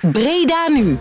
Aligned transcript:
Breda 0.00 0.68
nu. 0.68 0.98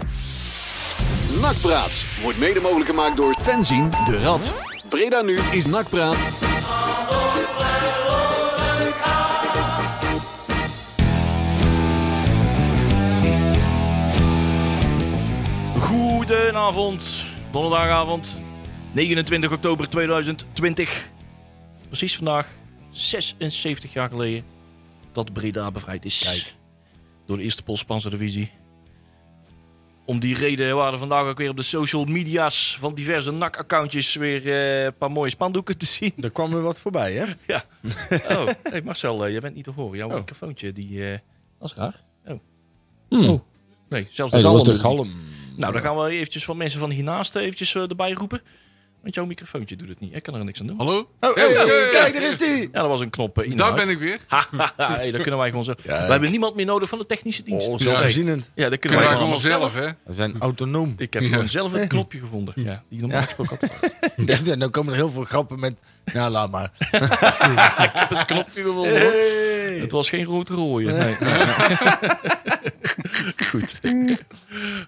Nakpraat 1.42 2.05
wordt 2.21 2.38
mede 2.38 2.59
mogelijk 2.59 2.90
gemaakt 2.90 3.18
door 3.18 3.36
Fenzin 3.40 3.90
de 3.90 4.18
Rad. 4.18 4.54
Breda 4.90 5.22
nu 5.22 5.40
is 5.40 5.66
Nakpraat. 5.66 6.16
Goedenavond, 15.79 17.25
donderdagavond, 17.52 18.38
29 18.91 19.52
oktober 19.52 19.89
2020. 19.89 21.09
Precies 21.88 22.16
vandaag, 22.16 22.47
76 22.91 23.93
jaar 23.93 24.09
geleden, 24.09 24.43
dat 25.11 25.34
Breda 25.34 25.71
bevrijd 25.71 26.05
is. 26.05 26.54
Door 27.25 27.38
de 27.38 27.43
eerste 27.43 27.63
Polspanse 27.63 28.09
divisie. 28.09 28.59
Om 30.10 30.20
die 30.20 30.36
reden 30.36 30.76
waren 30.76 30.94
er 30.94 30.99
vandaag 30.99 31.26
ook 31.27 31.38
weer 31.38 31.49
op 31.49 31.55
de 31.58 31.62
social 31.62 32.04
media's 32.04 32.77
van 32.80 32.94
diverse 32.94 33.31
NAC-accountjes 33.31 34.13
weer 34.16 34.45
eh, 34.48 34.84
een 34.84 34.98
paar 34.98 35.12
mooie 35.12 35.30
spandoeken 35.30 35.77
te 35.77 35.86
zien. 35.86 36.13
Er 36.22 36.30
kwam 36.31 36.52
weer 36.52 36.62
wat 36.62 36.80
voorbij, 36.80 37.13
hè? 37.13 37.26
Ja. 37.48 37.63
Oh, 38.38 38.48
hey 38.64 38.81
Marcel, 38.81 39.26
eh, 39.26 39.31
jij 39.31 39.40
bent 39.40 39.55
niet 39.55 39.64
te 39.64 39.72
horen. 39.72 39.98
Jouw 39.98 40.09
Oh. 40.09 40.16
microfoontje, 40.16 40.73
die... 40.73 41.05
eh 41.12 41.17
dat 41.59 41.70
is 41.70 41.76
raar. 41.76 42.03
Oh. 42.27 42.40
Hmm. 43.09 43.30
Oh. 43.30 43.40
Nee, 43.90 44.08
zelfs 44.12 44.31
de 44.31 44.38
Hey, 44.38 44.45
dat 44.50 44.52
was 44.53 44.62
galm- 44.64 44.76
de 44.76 44.81
galm. 44.81 45.12
Nou, 45.55 45.73
dan 45.73 45.81
gaan 45.81 45.98
we 45.98 46.09
eventjes 46.09 46.44
van 46.45 46.58
mensen 46.58 46.80
van 46.80 46.89
hiernaast 46.91 47.36
eventjes 47.36 47.76
eh, 47.76 47.89
erbij 47.89 48.12
roepen. 48.12 48.41
Want 49.02 49.16
jouw 49.16 49.26
microfoontje 49.26 49.76
doet 49.76 49.88
het 49.88 49.99
niet. 49.99 50.16
Ik 50.16 50.23
kan 50.23 50.35
er 50.35 50.44
niks 50.44 50.59
aan 50.59 50.67
doen. 50.67 50.77
Hallo? 50.77 51.09
Oh, 51.20 51.35
hey, 51.35 51.48
hey, 51.48 51.66
hey. 51.66 51.89
kijk, 51.91 52.13
daar 52.13 52.21
is 52.21 52.38
die! 52.38 52.62
Ja, 52.62 52.80
dat 52.80 52.88
was 52.88 52.99
een 52.99 53.09
knop 53.09 53.39
eh, 53.39 53.49
in 53.52 53.58
Daar 53.58 53.73
ben 53.73 53.89
ik 53.89 53.99
weer. 53.99 54.20
hey, 54.77 55.12
dat 55.12 55.22
kunnen 55.22 55.39
wij 55.39 55.49
gewoon 55.49 55.63
zo. 55.63 55.73
We 55.84 55.91
hebben 55.94 56.31
niemand 56.31 56.55
meer 56.55 56.66
nodig 56.66 56.89
van 56.89 56.99
de 56.99 57.05
technische 57.05 57.44
dienst. 57.44 57.66
Oh, 57.67 57.73
Nee. 57.73 57.81
zelfvoorzienend. 57.81 58.52
Ja, 58.53 58.70
dat 58.70 58.80
kunnen 58.80 58.98
Kunnen 58.99 59.17
wij 59.17 59.25
gewoon 59.27 59.41
zelf, 59.41 59.73
hè? 59.75 59.85
We 60.05 60.13
zijn 60.13 60.35
autonoom. 60.39 60.94
Ik 60.98 61.13
heb 61.13 61.23
Ja. 61.23 61.30
gewoon 61.30 61.49
zelf 61.49 61.72
het 61.72 61.88
knopje 61.88 62.20
gevonden. 62.20 62.53
Ja, 62.58 62.84
die 62.89 63.00
normaal 63.02 63.22
gesproken 63.22 63.58
altijd. 63.59 64.47
En 64.50 64.59
dan 64.59 64.70
komen 64.72 64.92
er 64.94 65.00
heel 65.00 65.09
veel 65.09 65.23
grappen 65.23 65.59
met... 65.59 65.80
Nou, 66.14 66.31
laat 66.31 66.52
maar. 66.52 66.72
Ik 66.80 67.89
heb 67.94 68.09
het 68.09 68.25
knopje 68.25 68.64
gevonden. 68.64 69.02
Het 69.81 69.92
was 69.92 70.09
geen 70.09 70.23
rood 70.25 70.50
rooien. 70.50 70.94
Nee. 70.97 71.16
Goed. 73.50 73.80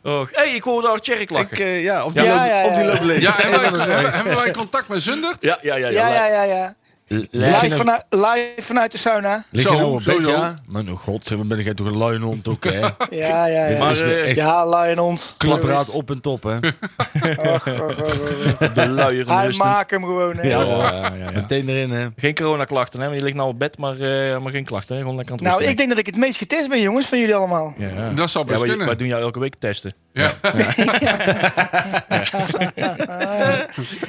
Oh, 0.04 0.28
hey, 0.32 0.56
ik 0.56 0.64
hoorde 0.64 0.88
daar 0.88 1.00
Tjerk 1.00 1.30
lachen. 1.30 1.52
Ik, 1.52 1.60
eh, 1.60 1.84
ja, 1.84 2.06
of 2.06 2.14
die, 2.14 2.24
Ja, 2.24 2.36
loopt, 2.36 2.48
ja, 2.50 2.66
of 2.66 2.74
die 2.74 2.84
ja. 2.84 2.90
loopt 2.90 3.02
leeg. 3.02 3.22
Ja, 3.22 3.32
hebben 3.36 3.60
wij, 3.78 3.88
hebben, 3.88 4.14
hebben 4.14 4.36
wij 4.36 4.52
contact 4.52 4.88
met 4.88 5.04
Zundert? 5.04 5.38
Ja, 5.40 5.58
ja, 5.62 5.76
ja. 5.76 5.90
ja. 5.90 6.08
Ja, 6.08 6.26
ja, 6.26 6.44
ja, 6.44 6.44
ja. 6.44 6.76
Live 7.12 7.68
nou- 7.68 7.70
vanuit, 7.70 8.04
live 8.10 8.54
vanuit 8.58 8.92
de 8.92 8.98
sauna. 8.98 9.46
Lig 9.50 9.64
je 9.64 9.70
Zo, 9.70 9.78
nou 9.78 9.92
op 9.94 10.04
bed, 10.04 10.26
ja? 10.26 10.54
Maar 10.68 10.84
nou, 10.84 10.98
god, 10.98 11.26
zeg, 11.28 11.38
ben 11.38 11.64
jij 11.64 11.74
toch 11.74 11.88
een 11.88 11.98
luie 11.98 12.20
hond 12.20 12.48
ook, 12.48 12.64
hè? 12.64 12.80
Ja, 13.10 13.46
ja, 13.46 13.66
ja. 13.68 13.78
Maar, 13.78 14.02
echt 14.12 14.36
ja, 14.36 14.66
Lionhond. 14.66 15.36
klapraad 15.38 15.90
op 15.90 16.10
en 16.10 16.22
top, 16.22 16.44
hè? 16.44 16.56
Och, 16.56 17.68
och, 17.68 17.68
och, 17.68 17.98
och. 18.00 18.74
De 18.74 18.90
luier 18.90 19.28
Hij 19.28 19.52
maakt 19.58 19.92
hem 19.92 20.04
gewoon. 20.04 20.38
Hè. 20.38 20.48
Ja, 20.48 20.62
Ja, 20.62 20.68
ja, 20.68 20.92
ja, 20.92 21.14
ja. 21.16 21.32
Meteen 21.32 21.70
erin, 21.70 21.92
hè? 21.92 22.08
Geen 22.18 22.36
coronaklachten, 22.36 23.00
hè? 23.00 23.06
Want 23.06 23.18
je 23.20 23.26
ligt 23.26 23.38
nou 23.38 23.50
op 23.50 23.60
bed, 23.60 23.78
maar, 23.78 24.00
eh, 24.00 24.40
maar 24.40 24.52
geen 24.52 24.66
klachten. 24.66 24.96
Hè? 24.96 25.02
Gewoon 25.02 25.16
lekker 25.18 25.36
aan 25.36 25.44
het 25.46 25.58
Nou, 25.58 25.70
ik 25.70 25.78
denk 25.78 25.90
dat 25.90 25.98
ik 25.98 26.06
het 26.06 26.18
meest 26.18 26.38
getest 26.38 26.70
ben, 26.70 26.82
jongens, 26.82 27.06
van 27.08 27.20
jullie 27.20 27.36
allemaal. 27.36 27.74
Ja. 27.78 28.10
Dat 28.16 28.30
zou 28.30 28.46
Ja, 28.46 28.50
best 28.52 28.60
wij, 28.62 28.70
kunnen. 28.70 28.88
wij 28.88 28.96
doen 28.96 29.08
jou 29.08 29.22
elke 29.22 29.40
week 29.40 29.56
testen. 29.60 29.94
Ja. 30.14 30.34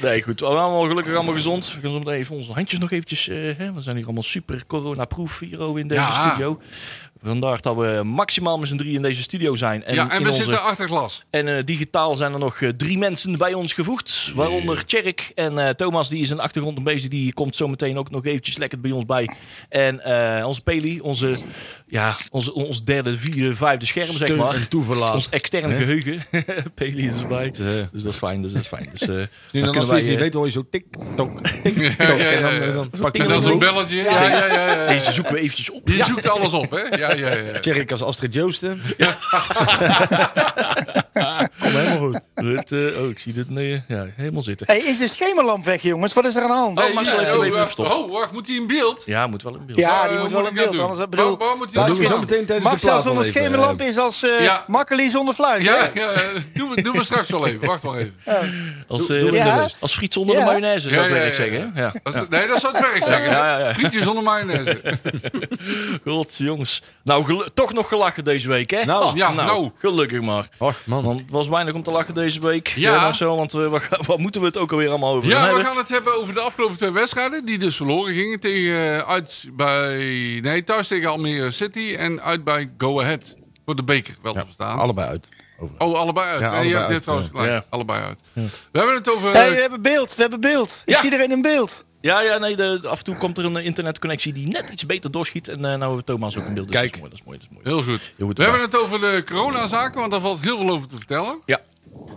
Nee, 0.01 0.21
goed. 0.21 0.39
We 0.39 0.45
zijn 0.45 0.57
allemaal 0.57 0.87
gelukkig 0.87 1.13
allemaal 1.15 1.33
gezond. 1.33 1.73
We 1.73 1.81
gaan 1.81 1.91
zo 1.91 1.99
meteen 1.99 2.13
even 2.13 2.35
onze 2.35 2.51
handjes 2.51 2.79
nog 2.79 2.91
eventjes... 2.91 3.27
eh, 3.27 3.35
hè? 3.57 3.73
We 3.73 3.81
zijn 3.81 3.95
hier 3.95 4.05
allemaal 4.05 4.23
super 4.23 4.63
corona-proof 4.67 5.39
hier 5.39 5.79
in 5.79 5.87
deze 5.87 6.11
studio. 6.11 6.59
Vandaar 7.25 7.61
dat 7.61 7.75
we 7.75 8.01
maximaal 8.03 8.57
met 8.57 8.69
z'n 8.69 8.75
drie 8.77 8.95
in 8.95 9.01
deze 9.01 9.21
studio 9.21 9.55
zijn. 9.55 9.83
En 9.83 9.95
ja, 9.95 10.09
en 10.11 10.21
we 10.23 10.29
onze- 10.29 10.41
zitten 10.43 10.61
achter 10.61 10.87
glas. 10.87 11.23
En 11.29 11.57
eh, 11.57 11.63
digitaal 11.65 12.15
zijn 12.15 12.33
er 12.33 12.39
nog 12.39 12.61
eh, 12.61 12.69
drie 12.69 12.97
mensen 12.97 13.37
bij 13.37 13.53
ons 13.53 13.73
gevoegd. 13.73 14.31
Waaronder 14.35 14.85
Tjerk 14.85 15.31
en 15.35 15.57
eh, 15.57 15.69
Thomas, 15.69 16.09
die 16.09 16.21
is 16.21 16.29
in 16.29 16.35
de 16.35 16.41
achtergrond 16.41 16.77
een 16.77 16.83
bezig. 16.83 17.09
Die 17.09 17.33
komt 17.33 17.55
zo 17.55 17.67
meteen 17.67 17.97
ook 17.97 18.09
nog 18.09 18.25
eventjes 18.25 18.57
lekker 18.57 18.79
bij 18.79 18.91
ons 18.91 19.05
bij. 19.05 19.29
En 19.69 20.01
onze 20.45 20.61
Peli, 20.61 20.99
onze, 20.99 21.37
ja, 21.87 22.15
onze, 22.31 22.53
ons 22.53 22.83
derde, 22.83 23.17
vierde, 23.17 23.55
vijfde 23.55 23.85
scherm, 23.85 24.11
zeg 24.13 24.35
maar. 24.35 24.53
en 24.55 24.69
toeverlaat. 24.69 25.13
Ons 25.13 25.29
extern 25.29 25.71
geheugen. 25.71 26.25
Peli 26.75 27.07
is 27.07 27.19
erbij. 27.21 27.45
Eh, 27.45 27.51
Dus 27.91 28.03
dat 28.03 28.11
is 28.11 28.17
fijn. 28.17 28.41
Dus 28.41 28.51
dat 28.51 28.61
is 28.61 28.67
fijn. 28.67 28.89
Dus, 28.93 29.07
Nu 29.07 29.15
dan 29.61 29.61
dan 29.73 29.77
als 29.77 29.87
wij, 29.87 30.29
hoor 30.33 30.45
je 30.45 30.51
zo 30.51 30.63
tik, 30.71 30.85
tok, 31.15 31.47
tik, 31.47 31.77
Ja, 31.97 32.05
tok. 32.07 32.17
ja, 32.19 32.25
En 32.29 32.73
dan, 32.73 32.89
dan 32.91 33.11
je 33.13 33.55
belletje. 33.57 33.97
Ja, 33.97 34.23
ja. 34.29 34.45
ja, 34.45 34.87
Deze 34.87 35.11
zoeken 35.11 35.33
we 35.33 35.39
eventjes 35.39 35.69
op. 35.69 35.85
Die 35.85 36.03
zoekt 36.03 36.29
alles 36.29 36.53
op, 36.53 36.71
hè? 36.71 36.81
Ja, 36.97 37.12
ja, 37.15 37.37
ja. 37.37 37.59
Tjerk 37.59 37.91
als 37.91 38.03
Astrid 38.03 38.35
Joosten. 38.35 38.81
Kom 41.13 41.71
helemaal 41.75 41.97
goed. 41.97 42.19
Eh, 42.71 43.01
oh, 43.01 43.09
ik 43.09 43.19
zie 43.19 43.33
dit 43.33 43.49
nee, 43.49 43.83
ja, 43.87 44.05
helemaal 44.15 44.41
zitten. 44.41 44.67
Hey, 44.67 44.79
is 44.79 44.97
de 44.97 45.07
schemerlamp 45.07 45.65
weg, 45.65 45.81
jongens? 45.81 46.13
Wat 46.13 46.25
is 46.25 46.35
er 46.35 46.41
aan 46.41 46.47
de 46.47 46.53
hand? 46.53 46.79
Oh, 46.79 46.85
oh, 46.89 47.51
wacht, 47.53 47.79
oh, 47.79 48.11
wacht, 48.11 48.31
moet 48.31 48.47
hij 48.47 48.55
in 48.55 48.67
beeld? 48.67 49.01
Ja, 49.05 49.27
moet 49.27 49.43
wel 49.43 49.55
in 49.55 49.65
beeld. 49.65 49.79
Ja, 49.79 50.07
die 50.07 50.15
eh, 50.17 50.21
moet 50.23 50.31
wel 50.31 50.47
in 50.47 50.53
beeld. 50.53 50.71
doen? 50.75 50.81
Anders, 50.89 51.09
bedoel, 51.09 51.37
Waar- 51.37 51.47
waar 51.47 51.57
moet 51.57 51.65
hij 51.73 51.75
Dat 51.75 51.87
doen 51.87 51.97
we 51.97 52.03
zo 52.05 52.09
doen? 52.11 52.19
meteen 52.19 52.45
tijdens 52.45 52.69
de 52.69 52.75
plaat 52.79 52.81
wel 52.93 53.01
zonder 53.01 53.25
schemerlamp 53.25 53.81
is 53.81 53.97
als 53.97 54.23
eh 54.23 54.43
Ja. 54.43 54.63
Makkeli 54.67 55.09
zonder 55.09 55.33
fluit. 55.33 55.63
Ja, 55.63 55.89
ja, 55.93 56.11
doe, 56.53 56.75
we- 56.75 56.81
doe 56.81 56.97
we 56.97 57.03
straks 57.03 57.29
wel 57.29 57.47
even. 57.47 57.67
Wacht 57.67 57.83
maar 57.83 57.97
even. 57.97 58.15
Als, 58.87 59.09
eh, 59.09 59.31
ja, 59.31 59.61
eens. 59.63 59.75
als 59.79 59.93
friet 59.95 60.13
zonder 60.13 60.35
Ja. 60.35 60.41
de 60.41 60.47
mayonaise, 60.47 60.89
zou 60.89 61.03
ik 61.03 61.09
Ja, 61.09 61.15
ja, 61.15 61.21
werk 61.21 61.35
ja, 61.37 61.43
zeggen. 61.43 61.71
Ja. 61.75 61.93
Dat 62.03 62.15
is- 62.15 62.21
nee, 62.29 62.47
dat 62.47 62.59
zou 62.59 62.73
het 62.77 62.81
werk 62.91 63.05
zeggen. 63.05 63.29
Ja, 63.29 63.59
ja, 63.59 63.67
ja. 63.67 63.73
Frietjes 63.73 64.03
zonder 64.03 64.23
mayonaise. 64.23 64.79
God, 66.05 66.33
jongens. 66.37 66.81
Nou, 67.03 67.43
toch 67.53 67.73
nog 67.73 67.87
gelachen 67.87 68.23
deze 68.23 68.47
week, 68.49 68.69
hè? 68.71 68.85
Nou, 68.85 69.03
Ah, 69.05 69.15
ja, 69.15 69.31
nou. 69.31 69.71
Gelukkig 69.79 70.21
maar. 70.21 70.47
Och, 70.57 70.75
man. 70.85 71.02
Want 71.03 71.19
het 71.19 71.29
was 71.31 71.47
weinig 71.47 71.73
om 71.73 71.83
te 71.83 71.91
lachen 71.91 72.13
deze 72.13 72.39
week. 72.39 72.67
Ja. 72.67 72.93
Ja. 72.93 73.01
Marcel, 73.01 73.37
want 73.37 73.53
eh, 73.53 73.79
wat, 74.07 74.17
moeten 74.17 74.41
we 74.41 74.47
het 74.47 74.57
ook 74.57 74.71
alweer 74.71 74.89
allemaal 74.89 75.13
over 75.13 75.31
gaan 75.31 75.39
Ja, 75.39 75.41
we 75.41 75.47
hebben? 75.47 75.65
gaan 75.65 75.77
het 75.77 75.89
hebben 75.89 76.19
over 76.19 76.33
de 76.33 76.39
afgelopen 76.39 76.77
twee 76.77 76.91
wedstrijden. 76.91 77.45
Die 77.45 77.57
dus 77.57 77.75
verloren 77.75 78.13
gingen. 78.13 78.39
Tegen, 78.39 78.75
eh, 78.75 79.09
uit 79.09 79.49
bij, 79.53 79.97
nee, 80.41 80.63
thuis 80.63 80.87
tegen 80.87 81.09
Almere 81.09 81.51
City. 81.51 81.95
En 81.97 82.21
uit 82.21 82.43
bij 82.43 82.71
Go 82.77 83.01
Ahead. 83.01 83.35
Voor 83.65 83.75
de 83.75 83.83
beker, 83.83 84.15
wel 84.21 84.33
te 84.33 84.39
verstaan. 84.45 84.79
Allebei 84.79 85.07
uit. 85.07 85.29
Oh, 85.77 85.97
allebei 85.97 86.27
uit. 86.27 86.39
Ja, 86.39 86.45
je 86.45 86.53
allebei 86.53 86.73
hebt 86.73 86.87
dit 86.87 86.93
uit, 86.93 87.01
trouwens 87.01 87.29
gelijk. 87.31 87.51
Ja. 87.51 87.65
Allebei 87.69 88.01
uit. 88.03 88.19
We 88.71 88.79
hebben 88.79 88.95
het 88.95 89.09
over... 89.09 89.31
Hey, 89.31 89.49
we 89.49 89.61
hebben 89.61 89.81
beeld, 89.81 90.15
we 90.15 90.21
hebben 90.21 90.39
beeld. 90.41 90.81
Ik 90.85 90.95
zie 90.95 91.11
er 91.11 91.23
in 91.23 91.31
een 91.31 91.41
beeld. 91.41 91.83
Ja, 92.03 92.21
ja, 92.21 92.37
nee, 92.37 92.55
de, 92.55 92.79
af 92.87 92.97
en 92.97 93.03
toe 93.03 93.15
komt 93.17 93.37
er 93.37 93.45
een 93.45 93.57
eh, 93.57 93.65
internetconnectie 93.65 94.33
die 94.33 94.47
net 94.47 94.69
iets 94.69 94.85
beter 94.85 95.11
doorschiet. 95.11 95.47
En 95.47 95.55
eh 95.55 95.61
nou 95.61 95.79
hebben 95.79 95.97
we 95.97 96.03
Thomas 96.03 96.37
ook 96.37 96.45
in 96.45 96.53
beeld. 96.53 96.71
Dus 96.71 96.79
Kijk. 96.79 97.01
Dat 97.01 97.11
is 97.11 97.23
mooi, 97.23 97.37
dat 97.37 97.47
is 97.49 97.55
mooi. 97.55 97.63
Dat 97.63 97.73
is 97.73 97.73
mooi. 97.73 97.75
Heel 97.75 97.93
goed. 97.93 98.13
Heel 98.17 98.27
goed 98.27 98.37
We 98.37 98.43
hebben 98.43 98.61
het 98.61 98.77
over 98.77 98.99
de 98.99 99.23
coronazaken, 99.25 99.99
want 99.99 100.11
daar 100.11 100.21
valt 100.21 100.43
heel 100.43 100.57
veel 100.57 100.69
over 100.69 100.87
te 100.87 100.95
vertellen. 100.95 101.41
Ja. 101.45 101.61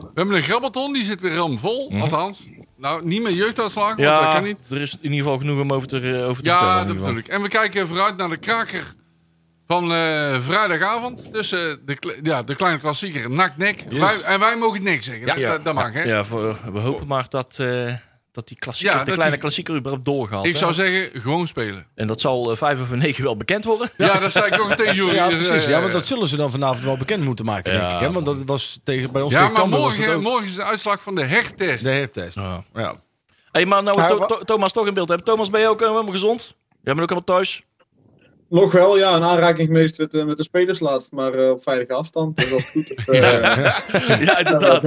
We 0.01 0.11
hebben 0.15 0.37
een 0.37 0.43
grabbelton, 0.43 0.93
die 0.93 1.05
zit 1.05 1.21
weer 1.21 1.35
ramvol. 1.35 1.93
Althans, 2.01 2.43
nou, 2.77 3.07
niet 3.07 3.23
meer 3.23 3.33
jeugduitslag, 3.33 3.87
want 3.87 3.99
dat 3.99 4.07
Ja, 4.07 4.33
kan 4.35 4.43
niet. 4.45 4.59
er 4.71 4.81
is 4.81 4.93
in 4.93 4.99
ieder 5.03 5.19
geval 5.19 5.39
genoeg 5.39 5.61
om 5.61 5.73
over 5.73 5.89
te, 5.89 5.97
eh, 5.97 6.29
over 6.29 6.43
te 6.43 6.49
Ja, 6.49 6.59
vertellen. 6.59 6.81
in 6.83 6.87
dat 6.87 6.97
bedoel 6.97 7.17
ik. 7.19 7.29
En 7.29 7.43
we 7.43 7.49
kijken 7.49 7.89
vooruit 7.89 8.17
naar 8.17 8.29
de 8.31 8.37
kraker 8.37 8.95
van 9.67 9.89
vrijdagavond. 10.43 11.33
Tussen 11.33 11.81
de, 11.87 12.19
ja, 12.23 12.43
de 12.43 12.57
kleine 12.57 12.79
klassieker. 12.79 13.31
Yes. 13.89 14.01
Wij, 14.01 14.21
en 14.23 14.41
wij 14.41 14.57
mogen 14.57 14.83
niks 14.83 15.07
zeggen. 15.07 15.27
geval. 15.27 15.39
Dat, 15.41 15.65
dat 15.65 15.75
mag, 15.75 15.93
hè? 15.93 16.03
Ja, 16.03 16.25
we 16.73 16.79
hopen 16.79 17.07
maar 17.07 17.27
dat, 17.29 17.61
dat 18.37 18.49
die 18.49 18.59
klassieker, 18.59 18.93
Ja, 18.95 18.99
de 19.01 19.05
dat 19.07 19.15
kleine 19.15 19.35
die- 19.35 19.43
klassieker 19.45 19.75
überhaupt 19.77 20.05
doorgaat. 20.05 20.45
Ik 20.45 20.53
hè. 20.53 20.59
zou 20.59 20.73
zeggen, 20.73 21.21
gewoon 21.21 21.47
spelen. 21.47 21.87
En 21.95 22.07
dat 22.07 22.21
zal 22.21 22.51
eh, 22.51 22.57
vijf 22.57 22.81
over 22.81 22.97
negen 22.97 23.25
wel 23.25 23.37
bekend 23.37 23.65
worden. 23.65 23.91
Ja, 23.97 24.19
dat 24.19 24.33
zei 24.33 24.47
ik 24.47 24.61
ook 24.61 24.73
tegen 24.73 24.95
Jury. 24.95 25.15
Ja, 25.15 25.27
precies. 25.29 25.65
Ja, 25.65 25.81
want 25.81 25.93
dat 25.93 26.07
zullen 26.07 26.27
ze 26.29 26.37
dan 26.37 26.51
vanavond 26.51 26.85
wel 26.85 26.97
bekend 26.97 27.25
moeten 27.25 27.45
maken, 27.45 27.73
denk 27.73 27.83
Ja, 27.85 27.95
ik. 27.95 28.01
Hè? 28.01 28.13
Want 28.13 28.27
dat 28.27 28.37
was 28.45 28.81
tegen, 28.85 29.13
bij 29.13 29.23
ons 29.23 29.33
Ja, 29.33 29.41
tegen 29.49 29.53
maar 29.71 29.81
morgen, 29.81 30.15
ook 30.15 30.23
morgen 30.23 30.45
is 30.47 30.55
de 30.55 30.65
uitslag 30.65 31.03
van 31.03 31.15
de 31.15 31.25
hertest. 31.25 31.83
de 31.85 31.91
hertest. 31.91 32.35
Ja. 32.35 32.65
Ja. 32.75 32.95
Hey, 33.53 33.67
maar 33.67 33.83
nou 33.83 34.03
we 34.03 34.27
To- 34.27 34.45
Thomas 34.45 34.73
toch 34.73 34.87
in 34.87 34.95
beeld 34.95 35.09
hebben. 35.09 35.27
Thomas, 35.27 35.51
ben 35.51 35.61
je 35.61 35.69
ook 35.69 35.81
eh, 35.83 35.89
helemaal 35.91 36.13
gezond? 36.13 36.55
Jij 36.83 36.95
bent 36.95 37.01
ook 37.01 37.09
helemaal 37.19 37.37
thuis? 37.37 37.63
Nog 38.49 38.73
wel, 38.73 38.99
ja, 38.99 39.15
een 39.15 39.23
aanraking 39.23 39.69
geweest 39.69 39.99
met, 39.99 40.11
de- 40.11 40.25
met 40.25 40.37
de 40.37 40.43
spelers 40.43 40.81
laatst, 40.81 41.13
maar 41.13 41.35
eh, 41.35 41.51
op 41.51 41.63
veilige 41.63 41.93
afstand. 41.93 42.37
Dus 42.37 42.51
dat 42.51 42.59
is 42.59 42.71
goed. 42.71 42.95
Eh, 43.07 43.21
ja, 43.21 43.81
ja, 44.21 44.39
inderdaad. 44.39 44.85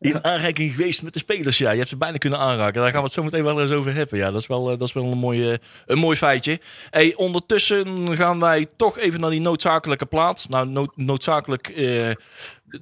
In 0.00 0.24
aanraking 0.24 0.74
geweest 0.74 1.02
met 1.02 1.12
de 1.12 1.18
spelers, 1.18 1.58
ja. 1.58 1.70
Je 1.70 1.76
hebt 1.76 1.88
ze 1.88 1.96
bijna 1.96 2.16
kunnen 2.16 2.38
aanraken. 2.38 2.74
Daar 2.82 2.90
gaan 2.90 2.98
we 2.98 3.04
het 3.04 3.12
zo 3.12 3.22
meteen 3.22 3.44
wel 3.44 3.60
eens 3.60 3.70
over 3.70 3.94
hebben. 3.94 4.18
Ja, 4.18 4.30
dat 4.30 4.40
is 4.40 4.46
wel, 4.46 4.70
eh, 4.70 4.78
dat 4.78 4.88
is 4.88 4.92
wel 4.94 5.04
een, 5.04 5.18
mooi, 5.18 5.50
eh, 5.50 5.56
een 5.86 5.98
mooi 5.98 6.16
feitje. 6.16 6.60
Hey, 6.90 7.14
ondertussen 7.16 8.16
gaan 8.16 8.40
wij 8.40 8.66
toch 8.76 8.98
even 8.98 9.20
naar 9.20 9.30
die 9.30 9.40
noodzakelijke 9.40 10.06
plaat. 10.06 10.46
Nou, 10.48 10.66
nood- 10.68 10.96
noodzakelijk... 10.96 11.72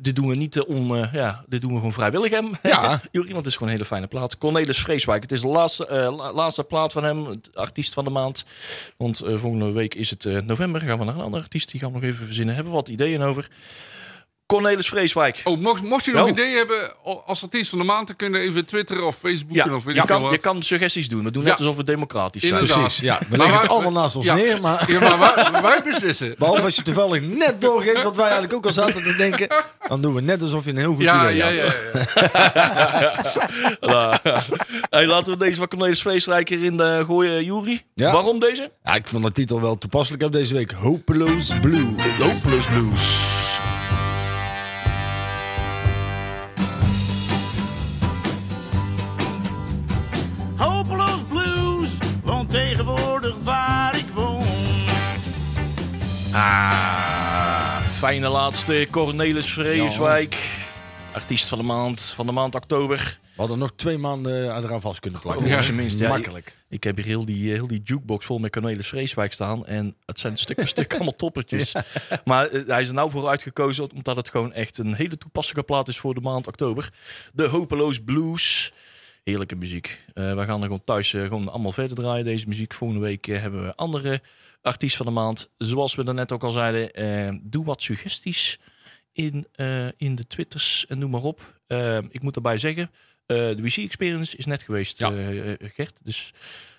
dit 0.00 0.16
doen 0.16 0.28
we 0.28 0.34
niet 0.34 0.56
eh, 0.56 0.76
om... 0.76 0.96
eh, 0.96 1.12
ja, 1.12 1.44
dit 1.48 1.60
doen 1.60 1.70
we 1.70 1.76
gewoon 1.76 1.92
vrijwillig 1.92 2.30
hem. 2.30 2.50
Ja. 2.62 3.00
Jury, 3.12 3.26
want 3.26 3.36
het 3.36 3.46
is 3.46 3.52
gewoon 3.52 3.68
een 3.68 3.74
hele 3.74 3.88
fijne 3.88 4.06
plaat. 4.06 4.38
Cornelis 4.38 4.78
Vreeswijk. 4.78 5.22
Het 5.22 5.32
is 5.32 5.40
de 5.40 5.46
laatste, 5.46 5.86
eh, 5.86 6.16
la- 6.16 6.32
laatste 6.32 6.64
plaat 6.64 6.92
van 6.92 7.04
hem. 7.04 7.40
Artiest 7.54 7.92
van 7.92 8.04
de 8.04 8.10
maand. 8.10 8.44
Want 8.96 9.16
volgende 9.24 9.72
week 9.72 9.94
is 9.94 10.10
het 10.10 10.46
november. 10.46 10.80
Gaan 10.80 10.98
we 10.98 11.04
naar 11.04 11.14
een 11.14 11.20
andere 11.20 11.42
artiest. 11.42 11.70
Die 11.70 11.80
gaan 11.80 11.92
we 11.92 11.98
nog 11.98 12.08
even 12.08 12.26
verzinnen. 12.26 12.54
Hebben 12.54 12.72
we 12.72 12.78
wat 12.78 12.88
ideeën 12.88 13.22
over. 13.22 13.48
Cornelis 14.46 14.88
Vreeswijk. 14.88 15.40
Oh, 15.44 15.58
mocht, 15.60 15.82
mocht 15.82 16.04
je 16.04 16.12
nog 16.12 16.22
Oh. 16.24 16.28
ideeën 16.30 16.56
hebben 16.56 16.92
als 17.26 17.42
artiest 17.42 17.70
van 17.70 17.78
de 17.78 17.84
maand, 17.84 18.06
dan 18.06 18.16
kunnen 18.16 18.40
even 18.40 18.66
twitteren 18.66 19.06
of 19.06 19.16
Facebooken 19.16 19.70
Ja, 19.70 19.76
of 19.76 19.84
weet 19.84 19.94
je 19.96 20.02
kan, 20.04 20.22
je 20.30 20.38
kan 20.38 20.62
suggesties 20.62 21.08
doen. 21.08 21.24
We 21.24 21.30
doen 21.30 21.42
Ja. 21.42 21.48
net 21.48 21.58
alsof 21.58 21.76
we 21.76 21.82
democratisch 21.84 22.42
zijn. 22.42 22.52
Inderdaad. 22.52 22.78
Precies, 22.82 23.00
ja. 23.00 23.18
We 23.28 23.36
leggen 23.36 23.58
het 23.60 23.68
allemaal 23.68 23.92
naast 23.92 24.16
ons 24.16 24.24
ja. 24.24 24.34
neer, 24.34 24.60
maar... 24.60 24.90
Ja, 24.92 25.00
maar 25.16 25.18
wij, 25.52 25.62
wij 25.62 25.82
beslissen. 25.84 26.34
Behalve 26.38 26.62
als 26.62 26.76
je 26.76 26.82
toevallig 26.82 27.20
net 27.22 27.60
doorgeeft 27.60 28.02
wat 28.02 28.14
wij 28.16 28.24
eigenlijk 28.24 28.54
ook 28.54 28.64
al 28.64 28.72
zaten 28.72 29.02
te 29.02 29.14
denken. 29.16 29.48
Dan 29.88 30.00
doen 30.00 30.14
we 30.14 30.20
net 30.20 30.42
alsof 30.42 30.64
je 30.64 30.70
een 30.70 30.76
heel 30.76 30.94
goed 30.94 31.02
Ja, 31.02 31.22
idee 31.30 31.36
ja, 31.36 31.44
had. 31.44 31.54
ja. 32.14 33.00
ja. 33.00 33.24
Nou, 33.80 34.16
hey, 34.90 35.06
laten 35.06 35.32
we 35.32 35.38
deze 35.38 35.54
van 35.58 35.68
Cornelis 35.68 36.00
Vreeswijk 36.02 36.50
erin 36.50 36.80
eh, 36.80 37.04
gooien, 37.04 37.44
Jury. 37.44 37.82
Ja. 37.94 38.12
Waarom 38.12 38.38
deze? 38.38 38.70
Ja, 38.84 38.94
ik 38.94 39.06
vond 39.06 39.24
de 39.24 39.32
titel 39.32 39.60
wel 39.60 39.78
toepasselijk 39.78 40.22
op 40.22 40.32
deze 40.32 40.54
week. 40.54 40.70
Hopeloos 40.72 41.50
Blue. 41.60 41.94
Hopeless 42.20 42.66
Blues. 42.66 43.14
Fijne 58.06 58.28
laatste. 58.28 58.86
Cornelis 58.90 59.52
Vreeswijk. 59.52 60.50
Artiest 61.12 61.48
van 61.48 61.58
de 61.58 61.64
maand, 61.64 62.02
van 62.02 62.26
de 62.26 62.32
maand 62.32 62.54
oktober. 62.54 63.18
We 63.22 63.32
hadden 63.42 63.58
nog 63.58 63.72
twee 63.76 63.98
maanden 63.98 64.50
eh, 64.50 64.64
eraan 64.64 64.80
vast 64.80 65.00
kunnen 65.00 65.20
plakken. 65.20 65.44
Oh, 65.44 65.62
Ja. 65.62 65.72
minst. 65.72 65.98
Ja, 65.98 66.08
Makkelijk. 66.08 66.56
Ik 66.68 66.84
heb 66.84 66.96
hier 66.96 67.04
heel 67.04 67.24
die, 67.24 67.52
heel 67.52 67.66
die 67.66 67.80
jukebox 67.84 68.26
vol 68.26 68.38
met 68.38 68.50
Cornelis 68.50 68.88
Vreeswijk 68.88 69.32
staan. 69.32 69.66
En 69.66 69.96
het 70.04 70.18
zijn 70.20 70.36
stuk 70.38 70.58
voor 70.58 70.68
stuk 70.68 70.92
allemaal 70.94 71.16
toppertjes. 71.16 71.72
Maar 72.24 72.48
eh, 72.48 72.66
hij 72.66 72.80
is 72.80 72.88
er 72.88 72.94
nou 72.94 73.10
voor 73.10 73.28
uitgekozen 73.28 73.90
omdat 73.94 74.16
het 74.16 74.28
gewoon 74.28 74.52
echt 74.52 74.78
een 74.78 74.94
hele 74.94 75.18
toepasselijke 75.18 75.72
plaat 75.72 75.88
is 75.88 75.98
voor 75.98 76.14
de 76.14 76.20
maand 76.20 76.46
oktober. 76.46 76.92
De 77.32 77.46
Hopeloos 77.46 77.98
Blues. 78.04 78.72
Heerlijke 79.24 79.56
muziek. 79.56 80.04
Eh 80.14 80.34
we 80.34 80.44
gaan 80.44 80.58
er 80.58 80.66
gewoon 80.66 80.82
thuis 80.84 81.14
eh, 81.14 81.22
gewoon 81.22 81.48
allemaal 81.48 81.72
verder 81.72 81.96
draaien, 81.96 82.24
deze 82.24 82.48
muziek. 82.48 82.74
Volgende 82.74 83.02
week 83.02 83.26
eh, 83.26 83.40
hebben 83.40 83.64
we 83.64 83.76
andere 83.76 84.20
artiest 84.66 84.96
van 84.96 85.06
de 85.06 85.12
maand. 85.12 85.50
Zoals 85.58 85.94
we 85.94 86.04
daarnet 86.04 86.32
ook 86.32 86.42
al 86.42 86.50
zeiden, 86.50 86.92
eh, 86.92 87.38
doe 87.42 87.64
wat 87.64 87.82
suggesties 87.82 88.58
in, 89.12 89.46
eh, 89.52 89.86
in 89.96 90.14
de 90.14 90.26
twitters 90.26 90.86
en 90.88 90.98
noem 90.98 91.10
maar 91.10 91.22
op. 91.22 91.60
Eh, 91.66 91.96
ik 91.96 92.22
moet 92.22 92.36
erbij 92.36 92.58
zeggen, 92.58 92.90
de 93.26 93.58
WC 93.60 93.76
Experience 93.76 94.36
is 94.36 94.46
net 94.46 94.62
geweest, 94.62 94.98
Ja. 94.98 95.10
Gert. 95.58 96.00
Dus 96.02 96.32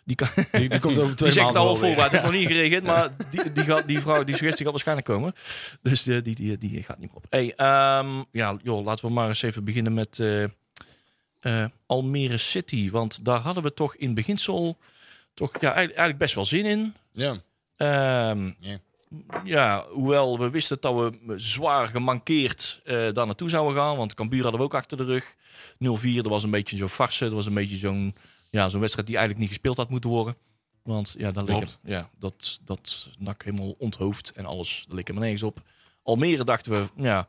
die 0.04 0.16
kan... 0.16 0.28
Die, 0.52 0.70
die 0.70 0.80
komt 0.80 1.00
over 1.00 1.16
twee 1.16 1.32
Die 1.32 1.42
maanden 1.42 1.62
al 1.62 1.76
voorbaat, 1.76 2.12
heeft 2.12 2.24
nog 2.24 2.32
niet 2.32 2.48
gereageerd, 2.48 2.84
maar 2.94 3.10
die, 3.32 3.52
die, 3.52 3.64
gaat, 3.64 3.88
die 3.88 4.00
vrouw, 4.00 4.24
die 4.24 4.36
suggestie 4.36 4.64
gaat 4.64 4.74
waarschijnlijk 4.74 5.08
komen. 5.08 5.34
Dus 5.82 6.04
die, 6.04 6.22
die, 6.22 6.58
die 6.58 6.84
gaat 6.84 7.00
niet 7.00 7.08
meer 7.08 7.18
op. 7.18 7.26
Hey, 7.30 7.54
ehm, 7.56 8.24
ja, 8.32 8.58
joh, 8.64 8.86
laten 8.86 9.06
we 9.06 9.12
maar 9.12 9.28
eens 9.28 9.42
even 9.42 9.64
beginnen 9.64 9.94
met 9.94 10.22
Almere 11.86 12.38
City. 12.38 12.90
Want 12.90 13.26
daar 13.26 13.40
hadden 13.40 13.64
we 13.64 13.74
toch 13.74 13.96
in 13.96 14.14
beginsel 14.14 14.78
toch 15.34 15.52
ja, 15.60 15.74
eigenlijk 15.74 16.18
best 16.18 16.36
wel 16.36 16.46
zin 16.46 16.66
in. 16.66 16.94
Ja. 17.12 17.36
Ehm, 17.78 18.52
Ja. 18.60 18.80
ja, 19.44 19.86
hoewel 19.90 20.40
we 20.40 20.50
wisten 20.50 20.78
dat 20.80 20.96
we 20.96 21.34
zwaar 21.40 21.88
gemankeerd 21.88 22.82
eh 22.84 22.94
daar 22.96 23.26
naartoe 23.26 23.50
zouden 23.50 23.76
gaan. 23.82 23.98
Want 23.98 24.14
Cambuur 24.14 24.42
hadden 24.42 24.60
we 24.60 24.66
ook 24.66 24.74
achter 24.74 24.98
de 24.98 25.04
rug. 25.04 25.36
0-4, 25.80 26.16
dat 26.22 26.32
was 26.32 26.44
een 26.44 26.50
beetje 26.52 26.78
zo'n 26.78 26.90
farse. 26.90 27.24
Dat 27.24 27.34
was 27.34 27.46
een 27.46 27.54
beetje 27.54 27.78
zo'n 27.78 28.16
ja, 28.50 28.70
zo'n 28.70 28.80
wedstrijd 28.80 29.08
die 29.08 29.18
eigenlijk 29.18 29.48
niet 29.48 29.56
gespeeld 29.56 29.78
had 29.78 29.90
moeten 29.90 30.10
worden. 30.10 30.36
Want 30.84 31.16
ja, 31.18 31.32
daar 31.32 31.44
liggen, 31.44 31.68
ja 31.84 32.10
dat, 32.20 32.60
dat 32.66 33.10
nak 33.18 33.44
helemaal 33.44 33.76
onthoofd 33.78 34.32
en 34.36 34.46
alles. 34.46 34.84
Daar 34.88 34.96
ligt 34.96 35.08
helemaal 35.08 35.30
nergens 35.30 35.50
op. 35.50 35.62
Almere 36.04 36.44
dachten 36.44 36.72
we, 36.72 37.04
ja, 37.04 37.28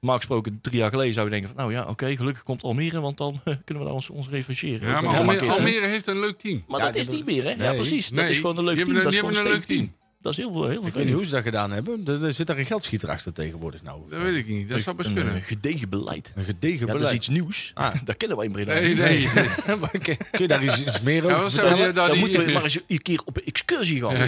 normaal 0.00 0.16
gesproken 0.16 0.58
drie 0.62 0.76
jaar 0.78 0.90
geleden 0.90 1.14
zou 1.14 1.24
je 1.26 1.32
denken 1.32 1.48
van, 1.48 1.58
nou 1.58 1.72
ja, 1.72 1.84
oké, 1.88 2.16
gelukkig 2.16 2.42
komt 2.42 2.62
Almere, 2.62 3.00
want 3.00 3.16
dan 3.18 3.40
kunnen 3.64 3.82
we 3.84 3.88
daar 3.88 3.92
ons, 3.98 4.10
ons 4.10 4.28
revancheren. 4.28 4.88
Ja, 4.88 5.00
maar 5.00 5.16
Almere, 5.16 5.86
heeft 5.86 6.06
een 6.06 6.20
leuk 6.20 6.38
team. 6.38 6.64
Maar 6.68 6.80
Ja, 6.80 6.86
dat 6.86 6.94
is 6.94 7.08
niet 7.08 7.24
meer, 7.26 7.42
hè? 7.44 7.50
ja, 7.50 7.56
Nee. 7.56 7.74
precies. 7.76 8.08
Dat 8.08 8.18
Nee, 8.18 8.30
is 8.30 8.36
gewoon 8.36 8.58
een 8.58 8.64
leuk 8.64 8.74
die 8.74 8.84
team. 8.84 8.96
hebben 8.96 9.12
Dat 9.12 9.22
een- 9.24 9.28
is 9.28 9.36
die 9.36 9.36
gewoon 9.36 9.46
een 9.46 9.62
hebben 9.62 9.76
een 9.76 9.78
leuk 9.78 9.88
steekteam. 9.92 9.96
Dat 10.22 10.32
is 10.32 10.38
heel, 10.38 10.68
heel 10.68 10.86
Ik 10.86 10.92
weet 10.94 11.04
niet 11.04 11.14
hoe 11.14 11.24
ze 11.24 11.30
dat 11.30 11.42
gedaan 11.42 11.70
hebben. 11.70 12.02
Er, 12.06 12.24
er 12.24 12.32
zit 12.32 12.46
daar 12.46 12.58
een 12.58 12.64
geldschieter 12.64 13.08
achter 13.08 13.32
tegenwoordig 13.32 13.82
nou. 13.82 14.00
Dat 14.10 14.22
weet 14.22 14.36
ik 14.36 14.46
niet. 14.48 14.68
Dat 14.68 14.80
zou 14.80 14.96
best 14.96 15.08
Een 15.08 15.14
kunnen. 15.14 15.34
eh, 15.34 15.42
gedegen 15.42 15.88
beleid. 15.88 16.32
Een 16.36 16.44
gedegen 16.44 16.78
Ja, 16.80 16.86
dat 16.86 16.94
is 16.94 17.00
beleid. 17.00 17.16
iets 17.16 17.28
nieuws. 17.28 17.70
Ah. 17.74 17.94
Dat 18.04 18.16
kennen 18.16 18.36
wij 18.36 18.46
in 18.46 18.52
Breda. 18.52 18.72
Nee, 18.74 18.94
nee. 18.94 19.28
Kun 19.98 20.16
je 20.38 20.48
daar 20.48 20.64
iets, 20.64 20.80
iets 20.80 21.00
meer 21.00 21.24
over 21.24 21.36
Ja, 21.36 21.50
vertellen? 21.50 21.94
Dan 21.94 22.10
die, 22.10 22.20
moeten 22.20 22.44
we 22.46 22.52
maar 22.52 22.62
eens 22.62 22.78
een 22.86 23.02
keer 23.02 23.20
op 23.24 23.36
een 23.36 23.44
excursie 23.44 24.00
gaan. 24.00 24.16
Ze 24.16 24.22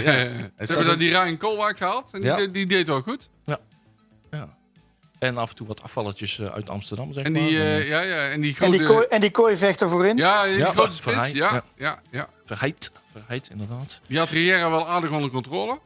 hebben 0.56 0.86
daar 0.86 0.98
die 0.98 1.08
Ryan 1.08 1.36
Koolwijk 1.36 1.76
gehaald. 1.78 2.08
En 2.12 2.20
die, 2.20 2.30
Ja. 2.30 2.46
die 2.46 2.66
deed 2.66 2.86
wel 2.86 3.02
goed. 3.02 3.28
Ja. 3.46 3.58
En 5.20 5.36
af 5.36 5.50
en 5.50 5.56
toe 5.56 5.66
wat 5.66 5.82
afvalletjes 5.82 6.38
eh, 6.38 6.46
uit 6.46 6.70
Amsterdam, 6.70 7.12
zeg 7.12 7.24
En 7.24 7.32
maar. 7.32 7.40
die, 7.42 7.58
Eh, 7.58 7.76
eh, 7.78 7.88
ja, 7.88 8.00
ja, 8.00 8.28
en 8.30 8.40
die 8.40 8.56
En 8.60 8.70
die, 8.70 8.82
kooi, 8.82 9.06
en 9.06 9.20
die 9.20 9.30
kooivechter 9.30 9.88
voorin. 9.88 10.16
Ja, 10.16 10.44
die 10.44 10.56
Ja, 10.58 10.70
grote 10.70 10.92
spits. 10.92 11.00
Verheij, 11.00 11.32
Ja, 11.32 11.62
ja. 11.76 12.00
ja. 12.10 12.28
Verheid. 12.46 12.90
Verheid, 13.12 13.48
inderdaad. 13.52 14.00
Die 14.06 14.18
had 14.18 14.28
Riera 14.28 14.70
wel 14.70 14.88
aardig 14.88 15.10
onder 15.10 15.30
controle. 15.30 15.78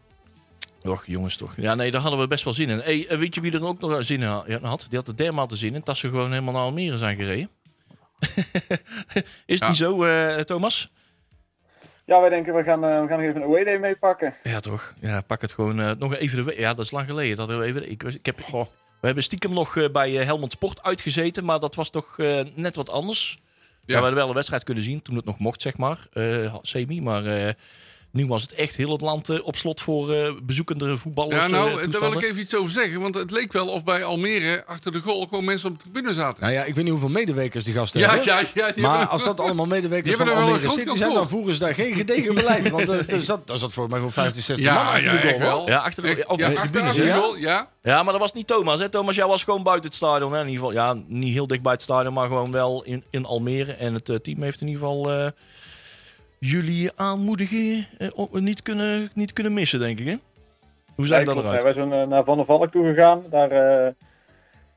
Och, 0.82 1.06
jongens, 1.06 1.36
toch. 1.36 1.54
Ja, 1.56 1.74
nee, 1.74 1.90
daar 1.90 2.00
hadden 2.00 2.20
we 2.20 2.26
best 2.26 2.44
wel 2.44 2.52
zin 2.52 2.68
in. 2.68 2.78
Hey, 2.78 3.06
eh, 3.08 3.18
weet 3.18 3.34
je 3.34 3.40
wie 3.40 3.52
er 3.52 3.64
ook 3.66 3.80
nog 3.80 4.04
zin 4.04 4.22
in 4.46 4.62
had? 4.62 4.86
Die 4.88 4.98
had 4.98 5.08
er 5.08 5.16
dermate 5.16 5.56
zin 5.56 5.74
in 5.74 5.80
dat 5.84 5.96
ze 5.96 6.08
gewoon 6.08 6.30
helemaal 6.30 6.52
naar 6.52 6.62
Almere 6.62 6.98
zijn 6.98 7.16
gereden. 7.16 7.50
is 9.46 9.58
Ja. 9.58 9.66
die 9.66 9.76
zo, 9.76 10.04
eh, 10.04 10.36
Thomas? 10.40 10.88
Ja, 12.04 12.20
wij 12.20 12.28
denken 12.28 12.54
we 12.54 12.62
gaan, 12.62 12.84
eh, 12.84 13.00
we 13.00 13.06
gaan 13.08 13.18
nog 13.18 13.28
even 13.28 13.36
een 13.36 13.48
away 13.48 13.64
day 13.64 13.78
meepakken. 13.78 14.34
Ja, 14.42 14.60
toch? 14.60 14.94
Ja, 15.00 15.20
pak 15.20 15.40
het 15.40 15.52
gewoon 15.52 15.98
nog 15.98 16.14
even 16.16 16.44
de 16.44 16.54
Ja, 16.58 16.74
dat 16.74 16.84
is 16.84 16.90
lang 16.90 17.06
geleden. 17.06 17.36
Dat 17.36 17.48
we 17.48 17.62
even. 17.64 17.90
Ik, 17.90 18.02
was- 18.02 18.14
ik 18.14 18.26
heb. 18.26 18.40
Goh, 18.42 18.66
we 19.04 19.10
hebben 19.10 19.28
stiekem 19.28 19.52
nog 19.52 19.76
eh, 19.76 19.90
bij 19.90 20.18
eh, 20.18 20.26
Helmond 20.26 20.52
Sport 20.52 20.82
uitgezeten, 20.82 21.44
maar 21.44 21.60
dat 21.60 21.74
was 21.74 21.90
toch 21.90 22.18
eh, 22.18 22.40
net 22.54 22.74
wat 22.74 22.90
anders. 22.90 23.38
Ja. 23.60 23.80
we 23.86 23.94
hadden 23.94 24.14
wel 24.14 24.28
een 24.28 24.34
wedstrijd 24.34 24.64
kunnen 24.64 24.84
zien 24.84 25.02
toen 25.02 25.16
het 25.16 25.24
nog 25.24 25.38
mocht, 25.38 25.62
zeg 25.62 25.76
maar. 25.76 26.06
semi, 26.62 27.00
maar 27.00 27.54
nu 28.14 28.26
was 28.26 28.42
het 28.42 28.54
echt 28.54 28.76
heel 28.76 28.90
het 28.92 29.00
land 29.00 29.28
eh, 29.28 29.38
op 29.46 29.56
slot 29.56 29.80
voor 29.80 30.12
eh, 30.14 30.32
bezoekende 30.42 30.96
voetballers. 30.96 31.36
Ja, 31.36 31.44
eh, 31.44 31.50
nou, 31.50 31.88
daar 31.90 32.00
wil 32.00 32.12
ik 32.12 32.22
even 32.22 32.40
iets 32.40 32.54
over 32.56 32.72
zeggen. 32.72 33.00
Want 33.00 33.14
het 33.14 33.30
leek 33.30 33.52
wel 33.52 33.66
of 33.68 33.84
bij 33.84 34.04
Almere 34.04 34.64
achter 34.66 34.92
de 34.92 35.00
goal 35.00 35.26
gewoon 35.28 35.44
mensen 35.44 35.70
op 35.70 35.76
de 35.76 35.82
tribune 35.90 36.12
zaten. 36.14 36.40
Nou 36.42 36.52
ja, 36.52 36.64
ik 36.64 36.74
weet 36.74 36.82
niet 36.84 36.92
hoeveel 36.92 37.08
medewerkers 37.08 37.64
die 37.64 37.74
gasten 37.74 38.00
Ja, 38.00 38.08
hebben. 38.08 38.26
ja, 38.54 38.72
ja. 38.74 38.88
Maar 38.88 39.06
als 39.06 39.24
dat 39.24 39.40
allemaal 39.40 39.66
medewerkers 39.66 40.16
van 40.16 40.28
er 40.28 40.34
Almere 40.34 40.70
City 40.70 40.96
zijn, 40.96 41.14
dan 41.14 41.28
voeren 41.28 41.54
ze 41.54 41.60
daar 41.60 41.74
geen 41.74 41.94
gedegen 41.94 42.34
beleid. 42.34 42.70
Want 42.70 42.88
er 42.88 43.20
zat, 43.20 43.50
er 43.50 43.58
zat 43.58 43.72
volgens 43.72 43.86
mij 43.88 43.96
gewoon 43.96 44.12
50, 44.12 44.44
60 44.44 44.66
man 44.66 44.74
Ja, 44.74 44.82
achter 44.92 45.14
ja, 45.14 45.20
de 45.20 45.28
goal. 45.28 45.38
wel. 45.38 45.68
Ja, 45.68 45.78
achter 45.78 46.02
de- 46.02 46.24
op 46.26 46.38
de 46.38 46.52
tribune, 46.52 46.60
achter, 46.60 46.82
achter 46.82 47.00
de 47.02 47.08
ja? 47.08 47.16
goal, 47.18 47.36
ja. 47.36 47.68
Ja, 47.82 48.02
maar 48.02 48.12
dat 48.12 48.22
was 48.22 48.32
niet 48.32 48.46
Thomas. 48.46 48.80
Hè? 48.80 48.88
Thomas, 48.88 49.16
jij 49.16 49.26
was 49.26 49.44
gewoon 49.44 49.62
buiten 49.62 49.86
het 49.86 49.94
stadion. 49.94 50.32
Hè? 50.32 50.40
In 50.40 50.48
ieder 50.48 50.64
geval, 50.64 50.74
ja, 50.76 50.96
niet 51.06 51.32
heel 51.32 51.46
dicht 51.46 51.62
bij 51.62 51.72
het 51.72 51.82
stadion, 51.82 52.12
maar 52.14 52.26
gewoon 52.26 52.50
wel 52.52 52.82
in, 52.84 53.04
in 53.10 53.24
Almere. 53.24 53.72
En 53.72 53.94
het 53.94 54.04
team 54.24 54.42
heeft 54.42 54.60
in 54.60 54.66
ieder 54.68 54.82
geval 54.82 55.10
eh, 55.12 55.28
jullie 56.46 56.90
aanmoedigen 56.96 57.86
eh, 57.98 58.08
niet, 58.32 58.62
kunnen, 58.62 59.10
niet 59.14 59.32
kunnen 59.32 59.54
missen, 59.54 59.80
denk 59.80 59.98
ik. 59.98 60.06
Hè? 60.06 60.16
Hoe 60.94 61.06
zag 61.06 61.18
Ja, 61.18 61.24
dat 61.24 61.36
eruit? 61.36 61.62
Wij 61.62 61.72
zijn 61.72 61.92
eh, 61.92 62.06
naar 62.06 62.24
Van 62.24 62.36
der 62.36 62.46
Valk 62.46 62.70
toe 62.70 62.86
gegaan. 62.86 63.22
Daar, 63.30 63.50
eh, 63.50 63.92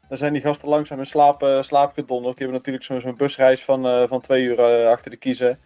daar 0.10 0.18
zijn 0.18 0.34
die 0.34 0.42
gasten 0.42 0.70
langzaam 0.70 1.00
in 1.00 1.06
slaap, 1.06 1.62
slaap 1.62 1.94
gedonderd. 1.94 2.38
Die 2.38 2.48
hebben 2.48 2.58
natuurlijk 2.58 2.86
zo'n 2.86 3.02
zo'n 3.02 3.16
busreis 3.16 3.64
van, 3.64 4.08
van 4.08 4.22
twee 4.22 4.44
uur 4.44 4.88
achter 4.88 5.12
de 5.12 5.18
kiezen. 5.18 5.60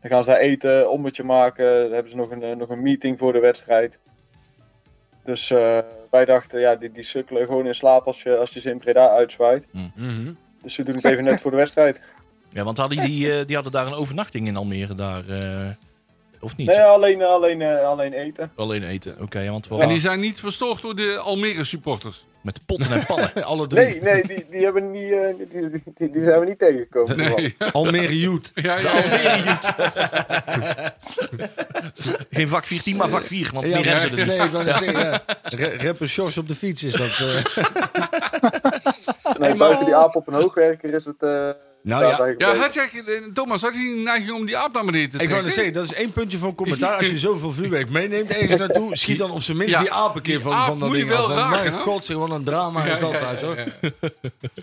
Dan 0.00 0.10
gaan 0.10 0.24
ze 0.24 0.30
daar 0.30 0.40
eten, 0.40 0.90
ommetje 0.90 1.24
maken. 1.24 1.82
Dan 1.82 1.92
hebben 1.92 2.10
ze 2.10 2.16
nog 2.16 2.30
een, 2.30 2.58
nog 2.58 2.68
een 2.68 2.82
meeting 2.82 3.18
voor 3.18 3.32
de 3.32 3.40
wedstrijd. 3.40 3.98
Dus 5.24 5.48
wij 6.10 6.24
dachten, 6.24 6.60
ja, 6.60 6.76
die, 6.76 6.92
die 6.92 7.04
sukkelen 7.04 7.46
gewoon 7.46 7.66
in 7.66 7.74
slaap 7.74 8.06
als 8.06 8.22
je, 8.22 8.36
als 8.36 8.50
je 8.50 8.60
ze 8.60 8.70
in 8.70 8.78
Breda 8.78 9.08
uitzwaait. 9.08 9.66
Mhm. 9.72 10.32
Dus 10.62 10.74
ze 10.74 10.82
doen 10.82 10.94
het 10.94 11.04
even 11.04 11.24
net 11.24 11.40
voor 11.40 11.50
de 11.50 11.56
wedstrijd. 11.56 12.00
Ja, 12.50 12.64
want 12.64 12.78
hadden 12.78 12.98
die, 13.04 13.32
eh, 13.38 13.46
die 13.46 13.54
hadden 13.54 13.72
daar 13.72 13.86
een 13.86 13.92
overnachting 13.94 14.46
in 14.46 14.56
Almere 14.56 14.94
daar. 14.94 15.28
eh, 15.28 15.68
of 16.40 16.56
niet? 16.56 16.66
Nee, 16.66 16.80
alleen, 16.80 17.22
alleen, 17.22 17.62
eh, 17.62 17.84
alleen 17.88 18.12
eten. 18.12 18.50
Alleen 18.56 18.82
eten. 18.82 19.16
Oké, 19.20 19.50
want 19.50 19.66
En 19.78 19.88
die 19.88 20.00
zijn 20.00 20.20
niet 20.20 20.40
verstoord 20.40 20.82
door 20.82 20.94
de 20.96 21.16
Almere 21.18 21.64
supporters. 21.64 22.26
met 22.42 22.60
potten 22.66 22.92
en 22.92 23.06
pannen. 23.06 23.32
Alle 23.44 23.66
drie. 23.66 23.84
Nee, 23.86 24.00
nee, 24.02 24.22
die, 24.26 24.46
die, 24.50 24.64
hebben 24.64 24.90
niet, 24.90 25.12
eh, 25.12 25.36
die, 25.36 25.70
die, 25.70 25.82
die, 25.94 26.10
die 26.10 26.22
zijn 26.22 26.40
we 26.40 26.46
niet 26.46 26.58
tegengekomen. 26.58 27.16
Nee. 27.16 27.56
Almere 27.72 28.18
Youth. 28.20 28.50
Ja, 28.54 28.78
ja, 28.78 28.92
ja. 29.14 29.58
Geen 32.30 32.48
vak 32.48 32.64
14, 32.66 32.96
maar 32.96 33.08
vak 33.08 33.26
4, 33.26 33.50
want 33.52 33.66
Ja, 33.66 33.74
die 33.76 33.82
rennen 33.82 34.00
ze 34.00 34.08
er 34.08 34.16
niet. 34.16 34.26
nee, 34.26 34.40
ik 34.46 34.50
wou 34.50 34.64
zeggen, 34.64 34.92
ja. 34.92 35.22
Ra- 35.42 35.82
Rapper 35.86 36.08
Sjors 36.08 36.38
op 36.38 36.48
de 36.48 36.54
fiets 36.54 36.84
is 36.84 36.92
dat. 36.92 37.18
eh. 37.18 37.62
Nee, 39.38 39.54
buiten 39.54 39.84
die 39.84 39.94
aap 39.94 40.16
op 40.16 40.28
een 40.28 40.34
hoogwerker 40.34 40.94
is 40.94 41.04
het. 41.04 41.20
Nou 41.82 42.04
ja, 42.04 42.34
Ja, 42.38 42.56
had 42.56 42.74
jij, 42.74 42.90
eh, 43.06 43.22
Thomas, 43.34 43.62
had 43.62 43.72
je 43.72 43.78
die 43.78 43.94
neiging 44.04 44.32
om 44.32 44.46
die 44.46 44.56
aap 44.56 44.72
naar 44.74 44.84
beneden 44.84 45.10
te 45.10 45.16
Ik 45.16 45.30
wou 45.30 45.42
trekken? 45.42 45.44
net 45.44 45.54
zeggen, 45.54 45.72
dat 45.72 45.84
is 45.84 45.92
één 45.92 46.12
puntje 46.12 46.38
van 46.38 46.54
commentaar. 46.54 46.96
Als 46.96 47.08
je 47.10 47.18
zoveel 47.28 47.52
vuurwerk 47.52 47.90
meeneemt 47.90 48.28
ergens 48.30 48.56
naartoe, 48.56 48.96
schiet 48.96 49.18
dan 49.18 49.30
op 49.30 49.42
zijn 49.42 49.56
minst 49.56 49.72
Ja, 49.72 49.80
die 49.80 49.92
aap 49.92 50.16
een 50.16 50.22
keer 50.22 50.40
van, 50.40 50.52
aap 50.52 50.66
van 50.66 50.78
dat 50.78 50.88
moet 50.88 50.98
je 50.98 51.04
ding 51.04 51.16
af. 51.16 51.28
raken, 51.28 51.50
Mijn 51.50 51.72
god, 51.72 52.04
zeg, 52.04 52.16
wat 52.16 52.30
een 52.30 52.44
drama 52.44 52.84
is 52.84 52.98
dat 52.98 53.12
daar 53.12 53.36
zo. 53.38 53.54
ja. 53.54 53.64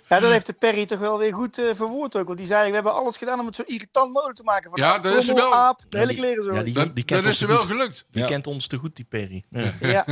Ja, 0.10 0.20
dat 0.20 0.32
heeft 0.32 0.46
de 0.46 0.54
Perry 0.54 0.86
toch 0.86 1.00
wel 1.00 1.18
weer 1.20 1.34
goed 1.34 1.58
eh, 1.60 1.66
verwoord 1.76 2.16
ook. 2.18 2.26
Want 2.26 2.38
die 2.38 2.48
zei, 2.48 2.68
we 2.70 2.74
hebben 2.76 2.94
alles 2.94 3.18
gedaan 3.18 3.40
om 3.40 3.46
het 3.46 3.56
zo 3.56 3.64
irritant 3.66 4.14
mogelijk 4.14 4.38
te 4.38 4.44
maken. 4.44 4.70
Van 4.72 4.80
Ja, 4.80 5.00
dat 5.00 5.16
is 5.16 5.28
wel- 5.28 5.54
aap, 5.54 5.80
de 5.90 5.98
hele 5.98 6.14
kleren 6.14 6.44
zo. 6.44 6.54
Ja, 6.54 6.64
die, 6.64 6.74
Ja, 6.74 6.84
die 6.86 6.94
Dat, 6.94 7.06
kent 7.06 7.10
dat 7.10 7.18
ons 7.20 7.28
is 7.34 7.38
te 7.38 7.44
er 7.46 7.52
wel 7.52 7.62
goed. 7.62 7.70
gelukt. 7.72 8.06
Die 8.12 8.22
Ja. 8.22 8.28
kent 8.28 8.48
ons 8.48 8.68
te 8.68 8.78
goed, 8.78 8.96
die 8.96 9.06
Perry. 9.10 9.44
Ja. 9.50 9.74
ja. 9.80 10.06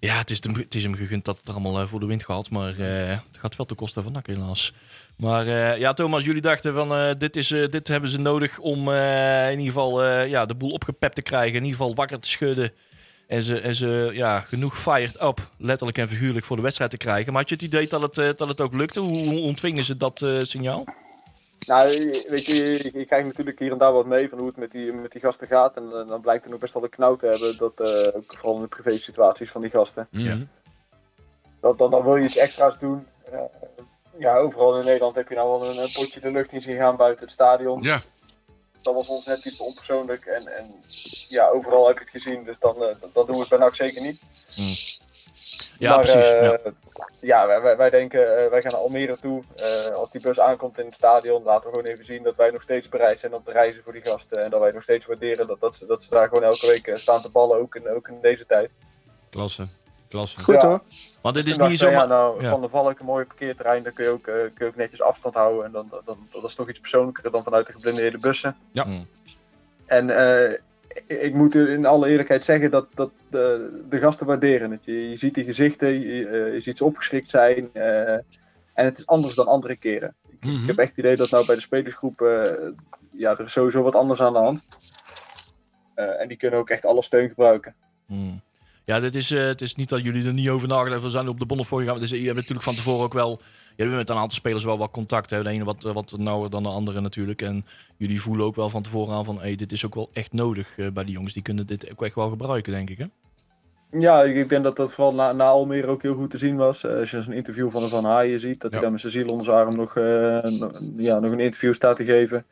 Ja, 0.00 0.16
het 0.18 0.30
is, 0.30 0.42
hem, 0.42 0.54
het 0.54 0.74
is 0.74 0.82
hem 0.82 0.94
gegund 0.94 1.24
dat 1.24 1.36
het 1.36 1.46
er 1.48 1.52
allemaal 1.52 1.80
eh, 1.80 1.86
voor 1.88 2.00
de 2.00 2.06
wind 2.06 2.24
gaat. 2.24 2.50
Maar 2.50 2.78
eh, 2.78 3.08
het 3.08 3.38
gaat 3.40 3.56
wel 3.56 3.66
ten 3.66 3.76
koste 3.76 4.02
van 4.02 4.12
NAC 4.12 4.26
helaas. 4.26 4.72
Maar 5.18 5.46
eh, 5.46 5.78
ja, 5.78 5.92
Thomas, 5.92 6.24
jullie 6.24 6.42
dachten 6.42 6.74
van 6.74 6.92
eh, 6.92 7.10
dit, 7.18 7.36
is, 7.36 7.50
eh, 7.50 7.68
dit 7.68 7.88
hebben 7.88 8.10
ze 8.10 8.20
nodig 8.20 8.58
om 8.58 8.92
eh, 8.92 9.50
in 9.50 9.58
ieder 9.58 9.72
geval 9.72 10.02
eh, 10.02 10.28
ja, 10.28 10.44
de 10.46 10.54
boel 10.54 10.70
opgepept 10.70 11.14
te 11.14 11.22
krijgen. 11.22 11.56
In 11.56 11.64
ieder 11.64 11.78
geval 11.78 11.94
wakker 11.94 12.20
te 12.20 12.28
schudden. 12.28 12.72
En 13.26 13.42
ze, 13.42 13.60
en 13.60 13.74
ze 13.74 14.10
ja, 14.12 14.40
genoeg 14.40 14.78
fired 14.78 15.22
up, 15.22 15.50
letterlijk 15.58 15.98
en 15.98 16.08
figuurlijk, 16.08 16.44
voor 16.44 16.56
de 16.56 16.62
wedstrijd 16.62 16.90
te 16.90 16.96
krijgen. 16.96 17.32
Maar 17.32 17.40
had 17.40 17.48
je 17.48 17.54
het 17.54 17.64
idee 17.64 17.88
dat 17.88 18.16
het, 18.16 18.38
dat 18.38 18.48
het 18.48 18.60
ook 18.60 18.74
lukte? 18.74 19.00
Hoe, 19.00 19.40
ontvingen 19.40 19.84
ze 19.84 19.96
dat 19.96 20.22
eh, 20.22 20.42
signaal? 20.42 20.84
Nou, 21.66 21.88
weet 22.28 22.46
je, 22.46 22.54
je, 22.54 22.90
je 22.98 23.04
krijgt 23.04 23.26
natuurlijk 23.26 23.58
hier 23.58 23.72
en 23.72 23.78
daar 23.78 23.92
wat 23.92 24.06
mee 24.06 24.28
van 24.28 24.38
hoe 24.38 24.46
het 24.46 24.56
met 24.56 24.70
die, 24.70 24.92
met 24.92 25.12
die 25.12 25.20
gasten 25.20 25.46
gaat. 25.46 25.76
En 25.76 25.90
dan 26.08 26.20
blijkt 26.20 26.44
er 26.44 26.50
nog 26.50 26.60
best 26.60 26.74
wel 26.74 26.82
een 26.82 26.88
knauw 26.88 27.16
te 27.16 27.26
hebben, 27.26 27.56
dat, 27.58 27.72
eh, 27.76 28.16
ook 28.16 28.24
vooral 28.26 28.54
in 28.54 28.62
de 28.62 28.68
privé 28.68 28.98
situaties 28.98 29.50
van 29.50 29.60
die 29.60 29.70
gasten. 29.70 30.08
Mhm. 30.10 30.44
Dat, 31.60 31.78
dan, 31.78 31.90
dan 31.90 32.02
wil 32.02 32.16
je 32.16 32.24
iets 32.24 32.36
extra's 32.36 32.78
doen. 32.78 33.06
Ja, 34.18 34.36
overal 34.36 34.78
in 34.78 34.84
Nederland 34.84 35.16
heb 35.16 35.28
je 35.28 35.34
nou 35.34 35.60
wel 35.60 35.78
een, 35.78 35.92
potje 35.92 36.20
de 36.20 36.30
lucht 36.30 36.52
in 36.52 36.62
zien 36.62 36.76
gaan 36.76 36.96
buiten 36.96 37.24
het 37.24 37.34
stadion. 37.34 37.82
Ja, 37.82 38.02
Dat 38.82 38.94
was 38.94 39.08
ons 39.08 39.24
net 39.26 39.44
iets 39.44 39.56
te 39.56 39.62
onpersoonlijk. 39.62 40.24
En, 40.26 40.46
en 40.46 40.84
ja, 41.28 41.48
overal 41.48 41.86
heb 41.86 41.98
je 41.98 42.04
het 42.04 42.22
gezien, 42.22 42.44
dus 42.44 42.58
dan, 42.58 42.82
eh, 42.82 42.94
dan 43.12 43.26
doen 43.26 43.34
we 43.34 43.40
het 43.40 43.48
bij 43.48 43.58
NAC 43.58 43.74
zeker 43.74 44.02
niet. 44.02 44.20
Ja, 45.78 45.90
maar, 45.90 46.00
precies. 46.00 46.30
eh, 46.30 46.72
ja. 47.20 47.46
ja, 47.46 47.60
wij, 47.60 47.76
wij, 47.76 47.90
denken, 47.90 48.44
eh, 48.44 48.50
wij 48.50 48.62
gaan 48.62 48.72
naar 48.72 48.80
Almere 48.80 49.18
toe. 49.20 49.42
Eh, 49.56 49.94
als 49.94 50.10
die 50.10 50.20
bus 50.20 50.40
aankomt 50.40 50.78
in 50.78 50.84
het 50.84 50.94
stadion, 50.94 51.42
laten 51.42 51.70
we 51.70 51.76
gewoon 51.76 51.92
even 51.92 52.04
zien 52.04 52.22
dat 52.22 52.36
wij 52.36 52.50
nog 52.50 52.62
steeds 52.62 52.88
bereid 52.88 53.18
zijn 53.18 53.34
om 53.34 53.44
te 53.44 53.52
reizen 53.52 53.82
voor 53.82 53.92
die 53.92 54.02
gasten. 54.02 54.44
En 54.44 54.50
dat 54.50 54.60
wij 54.60 54.70
nog 54.70 54.82
steeds 54.82 55.06
waarderen 55.06 55.46
dat, 55.46 55.60
dat, 55.60 55.76
ze, 55.76 55.86
dat 55.86 56.02
ze 56.04 56.10
daar 56.10 56.28
gewoon 56.28 56.42
elke 56.42 56.66
week 56.66 56.98
staan 56.98 57.22
te 57.22 57.28
ballen, 57.28 57.58
ook 57.58 57.74
in, 57.74 57.88
ook 57.88 58.08
in 58.08 58.20
deze 58.20 58.46
tijd. 58.46 58.70
Klasse. 59.30 59.68
Klasse. 60.08 60.44
Goed 60.44 60.54
Ja. 60.62 60.68
hoor. 60.68 60.80
Want 61.22 61.34
dit 61.34 61.44
Dus 61.44 61.56
is 61.56 61.68
niet 61.68 61.78
zomaar... 61.78 61.94
ja, 61.94 62.06
nou, 62.06 62.42
ja. 62.42 62.50
Van 62.50 62.60
de 62.60 62.68
Valk, 62.68 62.98
een 62.98 63.06
mooi 63.06 63.24
parkeerterrein, 63.24 63.82
daar 63.82 63.92
kun 63.92 64.04
je 64.04 64.10
ook, 64.10 64.26
eh, 64.26 64.34
kun 64.34 64.52
je 64.58 64.64
ook 64.64 64.76
netjes 64.76 65.02
afstand 65.02 65.34
houden. 65.34 65.64
En 65.64 65.72
dan, 65.72 65.88
dan, 66.04 66.18
dat 66.30 66.44
is 66.44 66.54
toch 66.54 66.68
iets 66.68 66.80
persoonlijker 66.80 67.30
dan 67.30 67.42
vanuit 67.42 67.66
de 67.66 67.72
geblindeerde 67.72 68.18
bussen. 68.18 68.56
Ja. 68.72 68.84
Mm. 68.84 69.06
En 69.86 70.10
eh, 70.10 70.58
ik, 71.06 71.34
moet 71.34 71.54
in 71.54 71.86
alle 71.86 72.08
eerlijkheid 72.08 72.44
zeggen 72.44 72.70
dat, 72.70 72.86
dat 72.94 73.10
de, 73.30 73.84
de 73.88 73.98
gasten 73.98 74.26
waarderen 74.26 74.70
het. 74.70 74.84
Je, 74.84 75.10
je 75.10 75.16
ziet 75.16 75.34
die 75.34 75.44
gezichten, 75.44 76.00
je, 76.00 76.26
eh, 76.28 76.52
je 76.52 76.60
ziet 76.60 76.76
ze 76.76 76.84
opgeschrikt 76.84 77.30
zijn. 77.30 77.70
eh, 77.72 78.12
en 78.74 78.84
het 78.84 78.98
is 78.98 79.06
anders 79.06 79.34
dan 79.34 79.46
andere 79.46 79.76
keren. 79.76 80.14
Ik 80.40 80.44
Mhm. 80.50 80.66
heb 80.66 80.78
echt 80.78 80.88
het 80.88 80.98
idee 80.98 81.16
dat 81.16 81.30
nou 81.30 81.46
bij 81.46 81.54
de 81.54 81.60
spelersgroep, 81.60 82.20
eh, 82.20 82.52
ja, 83.12 83.30
er 83.30 83.40
is 83.44 83.52
sowieso 83.52 83.82
wat 83.82 83.94
anders 83.94 84.20
aan 84.22 84.32
de 84.32 84.38
hand. 84.38 84.62
Eh, 85.94 86.20
en 86.20 86.28
die 86.28 86.36
kunnen 86.36 86.58
ook 86.58 86.70
echt 86.70 86.86
alle 86.86 87.02
steun 87.02 87.28
gebruiken. 87.28 87.74
Hmm. 88.06 88.40
Ja, 88.88 89.00
dit 89.00 89.14
is, 89.14 89.30
eh, 89.30 89.42
het 89.44 89.60
is 89.60 89.74
niet 89.74 89.88
dat 89.88 90.04
jullie 90.04 90.26
er 90.26 90.32
niet 90.32 90.48
over 90.48 90.68
nagedacht 90.68 90.92
hebben. 90.92 91.10
We 91.10 91.16
zijn 91.16 91.28
op 91.28 91.38
de 91.38 91.46
bonnen 91.46 91.66
voor 91.66 91.80
gegaan. 91.80 91.98
Dus 92.00 92.10
je 92.10 92.22
hebt 92.22 92.34
natuurlijk 92.34 92.62
van 92.62 92.74
tevoren 92.74 93.04
ook 93.04 93.12
wel... 93.12 93.40
Je 93.76 93.82
hebt 93.84 93.96
met 93.96 94.08
een 94.10 94.16
aantal 94.16 94.36
spelers 94.36 94.64
wel 94.64 94.78
wat 94.78 94.90
contact. 94.90 95.30
Hè. 95.30 95.42
De 95.42 95.48
ene 95.48 95.64
wat, 95.64 95.82
wat 95.82 96.12
nauwer 96.16 96.50
dan 96.50 96.62
de 96.62 96.68
andere 96.68 97.00
natuurlijk. 97.00 97.42
En 97.42 97.66
jullie 97.96 98.20
voelen 98.20 98.46
ook 98.46 98.56
wel 98.56 98.70
van 98.70 98.82
tevoren 98.82 99.14
aan 99.14 99.24
van... 99.24 99.40
Hey, 99.40 99.54
dit 99.56 99.72
is 99.72 99.86
ook 99.86 99.94
wel 99.94 100.10
echt 100.12 100.32
nodig 100.32 100.78
eh, 100.78 100.86
bij 100.92 101.04
die 101.04 101.14
jongens. 101.14 101.32
Die 101.32 101.42
kunnen 101.42 101.66
dit 101.66 101.90
ook 101.90 102.02
echt 102.02 102.14
wel 102.14 102.28
gebruiken, 102.28 102.72
denk 102.72 102.90
ik. 102.90 102.98
Hè? 102.98 103.04
Ja, 103.90 104.22
ik 104.22 104.48
denk 104.48 104.64
dat 104.64 104.76
dat 104.76 104.92
vooral 104.92 105.14
na, 105.14 105.32
na 105.32 105.44
Almere 105.48 105.86
ook 105.86 106.02
heel 106.02 106.14
goed 106.14 106.30
te 106.30 106.38
zien 106.38 106.56
was. 106.56 106.84
Eh, 106.84 106.94
als 106.96 107.10
je 107.10 107.22
zo'n 107.22 107.32
interview 107.32 107.70
van 107.70 107.88
Van 107.88 108.04
Haaien 108.04 108.40
ziet, 108.40 108.60
dat 108.60 108.70
hij 108.70 108.80
Ja. 108.80 108.84
dan 108.86 108.92
met 108.92 109.00
zijn 109.00 109.12
ziel 109.12 109.28
onder 109.28 109.44
zijn 109.44 109.56
arm 109.56 109.76
nog, 109.76 109.96
eh, 109.96 110.04
ja, 110.96 111.18
nog 111.18 111.32
een 111.32 111.40
interview 111.40 111.74
staat 111.74 111.96
te 111.96 112.04
geven. 112.04 112.46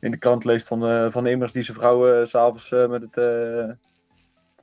In 0.00 0.10
de 0.10 0.16
krant 0.18 0.44
leest 0.44 0.66
van, 0.68 0.86
eh, 0.88 1.06
van 1.10 1.26
Immers 1.26 1.52
die 1.52 1.62
zijn 1.62 1.76
vrouw 1.76 2.12
eh, 2.12 2.24
s 2.24 2.30
s'avonds 2.30 2.72
eh, 2.72 2.88
met, 2.88 3.02
het, 3.02 3.16
eh, 3.16 3.70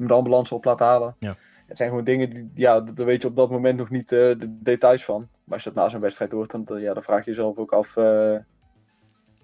de 0.08 0.14
ambulance 0.14 0.56
op 0.56 0.66
laat 0.66 0.80
halen. 0.80 1.16
Ja. 1.20 1.36
Het 1.68 1.78
zijn 1.78 1.90
gewoon 1.90 2.06
dingen, 2.06 2.30
die, 2.30 2.50
ja, 2.54 2.82
daar 2.82 3.06
weet 3.06 3.22
je 3.22 3.28
op 3.28 3.36
dat 3.36 3.50
moment 3.50 3.78
nog 3.78 3.90
niet 3.90 4.12
eh, 4.12 4.18
de 4.18 4.58
details 4.60 5.04
van. 5.04 5.20
Maar 5.20 5.54
als 5.54 5.64
je 5.64 5.72
dat 5.72 5.84
na 5.84 5.90
zo'n 5.90 6.02
wedstrijd 6.02 6.32
hoort, 6.32 6.52
dan, 6.52 6.82
ja, 6.82 6.94
dan 6.94 7.04
vraag 7.04 7.26
je 7.26 7.32
jezelf 7.32 7.58
ook 7.58 7.72
af 7.72 7.98
eh, 7.98 8.36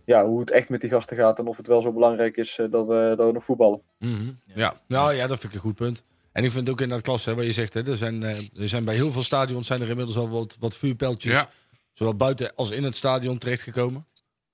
ja, 0.07 0.25
hoe 0.25 0.39
het 0.39 0.51
echt 0.51 0.69
met 0.69 0.81
die 0.81 0.89
gasten 0.89 1.17
gaat. 1.17 1.39
En 1.39 1.47
of 1.47 1.57
het 1.57 1.67
wel 1.67 1.81
zo 1.81 1.93
belangrijk 1.93 2.37
is 2.37 2.57
eh, 2.57 2.71
dat, 2.71 2.87
we, 2.87 3.13
dat 3.17 3.27
we 3.27 3.33
nog 3.33 3.45
voetballen. 3.45 3.81
Mhm. 3.99 4.31
Ja. 4.53 4.81
Nou 4.87 5.13
ja, 5.13 5.27
dat 5.27 5.39
vind 5.39 5.51
ik 5.51 5.57
een 5.57 5.65
goed 5.65 5.75
punt. 5.75 6.03
En 6.31 6.43
ik 6.43 6.51
vind 6.51 6.67
het 6.67 6.75
ook 6.75 6.81
in 6.81 6.89
dat 6.89 7.01
klasse, 7.01 7.29
hè, 7.29 7.35
wat 7.35 7.45
je 7.45 7.51
zegt, 7.51 7.73
hè, 7.73 7.87
er, 7.87 7.97
zijn, 7.97 8.23
eh, 8.23 8.61
er 8.61 8.69
zijn 8.69 8.85
bij 8.85 8.95
heel 8.95 9.11
veel 9.11 9.23
stadions 9.23 9.67
zijn 9.67 9.81
er 9.81 9.89
inmiddels 9.89 10.17
al 10.17 10.29
wat, 10.29 10.57
wat 10.59 10.77
vuurpijltjes, 10.77 11.33
ja. 11.33 11.49
zowel 11.93 12.15
buiten 12.15 12.55
als 12.55 12.71
in 12.71 12.83
het 12.83 12.95
stadion 12.95 13.37
terechtgekomen. 13.37 14.05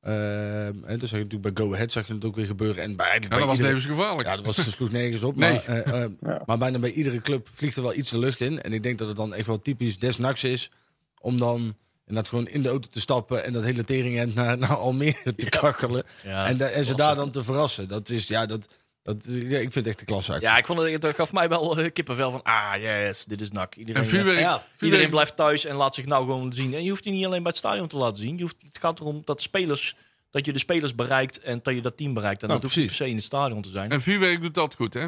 Ehm 0.03 0.83
en 0.85 0.99
dus 0.99 1.09
zag 1.09 1.19
je 1.19 1.25
natuurlijk 1.25 1.55
bij 1.55 1.65
Go 1.65 1.73
Ahead 1.73 1.91
zag 1.91 2.07
je 2.07 2.13
het 2.13 2.25
ook 2.25 2.35
weer 2.35 2.45
gebeuren. 2.45 2.83
En 2.83 2.95
bij, 2.95 3.07
ja 3.13 3.19
dat 3.19 3.29
bij 3.29 3.39
was 3.39 3.57
iedere- 3.57 3.73
levensgevaarlijk. 3.73 4.27
Ja, 4.27 4.35
dat 4.35 4.45
was, 4.45 4.69
sloeg 4.71 4.91
nergens 4.91 5.23
op. 5.23 5.35
Nee. 5.35 5.51
Maar, 5.53 5.63
eh, 5.81 6.03
eh, 6.03 6.09
Ja. 6.21 6.41
maar 6.45 6.57
bijna 6.57 6.79
bij 6.79 6.91
iedere 6.91 7.21
club 7.21 7.47
vliegt 7.53 7.75
er 7.75 7.81
wel 7.81 7.93
iets 7.95 8.09
de 8.09 8.17
lucht 8.17 8.39
in. 8.39 8.61
En 8.61 8.73
ik 8.73 8.83
denk 8.83 8.97
dat 8.97 9.07
het 9.07 9.17
dan 9.17 9.33
echt 9.33 9.47
wel 9.47 9.59
typisch 9.59 9.99
des 9.99 10.17
Naks 10.17 10.43
is 10.43 10.71
om 11.19 11.37
dan 11.37 11.75
inderdaad 12.07 12.29
gewoon 12.29 12.47
in 12.47 12.61
de 12.61 12.69
auto 12.69 12.89
te 12.89 12.99
stappen 13.01 13.43
en 13.43 13.53
dat 13.53 13.63
hele 13.63 13.83
teringend 13.83 14.33
naar, 14.35 14.57
naar 14.57 14.75
Almere 14.75 15.35
te 15.35 15.49
kachelen. 15.49 16.03
Ja, 16.23 16.47
en, 16.47 16.57
da- 16.57 16.67
en 16.69 16.85
ze 16.85 16.95
daar 16.95 17.15
dan 17.15 17.31
te 17.31 17.43
verrassen. 17.43 17.87
Dat 17.87 18.09
is, 18.09 18.27
ja, 18.27 18.45
dat, 18.45 18.67
dat, 19.03 19.17
ja, 19.25 19.57
ik 19.57 19.71
vind 19.71 19.75
het 19.75 19.87
echt 19.87 19.99
een 19.99 20.05
klasse 20.05 20.31
actie. 20.31 20.47
Ja, 20.47 20.57
ik 20.57 20.65
vond 20.65 20.79
het, 20.79 21.03
het 21.03 21.15
gaf 21.15 21.33
mij 21.33 21.49
wel 21.49 21.77
eh, 21.77 21.91
kippenvel 21.93 22.31
van... 22.31 22.43
Ah, 22.43 22.73
yes, 22.77 23.25
dit 23.25 23.41
is 23.41 23.51
nak. 23.51 23.75
Iedereen, 23.75 24.01
En 24.03 24.07
vuurwerk. 24.09 24.39
Ja, 24.39 24.63
Iedereen 24.79 25.09
blijft 25.09 25.35
thuis 25.35 25.65
en 25.65 25.75
laat 25.75 25.95
zich 25.95 26.05
nou 26.05 26.25
gewoon 26.25 26.53
zien. 26.53 26.73
En 26.73 26.83
je 26.83 26.89
hoeft 26.89 27.03
die 27.03 27.13
niet 27.13 27.25
alleen 27.25 27.41
bij 27.43 27.49
het 27.51 27.59
stadion 27.59 27.87
te 27.87 27.97
laten 27.97 28.17
zien. 28.23 28.35
Je 28.35 28.41
hoeft, 28.41 28.55
het 28.67 28.77
gaat 28.77 28.99
erom 28.99 29.21
dat, 29.25 29.41
spelers, 29.41 29.95
dat 30.31 30.45
je 30.45 30.53
de 30.53 30.59
spelers 30.59 30.95
bereikt 30.95 31.39
en 31.39 31.59
dat 31.63 31.73
je 31.75 31.81
dat 31.81 31.97
team 31.97 32.13
bereikt. 32.13 32.41
En 32.41 32.47
Nou, 32.47 32.59
dat 32.61 32.69
hoeft 32.71 32.75
niet 32.81 32.85
per 32.87 32.95
precies. 32.95 33.05
se 33.05 33.11
in 33.11 33.15
het 33.15 33.25
stadion 33.25 33.61
te 33.61 33.69
zijn. 33.69 33.91
En 33.91 34.01
vuurwerk 34.01 34.41
doet 34.41 34.53
dat 34.55 34.75
goed, 34.75 34.93
hè? 34.93 35.07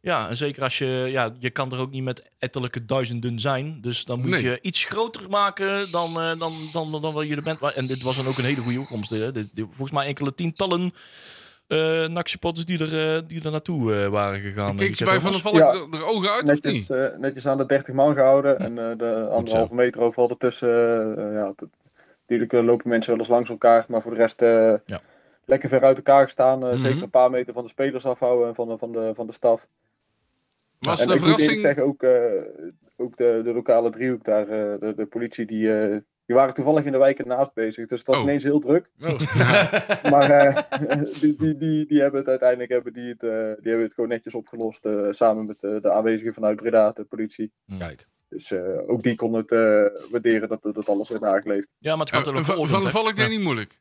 Ja, 0.00 0.28
en 0.28 0.36
zeker 0.36 0.62
als 0.62 0.78
je... 0.78 1.06
Ja, 1.10 1.34
je 1.38 1.50
kan 1.50 1.72
er 1.72 1.78
ook 1.78 1.90
niet 1.90 2.02
met 2.02 2.22
etterlijke 2.38 2.84
duizenden 2.84 3.40
zijn. 3.40 3.80
Dus 3.80 4.04
dan 4.04 4.20
moet 4.20 4.30
Nee. 4.30 4.42
je 4.42 4.58
iets 4.62 4.84
groter 4.84 5.30
maken 5.30 5.90
dan, 5.90 6.20
eh, 6.20 6.38
dan, 6.38 6.54
dan, 6.72 7.00
dan, 7.00 7.12
wat 7.12 7.26
je 7.26 7.36
er 7.36 7.42
bent. 7.42 7.60
En 7.60 7.86
dit 7.86 8.02
was 8.02 8.16
dan 8.16 8.26
ook 8.26 8.38
een 8.38 8.44
hele 8.44 8.60
goede 8.60 8.80
opkomst. 8.80 9.10
Hè. 9.10 9.32
Dit- 9.32 9.48
dit- 9.52 9.64
volgens 9.66 9.90
mij 9.90 10.06
enkele 10.06 10.34
tientallen 10.34 10.92
uh, 11.68 12.06
NAC-supporters 12.08 12.64
die 12.66 12.78
er, 12.78 13.14
eh, 13.16 13.22
die 13.26 13.44
er 13.44 13.50
naartoe 13.50 13.94
eh, 13.94 14.08
waren 14.08 14.40
gegaan. 14.40 14.78
Eh, 14.80 14.94
ze 14.94 15.04
bij 15.04 15.20
Van 15.20 15.30
der 15.32 15.40
Valk 15.40 15.54
Ja. 15.56 15.72
er, 15.72 15.88
er 15.92 16.06
ogen 16.06 16.30
uit, 16.30 16.42
of 16.42 16.48
netjes, 16.48 16.72
niet? 16.88 16.90
eh, 16.90 17.16
netjes 17.18 17.46
aan 17.46 17.58
de 17.58 17.66
30 17.66 17.94
man 17.94 18.14
gehouden. 18.14 18.58
En 18.58 18.78
eh, 18.78 18.96
de 18.96 19.28
anderhalve 19.30 19.74
meter 19.74 20.00
overal 20.00 20.28
ertussen. 20.30 20.68
eh, 21.16 21.32
ja, 21.32 21.54
natuurlijk 22.20 22.52
eh, 22.52 22.62
lopen 22.64 22.88
mensen 22.88 23.10
wel 23.10 23.20
eens 23.20 23.28
langs 23.28 23.48
elkaar. 23.50 23.84
Maar 23.88 24.02
voor 24.02 24.10
de 24.10 24.16
rest 24.16 24.42
eh, 24.42 24.74
Ja. 24.86 25.00
lekker 25.44 25.68
ver 25.68 25.82
uit 25.84 25.96
elkaar 25.96 26.24
gestaan. 26.24 26.62
eh, 26.62 26.68
Mhm. 26.72 26.78
Zeker 26.78 27.02
een 27.02 27.10
paar 27.10 27.30
meter 27.30 27.54
van 27.54 27.62
de 27.62 27.68
spelers 27.68 28.04
afhouden 28.06 28.48
en 28.48 28.54
van 28.54 28.68
de, 28.68 28.78
van 28.78 28.92
de, 28.92 29.12
van 29.14 29.26
de 29.26 29.32
staf. 29.32 29.66
Was 30.78 31.00
en 31.00 31.08
de 31.08 31.14
ik 31.14 31.20
moet 31.20 31.28
eerlijk 31.40 31.60
verrassing... 31.60 31.60
zeggen, 31.60 31.84
ook, 31.84 32.02
eh, 32.02 32.66
ook 32.96 33.16
de, 33.16 33.40
de 33.44 33.52
lokale 33.52 33.90
driehoek 33.90 34.24
daar, 34.24 34.48
eh, 34.48 34.78
de, 34.78 34.92
de 34.96 35.06
politie, 35.06 35.46
die, 35.46 35.72
eh, 35.80 35.96
die 36.26 36.36
waren 36.36 36.54
toevallig 36.54 36.84
in 36.84 36.92
de 36.92 36.98
wijk 36.98 37.18
ernaast 37.18 37.54
bezig. 37.54 37.86
Dus 37.86 37.98
het 37.98 38.06
was 38.08 38.16
Oh. 38.16 38.22
ineens 38.22 38.42
heel 38.42 38.58
druk. 38.60 38.90
Oh. 39.00 39.18
Maar 40.12 40.30
eh, 40.30 40.62
die, 41.20 41.36
die, 41.36 41.56
die, 41.56 41.86
die 41.86 42.00
hebben 42.00 42.20
het 42.20 42.28
uiteindelijk 42.28 42.70
hebben 42.70 42.92
die 42.92 43.08
het, 43.08 43.22
eh, 43.22 43.30
die 43.30 43.68
hebben 43.70 43.82
het 43.82 43.94
gewoon 43.94 44.10
netjes 44.10 44.34
opgelost. 44.34 44.84
eh, 44.84 45.06
samen 45.10 45.46
met 45.46 45.62
eh, 45.62 45.76
de 45.80 45.92
aanwezigen 45.92 46.34
vanuit 46.34 46.56
Breda, 46.56 46.90
de 46.90 47.04
politie. 47.04 47.52
Kijk. 47.78 48.06
Dus 48.28 48.50
eh, 48.50 48.88
ook 48.88 49.02
die 49.02 49.14
kon 49.14 49.32
het 49.32 49.52
eh, 49.52 49.58
waarderen 50.10 50.48
dat, 50.48 50.62
dat 50.62 50.88
alles 50.88 51.08
werd 51.08 51.20
nageleefd. 51.20 51.74
Ja, 51.78 51.90
maar 51.96 52.06
het 52.06 52.14
gaat 52.14 52.26
er 52.26 52.34
ook 52.36 52.44
van, 52.44 52.54
voor 52.54 52.68
van 52.68 52.84
hè? 52.84 52.90
Valk 52.90 53.16
deed 53.16 53.28
niet 53.28 53.40
moeilijk. 53.40 53.80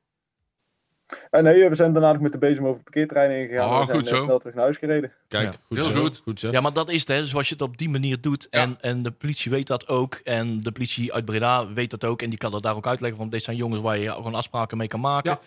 En 1.29 1.43
nee, 1.43 1.69
we 1.69 1.75
zijn 1.75 1.93
daarna 1.93 2.11
nog 2.11 2.21
met 2.21 2.31
de 2.31 2.37
bezem 2.37 2.63
over 2.63 2.75
het 2.75 2.83
parkeerterrein 2.83 3.31
ingegaan. 3.41 3.69
Oh, 3.69 3.79
we 3.79 3.85
zijn 3.85 3.97
goed 3.97 4.09
eh, 4.11 4.17
zo. 4.17 4.23
snel 4.23 4.39
terug 4.39 4.53
naar 4.55 4.63
huis 4.63 4.77
gereden. 4.77 5.11
Kijk, 5.27 5.43
Ja. 5.43 5.55
goed 5.67 5.77
Heel 5.77 5.85
zo. 5.85 6.01
goed. 6.01 6.21
goed 6.23 6.39
zo. 6.39 6.51
Ja, 6.51 6.61
maar 6.61 6.73
dat 6.73 6.89
is 6.89 6.99
het, 6.99 7.07
hè. 7.07 7.25
Zoals 7.25 7.47
je 7.47 7.53
het 7.53 7.63
op 7.63 7.77
die 7.77 7.89
manier 7.89 8.21
doet. 8.21 8.47
Ja. 8.49 8.59
En, 8.61 8.77
en 8.81 9.03
de 9.03 9.11
politie 9.11 9.51
weet 9.51 9.67
dat 9.67 9.87
ook. 9.87 10.13
En 10.23 10.61
de 10.61 10.71
politie 10.71 11.13
uit 11.13 11.25
Breda 11.25 11.73
weet 11.73 11.89
dat 11.89 12.05
ook. 12.05 12.21
En 12.21 12.29
die 12.29 12.37
kan 12.37 12.51
dat 12.51 12.63
daar 12.63 12.75
ook 12.75 12.87
uitleggen. 12.87 13.19
Want 13.19 13.31
dit 13.31 13.43
zijn 13.43 13.57
jongens 13.57 13.81
waar 13.81 13.97
je 13.97 14.09
gewoon 14.11 14.35
afspraken 14.35 14.77
mee 14.77 14.87
kan 14.87 14.99
maken. 14.99 15.31
Ja. 15.31 15.39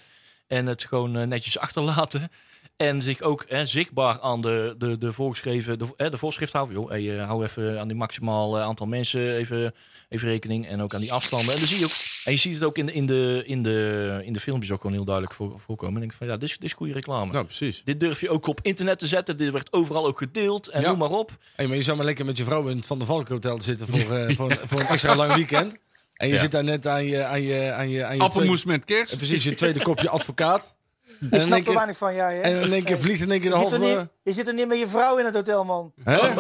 En 0.47 0.67
het 0.67 0.85
gewoon 0.85 1.17
eh, 1.17 1.27
netjes 1.27 1.59
achterlaten. 1.59 2.31
En 2.77 3.03
zich 3.03 3.21
ook 3.21 3.45
hè, 3.49 3.67
zichtbaar 3.67 4.21
aan 4.21 4.41
de, 4.41 4.75
de, 4.79 4.99
de 4.99 5.13
voorgeschreven 5.13 5.79
de, 5.79 5.87
hè, 5.97 6.11
de 6.11 6.19
voorschrift 6.19 6.53
houden. 6.53 6.77
Joh, 6.81 6.89
hey, 6.91 7.19
eh, 7.19 7.27
hou 7.27 7.45
even 7.45 7.81
aan 7.81 7.89
die 7.89 7.97
maximaal 7.97 8.57
eh, 8.59 8.63
aantal 8.65 8.87
mensen 8.87 9.37
even, 9.37 9.75
even 10.09 10.29
rekening. 10.29 10.67
En 10.69 10.83
ook 10.83 10.95
aan 10.95 11.01
die 11.01 11.13
afstanden. 11.13 11.53
En 11.53 11.59
dan 11.59 11.69
zie 11.69 11.79
je 11.79 11.85
ook. 11.85 11.91
En 12.29 12.35
je 12.35 12.41
ziet 12.41 12.55
het 12.55 12.65
ook 12.65 12.79
in, 12.79 12.87
de- 12.87 12.93
in, 12.93 13.07
de, 13.07 13.43
in, 13.47 13.63
de, 13.63 14.21
in 14.25 14.33
de 14.33 14.41
filmpjes 14.41 14.71
ook 14.73 14.81
gewoon 14.81 14.97
heel 14.97 15.05
duidelijk 15.05 15.35
voor, 15.35 15.61
voorkomen. 15.61 15.95
En 15.95 16.01
denk 16.01 16.13
van 16.13 16.27
ja, 16.27 16.37
dit 16.37 16.43
is, 16.49 16.55
dit 16.55 16.65
is 16.65 16.73
goede 16.73 16.93
reclame. 16.93 17.33
Nou, 17.33 17.45
precies. 17.45 17.83
Dit 17.85 18.01
durf 18.01 18.21
je 18.21 18.29
ook 18.31 18.47
op 18.47 18.61
internet 18.63 18.99
te 18.99 19.07
zetten. 19.07 19.37
Dit 19.37 19.51
werd 19.51 19.73
overal 19.73 20.07
ook 20.07 20.19
gedeeld. 20.19 20.69
En 20.69 20.81
Ja. 20.81 20.89
noem 20.89 20.99
maar 20.99 21.11
op. 21.11 21.37
Hey, 21.57 21.67
maar 21.67 21.77
je 21.77 21.83
zou 21.83 21.97
maar 21.97 22.07
lekker 22.07 22.25
met 22.25 22.37
je 22.39 22.45
vrouw 22.45 22.69
in 22.69 22.77
het 22.77 22.87
Van 22.87 22.99
der 22.99 23.07
Valk 23.07 23.29
Hotel 23.29 23.61
zitten 23.63 23.87
voor, 23.87 23.99
eh, 24.17 24.37
voor, 24.37 24.51
een- 24.51 24.59
voor 24.65 24.81
een 24.81 24.87
extra 24.87 25.17
lang 25.17 25.35
weekend. 25.35 25.77
En 26.15 26.29
je 26.29 26.35
Ja. 26.35 26.41
zit 26.41 26.51
daar 26.51 26.65
net 26.65 26.87
aan 26.87 27.05
je, 27.05 27.25
aan 27.25 27.43
je, 27.43 27.73
aan 27.73 27.89
je, 27.91 28.05
aan 28.05 28.17
je 28.17 28.23
Appelmoes 28.23 28.65
met 28.65 28.85
kerst. 28.85 29.17
precies, 29.17 29.45
je 29.45 29.55
tweede 29.55 29.83
kopje 29.83 30.09
advocaat. 30.19 30.75
En 31.21 31.29
Ik 31.31 31.41
snap 31.41 31.67
er 31.67 31.75
weinig 31.75 31.97
van, 31.97 32.15
jij. 32.15 32.35
hè? 32.35 32.41
en 32.41 32.63
in 32.63 32.73
één 32.73 32.85
keer 32.85 32.99
vliegt 32.99 33.21
in 33.21 33.31
één 33.31 33.41
keer 33.41 33.51
de 33.51 33.57
er 33.57 33.63
halve... 33.63 33.79
niet, 33.79 33.99
je 34.23 34.33
zit 34.33 34.49
er 34.49 34.55
niet 34.55 34.69
met 34.69 34.79
je 34.79 34.89
vrouw 34.89 35.17
in 35.17 35.25
het 35.25 35.35
hotel, 35.35 35.65
man. 35.65 35.93
Hè? 36.05 36.35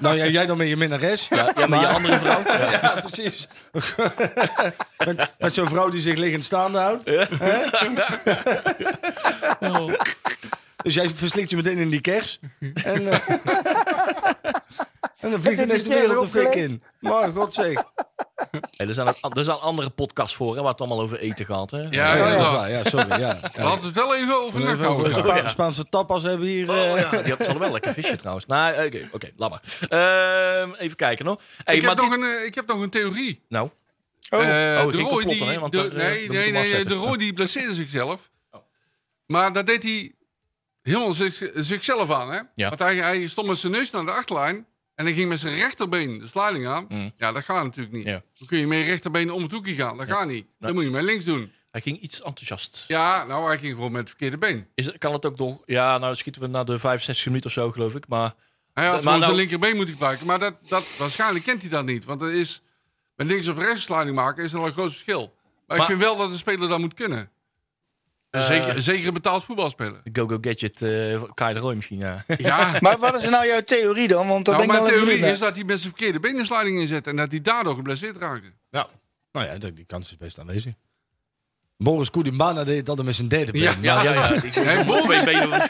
Nou 0.00 0.16
ja, 0.16 0.26
jij 0.26 0.46
dan 0.46 0.56
met 0.56 0.68
je 0.68 0.76
minnares. 0.76 1.28
Ja, 1.28 1.52
ja 1.56 1.66
maar 1.66 1.80
je 1.80 1.86
andere 1.86 2.18
vrouw. 2.18 2.42
Ja. 2.44 2.68
Ja, 2.82 3.00
precies. 3.00 3.48
met 5.06 5.32
met 5.38 5.54
zo'n 5.54 5.68
vrouw 5.68 5.88
die 5.88 6.00
zich 6.00 6.16
liggend 6.16 6.44
staande 6.44 6.78
houdt. 6.78 7.06
Oh. 9.60 9.92
Dus 10.82 10.94
jij 10.94 11.08
verslikt 11.08 11.50
je 11.50 11.56
meteen 11.56 11.78
in 11.78 11.88
die 11.90 12.00
kers. 12.00 12.38
En, 12.84 13.10
eh, 13.10 13.18
En 15.20 15.30
dan 15.30 15.40
vliegt 15.42 15.60
ineens 15.62 15.82
de 15.82 15.88
wereld 15.88 16.32
de 16.32 16.38
fik 16.38 16.54
in. 16.54 16.82
Maar 17.00 17.32
god 17.32 17.54
zeg. 17.54 17.72
Hey, 18.76 18.86
er, 18.86 18.94
zijn 18.94 19.08
ook, 19.08 19.36
er 19.36 19.44
zijn 19.44 19.56
andere 19.58 19.90
podcasts 19.90 20.36
voor, 20.36 20.54
hè, 20.56 20.60
waar 20.62 20.70
het 20.70 20.80
allemaal 20.80 21.00
over 21.00 21.18
eten 21.18 21.46
gaat. 21.46 21.70
Hè? 21.70 21.78
Ja, 21.78 21.88
Ja, 22.16 22.30
dat 22.36 22.40
is 22.40 22.50
waar. 22.50 22.70
Ja, 22.70 22.84
sorry. 22.84 23.20
Ja. 23.20 23.38
We 23.54 23.62
hadden 23.62 23.84
het 23.86 23.94
wel 23.94 24.14
even 24.16 24.34
over. 24.40 25.12
Spa- 25.14 25.36
ja. 25.36 25.48
Spaanse 25.48 25.84
tapas 25.88 26.22
hebben 26.22 26.46
hier. 26.46 26.68
Oh 26.70 26.76
eh, 26.76 27.00
ja, 27.00 27.10
die 27.10 27.20
hebben 27.22 27.46
ze 27.46 27.58
wel 27.58 27.72
lekker 27.72 27.92
visje 27.92 28.16
trouwens. 28.16 28.46
Nou, 28.46 28.86
oké, 28.86 29.08
oké, 29.12 29.30
laat 29.36 29.50
maar. 29.50 29.62
Ehm, 29.88 30.72
even 30.74 30.96
kijken 30.96 31.24
nog. 31.24 31.40
Hey, 31.64 31.74
Ik 31.76 31.80
maar 31.82 31.90
heb, 31.90 32.00
nog 32.00 32.10
dit- 32.10 32.20
een, 32.20 32.36
eh, 32.38 32.44
ik 32.44 32.54
heb 32.54 32.66
nog 32.66 32.80
een 32.80 32.90
theorie. 32.90 33.42
Nou, 33.48 33.70
Oh. 34.30 34.40
Eh, 34.40 34.46
Oh, 34.86 34.92
de 34.92 34.98
Roy 34.98 35.08
complotten, 35.08 35.28
die, 35.36 35.46
hè, 35.46 35.58
want 35.58 35.72
de- 35.72 35.78
daar, 35.78 35.90
eh, 36.10 36.28
nee, 36.28 36.28
nee, 36.28 36.52
nee, 36.52 36.84
de. 36.84 36.94
Roy 36.94 37.16
die 37.16 37.32
blesseerde 37.32 37.74
zichzelf. 37.74 38.30
Maar 39.26 39.52
dat 39.52 39.66
deed 39.66 39.82
hij 39.82 40.12
helemaal 40.82 41.12
zich, 41.12 41.50
zichzelf 41.54 42.10
aan. 42.10 42.30
Hè? 42.32 42.40
Ja. 42.54 42.68
Want 42.68 42.78
hij, 42.80 42.96
hij 42.96 43.26
stond 43.26 43.46
met 43.48 43.58
zijn 43.58 43.72
neus 43.72 43.90
naar 43.90 44.04
de 44.04 44.10
achterlijn. 44.10 44.66
En 45.00 45.06
hij 45.06 45.14
ging 45.14 45.28
met 45.28 45.40
zijn 45.40 45.54
rechterbeen 45.54 46.18
de 46.18 46.26
sliding 46.28 46.66
aan. 46.66 46.86
Mm. 46.88 47.12
Ja, 47.16 47.32
dat 47.32 47.44
gaat 47.44 47.64
natuurlijk 47.64 47.94
niet. 47.96 48.04
Ja. 48.04 48.22
Dan 48.38 48.46
kun 48.48 48.58
je 48.58 48.66
met 48.66 48.78
je 48.78 48.84
rechterbeen 48.84 49.30
om 49.32 49.42
het 49.42 49.52
hoekje 49.52 49.74
gaan. 49.74 49.96
Dat 49.96 50.06
gaat 50.08 50.26
niet. 50.28 50.46
Dat 50.58 50.72
moet 50.74 50.84
je 50.84 50.90
met 50.90 51.02
links 51.02 51.24
doen. 51.24 51.52
hij 51.70 51.80
ging 51.80 52.00
iets 52.00 52.22
enthousiast. 52.22 52.84
Ja, 52.88 53.24
nou, 53.24 53.46
hij 53.46 53.58
ging 53.58 53.74
gewoon 53.74 53.90
met 53.92 54.00
het 54.00 54.08
verkeerde 54.08 54.38
been. 54.38 54.66
Is, 54.74 54.98
kan 54.98 55.12
het 55.12 55.26
ook 55.26 55.38
nog... 55.38 55.58
Ja, 55.66 55.98
nou 55.98 56.14
schieten 56.14 56.40
we 56.42 56.46
na 56.48 56.64
de 56.64 56.78
65 56.78 57.26
minuten 57.26 57.46
of 57.46 57.52
zo, 57.52 57.70
geloof 57.70 57.94
ik. 57.94 58.08
Maar 58.08 58.34
Hij 58.74 58.84
had 58.84 58.92
Maar 58.92 59.02
gewoon 59.02 59.12
nou- 59.18 59.24
zijn 59.24 59.36
linkerbeen 59.36 59.76
moeten 59.76 59.94
gebruiken. 59.94 60.26
Maar 60.26 60.38
dat, 60.38 60.54
dat, 60.68 60.96
waarschijnlijk 60.98 61.44
kent 61.44 61.60
hij 61.60 61.70
dat 61.70 61.84
niet. 61.84 62.04
Want 62.04 62.22
er 62.22 62.32
is, 62.34 62.62
met 63.16 63.26
links 63.26 63.48
op 63.48 63.58
rechts 63.58 63.82
sliding 63.82 64.16
maken 64.16 64.44
is 64.44 64.52
er 64.52 64.58
al 64.58 64.66
een 64.66 64.72
groot 64.72 64.90
verschil. 64.92 65.20
Maar, 65.20 65.32
Maar- 65.66 65.78
ik 65.78 65.84
vind 65.84 65.98
wel 66.00 66.16
dat 66.16 66.32
een 66.32 66.38
speler 66.38 66.68
dat 66.68 66.78
moet 66.78 66.94
kunnen. 66.94 67.30
Eh. 68.30 68.44
zeker, 68.44 68.82
zeker 68.82 69.06
een 69.08 69.14
betaald 69.14 69.44
voetbalspeler. 69.44 70.00
Go-Go 70.12 70.38
Gadget, 70.40 70.82
eh 70.82 71.22
Kai 71.34 71.54
de 71.54 71.60
Roy 71.60 71.74
misschien, 71.74 71.98
ja. 71.98 72.24
Ja, 72.38 72.72
Maar 72.80 72.98
wat 72.98 73.22
is 73.22 73.28
nou 73.28 73.46
jouw 73.46 73.60
theorie 73.60 74.08
dan? 74.08 74.28
Want 74.28 74.44
daar 74.44 74.54
nou, 74.54 74.66
ben 74.66 74.76
ik 74.76 74.82
mijn 74.82 74.94
theorie 74.94 75.24
is 75.26 75.38
dat 75.38 75.54
hij 75.54 75.64
met 75.64 75.80
zijn 75.80 75.94
verkeerde 75.96 76.44
sliding 76.44 76.78
inzet. 76.80 77.06
En 77.06 77.16
dat 77.16 77.30
hij 77.30 77.40
daardoor 77.40 77.74
geblesseerd 77.74 78.16
raakte. 78.16 78.52
Ja. 78.70 78.88
Nou 79.32 79.46
ja, 79.46 79.58
die 79.58 79.72
die 79.72 79.84
kans 79.84 80.10
is 80.10 80.16
best 80.16 80.38
aanwezig. 80.38 80.74
Boris 81.82 82.10
Koulimbana 82.10 82.64
deed 82.64 82.88
altijd 82.88 83.06
met 83.06 83.16
zijn 83.16 83.28
derde 83.28 83.52
been. 83.52 83.62
Ja, 83.62 83.74
Ja, 83.80 84.02
ja, 84.02 84.12
ja. 84.12 84.28
Die 84.40 84.50
Hey, 84.52 84.76
met 84.76 84.86
Boris- 84.86 85.18
twee 85.18 85.34
Eh, 85.36 85.68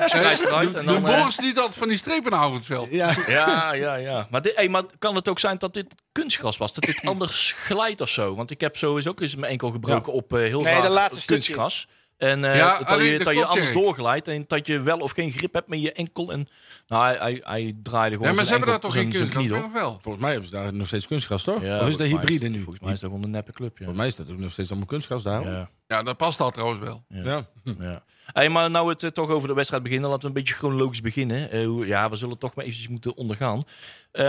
de 0.71 0.79
En 0.79 0.85
dan, 0.87 1.07
eh, 1.07 1.19
Boris 1.19 1.41
liet 1.41 1.59
altijd 1.59 1.77
van 1.79 1.89
die 1.89 1.97
strepen 1.97 2.33
over 2.33 2.57
het 2.57 2.67
veld. 2.67 2.89
Ja. 2.91 3.15
Ja, 3.29 3.73
ja, 3.73 3.95
ja. 3.95 4.27
Maar, 4.31 4.43
dit, 4.43 4.57
hey, 4.57 4.69
maar 4.69 4.83
kan 4.99 5.15
het 5.15 5.29
ook 5.29 5.39
zijn 5.39 5.59
dat 5.59 5.75
dit 5.75 5.95
kunstgras 6.13 6.57
was? 6.57 6.75
Dat 6.75 6.85
dit 6.85 7.01
anders 7.13 7.55
glijdt 7.65 8.01
of 8.01 8.09
zo? 8.09 8.35
Want 8.35 8.51
ik 8.51 8.61
heb 8.61 8.77
sowieso 8.77 9.09
ook 9.09 9.21
eens 9.21 9.37
mijn 9.37 9.53
enkel 9.53 9.71
gebroken 9.71 10.13
op 10.13 10.33
eh, 10.33 10.39
heel 10.39 10.61
Nee, 10.61 10.73
raar 10.75 10.83
de 10.83 10.89
laatste 10.89 11.27
kunstgras. 11.27 11.89
En 12.21 12.45
eh, 12.45 12.57
Ja, 12.57 12.79
dat, 12.79 12.87
alleen, 12.87 13.07
je, 13.07 13.17
dat 13.17 13.27
dat 13.27 13.35
je 13.35 13.45
anders 13.45 13.73
doorglijdt 13.73 14.29
en 14.29 14.45
dat 14.47 14.67
je 14.67 14.81
wel 14.81 14.99
of 14.99 15.13
geen 15.13 15.33
grip 15.33 15.53
hebt 15.53 15.69
met 15.69 15.81
je 15.81 15.93
enkel. 15.93 16.33
En, 16.33 16.47
nou, 16.87 17.05
hij, 17.05 17.17
hij, 17.17 17.41
hij 17.45 17.77
draaide 17.83 18.15
gewoon 18.15 18.31
Ja, 18.31 18.35
maar 18.35 18.45
ze 18.45 18.51
zijn 18.51 18.61
hebben 18.61 18.69
daar 18.69 18.91
toch 18.91 18.93
geen 18.93 19.11
kunstgras 19.11 19.65
of 19.65 19.73
wel? 19.73 19.99
Volgens 20.03 20.23
mij 20.23 20.33
hebben 20.33 20.49
ze 20.49 20.57
daar 20.57 20.73
nog 20.75 20.87
steeds 20.87 21.07
kunstgras, 21.07 21.43
toch? 21.43 21.63
Ja, 21.63 21.81
of 21.81 21.89
is 21.89 21.97
dat 21.97 22.07
hybride 22.07 22.49
nu? 22.49 22.59
Volgens 22.59 22.85
mij 22.85 22.93
is 22.93 23.01
dat 23.01 23.11
gewoon 23.11 23.25
een 23.25 23.31
neppe 23.31 23.53
club, 23.53 23.71
ja. 23.71 23.85
Volgens 23.85 23.99
mij 23.99 24.07
is 24.07 24.17
dat 24.17 24.31
ook 24.31 24.39
nog 24.39 24.53
steeds 24.53 24.69
allemaal 24.69 24.89
kunstgras 24.89 25.23
daar. 25.23 25.51
Ja. 25.51 25.71
ja. 25.87 26.03
Dat 26.03 26.17
past 26.17 26.41
al 26.41 26.51
trouwens 26.51 26.81
wel. 26.81 27.05
ja. 27.09 27.47
Ja. 27.79 28.03
Hey, 28.33 28.49
maar 28.49 28.71
nou 28.71 28.87
we 28.87 28.93
het 28.93 29.03
eh, 29.03 29.11
toch 29.11 29.29
over 29.29 29.49
de 29.49 29.55
wedstrijd 29.55 29.83
beginnen, 29.83 30.09
laten 30.09 30.23
we 30.23 30.29
een 30.29 30.43
beetje 30.43 30.55
chronologisch 30.55 31.01
beginnen. 31.01 31.51
Eh, 31.51 31.87
ja, 31.87 32.11
we 32.11 32.17
zullen 32.17 32.39
toch 32.39 32.55
maar 32.55 32.65
eventjes 32.65 32.89
moeten 32.89 33.17
ondergaan. 33.17 33.63
Eh, 34.13 34.25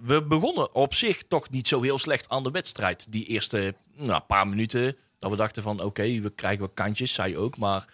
we 0.00 0.24
begonnen 0.28 0.74
op 0.74 0.94
zich 0.94 1.22
toch 1.28 1.50
niet 1.50 1.68
zo 1.68 1.82
heel 1.82 1.98
slecht 1.98 2.28
aan 2.28 2.42
de 2.42 2.50
wedstrijd. 2.50 3.12
Die 3.12 3.24
eerste 3.24 3.74
nou, 3.96 4.20
paar 4.26 4.48
minuten, 4.48 4.96
dat 5.18 5.30
we 5.30 5.36
dachten 5.36 5.62
van 5.62 5.82
oké, 5.82 6.20
we 6.20 6.30
krijgen 6.34 6.58
wel 6.60 6.68
kantjes, 6.68 7.12
zij 7.12 7.36
ook. 7.36 7.56
Maar 7.58 7.84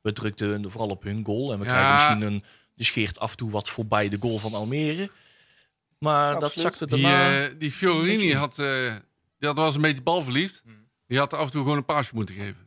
we 0.00 0.12
drukten 0.12 0.70
vooral 0.70 0.90
op 0.90 1.02
hun 1.02 1.24
goal. 1.24 1.52
En 1.52 1.58
we 1.58 1.64
Ja. 1.64 1.70
krijgen 1.70 1.92
misschien 1.94 2.22
een, 2.22 2.44
de 2.74 2.84
scheert 2.84 3.18
af 3.18 3.30
en 3.30 3.36
toe 3.36 3.50
wat 3.50 3.68
voorbij 3.68 4.08
de 4.08 4.16
goal 4.20 4.38
van 4.38 4.54
Almere. 4.54 5.10
Maar 5.98 6.38
dat 6.38 6.52
zakte 6.58 6.86
Die, 6.86 7.02
daarna... 7.02 7.42
eh, 7.42 7.54
die 7.58 7.72
Fiorini 7.72 8.34
had, 8.34 8.58
eh 8.58 8.94
die 9.38 9.48
had 9.48 9.56
wel 9.56 9.66
eens 9.66 9.74
een 9.74 9.80
beetje 9.82 10.02
balverliefd. 10.02 10.62
Die 11.06 11.18
had 11.18 11.32
af 11.34 11.44
en 11.44 11.50
toe 11.50 11.62
gewoon 11.62 11.76
een 11.76 11.84
paasje 11.84 12.14
moeten 12.14 12.34
geven. 12.34 12.66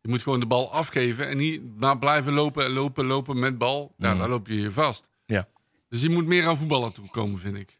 Je 0.00 0.08
moet 0.08 0.22
gewoon 0.22 0.40
de 0.40 0.46
bal 0.46 0.72
afgeven 0.72 1.28
en 1.28 1.36
niet 1.36 1.62
maar 1.78 1.98
blijven 1.98 2.32
lopen, 2.32 2.70
lopen, 2.70 3.04
lopen 3.06 3.38
met 3.38 3.58
bal. 3.58 3.94
Ja, 3.98 4.12
Mm. 4.12 4.18
dan 4.18 4.28
loop 4.28 4.46
je 4.46 4.54
je 4.60 4.70
vast. 4.70 5.08
Ja. 5.26 5.48
Dus 5.88 6.00
die 6.00 6.10
moet 6.10 6.26
meer 6.26 6.46
aan 6.46 6.56
voetballen 6.56 6.92
toe 6.92 7.10
komen, 7.10 7.38
vind 7.38 7.56
ik. 7.56 7.78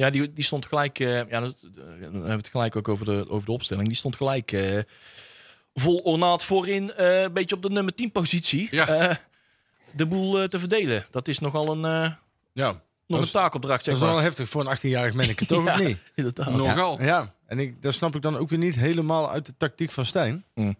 Ja, 0.00 0.10
die, 0.10 0.32
die 0.32 0.44
stond 0.44 0.66
gelijk. 0.66 0.98
eh, 0.98 1.28
ja, 1.28 1.40
dat, 1.40 1.56
eh, 1.62 1.70
dan 1.84 2.12
hebben 2.12 2.22
we 2.22 2.30
het 2.30 2.48
gelijk 2.48 2.76
ook 2.76 2.88
over 2.88 3.04
de, 3.04 3.24
over 3.28 3.46
de 3.46 3.52
opstelling. 3.52 3.88
Die 3.88 3.96
stond 3.96 4.16
gelijk 4.16 4.52
eh, 4.52 4.78
vol 5.74 5.96
ornaat 5.98 6.44
voorin. 6.44 6.92
eh, 6.94 7.22
een 7.22 7.32
beetje 7.32 7.56
op 7.56 7.62
de 7.62 7.70
nummer 7.70 7.94
10 7.94 8.12
positie. 8.12 8.68
Ja. 8.70 8.88
eh, 8.88 9.16
de 9.92 10.06
boel 10.06 10.40
eh, 10.40 10.48
te 10.48 10.58
verdelen. 10.58 11.06
Dat 11.10 11.28
is 11.28 11.38
nogal 11.38 11.70
een, 11.72 11.84
eh, 11.84 12.10
ja. 12.52 12.66
nog 12.66 12.76
Dat 13.06 13.18
een 13.18 13.24
is- 13.24 13.30
taakopdracht, 13.30 13.84
Dat 13.84 13.96
zeg 13.98 14.08
is 14.08 14.12
wel 14.14 14.22
heftig 14.22 14.48
voor 14.48 14.60
een 14.66 14.76
18-jarig 14.78 15.14
manneke, 15.14 15.46
toch? 15.46 15.64
Ja. 15.66 15.72
Of 15.72 15.80
niet? 15.86 15.98
Inderdaad. 16.14 16.50
Nogal. 16.54 17.02
Ja, 17.02 17.34
en 17.46 17.58
ik, 17.58 17.82
daar 17.82 17.92
snap 17.92 18.14
ik 18.16 18.22
dan 18.22 18.36
ook 18.36 18.48
weer 18.48 18.58
niet 18.58 18.74
helemaal 18.74 19.30
uit 19.30 19.46
de 19.46 19.54
tactiek 19.56 19.90
van 19.90 20.04
Stijn. 20.04 20.44
Mm. 20.54 20.74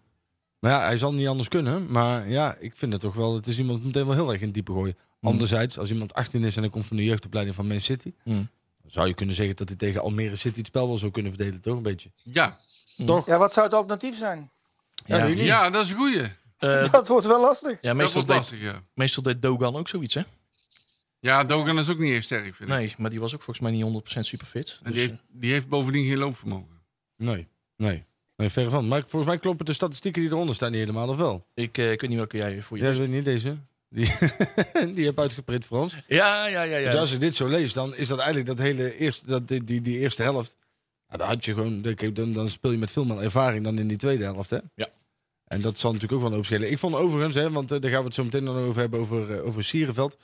Maar 0.59 0.71
ja, 0.71 0.81
hij 0.85 0.97
zal 0.97 1.13
niet 1.13 1.27
anders 1.27 1.47
kunnen. 1.49 1.91
Maar 1.91 2.29
ja, 2.29 2.55
ik 2.59 2.71
vind 2.75 2.91
het 2.91 3.01
toch 3.01 3.15
wel... 3.15 3.35
Het 3.35 3.47
is 3.47 3.57
iemand 3.57 3.83
meteen 3.85 4.05
wel 4.05 4.13
heel 4.15 4.31
erg 4.31 4.39
in 4.39 4.45
het 4.45 4.53
diepe 4.53 4.71
gooien. 4.71 4.97
Anderzijds, 5.21 5.77
als 5.77 5.89
iemand 5.91 6.13
18 6.13 6.43
is 6.43 6.55
en 6.55 6.61
hij 6.61 6.71
komt 6.71 6.85
van 6.85 6.97
de 6.97 7.03
jeugdopleiding 7.03 7.55
van 7.55 7.67
Man 7.67 7.81
City... 7.81 8.13
Mm. 8.23 8.49
Zou 8.85 9.07
je 9.07 9.13
kunnen 9.13 9.35
zeggen 9.35 9.55
dat 9.55 9.67
hij 9.67 9.77
tegen 9.77 10.01
Almere 10.01 10.35
City 10.35 10.57
het 10.57 10.67
spel 10.67 10.87
wel 10.87 10.97
zou 10.97 11.11
kunnen 11.11 11.31
verdelen, 11.35 11.61
toch? 11.61 11.75
Een 11.75 11.83
beetje. 11.83 12.11
Ja. 12.23 12.59
Toch? 13.05 13.25
Ja, 13.25 13.37
wat 13.37 13.53
zou 13.53 13.65
het 13.65 13.75
alternatief 13.75 14.17
zijn? 14.17 14.49
Ja, 15.05 15.25
ja, 15.25 15.69
dat 15.69 15.85
is 15.85 15.91
een 15.91 15.97
goeie. 15.97 16.21
eh, 16.57 16.91
Dat 16.91 17.07
wordt 17.07 17.25
wel 17.25 17.41
lastig. 17.41 17.71
ja 17.81 17.87
Dat 17.87 17.95
meestal, 17.95 18.25
deed, 18.25 18.35
lastig, 18.35 18.61
ja. 18.61 18.83
meestal 18.93 19.23
deed 19.23 19.41
Dogan 19.41 19.75
ook 19.75 19.87
zoiets, 19.87 20.13
hè? 20.13 20.21
Ja, 21.19 21.43
Dogan 21.43 21.79
is 21.79 21.89
ook 21.89 21.97
niet 21.99 22.13
echt 22.13 22.25
sterk, 22.25 22.55
vind 22.55 22.69
ik. 22.69 22.75
Nee, 22.75 22.93
maar 22.97 23.09
die 23.09 23.19
was 23.19 23.33
ook 23.33 23.41
volgens 23.43 23.69
mij 23.69 23.71
niet 23.77 24.15
100% 24.17 24.19
superfit. 24.19 24.79
En 24.83 24.91
Dus, 24.91 25.01
die, 25.01 25.09
heeft, 25.09 25.21
die 25.27 25.51
heeft 25.51 25.67
bovendien 25.67 26.07
geen 26.07 26.17
loopvermogen. 26.17 26.81
Nee, 27.17 27.47
nee. 27.75 28.05
Nee, 28.35 28.49
verre 28.49 28.69
van. 28.69 28.87
Maar 28.87 28.99
volgens 29.07 29.25
mij 29.31 29.39
kloppen 29.39 29.65
de 29.65 29.73
statistieken 29.73 30.21
die 30.21 30.31
eronder 30.31 30.55
staan 30.55 30.71
niet 30.71 30.79
helemaal, 30.79 31.07
of 31.07 31.17
wel? 31.17 31.45
ik, 31.53 31.77
eh, 31.77 31.91
ik 31.91 32.01
weet 32.01 32.09
niet 32.09 32.19
welke 32.19 32.37
jij 32.37 32.61
voor 32.61 32.77
je... 32.77 32.83
Ja, 32.83 32.93
weet 32.93 33.07
niet 33.09 33.25
deze. 33.25 33.57
Die, 33.93 34.11
die 34.95 35.05
heb 35.05 35.19
uitgeprint 35.19 35.65
voor 35.65 35.79
ons. 35.79 35.97
Ja, 36.07 36.45
ja, 36.45 36.61
ja. 36.61 36.77
ja. 36.77 36.89
Dus 36.89 36.99
als 36.99 37.11
ik 37.11 37.19
dit 37.19 37.35
zo 37.35 37.47
lees, 37.47 37.73
dan 37.73 37.95
is 37.95 38.07
dat 38.07 38.17
eigenlijk 38.17 38.47
dat 38.47 38.57
hele 38.57 38.97
eerste, 38.97 39.25
dat, 39.25 39.47
die, 39.47 39.63
die, 39.63 39.81
die 39.81 39.97
eerste 39.97 40.23
helft. 40.23 40.55
Ja, 41.07 41.17
dan, 41.17 41.27
had 41.27 41.45
je 41.45 41.53
gewoon, 41.53 41.81
dan, 42.13 42.33
dan, 42.33 42.49
speel 42.49 42.71
je 42.71 42.77
met 42.77 42.91
veel 42.91 43.05
meer 43.05 43.21
ervaring 43.21 43.63
dan 43.63 43.79
in 43.79 43.87
die 43.87 43.97
tweede 43.97 44.23
helft. 44.23 44.49
Hè? 44.49 44.57
Ja. 44.75 44.87
En 45.47 45.61
dat 45.61 45.77
zal 45.77 45.91
natuurlijk 45.91 46.21
ook 46.21 46.29
wel 46.29 46.37
een 46.37 46.45
schelen. 46.45 46.71
Ik 46.71 46.79
vond 46.79 46.95
overigens, 46.95 47.35
hè, 47.35 47.51
want 47.51 47.71
eh, 47.71 47.81
daar 47.81 47.91
gaan 47.91 47.99
we 47.99 48.05
het 48.05 48.13
zo 48.13 48.23
meteen 48.23 48.45
dan 48.45 48.57
over 48.57 48.81
hebben, 48.81 48.99
over, 48.99 49.37
eh, 49.37 49.45
over 49.45 49.63
Sierenveld. 49.63 50.17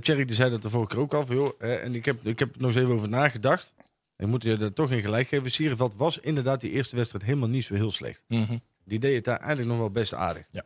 Thierry 0.00 0.24
die 0.24 0.36
zei 0.36 0.50
dat 0.50 0.62
de 0.62 0.70
vorige 0.70 0.88
keer 0.88 1.00
ook 1.00 1.14
al. 1.14 1.26
van, 1.26 1.36
Joh, 1.36 1.52
en 1.58 1.94
ik 1.94 2.04
heb, 2.04 2.26
ik 2.26 2.38
heb 2.38 2.54
er 2.54 2.60
nog 2.60 2.70
eens 2.70 2.80
even 2.80 2.94
over 2.94 3.08
nagedacht. 3.08 3.72
Ik 4.16 4.26
moet 4.26 4.42
je 4.42 4.56
er 4.56 4.72
toch 4.72 4.90
in 4.90 5.00
gelijk 5.00 5.28
geven. 5.28 5.50
Sierenveld 5.50 5.94
was 5.94 6.18
inderdaad 6.18 6.60
die 6.60 6.70
eerste 6.70 6.96
wedstrijd 6.96 7.24
helemaal 7.24 7.48
niet 7.48 7.64
zo 7.64 7.74
heel 7.74 7.90
slecht. 7.90 8.22
Mhm. 8.28 8.58
Die 8.84 8.98
deed 8.98 9.14
het 9.14 9.24
daar 9.24 9.38
eigenlijk 9.38 9.68
nog 9.68 9.78
wel 9.78 9.90
best 9.90 10.14
aardig. 10.14 10.46
Ja. 10.50 10.64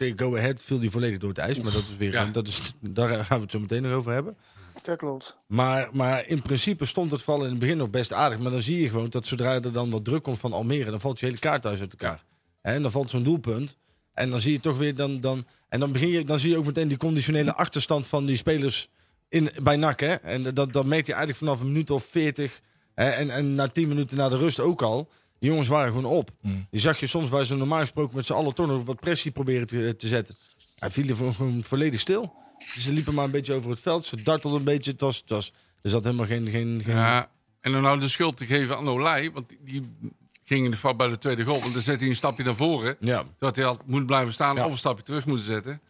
Tegen 0.00 0.18
Go 0.18 0.36
Ahead 0.36 0.62
viel 0.62 0.78
die 0.78 0.90
volledig 0.90 1.18
door 1.18 1.28
het 1.28 1.38
ijs. 1.38 1.60
Maar 1.60 1.72
dat 1.72 1.82
is 1.82 1.96
weer, 1.96 2.12
Ja. 2.12 2.24
dat 2.24 2.48
is, 2.48 2.72
daar 2.80 3.24
gaan 3.24 3.36
we 3.36 3.42
het 3.42 3.50
zo 3.50 3.58
meteen 3.58 3.82
nog 3.82 3.92
over 3.92 4.12
hebben. 4.12 4.36
Dat 4.82 4.96
klopt. 4.96 5.38
Maar, 5.46 5.88
maar 5.92 6.26
in 6.26 6.42
principe 6.42 6.84
stond 6.84 7.10
het 7.10 7.22
vallen 7.22 7.44
in 7.44 7.50
het 7.50 7.60
begin 7.60 7.76
nog 7.76 7.90
best 7.90 8.12
aardig. 8.12 8.38
Maar 8.38 8.50
dan 8.50 8.62
zie 8.62 8.80
je 8.80 8.88
gewoon 8.88 9.08
dat 9.08 9.24
zodra 9.26 9.54
er 9.54 9.72
dan 9.72 9.90
wat 9.90 10.04
druk 10.04 10.22
komt 10.22 10.38
van 10.38 10.52
Almere, 10.52 10.90
dan 10.90 11.00
valt 11.00 11.20
je 11.20 11.26
hele 11.26 11.38
kaarthuis 11.38 11.80
uit 11.80 11.90
elkaar. 11.90 12.24
En 12.62 12.82
dan 12.82 12.90
valt 12.90 13.10
zo'n 13.10 13.22
doelpunt. 13.22 13.76
En 14.12 14.30
dan 14.30 14.40
zie 14.40 14.52
je 14.52 14.60
toch 14.60 14.78
weer 14.78 14.94
dan. 14.94 15.20
dan 15.20 15.46
en 15.68 15.80
dan, 15.80 15.92
begin 15.92 16.08
je, 16.08 16.24
dan 16.24 16.38
zie 16.38 16.50
je 16.50 16.56
ook 16.58 16.66
meteen 16.66 16.88
die 16.88 16.96
conditionele 16.96 17.54
achterstand 17.54 18.06
van 18.06 18.24
die 18.26 18.36
spelers 18.36 18.88
in, 19.28 19.50
bij 19.62 19.76
NAC. 19.76 20.00
Hè? 20.00 20.14
En 20.14 20.54
dat, 20.54 20.72
dat 20.72 20.86
meet 20.86 21.06
je 21.06 21.12
eigenlijk 21.12 21.44
vanaf 21.44 21.60
een 21.60 21.66
minuut 21.66 21.90
of 21.90 22.04
40. 22.04 22.60
Hè? 22.94 23.10
En, 23.10 23.30
en 23.30 23.54
na 23.54 23.68
10 23.68 23.88
minuten 23.88 24.16
na 24.16 24.28
de 24.28 24.36
rust 24.36 24.60
ook 24.60 24.82
al. 24.82 25.08
Die 25.40 25.48
jongens 25.50 25.68
waren 25.68 25.92
gewoon 25.94 26.10
op. 26.12 26.30
Mm. 26.42 26.66
Die 26.70 26.80
zag 26.80 27.00
je 27.00 27.06
soms 27.06 27.28
waar 27.28 27.44
ze 27.44 27.54
normaal 27.54 27.80
gesproken 27.80 28.16
met 28.16 28.26
z'n 28.26 28.32
allen 28.32 28.54
toch 28.54 28.66
nog 28.66 28.84
wat 28.84 29.00
pressie 29.00 29.30
proberen 29.30 29.66
te, 29.66 29.96
te 29.96 30.08
zetten. 30.08 30.36
Hij 30.76 30.90
viel 30.90 31.08
er 31.08 31.16
gewoon- 31.34 31.64
volledig 31.64 32.00
stil. 32.00 32.34
Dus 32.74 32.82
ze 32.84 32.92
liepen 32.92 33.14
maar 33.14 33.24
een 33.24 33.30
beetje 33.30 33.54
over 33.54 33.70
het 33.70 33.80
veld. 33.80 34.04
Ze 34.06 34.22
dartelden 34.22 34.58
een 34.58 34.64
beetje. 34.64 34.90
Het 34.90 35.00
was, 35.00 35.16
het 35.16 35.30
was, 35.30 35.52
er 35.82 35.90
zat 35.90 36.04
helemaal 36.04 36.26
geen... 36.26 36.48
geen, 36.48 36.80
geen 36.84 36.94
Ja, 36.94 37.30
en 37.60 37.72
dan 37.72 37.82
nou 37.82 38.00
de 38.00 38.08
schuld 38.08 38.36
te 38.36 38.46
geven 38.46 38.76
aan 38.76 38.88
Olij, 38.88 39.30
want 39.32 39.46
die- 39.64 39.96
ging 40.44 40.64
in 40.64 40.70
de 40.70 40.76
fout 40.76 40.96
bij 40.96 41.08
de 41.08 41.18
tweede 41.18 41.44
goal. 41.44 41.60
Want 41.60 41.72
dan 41.72 41.82
zet 41.82 42.00
hij 42.00 42.08
een 42.08 42.14
stapje 42.16 42.44
naar 42.44 42.54
voren, 42.56 42.96
ja. 43.00 43.24
dat 43.38 43.56
hij 43.56 43.64
had 43.64 43.86
moet 43.86 44.06
blijven 44.06 44.32
staan 44.32 44.56
Ja. 44.56 44.64
of 44.66 44.72
een 44.72 44.78
stapje 44.78 45.04
terug 45.04 45.26
moeten 45.26 45.46
zetten. 45.46 45.80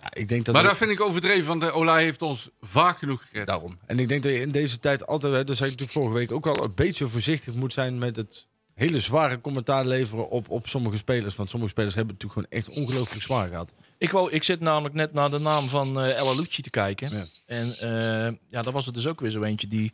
ja, 0.00 0.14
ik 0.14 0.28
denk 0.28 0.44
dat... 0.44 0.54
maar 0.54 0.64
dat 0.64 0.76
vind 0.76 0.90
ik 0.90 1.00
overdreven, 1.00 1.46
want 1.46 1.60
de 1.60 1.70
Olij 1.72 2.02
heeft 2.02 2.22
ons 2.22 2.50
vaak 2.60 2.98
genoeg 2.98 3.22
gered. 3.30 3.46
Daarom. 3.46 3.78
En 3.86 3.98
ik 3.98 4.08
denk 4.08 4.22
dat 4.22 4.32
je 4.32 4.40
in 4.40 4.50
deze 4.50 4.78
tijd 4.78 5.06
altijd, 5.06 5.32
hè, 5.32 5.44
dat 5.44 5.56
zei 5.56 5.70
ik 5.70 5.78
natuurlijk 5.78 6.06
vorige 6.06 6.18
week 6.26 6.32
ook 6.32 6.46
al, 6.46 6.64
een 6.64 6.74
beetje 6.74 7.06
voorzichtig 7.08 7.54
moet 7.54 7.72
zijn 7.72 7.98
met 7.98 8.16
het 8.16 8.46
hele 8.74 9.00
zware 9.00 9.40
commentaar 9.40 9.86
leveren 9.86 10.30
op, 10.30 10.50
op 10.50 10.68
sommige 10.68 10.96
spelers. 10.96 11.36
Want 11.36 11.50
sommige 11.50 11.72
spelers 11.72 11.94
hebben 11.94 12.14
het 12.14 12.24
natuurlijk 12.24 12.50
gewoon 12.50 12.76
echt 12.76 12.84
ongelooflijk 12.84 13.22
zwaar 13.22 13.48
gehad. 13.48 13.72
Ik, 13.98 14.10
wou, 14.10 14.30
ik 14.30 14.42
zit 14.42 14.60
namelijk 14.60 14.94
net 14.94 15.12
naar 15.12 15.30
de 15.30 15.38
naam 15.38 15.68
van 15.68 16.00
El 16.00 16.28
Alouchi 16.28 16.62
te 16.62 16.70
kijken. 16.70 17.10
Ja. 17.10 17.26
En 17.46 17.76
eh, 17.78 18.34
ja, 18.48 18.62
daar 18.62 18.72
was 18.72 18.86
het 18.86 18.94
dus 18.94 19.06
ook 19.06 19.20
weer 19.20 19.30
zo 19.30 19.42
eentje 19.42 19.68
die 19.68 19.90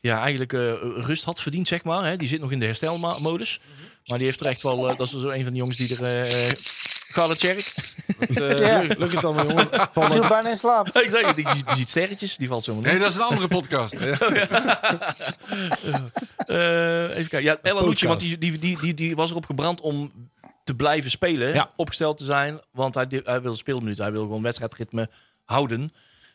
ja, 0.00 0.20
eigenlijk 0.20 0.52
eh, 0.52 0.72
rust 0.80 1.24
had 1.24 1.40
verdiend, 1.40 1.68
zeg 1.68 1.84
maar. 1.84 2.04
Hè. 2.04 2.16
Die 2.16 2.28
zit 2.28 2.40
nog 2.40 2.52
in 2.52 2.60
de 2.60 2.66
herstelmodus. 2.66 3.60
Maar 4.06 4.18
die 4.18 4.26
heeft 4.26 4.40
er 4.40 4.46
echt 4.46 4.62
wel... 4.62 4.96
dat 4.96 5.00
is 5.00 5.10
zo 5.10 5.28
een 5.28 5.44
van 5.44 5.52
de 5.52 5.58
jongens 5.58 5.76
die 5.76 5.96
er... 5.96 6.56
gaat 7.08 7.28
het, 7.28 7.38
Tjerk? 7.38 7.74
Eh, 8.18 8.56
Ja. 8.58 8.80
Lukt 8.82 9.12
het 9.14 9.24
allemaal, 9.24 9.46
jongen? 9.48 9.68
Valt 9.92 10.06
viel 10.12 10.20
het- 10.20 10.28
bijna 10.28 10.48
in 10.48 10.56
slaap. 10.56 10.88
Ik 10.88 11.10
zeg 11.10 11.26
het, 11.26 11.36
die, 11.36 11.44
die 11.54 11.76
ziet 11.76 11.90
sterretjes, 11.90 12.36
die 12.36 12.48
valt 12.48 12.64
zo 12.64 12.74
maar 12.74 12.82
Nee, 12.90 12.98
dat 12.98 13.08
is 13.10 13.14
een 13.16 13.22
andere 13.22 13.48
podcast. 13.48 13.94
Eh, 16.46 17.02
even 17.02 17.28
kijken. 17.28 17.42
Ja, 17.42 17.58
Ella. 17.62 17.82
Lucci, 17.84 18.06
want 18.06 18.20
die, 18.20 18.38
die, 18.38 18.58
die, 18.58 18.78
die, 18.80 18.94
die 18.94 19.16
was 19.16 19.30
erop 19.30 19.46
gebrand 19.46 19.80
om 19.80 20.12
te 20.64 20.74
blijven 20.74 21.10
spelen. 21.10 21.54
Ja. 21.54 21.70
Opgesteld 21.76 22.16
te 22.16 22.24
zijn. 22.24 22.60
Want 22.72 22.94
hij, 22.94 23.06
hij 23.24 23.40
wil 23.42 23.56
speelminuten. 23.56 24.04
Hij 24.04 24.12
wil 24.12 24.22
gewoon 24.22 24.42
wedstrijdritme 24.42 25.10
houden. 25.44 25.92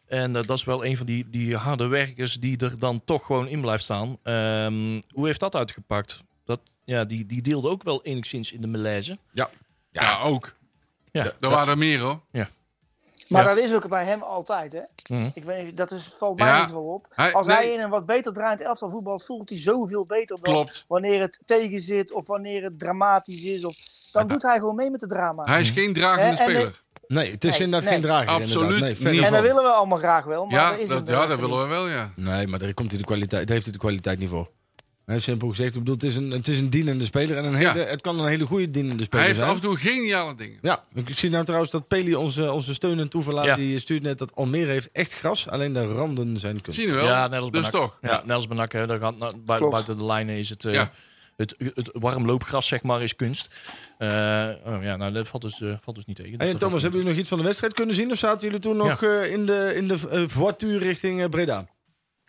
En 0.08 0.36
eh, 0.36 0.44
dat 0.44 0.58
is 0.58 0.64
wel 0.64 0.86
een 0.86 0.98
van 0.98 1.06
die, 1.06 1.30
die 1.30 1.56
harde 1.56 1.88
werkers 1.88 2.40
die 2.40 2.58
er 2.58 2.80
dan 2.80 3.02
toch 3.06 3.26
gewoon 3.26 3.48
in 3.48 3.62
blijft 3.62 3.84
staan. 3.84 4.18
Ehm, 4.24 5.02
hoe 5.14 5.26
heeft 5.26 5.40
dat 5.40 5.56
uitgepakt? 5.56 6.20
Dat, 6.46 6.60
ja, 6.86 7.06
die, 7.06 7.26
die 7.26 7.42
deelde 7.42 7.70
ook 7.70 7.84
wel 7.84 8.04
enigszins 8.04 8.52
in 8.52 8.62
de 8.62 8.68
malaise. 8.68 9.18
Ja, 9.92 10.20
ook. 10.24 10.54
Ja. 11.14 11.32
Er 11.40 11.50
waren 11.50 11.68
er 11.68 11.78
meer 11.78 12.00
hoor. 12.00 12.20
Maar 12.32 13.44
Ja. 13.44 13.56
dat 13.56 13.58
is 13.64 13.74
ook 13.74 13.88
bij 13.88 14.06
hem 14.06 14.22
altijd, 14.22 14.72
hè? 14.72 14.82
Mhm. 15.16 15.30
Ik 15.34 15.44
weet 15.44 15.64
niet, 15.66 15.78
dat 15.78 15.92
is, 15.92 16.04
valt 16.18 16.40
mij 16.40 16.48
Ja. 16.48 16.62
niet 16.62 16.72
wel 16.72 16.84
op. 16.84 17.08
Hij- 17.10 17.34
Als 17.34 17.48
nee. 17.48 17.56
hij 17.56 17.72
in 17.74 17.80
een 17.80 17.90
wat 17.90 18.06
beter 18.06 18.34
draaiend 18.34 18.62
elftal 18.62 18.90
voetbalt, 18.90 19.26
voelt 19.26 19.50
hij 19.50 19.58
zoveel 19.58 20.06
beter 20.06 20.38
dan 20.42 20.54
Klopt. 20.54 20.86
wanneer 20.88 21.22
het 21.22 21.40
tegen 21.46 21.82
zit 21.82 22.12
of 22.14 22.28
wanneer 22.28 22.64
het 22.64 22.80
dramatisch 22.80 23.44
is. 23.44 23.66
Of, 23.66 23.76
dan 24.12 24.28
doet 24.28 24.42
hij 24.42 24.58
gewoon 24.60 24.76
mee 24.76 24.90
met 24.92 25.00
de 25.00 25.08
drama. 25.08 25.44
Hij 25.44 25.62
is 25.62 25.70
geen 25.70 25.94
dragende 25.94 26.24
en 26.24 26.36
de- 26.48 26.54
speler. 26.56 26.82
Nee, 27.08 27.32
het 27.32 27.44
is 27.44 27.52
Nee, 27.52 27.60
inderdaad 27.60 27.90
nee. 27.90 27.94
geen 28.00 28.10
drager. 28.10 28.30
Absoluut. 28.30 29.00
Nee, 29.04 29.24
en 29.26 29.32
dat 29.32 29.42
willen 29.42 29.64
we 29.64 29.70
allemaal 29.70 29.98
graag 29.98 30.26
wel, 30.26 30.46
maar 30.46 30.60
Ja, 30.60 30.70
dat 30.72 30.80
is 30.80 30.88
dat, 30.88 31.10
ja, 31.10 31.26
dat 31.26 31.40
willen 31.40 31.62
we 31.62 31.68
wel, 31.68 31.88
ja. 31.88 32.12
Nee, 32.16 32.48
maar 32.48 32.60
daar 32.60 32.74
komt 32.74 32.90
hij 32.90 33.00
de 33.00 33.06
kwaliteit, 33.06 33.42
daar 33.44 33.52
heeft 33.54 33.64
hij 33.64 33.74
de 33.74 33.80
kwaliteit 33.80 34.20
niet 34.20 34.30
voor. 34.30 34.48
Hè, 35.06 35.20
simpel 35.20 35.48
gezegd, 35.48 35.74
ik 35.76 35.80
bedoel, 35.80 35.96
het 35.96 36.04
is 36.04 36.16
een, 36.16 36.32
het 36.32 36.48
is 36.48 36.60
een 36.60 36.70
dienende 36.70 37.06
speler. 37.06 37.38
En 37.38 37.46
een 37.46 37.60
Ja. 37.60 37.74
hele, 37.74 37.86
het 37.86 38.02
kan 38.02 38.20
een 38.20 38.28
hele 38.28 38.46
goede 38.46 38.70
dienende 38.70 39.04
speler 39.04 39.26
Hij 39.26 39.34
heeft 39.36 39.38
zijn. 39.38 39.50
af 39.50 39.56
en 39.56 39.62
toe 39.62 39.78
geniale 39.78 40.36
dingen. 40.36 40.58
Ja, 40.62 40.84
ik 40.94 41.16
zie 41.18 41.30
nou 41.30 41.44
trouwens 41.46 41.72
dat 41.72 41.88
Peli 41.88 42.16
onze, 42.16 42.52
onze 42.52 42.74
steun 42.74 43.00
en 43.00 43.10
toeverlaat. 43.10 43.46
Ja. 43.46 43.56
Die 43.56 43.80
stuurt 43.80 44.04
net 44.04 44.18
dat 44.18 44.36
Almere 44.36 44.72
heeft 44.72 44.90
echt 44.92 45.14
gras. 45.16 45.48
Alleen 45.48 45.74
de 45.74 45.86
randen 45.94 46.38
zijn 46.38 46.62
kunst. 46.62 46.80
Zien 46.80 46.90
we 46.90 46.96
wel. 46.96 47.06
Ja, 47.06 47.28
net 47.28 47.40
als 47.40 47.52
dus 47.52 47.70
toch. 47.70 47.98
Ja, 48.02 48.22
net 48.26 48.36
als 48.36 48.48
Benak, 48.48 48.72
hè. 48.72 48.88
Daar 48.88 49.00
gaat, 49.00 49.18
nou, 49.18 49.34
buiten 49.46 49.98
de 49.98 50.06
lijnen 50.06 50.36
is 50.38 50.50
het... 50.50 50.66
eh, 50.66 50.74
Ja. 50.74 50.92
Het, 51.38 51.56
het 51.74 51.90
warm 51.94 52.26
loopgras, 52.26 52.68
zeg 52.68 52.82
maar, 52.84 53.04
is 53.04 53.16
kunst. 53.16 53.50
Eh, 53.98 54.08
oh, 54.66 54.84
ja, 54.84 54.96
nou, 54.96 55.12
dat 55.14 55.28
valt 55.28 55.42
dus, 55.44 55.62
eh, 55.62 55.74
valt 55.82 55.96
dus 55.96 56.06
niet 56.06 56.16
tegen. 56.16 56.32
Hey, 56.32 56.40
Dus 56.40 56.50
en 56.54 56.58
Thomas, 56.58 56.82
hebben 56.82 57.00
jullie 57.00 57.14
nog 57.16 57.22
iets 57.22 57.30
van 57.30 57.38
de 57.40 57.44
wedstrijd 57.44 57.74
kunnen 57.74 57.96
zien? 57.96 58.12
Of 58.12 58.18
zaten 58.18 58.46
jullie 58.46 58.60
toen 58.62 58.78
nog 58.78 59.04
eh, 59.04 59.32
in 59.32 59.46
de, 59.46 59.74
in 59.76 59.88
de 59.88 59.98
voituur 60.30 60.80
richting 60.80 61.30
Breda? 61.30 61.68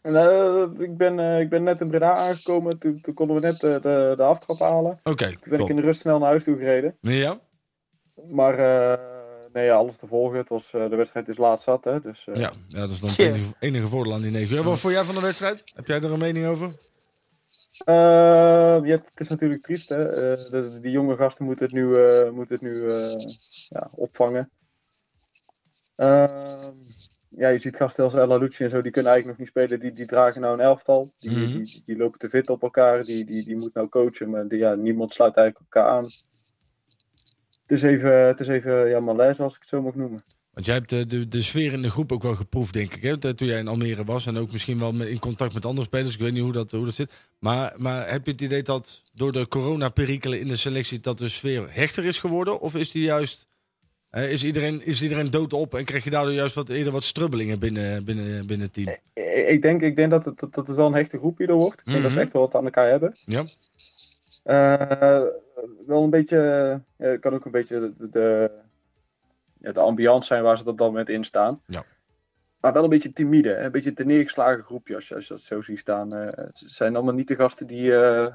En, 0.05 0.17
eh, 0.17 0.65
ik, 0.79 0.97
ben, 0.97 1.19
eh, 1.19 1.41
ik 1.41 1.49
ben 1.49 1.63
net 1.63 1.81
in 1.81 1.89
Breda 1.89 2.15
aangekomen. 2.15 2.79
Toen, 2.79 3.01
toen 3.01 3.15
konden 3.15 3.37
we 3.37 3.43
net 3.43 3.63
eh, 3.63 3.71
de, 3.83 4.15
de 4.17 4.23
aftrap 4.23 4.59
halen. 4.59 5.01
Oké, 5.03 5.25
Toen 5.41 5.51
ben 5.51 5.61
ik 5.61 5.69
in 5.69 5.77
de 5.77 5.83
rust 5.83 6.01
snel 6.01 6.19
naar 6.19 6.29
huis 6.29 6.45
toe 6.45 6.57
gereden. 6.57 6.97
Ja? 7.01 7.41
Maar 8.31 8.59
eh, 8.59 9.05
nee, 9.53 9.65
ja, 9.65 9.75
alles 9.75 9.97
te 9.97 10.07
volgen. 10.07 10.39
Het 10.39 10.49
was, 10.49 10.73
eh, 10.75 10.89
de 10.91 10.97
wedstrijd 10.97 11.29
is 11.29 11.37
laat 11.37 11.63
zat. 11.63 11.85
Hè, 11.85 12.01
dus, 12.01 12.27
eh, 12.27 12.35
Ja, 12.35 12.53
ja, 12.69 12.81
dat 12.81 12.91
is 12.91 13.01
dan 13.01 13.09
het 13.09 13.19
enige, 13.19 13.55
enige 13.59 13.87
voordeel 13.87 14.13
aan 14.15 14.21
die 14.21 14.31
9 14.31 14.57
uur. 14.57 14.63
Wat 14.63 14.79
vond 14.79 14.93
jij 14.95 15.05
van 15.05 15.15
de 15.15 15.21
wedstrijd? 15.21 15.63
Heb 15.75 15.87
jij 15.87 15.97
er 15.97 16.13
een 16.13 16.19
mening 16.19 16.47
over? 16.47 16.67
Eh, 17.85 17.95
ja, 18.83 18.83
het 18.83 19.11
is 19.15 19.29
natuurlijk 19.29 19.63
triest. 19.63 19.89
Hè? 19.89 20.09
Eh, 20.33 20.51
de- 20.51 20.79
die 20.81 20.91
jonge 20.91 21.17
gasten 21.17 21.45
moeten 21.45 21.65
het 21.65 21.75
nu, 21.75 21.97
eh, 21.99 22.31
moeten 22.31 22.55
het 22.55 22.65
nu 22.65 22.93
eh, 22.93 23.27
ja, 23.69 23.89
opvangen. 23.95 24.51
Ehm, 25.97 26.73
ja, 27.37 27.49
je 27.49 27.59
ziet 27.59 27.77
gasten 27.77 28.05
als 28.05 28.41
Lucci 28.41 28.65
en 28.65 28.71
zo, 28.71 28.83
die 28.83 28.93
kunnen 28.93 29.13
eigenlijk 29.13 29.27
nog 29.27 29.39
niet 29.39 29.57
spelen. 29.57 29.81
Die, 29.81 29.93
die 29.93 30.07
dragen 30.07 30.41
nou 30.41 30.55
een 30.55 30.61
elftal. 30.65 31.13
Die, 31.19 31.31
Mhm. 31.31 31.57
die, 31.57 31.83
die 31.87 31.97
lopen 31.97 32.19
te 32.19 32.29
fit 32.29 32.51
op 32.51 32.63
elkaar. 32.63 33.05
Die, 33.05 33.25
die, 33.25 33.45
die 33.45 33.57
moet 33.57 33.75
nou 33.75 33.89
coachen. 33.89 34.31
Maar 34.31 34.49
die, 34.49 34.59
ja, 34.59 34.75
niemand 34.75 35.13
sluit 35.13 35.37
eigenlijk 35.37 35.67
elkaar 35.75 35.91
aan. 35.91 36.05
Het 37.63 37.73
is 37.73 37.83
even, 37.83 38.27
het 38.27 38.41
is 38.41 38.47
even 38.49 38.89
ja, 38.89 39.01
malaise, 39.01 39.43
als 39.43 39.55
ik 39.55 39.61
het 39.61 39.69
zo 39.69 39.83
mag 39.83 39.95
noemen. 39.95 40.25
Want 40.53 40.67
jij 40.67 40.75
hebt 40.75 40.91
de, 40.91 41.07
de, 41.07 41.29
de 41.29 41.43
sfeer 41.43 41.73
in 41.73 41.83
de 41.83 41.91
groep 41.91 42.13
ook 42.13 42.23
wel 42.23 42.35
geproefd, 42.35 42.73
denk 42.73 42.95
ik. 42.95 43.03
Hè? 43.03 43.35
Toen 43.35 43.49
jij 43.49 43.59
in 43.59 43.69
Almere 43.69 44.05
was. 44.05 44.27
En 44.27 44.37
ook 44.37 44.53
misschien 44.53 44.79
wel 44.79 44.95
in 44.95 45.19
contact 45.19 45.55
met 45.55 45.65
andere 45.65 45.87
spelers. 45.87 46.15
Ik 46.15 46.21
weet 46.21 46.33
niet 46.33 46.43
hoe 46.43 46.53
dat, 46.53 46.71
hoe 46.71 46.85
dat 46.85 46.95
zit. 46.95 47.13
Maar, 47.39 47.75
maar 47.77 48.11
heb 48.11 48.25
je 48.25 48.31
het 48.33 48.41
idee 48.41 48.63
dat 48.63 49.03
door 49.15 49.33
de 49.33 49.49
coronaperikelen 49.49 50.41
in 50.41 50.49
de 50.49 50.57
selectie... 50.57 51.01
dat 51.01 51.19
de 51.19 51.29
sfeer 51.29 51.67
hechter 51.71 52.05
is 52.05 52.19
geworden? 52.19 52.61
Of 52.61 52.75
is 52.75 52.91
die 52.91 53.03
juist... 53.03 53.47
eh, 54.15 54.33
is, 54.33 54.45
iedereen, 54.45 54.85
is 54.85 55.03
iedereen 55.03 55.31
doodop 55.31 55.75
en 55.75 55.85
krijg 55.85 56.05
je 56.05 56.11
daardoor 56.11 56.33
juist 56.33 56.55
wat, 56.55 56.69
eerder 56.69 56.93
wat 56.93 57.05
strubbelingen 57.05 57.59
binnen, 57.59 58.05
binnen, 58.05 58.47
binnen 58.47 58.67
het 58.67 58.73
team? 58.75 58.89
Ik, 59.15 59.49
ik 59.49 59.63
denk, 59.63 59.83
ik 59.83 59.97
denk 59.97 60.11
dat, 60.11 60.25
het, 60.25 60.39
dat, 60.39 60.55
dat 60.55 60.67
het 60.67 60.77
wel 60.77 60.87
een 60.87 60.95
hechte 60.95 61.19
groep 61.19 61.39
hierdoor 61.39 61.57
wordt. 61.57 61.81
Ik 61.81 61.85
denk 61.85 62.03
dat 62.03 62.11
ze 62.11 62.17
Mhm. 62.17 62.25
echt 62.25 62.33
wel 62.33 62.43
wat 62.43 62.55
aan 62.55 62.65
elkaar 62.65 62.89
hebben. 62.89 63.17
Ja? 63.27 63.45
Eh, 64.43 65.23
wel 65.87 66.03
een 66.03 66.11
beetje, 66.11 66.37
het 66.97 67.21
kan 67.21 67.35
ook 67.35 67.45
een 67.45 67.51
beetje 67.51 67.93
de, 67.99 68.09
de, 68.11 68.51
ja, 69.61 69.73
de 69.73 69.81
ambiance 69.81 70.27
zijn 70.27 70.43
waar 70.43 70.59
ze 70.59 70.65
op 70.65 70.79
dat 70.79 70.87
moment 70.89 71.09
in 71.09 71.25
staan. 71.25 71.61
Ja. 71.67 71.85
Maar 72.61 72.73
wel 72.73 72.85
een 72.85 72.91
beetje 72.91 73.13
timide, 73.13 73.57
een 73.57 73.71
beetje 73.73 73.93
een 73.95 74.07
neergeslagen 74.07 74.63
groepje 74.65 74.95
als 74.95 75.09
je, 75.09 75.15
als 75.15 75.27
je 75.27 75.35
dat 75.35 75.43
zo 75.43 75.61
ziet 75.61 75.79
staan. 75.79 76.15
Eh, 76.15 76.45
het 76.45 76.63
zijn 76.67 76.95
allemaal 76.95 77.15
niet 77.15 77.29
de 77.29 77.35
gasten 77.37 77.67
die, 77.67 77.95
eh, 77.97 78.27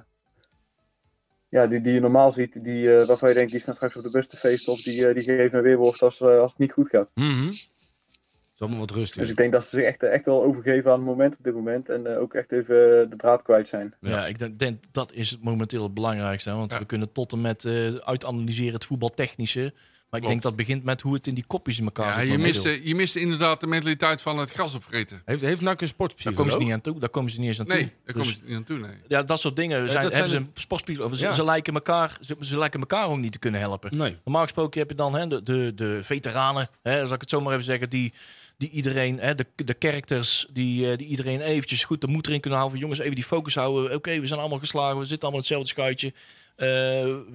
ja, 1.50 1.68
die, 1.68 1.82
die 1.82 1.94
je 1.94 2.00
normaal 2.00 2.32
ziet, 2.32 2.64
die, 2.64 2.98
eh, 3.00 3.08
waarvan 3.08 3.30
je 3.30 3.36
denkt 3.36 3.52
die 3.52 3.62
staan 3.62 3.74
straks 3.76 3.96
op 3.96 4.04
de 4.04 4.12
bus 4.12 4.28
te 4.28 4.38
feesten 4.38 4.74
of 4.74 4.82
die, 4.82 5.08
eh, 5.08 5.14
die 5.16 5.24
geven 5.24 5.58
een 5.58 5.64
weerwoord 5.64 6.02
als, 6.02 6.22
eh, 6.22 6.40
als 6.40 6.52
het 6.52 6.60
niet 6.60 6.72
goed 6.72 6.90
gaat. 6.90 7.12
Het 7.14 8.68
is 8.68 8.72
allemaal 8.76 8.80
wat 8.80 8.92
rustiger. 8.92 9.22
Dus 9.22 9.30
ik 9.32 9.38
denk 9.38 9.52
dat 9.52 9.64
ze 9.64 9.70
zich 9.70 9.84
echt, 9.84 10.04
echt 10.04 10.26
wel 10.26 10.44
overgeven 10.44 10.92
aan 10.92 10.98
het 10.98 11.08
moment 11.08 11.38
op 11.38 11.44
dit 11.44 11.54
moment 11.54 11.90
en 11.90 12.08
eh, 12.14 12.20
ook 12.22 12.34
echt 12.34 12.52
even 12.52 13.10
de 13.10 13.16
draad 13.16 13.42
kwijt 13.42 13.68
zijn. 13.68 13.94
Ja, 14.02 14.28
ik 14.28 14.40
denk, 14.40 14.60
denk 14.60 14.84
dat 14.92 15.14
is 15.14 15.30
het 15.32 15.44
momenteel 15.44 15.84
het 15.84 15.94
belangrijkste. 15.94 16.50
hè, 16.50 16.56
Want 16.56 16.72
Ja. 16.72 16.80
we 16.80 16.86
kunnen 16.86 17.12
tot 17.12 17.32
en 17.32 17.42
met 17.42 17.66
eh 17.66 17.96
uitanalyseren 17.96 18.74
het 18.74 18.86
voetbaltechnische. 18.86 19.74
Maar 20.10 20.22
ik 20.22 20.28
denk 20.28 20.42
dat 20.42 20.52
het 20.52 20.66
begint 20.66 20.84
met 20.84 21.02
hoe 21.02 21.14
het 21.14 21.28
in 21.28 21.34
die 21.34 21.44
kopjes 21.48 21.80
in 21.80 21.86
elkaar 21.86 22.06
Ja, 22.08 22.14
zit. 22.14 22.32
je 22.32 22.38
momenteel. 22.38 22.64
miste, 22.64 22.88
je 22.88 22.96
miste 22.96 23.20
inderdaad 23.20 23.60
de 23.60 23.68
mentaliteit 23.68 24.22
van 24.22 24.38
het 24.38 24.52
gras 24.52 24.76
opvreten. 24.76 25.22
Heeft, 25.26 25.42
heeft 25.42 25.62
NAC 25.62 25.72
een 25.72 25.78
Daar 25.80 25.88
sportpsycholoog? 25.88 26.38
komen 26.38 26.52
ze 26.54 26.60
niet 26.66 26.74
aan 26.74 26.82
toe. 26.82 27.00
Daar 27.00 27.10
komen 27.10 27.32
ze 27.32 27.40
niet 27.40 27.48
eens 27.48 27.60
aan 27.60 27.66
toe. 27.66 27.76
Nee, 27.76 27.92
daar 28.06 28.14
komen 28.14 28.28
Dus, 28.28 28.38
ze 28.38 28.42
niet 28.46 28.56
aan 28.56 28.64
toe, 28.64 28.78
nee. 28.80 28.92
ja, 29.08 29.24
dat 29.24 29.40
soort 29.40 29.56
dingen 29.56 29.90
zijn, 29.90 30.04
dat 30.04 30.14
hebben 30.14 30.30
zijn 30.30 30.30
ze 30.30 30.36
een 30.36 30.62
sportpsycholoog. 30.62 31.16
Ze, 31.16 31.26
Ja. 31.26 31.32
ze, 31.32 31.44
lijken 31.44 31.74
elkaar, 31.74 32.18
ze, 32.22 32.36
ze 32.40 32.58
lijken 32.58 32.80
elkaar 32.80 33.08
ook 33.10 33.18
niet 33.18 33.32
te 33.32 33.40
kunnen 33.40 33.60
helpen. 33.60 33.98
Nee. 33.98 34.18
Normaal 34.24 34.44
gesproken 34.44 34.80
heb 34.80 34.90
je 34.90 34.96
dan 34.96 35.16
hè, 35.16 35.28
de, 35.28 35.44
de, 35.44 35.72
de 35.76 36.00
veteranen, 36.04 36.70
hè, 36.82 37.06
zal 37.06 37.16
ik 37.16 37.22
het 37.22 37.30
zo 37.30 37.42
maar 37.42 37.54
even 37.54 37.66
zeggen, 37.66 37.90
die, 37.90 38.14
die 38.58 38.70
iedereen, 38.70 39.20
hè, 39.20 39.36
de, 39.36 39.46
de 39.56 39.76
characters, 39.80 40.48
die, 40.54 40.92
eh, 40.92 40.98
die 40.98 41.08
iedereen 41.08 41.42
eventjes 41.42 41.84
goed 41.84 42.02
de 42.02 42.08
moed 42.08 42.28
erin 42.28 42.40
kunnen 42.40 42.60
houden. 42.60 42.80
Van, 42.80 42.88
jongens, 42.90 43.06
even 43.06 43.16
die 43.22 43.30
focus 43.30 43.56
houden. 43.56 43.96
Oké, 43.96 44.20
we 44.20 44.28
zijn 44.28 44.40
allemaal 44.40 44.60
geslagen, 44.60 44.98
we 45.00 45.06
zitten 45.06 45.30
allemaal 45.30 45.46
in 45.50 45.56
hetzelfde 45.56 45.68
schuitje. 45.70 46.14
Eh, 46.60 46.66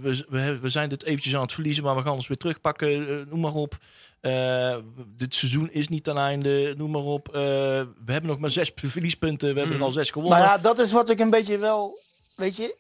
we, 0.01 0.25
we, 0.29 0.39
hebben- 0.39 0.63
we 0.63 0.69
zijn 0.69 0.89
dit 0.89 1.03
eventjes 1.03 1.35
aan 1.35 1.43
het 1.43 1.53
verliezen, 1.53 1.85
maar 1.85 1.97
we 1.97 2.03
gaan 2.03 2.13
ons 2.15 2.29
weer 2.29 2.37
terugpakken. 2.37 2.89
eh, 3.09 3.27
noem 3.31 3.41
maar 3.41 3.55
op. 3.55 3.77
Eh, 4.21 4.77
dit 5.07 5.35
seizoen 5.35 5.71
is 5.71 5.89
niet 5.89 6.05
ten 6.05 6.17
einde, 6.17 6.75
noem 6.77 6.91
maar 6.91 7.03
op. 7.03 7.29
Eh, 7.29 7.33
we 8.05 8.13
hebben 8.13 8.31
nog 8.31 8.39
maar 8.39 8.51
zes 8.51 8.73
verliespunten, 8.75 9.53
we 9.55 9.59
hebben 9.61 9.77
er 9.79 9.83
al 9.85 9.91
zes 9.91 10.11
gewonnen. 10.11 10.39
Maar 10.39 10.47
ja, 10.49 10.59
dat 10.59 10.79
is 10.79 10.93
wat 10.93 11.11
ik 11.11 11.21
een 11.21 11.31
beetje 11.31 11.59
wel, 11.59 11.99
weet 12.37 12.57
je, 12.57 12.77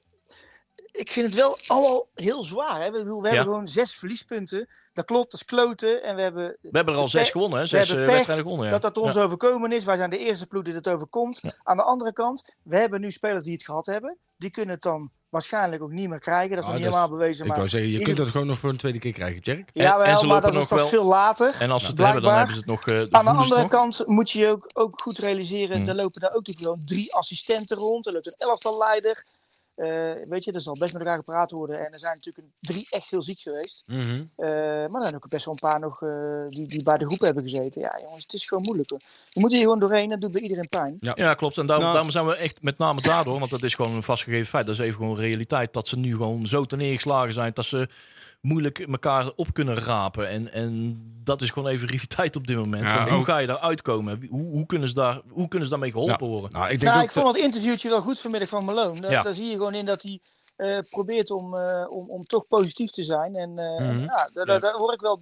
ik 0.92 1.10
vind 1.10 1.26
het 1.26 1.34
wel 1.34 1.58
allemaal 1.66 2.08
heel 2.14 2.42
zwaar. 2.44 2.80
Hè? 2.80 2.86
Ik 2.86 2.92
bedoel, 2.92 3.22
we 3.22 3.28
Ja. 3.28 3.34
hebben 3.34 3.52
gewoon 3.52 3.68
zes 3.68 3.94
verliespunten. 3.94 4.68
Dat 4.92 5.04
klopt, 5.04 5.30
dat 5.30 5.40
is 5.40 5.46
kloten. 5.46 6.02
En 6.02 6.16
we 6.16 6.22
hebben, 6.22 6.56
we 6.60 6.68
hebben 6.72 6.94
er 6.94 7.00
al 7.00 7.08
zes 7.08 7.30
gewonnen, 7.30 7.56
hè? 7.58 7.62
we 7.64 7.68
zes 7.70 7.86
hebben 7.88 8.04
pech 8.04 8.14
wedstrijden 8.14 8.44
gewonnen. 8.44 8.66
Ja. 8.72 8.78
dat 8.78 8.94
dat 8.94 9.04
ons 9.04 9.14
Ja. 9.14 9.22
overkomen 9.22 9.72
is. 9.72 9.84
Wij 9.84 9.96
zijn 9.96 10.10
de 10.10 10.18
eerste 10.18 10.46
ploeg 10.46 10.62
die 10.62 10.74
het 10.74 10.88
overkomt. 10.88 11.40
Aan 11.62 11.76
de 11.76 11.82
andere 11.82 12.12
kant, 12.12 12.54
we 12.62 12.78
hebben 12.78 13.00
nu 13.00 13.10
spelers 13.10 13.44
die 13.44 13.52
het 13.52 13.64
gehad 13.64 13.86
hebben. 13.86 14.16
Die 14.36 14.50
kunnen 14.50 14.74
het 14.74 14.82
dan 14.82 15.10
waarschijnlijk 15.34 15.82
ook 15.82 15.90
niet 15.90 16.08
meer 16.08 16.18
krijgen. 16.18 16.48
Dat 16.50 16.58
is 16.58 16.64
Ah, 16.64 16.70
nog 16.70 16.78
niet 16.78 16.84
helemaal 16.88 17.08
bewezen. 17.08 17.42
Ik 17.42 17.48
Maar 17.48 17.56
wou 17.56 17.68
zeggen, 17.68 17.90
je 17.90 17.98
kunt 17.98 18.16
dat 18.16 18.28
gewoon 18.28 18.46
nog 18.46 18.58
voor 18.58 18.70
een 18.70 18.76
tweede 18.76 18.98
keer 18.98 19.12
krijgen, 19.12 19.40
Jerk. 19.42 19.70
Ja, 19.72 19.92
En- 19.92 19.98
wel, 19.98 20.06
en 20.06 20.16
ze 20.18 20.26
maar 20.26 20.34
lopen 20.34 20.42
dat 20.42 20.52
is 20.52 20.58
nog 20.58 20.68
pas 20.68 20.78
wel- 20.78 20.88
veel 20.88 21.04
later. 21.04 21.56
En 21.58 21.70
als 21.70 21.80
ze 21.82 21.86
het 21.86 21.96
Blijkbaar. 21.96 22.22
hebben, 22.22 22.22
dan 22.22 22.34
hebben 22.38 22.54
ze 22.54 22.60
het 22.60 22.66
nog. 22.66 22.86
eh, 22.86 23.18
Aan 23.18 23.24
de 23.34 23.40
andere 23.40 23.60
nog. 23.60 23.70
kant 23.70 24.02
moet 24.06 24.30
je 24.30 24.48
ook, 24.48 24.70
ook 24.74 25.00
goed 25.00 25.18
realiseren, 25.18 25.80
Mm. 25.80 25.88
er 25.88 25.94
lopen 25.94 26.20
daar 26.20 26.30
ook 26.34 26.46
natuurlijk 26.46 26.66
wel 26.66 26.78
drie 26.84 27.14
assistenten 27.14 27.76
rond. 27.76 28.06
Er 28.06 28.12
loopt 28.12 28.26
een 28.26 28.34
elftalleider. 28.38 29.16
Eh 29.16 29.22
weet 30.28 30.44
je, 30.44 30.52
er 30.52 30.60
zal 30.60 30.76
best 30.78 30.92
met 30.92 31.02
elkaar 31.02 31.16
gepraat 31.18 31.50
worden. 31.50 31.86
En 31.86 31.92
er 31.92 32.00
zijn 32.00 32.14
natuurlijk 32.14 32.46
een- 32.46 32.52
drie 32.60 32.86
echt 32.90 33.10
heel 33.10 33.22
ziek 33.22 33.40
geweest. 33.40 33.82
Mhm. 33.86 34.00
Eh, 34.36 34.48
maar 34.48 34.94
er 34.94 35.02
zijn 35.02 35.14
ook 35.14 35.28
best 35.28 35.44
wel 35.44 35.54
een 35.54 35.70
paar 35.70 35.80
nog 35.80 36.02
eh, 36.02 36.44
die, 36.48 36.66
die 36.68 36.82
bij 36.82 36.98
de 36.98 37.06
groep 37.06 37.20
hebben 37.20 37.42
gezeten. 37.42 37.80
Ja, 37.80 37.98
jongens, 38.02 38.22
het 38.22 38.32
is 38.32 38.44
gewoon 38.44 38.62
moeilijk. 38.66 38.90
Hoor. 38.90 39.00
Je 39.28 39.40
moet 39.40 39.50
hier 39.52 39.60
gewoon 39.62 39.78
doorheen, 39.80 40.08
dat 40.08 40.20
doet 40.20 40.30
bij 40.30 40.40
iedereen 40.40 40.68
pijn. 40.68 40.94
Ja, 40.98 41.34
klopt. 41.34 41.58
En 41.58 41.66
daarom, 41.66 41.84
Nou- 41.84 41.94
daarom 41.96 42.12
zijn 42.12 42.26
we 42.26 42.36
echt 42.36 42.62
met 42.62 42.78
name 42.78 43.00
daardoor, 43.00 43.38
want 43.38 43.50
dat 43.50 43.62
is 43.62 43.74
gewoon 43.74 43.96
een 43.96 44.02
vastgegeven 44.02 44.46
feit. 44.46 44.66
Dat 44.66 44.74
is 44.74 44.80
even 44.80 44.96
gewoon 44.96 45.16
realiteit. 45.18 45.72
Dat 45.72 45.88
ze 45.88 45.96
nu 45.98 46.10
gewoon 46.16 46.46
zo 46.46 46.64
ten 46.64 46.78
neergeslagen 46.78 47.32
zijn 47.32 47.50
dat 47.54 47.64
ze 47.64 47.88
moeilijk 48.44 48.78
elkaar 48.78 49.30
op 49.36 49.52
kunnen 49.52 49.74
rapen. 49.74 50.28
En, 50.28 50.52
en 50.52 50.98
dat 51.24 51.42
is 51.42 51.50
gewoon 51.50 51.68
even 51.68 51.88
realiteit 51.88 52.36
op 52.36 52.46
dit 52.46 52.56
moment. 52.56 52.84
Ja, 52.84 53.08
hoe 53.08 53.24
ga 53.24 53.38
je 53.38 53.46
daar 53.46 53.58
uitkomen? 53.58 54.26
Hoe, 54.30 54.44
hoe, 54.50 54.66
kunnen 54.66 54.88
ze 54.88 54.94
daar, 54.94 55.20
hoe 55.28 55.48
kunnen 55.48 55.68
ze 55.68 55.72
daarmee 55.74 55.92
geholpen 55.92 56.26
worden? 56.26 56.50
Nou, 56.52 56.64
ik 56.64 56.70
denk 56.80 56.82
Nou, 56.92 56.96
ook 56.96 57.04
ik 57.04 57.10
vond 57.10 57.26
het 57.34 57.44
interviewtje 57.44 57.88
wel 57.88 58.00
goed 58.00 58.20
vanmiddag 58.20 58.48
van 58.48 58.64
Malone. 58.64 59.00
Daar, 59.00 59.10
Ja. 59.10 59.22
daar 59.22 59.34
zie 59.34 59.46
je 59.46 59.52
gewoon 59.56 59.74
in 59.74 59.84
dat 59.84 60.02
hij 60.02 60.20
eh, 60.56 60.78
probeert 60.88 61.30
om, 61.30 61.56
eh, 61.56 61.84
om, 61.88 62.10
om 62.10 62.22
toch 62.24 62.46
positief 62.48 62.90
te 62.90 63.04
zijn. 63.04 63.34
En 63.34 63.58
eh, 63.58 63.88
Mhm. 63.88 64.00
ja, 64.00 64.30
daar, 64.32 64.46
daar, 64.46 64.60
daar 64.60 64.72
hoor 64.72 64.92
ik 64.92 65.00
wel. 65.00 65.20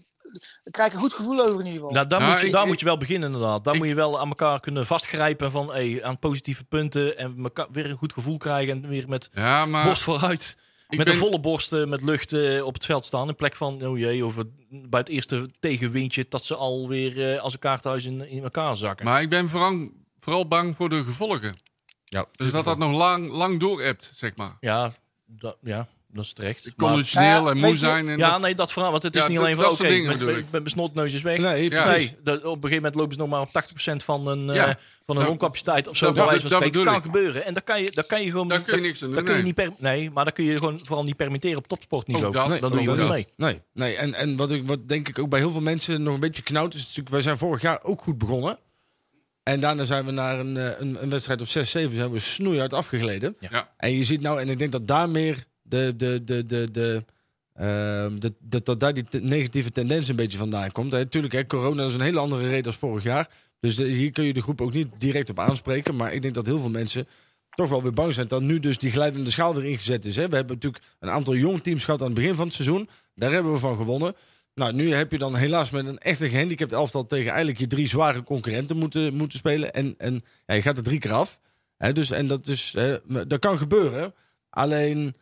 Daar 0.63 0.73
krijg 0.73 0.89
ik 0.89 0.95
een 0.95 1.01
goed 1.01 1.13
gevoel 1.13 1.41
over 1.41 1.53
in 1.61 1.67
ieder 1.67 1.73
geval. 1.73 1.91
Nou, 1.91 2.07
daar 2.07 2.19
Nou, 2.21 2.31
moet 2.33 2.41
je, 2.41 2.47
ik- 2.47 2.53
daar 2.53 2.63
ik- 2.63 2.69
moet 2.69 2.79
je 2.79 2.85
wel 2.85 2.97
beginnen 2.97 3.33
inderdaad. 3.33 3.65
Daar 3.65 3.75
ik- 3.75 3.81
moet 3.81 3.89
je 3.89 3.95
wel 3.95 4.21
aan 4.21 4.29
elkaar 4.29 4.61
kunnen 4.61 4.87
vastgrijpen 4.87 5.51
van 5.51 5.73
hey, 5.73 6.05
aan 6.05 6.19
positieve 6.19 6.65
punten. 6.65 7.19
En 7.19 7.35
elkaar 7.43 7.67
weer 7.73 7.91
een 7.91 7.97
goed 7.97 8.13
gevoel 8.13 8.37
krijgen. 8.37 8.83
En 8.83 8.89
weer 8.89 9.09
met 9.09 9.31
Ja, 9.33 9.67
maar 9.67 9.85
borst 9.85 10.03
vooruit 10.03 10.57
Ik 10.59 10.72
met 10.97 11.07
ben- 11.07 11.15
een 11.15 11.21
volle 11.21 11.41
borst 11.41 11.71
met 11.71 12.03
lucht 12.03 12.33
eh, 12.33 12.65
op 12.67 12.75
het 12.75 12.85
veld 12.85 13.05
staan. 13.05 13.29
In 13.29 13.37
plek 13.37 13.57
van, 13.57 13.87
oh 13.87 13.99
jee, 13.99 14.25
over, 14.25 14.45
bij 14.69 15.01
het 15.01 15.09
eerste 15.09 15.51
tegenwindje 15.61 16.27
dat 16.29 16.45
ze 16.45 16.57
alweer 16.57 17.35
eh 17.35 17.41
als 17.41 17.53
een 17.53 17.59
kaarthuis 17.59 18.05
in, 18.05 18.29
in 18.29 18.43
elkaar 18.43 18.77
zakken. 18.77 19.05
Maar 19.05 19.23
ik 19.23 19.31
ben 19.31 19.49
vooral, 19.49 19.91
vooral 20.19 20.49
bang 20.49 20.77
voor 20.77 20.89
de 20.89 21.05
gevolgen. 21.05 21.57
Ja. 22.05 22.27
Dus 22.33 22.51
dat 22.51 22.65
dat 22.65 22.79
nog 22.79 22.93
lang, 22.93 23.31
lang 23.31 23.61
door 23.61 23.83
hebt, 23.83 24.11
zeg 24.15 24.37
maar. 24.37 24.57
Ja, 24.61 24.93
dat, 25.27 25.57
ja, 25.63 25.89
dat 26.13 26.25
is 26.25 26.33
terecht. 26.33 26.73
Conditioneel 26.77 27.45
ja, 27.45 27.51
en 27.51 27.59
moe 27.59 27.77
zijn. 27.77 28.09
En 28.09 28.19
ja, 28.19 28.31
dat- 28.31 28.41
nee, 28.41 28.55
dat 28.55 28.73
verhaal. 28.73 28.91
Want 28.91 29.03
het 29.03 29.15
is 29.17 29.23
Ja, 29.23 29.29
niet 29.29 29.37
dat- 29.37 29.45
alleen 29.47 29.57
van, 29.57 29.65
dat 29.65 29.81
oké, 29.81 30.35
met 30.35 30.51
mijn 30.51 30.69
snotneus 30.69 31.13
is 31.13 31.23
weg. 31.23 31.39
Nee. 31.39 31.69
Nee, 31.71 32.17
dat, 32.23 32.37
op 32.39 32.45
een 32.45 32.53
gegeven 32.53 32.75
moment 32.75 32.95
lopen 32.95 33.13
ze 33.13 33.19
nog 33.19 33.29
maar 33.29 33.41
op 33.41 33.53
80% 33.53 34.05
van 34.05 34.27
een, 34.27 34.51
eh, 34.51 34.71
van 35.07 35.17
een 35.17 35.27
longcapaciteit 35.27 35.89
of 35.89 35.97
zo. 35.97 36.13
dat 36.13 36.85
kan 36.85 37.03
gebeuren. 37.03 37.45
En 37.45 37.53
daar 37.53 37.63
kan 37.63 37.83
je, 37.83 37.91
daar 37.91 38.05
kan 38.05 38.23
je 38.23 38.31
gewoon... 38.31 38.49
Daar 38.49 38.63
kun 38.63 38.77
je 38.77 38.83
niks 38.83 39.03
aan 39.05 39.11
doen, 39.15 39.43
niet 39.45 39.55
per, 39.55 39.71
nee, 39.79 40.11
maar 40.11 40.25
daar 40.25 40.33
kun 40.33 40.45
je 40.45 40.57
gewoon 40.57 40.81
vooral 40.83 41.05
niet 41.05 41.17
permitteren 41.17 41.59
op 41.59 41.67
topsportniveau. 41.69 42.27
Ook 42.37 42.49
dat. 42.49 42.61
dan 42.61 42.71
doe 42.71 42.83
je 42.83 42.89
niet 42.91 43.09
mee. 43.09 43.27
Nee, 43.37 43.61
nee. 43.75 43.97
En, 43.97 44.15
en 44.15 44.37
wat, 44.37 44.51
ik, 44.51 44.67
wat 44.67 44.89
denk 44.89 45.09
ik 45.09 45.19
ook 45.19 45.29
bij 45.29 45.39
heel 45.39 45.51
veel 45.51 45.61
mensen 45.61 46.03
nog 46.03 46.15
een 46.15 46.21
beetje 46.21 46.43
knauwt, 46.43 46.75
is 46.75 46.81
natuurlijk, 46.83 47.09
wij 47.09 47.21
zijn 47.23 47.39
vorig 47.39 47.63
jaar 47.63 47.83
ook 47.83 48.03
goed 48.03 48.19
begonnen. 48.19 48.59
En 49.43 49.61
daarna 49.61 49.85
zijn 49.85 50.05
we 50.05 50.11
naar 50.13 50.39
een, 50.39 50.57
eh, 50.57 50.81
een, 50.81 51.03
een 51.03 51.11
wedstrijd 51.11 51.41
of 51.41 51.49
6, 51.49 51.71
7 51.71 51.97
zijn 51.97 52.11
we 52.11 52.19
snoeihard 52.19 52.73
afgegleden. 52.73 53.37
Ja. 53.51 53.73
En 53.77 53.93
je 53.97 54.05
ziet 54.05 54.21
nou, 54.21 54.41
en 54.41 54.49
ik 54.49 54.59
denk 54.59 54.73
dat 54.73 54.87
daar 54.87 55.09
meer 55.11 55.45
de, 55.73 55.97
de, 55.97 56.25
de, 56.25 56.47
de, 56.47 56.71
de, 56.71 57.05
ehm, 57.55 58.19
dat, 58.41 58.65
dat 58.65 58.81
daar 58.81 58.95
die 58.95 59.05
negatieve 59.11 59.71
tendens 59.71 60.09
een 60.09 60.17
beetje 60.17 60.39
vandaan 60.39 60.73
komt. 60.73 60.91
Natuurlijk, 60.91 61.33
hè, 61.33 61.47
corona 61.47 61.85
is 61.85 61.95
een 61.95 62.01
hele 62.01 62.19
andere 62.19 62.49
reden 62.49 62.67
als 62.67 62.77
vorig 62.77 63.03
jaar. 63.03 63.29
Dus 63.61 63.77
hier 63.77 64.13
kun 64.13 64.25
je 64.25 64.33
de 64.33 64.43
groep 64.43 64.61
ook 64.61 64.73
niet 64.73 64.89
direct 64.99 65.31
op 65.31 65.39
aanspreken. 65.39 65.97
Maar 65.97 66.13
ik 66.13 66.23
denk 66.23 66.35
dat 66.35 66.47
heel 66.47 66.59
veel 66.59 66.71
mensen 66.71 67.07
toch 67.51 67.71
wel 67.71 67.83
weer 67.83 67.93
bang 67.93 68.15
zijn 68.15 68.29
dat 68.29 68.43
nu 68.43 68.61
dus 68.61 68.79
die 68.79 68.91
glijdende 68.91 69.31
schaal 69.31 69.55
weer 69.55 69.65
ingezet 69.65 70.05
is. 70.05 70.17
Hè. 70.17 70.29
We 70.29 70.37
hebben 70.37 70.55
natuurlijk 70.55 70.85
een 70.99 71.11
aantal 71.11 71.35
jong 71.35 71.61
teams 71.61 71.85
gehad 71.85 72.01
aan 72.01 72.07
het 72.07 72.15
begin 72.15 72.35
van 72.35 72.47
het 72.47 72.55
seizoen. 72.55 72.89
Daar 73.15 73.33
hebben 73.33 73.53
we 73.53 73.59
van 73.59 73.77
gewonnen. 73.77 74.15
Nou, 74.55 74.73
nu 74.73 74.95
heb 74.95 75.11
je 75.11 75.19
dan 75.19 75.37
helaas 75.37 75.71
met 75.71 75.87
een 75.87 75.99
echte 75.99 76.29
gehandicapt 76.29 76.73
elftal 76.73 77.07
tegen 77.07 77.29
eigenlijk 77.29 77.59
je 77.59 77.67
drie 77.67 77.89
zware 77.89 78.23
concurrenten 78.23 78.77
moeten, 78.77 79.15
moeten 79.15 79.39
spelen. 79.39 79.73
En, 79.73 79.95
en 79.99 80.25
ja, 80.47 80.55
je 80.55 80.63
gaat 80.63 80.77
er 80.77 80.83
drie 80.83 80.99
keer 80.99 81.13
af. 81.13 81.41
Hè, 81.77 81.93
dus, 81.93 82.11
en 82.11 82.27
dat, 82.27 82.47
is, 82.47 82.75
hè, 82.77 83.27
dat 83.27 83.39
kan 83.39 83.59
gebeuren. 83.59 84.15
Alleen, 84.51 85.15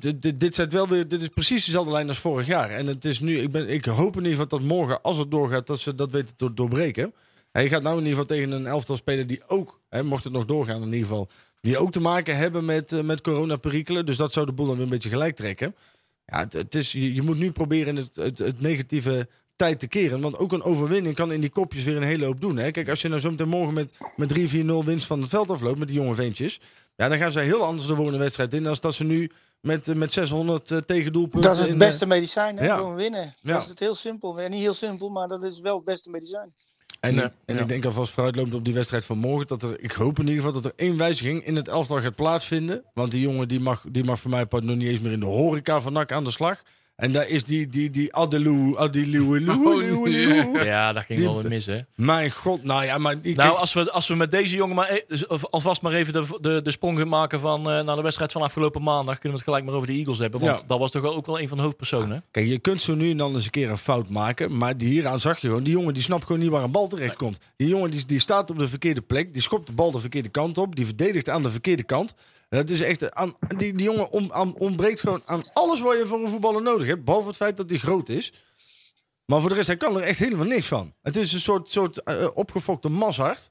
dit, 0.00 0.22
dit, 0.22 0.40
dit, 0.40 0.72
wel 0.72 0.86
dit 0.86 1.22
is 1.22 1.28
precies 1.28 1.64
dezelfde 1.64 1.92
lijn 1.92 2.08
als 2.08 2.18
vorig 2.18 2.46
jaar. 2.46 2.70
En 2.70 2.86
het 2.86 3.04
is 3.04 3.20
nu, 3.20 3.38
ik, 3.38 3.50
ben, 3.50 3.68
ik 3.68 3.84
hoop 3.84 4.16
in 4.16 4.22
ieder 4.24 4.30
geval 4.30 4.58
dat 4.58 4.68
morgen, 4.68 5.02
als 5.02 5.16
het 5.16 5.30
doorgaat, 5.30 5.66
dat 5.66 5.78
ze 5.78 5.94
dat 5.94 6.10
weten 6.10 6.36
te 6.36 6.54
doorbreken. 6.54 7.14
Hè, 7.52 7.60
je 7.60 7.68
gaat 7.68 7.82
nou 7.82 7.98
in 7.98 8.04
ieder 8.04 8.18
geval 8.18 8.36
tegen 8.36 8.50
een 8.50 8.66
elftal 8.66 8.96
spelen 8.96 9.26
die 9.26 9.40
ook, 9.46 9.80
hè, 9.88 10.02
mocht 10.02 10.24
het 10.24 10.32
nog 10.32 10.44
doorgaan 10.44 10.82
in 10.82 10.92
ieder 10.92 11.08
geval, 11.08 11.28
die 11.60 11.78
ook 11.78 11.92
te 11.92 12.00
maken 12.00 12.36
hebben 12.36 12.64
met, 12.64 12.92
eh, 12.92 13.00
met 13.00 13.20
coronaperikelen. 13.20 14.06
Dus 14.06 14.16
dat 14.16 14.32
zou 14.32 14.46
de 14.46 14.52
boel 14.52 14.66
dan 14.66 14.74
weer 14.74 14.84
een 14.84 14.90
beetje 14.90 15.08
gelijk 15.08 15.36
trekken. 15.36 15.74
Ja, 16.26 16.46
het, 16.50 16.74
is, 16.74 16.92
je, 16.92 17.14
je 17.14 17.22
moet 17.22 17.38
nu 17.38 17.52
proberen 17.52 17.96
het, 17.96 18.14
het, 18.14 18.38
het 18.38 18.60
negatieve 18.60 19.28
tijd 19.56 19.80
te 19.80 19.86
keren. 19.86 20.20
Want 20.20 20.38
ook 20.38 20.52
een 20.52 20.62
overwinning 20.62 21.14
kan 21.14 21.32
in 21.32 21.40
die 21.40 21.50
kopjes 21.50 21.84
weer 21.84 21.96
een 21.96 22.02
hele 22.02 22.24
hoop 22.24 22.40
doen. 22.40 22.56
Hè? 22.56 22.70
Kijk, 22.70 22.88
als 22.88 23.02
je 23.02 23.08
nou 23.08 23.20
zo 23.20 23.30
meteen 23.30 23.48
morgen 23.48 23.74
met, 23.74 23.92
met 24.16 24.38
3-4-0 24.38 24.84
winst 24.84 25.06
van 25.06 25.20
het 25.20 25.30
veld 25.30 25.50
afloopt 25.50 25.78
met 25.78 25.88
die 25.88 25.96
jonge 25.96 26.14
ventjes. 26.14 26.60
Ja, 26.96 27.08
dan 27.08 27.18
gaan 27.18 27.32
ze 27.32 27.40
heel 27.40 27.62
anders 27.62 27.88
de 27.88 27.94
volgende 27.94 28.18
wedstrijd 28.18 28.54
in. 28.54 28.62
Dan 28.62 28.76
dat 28.80 28.94
ze 28.94 29.04
nu 29.04 29.30
met, 29.60 29.88
eh, 29.88 29.94
met 29.94 30.12
600 30.12 30.70
eh, 30.70 30.78
tegendoelpunten... 30.78 31.42
Dat 31.42 31.52
is 31.52 31.58
het 31.58 31.74
in, 31.74 31.80
eh, 31.80 31.88
beste 31.88 32.06
medicijn, 32.06 32.56
hè? 32.56 32.64
ja. 32.64 32.76
Gewoon 32.76 32.94
winnen. 32.94 33.34
Ja. 33.40 33.52
Dat 33.52 33.62
is 33.62 33.68
het 33.68 33.78
heel 33.78 33.94
simpel. 33.94 34.40
Ja, 34.40 34.48
niet 34.48 34.60
heel 34.60 34.74
simpel, 34.74 35.10
maar 35.10 35.28
dat 35.28 35.44
is 35.44 35.60
wel 35.60 35.76
het 35.76 35.84
beste 35.84 36.10
medicijn. 36.10 36.54
En, 37.00 37.18
en 37.18 37.54
ja. 37.54 37.60
ik 37.60 37.68
denk 37.68 37.84
alvast 37.84 38.12
vooruitlopend 38.12 38.54
op 38.54 38.64
die 38.64 38.74
wedstrijd 38.74 39.04
van 39.04 39.18
morgen. 39.18 39.46
Dat 39.46 39.62
er, 39.62 39.80
ik 39.80 39.92
hoop 39.92 40.18
in 40.18 40.28
ieder 40.28 40.42
geval 40.42 40.60
dat 40.60 40.64
er 40.64 40.72
één 40.76 40.96
wijziging 40.96 41.44
in 41.44 41.56
het 41.56 41.68
elftal 41.68 42.00
gaat 42.00 42.14
plaatsvinden. 42.14 42.84
Want 42.94 43.10
die 43.10 43.20
jongen 43.20 43.48
die 43.48 43.60
mag, 43.60 43.84
die 43.88 44.04
mag 44.04 44.20
voor 44.20 44.30
mij 44.30 44.46
part 44.46 44.64
nog 44.64 44.76
niet 44.76 44.88
eens 44.88 45.00
meer 45.00 45.12
in 45.12 45.20
de 45.20 45.26
horeca 45.26 45.80
van 45.80 45.92
NAC 45.92 46.12
aan 46.12 46.24
de 46.24 46.30
slag. 46.30 46.62
En 46.96 47.12
daar 47.12 47.28
is 47.28 47.44
die, 47.44 47.68
die, 47.68 47.90
die 47.90 48.14
Adelou, 48.14 48.78
Adelou, 48.78 49.36
Adelou, 49.36 49.66
Oh, 49.66 50.04
Adelou. 50.06 50.64
Ja, 50.64 50.92
dat 50.92 51.04
ging 51.04 51.18
Die- 51.18 51.28
wel 51.28 51.40
weer 51.40 51.50
mis, 51.50 51.66
hè? 51.66 51.78
Mijn 51.94 52.30
god, 52.30 52.62
nou 52.62 52.84
ja, 52.84 52.98
maar... 52.98 53.14
Ik, 53.22 53.36
Nou, 53.36 53.56
als 53.58 53.72
we, 53.72 53.90
als 53.90 54.08
we 54.08 54.14
met 54.14 54.30
deze 54.30 54.56
jongen 54.56 54.74
maar 54.76 54.90
e- 54.92 55.04
dus 55.08 55.26
of- 55.26 55.46
alvast 55.46 55.82
maar 55.82 55.92
even 55.92 56.12
de, 56.12 56.38
de, 56.40 56.60
de 56.62 56.70
sprong 56.70 56.98
gaan 56.98 57.08
maken 57.08 57.40
van, 57.40 57.70
eh, 57.70 57.84
naar 57.84 57.96
de 57.96 58.02
wedstrijd 58.02 58.32
van 58.32 58.42
afgelopen 58.42 58.82
maandag, 58.82 59.18
kunnen 59.18 59.38
we 59.38 59.44
het 59.44 59.44
gelijk 59.44 59.64
maar 59.64 59.74
over 59.74 59.86
de 59.86 59.92
Eagles 59.94 60.18
hebben. 60.18 60.40
Want 60.40 60.60
Ja. 60.60 60.66
dat 60.66 60.78
was 60.78 60.90
toch 60.90 61.02
wel 61.02 61.14
ook 61.16 61.26
wel 61.26 61.40
een 61.40 61.48
van 61.48 61.56
de 61.56 61.62
hoofdpersonen. 61.62 62.24
Kijk, 62.30 62.46
je 62.46 62.58
kunt 62.58 62.82
zo 62.82 62.94
nu 62.94 63.10
en 63.10 63.16
dan 63.16 63.34
eens 63.34 63.44
een 63.44 63.50
keer 63.50 63.70
een 63.70 63.78
fout 63.78 64.08
maken. 64.08 64.56
Maar 64.56 64.76
die 64.76 64.88
hieraan 64.88 65.20
zag 65.20 65.38
je 65.40 65.46
gewoon. 65.46 65.62
Die 65.62 65.72
jongen 65.72 65.94
die 65.94 66.02
snapt 66.02 66.24
gewoon 66.24 66.40
niet 66.40 66.50
waar 66.50 66.62
een 66.62 66.70
bal 66.70 66.88
terecht 66.88 67.16
komt. 67.16 67.38
Die 67.56 67.68
jongen 67.68 67.90
die, 67.90 68.06
die 68.06 68.20
staat 68.20 68.50
op 68.50 68.58
de 68.58 68.68
verkeerde 68.68 69.02
plek. 69.02 69.32
Die 69.32 69.42
schopt 69.42 69.66
de 69.66 69.72
bal 69.72 69.90
de 69.90 69.98
verkeerde 69.98 70.28
kant 70.28 70.58
op. 70.58 70.76
Die 70.76 70.84
verdedigt 70.86 71.28
aan 71.28 71.42
de 71.42 71.50
verkeerde 71.50 71.82
kant. 71.82 72.14
Dat 72.56 72.70
is 72.70 72.80
echt, 72.80 73.14
aan, 73.14 73.34
die, 73.56 73.74
die 73.74 73.86
jongen 73.86 74.10
ontbreekt 74.58 75.00
gewoon 75.00 75.22
aan 75.24 75.42
alles 75.52 75.80
wat 75.80 75.98
je 75.98 76.06
voor 76.06 76.20
een 76.20 76.28
voetballer 76.28 76.62
nodig 76.62 76.86
hebt. 76.86 77.04
Behalve 77.04 77.26
het 77.26 77.36
feit 77.36 77.56
dat 77.56 77.68
hij 77.68 77.78
groot 77.78 78.08
is. 78.08 78.32
Maar 79.24 79.40
voor 79.40 79.48
de 79.48 79.54
rest, 79.54 79.66
hij 79.66 79.76
kan 79.76 79.96
er 79.96 80.02
echt 80.02 80.18
helemaal 80.18 80.46
niks 80.46 80.68
van. 80.68 80.94
Het 81.02 81.16
is 81.16 81.32
een 81.32 81.40
soort, 81.40 81.70
soort 81.70 82.02
eh, 82.02 82.28
opgefokte 82.34 82.88
mashart. 82.88 83.50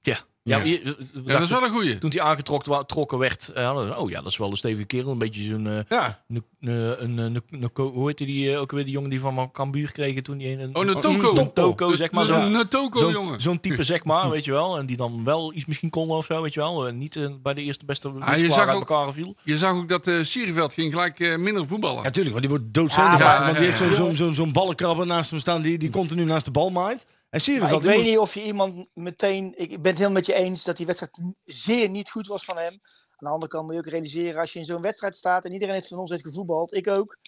Ja. 0.00 0.18
Ja, 0.44 0.56
Ja. 0.58 0.64
je- 0.64 0.82
we 1.12 1.22
Ja, 1.26 1.32
dat 1.32 1.42
is 1.42 1.50
wel 1.50 1.62
een 1.64 1.70
goeie. 1.70 1.98
Toen 1.98 2.10
hij 2.10 2.20
aangetrokken 2.20 3.18
werd, 3.18 3.48
eh, 3.48 3.94
oh 3.98 4.10
ja, 4.10 4.16
dat 4.22 4.30
is 4.30 4.36
wel 4.36 4.50
een 4.50 4.56
stevige 4.56 4.84
kerel. 4.84 5.10
Een 5.10 5.18
beetje 5.18 5.42
zo'n, 5.42 5.66
eh, 5.66 5.78
Ja, 5.88 6.22
een, 6.28 7.18
een- 7.18 7.70
hoe 7.74 8.06
heet 8.06 8.18
die 8.18 8.52
eh, 8.52 8.60
ook 8.60 8.70
weer, 8.70 8.84
die 8.84 8.92
jongen 8.92 9.10
die 9.10 9.20
van 9.20 9.50
Cambuur 9.52 9.92
kregen 9.92 10.22
toen 10.22 10.38
die 10.38 10.58
een, 10.60 10.76
Oh, 10.76 10.86
een 10.86 11.00
toko. 11.00 11.36
een 11.36 11.52
toko, 11.52 11.94
zeg 11.94 12.10
maar. 12.10 12.26
Zo'n 12.26 12.54
Een 12.54 12.68
toko, 12.68 12.98
zo'n- 12.98 13.12
jongen. 13.12 13.40
zo'n 13.40 13.60
type, 13.60 13.82
zeg 13.82 14.04
maar, 14.04 14.30
weet 14.34 14.44
je 14.44 14.50
wel. 14.50 14.78
En 14.78 14.86
die 14.86 14.96
dan 14.96 15.24
wel 15.24 15.52
iets 15.54 15.64
misschien 15.66 15.90
kon 15.90 16.10
of 16.10 16.24
zo, 16.24 16.42
weet 16.42 16.54
je 16.54 16.60
wel. 16.60 16.86
En 16.86 16.98
niet 16.98 17.16
eh, 17.16 17.28
bij 17.42 17.54
de 17.54 17.62
eerste 17.62 17.84
beste 17.84 18.08
je 18.08 18.14
winstvaart 18.14 18.52
zag 18.52 18.66
uit 18.66 18.82
ook- 18.82 18.90
elkaar 18.90 19.12
viel. 19.12 19.34
Je 19.42 19.56
zag 19.58 19.74
ook 19.74 19.88
dat 19.88 20.06
eh 20.06 20.22
Sierveld 20.22 20.72
ging 20.72 20.92
gelijk 20.92 21.20
eh, 21.20 21.36
minder 21.36 21.66
voetballen. 21.66 22.02
natuurlijk, 22.02 22.34
want 22.34 22.46
die 22.48 22.50
wordt 22.58 22.74
ja, 23.18 23.44
want 23.44 23.56
die 23.58 23.66
heeft 23.66 24.16
zo'n 24.16 24.34
zo'n 24.34 24.52
ballenkrabber 24.52 25.06
naast 25.06 25.30
hem 25.30 25.38
staan 25.40 25.62
die, 25.62 25.78
die 25.78 25.90
continu 25.90 26.24
naast 26.24 26.44
de 26.44 26.50
bal 26.50 26.70
maait. 26.70 27.06
En 27.32 27.74
ik 27.74 27.82
weet 27.82 28.04
niet 28.04 28.18
of 28.18 28.34
je 28.34 28.44
iemand 28.44 28.86
meteen... 28.94 29.54
Ik 29.56 29.68
ben 29.68 29.90
het 29.90 29.98
helemaal 29.98 30.10
met 30.10 30.26
je 30.26 30.34
eens 30.34 30.64
dat 30.64 30.76
die 30.76 30.86
wedstrijd 30.86 31.34
zeer 31.44 31.88
niet 31.88 32.10
goed 32.10 32.26
was 32.26 32.44
van 32.44 32.56
hem. 32.56 32.72
Aan 32.72 33.28
de 33.28 33.28
andere 33.28 33.50
kant 33.50 33.64
moet 33.64 33.74
je 33.74 33.80
ook 33.80 33.86
realiseren, 33.86 34.40
als 34.40 34.52
je 34.52 34.58
in 34.58 34.64
zo'n 34.64 34.82
wedstrijd 34.82 35.14
staat... 35.14 35.44
en 35.44 35.52
iedereen 35.52 35.74
heeft 35.74 35.88
van 35.88 35.98
ons 35.98 36.10
heeft 36.10 36.22
gevoetbald, 36.22 36.74
ik 36.74 36.88
ook... 36.88 37.18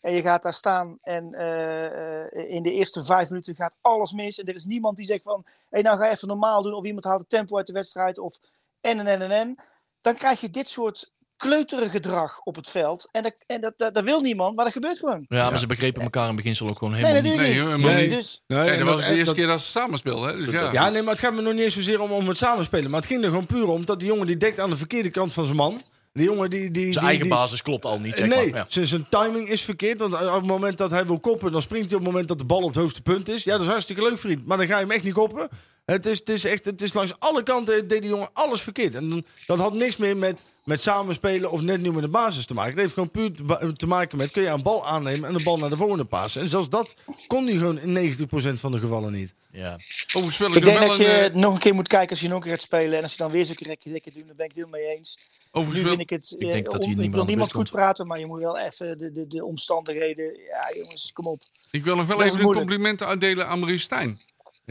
En 0.00 0.12
je 0.12 0.22
gaat 0.22 0.42
daar 0.42 0.54
staan 0.54 0.98
en 1.02 1.34
eh, 1.34 2.24
eh, 2.24 2.50
in 2.50 2.62
de 2.62 2.72
eerste 2.72 3.04
vijf 3.04 3.28
minuten 3.28 3.54
gaat 3.54 3.76
alles 3.80 4.12
mis. 4.12 4.38
En 4.38 4.46
er 4.46 4.54
is 4.54 4.64
niemand 4.64 4.96
die 4.96 5.06
zegt 5.06 5.22
van, 5.22 5.42
hé, 5.44 5.52
hey, 5.68 5.82
nou 5.82 5.98
ga 5.98 6.10
even 6.10 6.28
normaal 6.28 6.62
doen. 6.62 6.74
Of 6.74 6.84
iemand 6.84 7.04
haalt 7.04 7.20
het 7.20 7.28
tempo 7.28 7.56
uit 7.56 7.66
de 7.66 7.72
wedstrijd. 7.72 8.18
Of 8.18 8.38
en 8.80 8.98
en 8.98 9.06
en 9.06 9.30
en. 9.30 9.56
Dan 10.00 10.14
krijg 10.14 10.40
je 10.40 10.50
dit 10.50 10.68
soort 10.68 11.12
kleutere 11.40 11.88
gedrag 11.88 12.40
op 12.44 12.54
het 12.56 12.68
veld. 12.70 13.08
En, 13.12 13.22
dat, 13.22 13.34
en 13.46 13.60
dat, 13.60 13.74
dat, 13.76 13.94
dat 13.94 14.04
wil 14.04 14.20
niemand, 14.20 14.56
maar 14.56 14.64
dat 14.64 14.74
gebeurt 14.74 14.98
gewoon. 14.98 15.24
Ja, 15.28 15.50
maar 15.50 15.58
ze 15.58 15.66
begrepen 15.66 16.02
elkaar 16.02 16.28
in 16.28 16.36
beginsel 16.36 16.68
ook 16.68 16.78
gewoon 16.78 16.92
Nee, 16.94 17.04
helemaal 17.04 17.30
niet. 17.30 17.40
Nee, 17.40 17.52
helemaal 17.52 17.90
Dus- 17.90 18.00
niet. 18.00 18.10
Dus, 18.12 18.42
Nee, 18.46 18.58
Nee, 18.58 18.70
en 18.70 18.78
dat 18.78 18.88
was 18.88 18.96
de 19.00 19.04
eerste 19.06 19.24
dat- 19.24 19.34
keer 19.34 19.46
dat 19.46 19.60
ze 19.60 19.66
samen 19.66 19.98
speelden. 19.98 20.28
Hè? 20.28 20.36
Dus 20.44 20.50
ja. 20.50 20.72
Ja, 20.72 20.88
nee, 20.88 21.02
maar 21.02 21.12
het 21.12 21.22
gaat 21.22 21.34
me 21.34 21.42
nog 21.42 21.52
niet 21.52 21.62
eens 21.62 21.74
zozeer 21.74 22.00
om, 22.00 22.10
om 22.10 22.28
het 22.28 22.36
samenspelen. 22.38 22.90
Maar 22.90 23.00
het 23.00 23.08
ging 23.08 23.22
er 23.22 23.28
gewoon 23.28 23.46
puur 23.46 23.68
om 23.68 23.84
dat 23.84 23.98
die 23.98 24.08
jongen 24.08 24.26
die 24.26 24.36
dekt 24.36 24.58
aan 24.58 24.70
de 24.70 24.76
verkeerde 24.76 25.10
kant 25.10 25.32
van 25.32 25.44
zijn 25.44 25.56
man. 25.56 25.80
Die 26.12 26.24
jongen 26.24 26.50
die... 26.50 26.70
die 26.70 26.82
Zijn 26.82 26.92
die, 26.92 27.02
eigen 27.02 27.22
die- 27.22 27.32
basis 27.34 27.62
klopt 27.62 27.84
al 27.84 27.98
niet, 27.98 28.16
zeg 28.16 28.26
nee, 28.28 28.50
maar. 28.50 28.60
Ja. 28.60 28.64
zijn- 28.68 28.86
zijn 28.86 29.06
timing 29.10 29.48
is 29.48 29.62
verkeerd. 29.62 30.00
Want 30.00 30.14
op 30.14 30.20
het 30.34 30.46
moment 30.46 30.78
dat 30.78 30.90
hij 30.90 31.06
wil 31.06 31.20
koppen, 31.20 31.52
dan 31.52 31.62
springt 31.62 31.86
hij 31.86 31.94
op 31.98 32.02
het 32.02 32.10
moment 32.12 32.28
dat 32.28 32.38
de 32.38 32.44
bal 32.44 32.58
op 32.62 32.66
het 32.68 32.76
hoogste 32.76 33.02
punt 33.02 33.28
is. 33.28 33.44
Ja, 33.44 33.52
dat 33.52 33.60
is 33.60 33.66
hartstikke 33.66 34.02
leuk, 34.02 34.18
vriend. 34.18 34.46
Maar 34.46 34.56
dan 34.56 34.66
ga 34.66 34.74
je 34.74 34.80
hem 34.82 34.90
echt 34.90 35.04
niet 35.04 35.12
koppen. 35.12 35.48
Het 35.90 36.06
is, 36.06 36.18
het 36.18 36.28
is 36.28 36.44
echt, 36.44 36.64
het 36.64 36.82
is 36.82 36.92
langs 36.92 37.12
alle 37.18 37.42
kanten 37.42 37.88
deed 37.88 38.00
die 38.00 38.10
jongen 38.10 38.28
alles 38.32 38.60
verkeerd. 38.62 38.94
En 38.94 39.08
dan- 39.08 39.24
dat 39.46 39.58
had 39.58 39.74
niks 39.74 39.96
meer 39.96 40.16
met, 40.16 40.44
met 40.64 40.80
samenspelen 40.80 41.50
of 41.50 41.60
net 41.62 41.80
nu 41.80 41.92
met 41.92 42.02
de 42.02 42.08
basis 42.08 42.46
te 42.46 42.54
maken. 42.54 42.70
Het 42.72 42.80
heeft 42.80 42.92
gewoon 42.92 43.10
puur 43.10 43.32
te, 43.76 43.86
maken 43.86 44.18
met, 44.18 44.30
kun 44.30 44.42
je 44.42 44.48
een 44.48 44.62
bal 44.62 44.86
aannemen 44.86 45.28
en 45.28 45.36
de 45.36 45.42
bal 45.42 45.58
naar 45.58 45.70
de 45.70 45.76
volgende 45.76 46.04
passen. 46.04 46.42
En 46.42 46.48
zelfs 46.48 46.68
dat 46.68 46.94
kon 47.26 47.46
hij 47.46 47.56
gewoon 47.56 47.78
in 47.80 47.92
90% 47.94 48.60
van 48.60 48.72
de 48.72 48.78
gevallen 48.78 49.12
niet. 49.12 49.34
Ja. 49.52 49.78
Overigens 50.06 50.38
wil 50.38 50.48
ik, 50.50 50.54
ik 50.56 50.64
denk 50.64 50.78
wel 50.78 50.88
dat 50.88 50.96
je 50.96 51.12
een, 51.16 51.22
het 51.22 51.34
nog 51.34 51.54
een 51.54 51.60
keer 51.60 51.74
moet 51.74 51.88
kijken 51.88 52.10
als 52.10 52.20
je 52.20 52.26
nog 52.28 52.36
een 52.36 52.42
keer 52.42 52.52
gaat 52.52 52.60
spelen. 52.62 52.96
En 52.96 53.02
als 53.02 53.12
je 53.12 53.18
dan 53.18 53.30
weer 53.30 53.44
zo'n 53.44 53.56
rekje 53.58 53.90
rekje 53.92 54.10
doet, 54.12 54.26
dan 54.26 54.36
ben 54.36 54.46
ik 54.46 54.52
het 54.54 54.64
helemaal 54.64 54.80
mee 54.88 54.96
eens. 54.98 55.16
eh, 55.18 55.24
Nu 55.24 55.48
overigens 55.60 55.80
wil, 55.88 55.96
vind 55.96 56.10
ik 56.10 56.16
het. 56.16 56.34
Ik 56.38 56.50
denk 56.50 56.66
eh, 56.66 56.72
om- 56.80 57.00
ik 57.00 57.12
wil 57.14 57.24
niemand 57.24 57.52
goed 57.52 57.70
praten, 57.70 58.06
maar 58.06 58.18
je 58.18 58.26
moet 58.26 58.40
wel 58.42 58.58
even 58.58 58.98
de, 58.98 59.12
de, 59.12 59.26
de 59.26 59.44
omstandigheden. 59.44 60.24
Ja, 60.24 60.70
jongens, 60.80 61.10
kom 61.12 61.26
op. 61.26 61.42
ik 61.70 61.84
wil 61.84 61.96
nog 61.96 62.06
wel 62.06 62.16
Dat 62.16 62.26
even 62.26 62.38
een 62.38 62.44
moeilijk. 62.44 62.66
compliment 62.68 63.02
uitdelen 63.02 63.46
aan 63.48 63.58
Maurice 63.58 63.82
Stijn. 63.82 64.20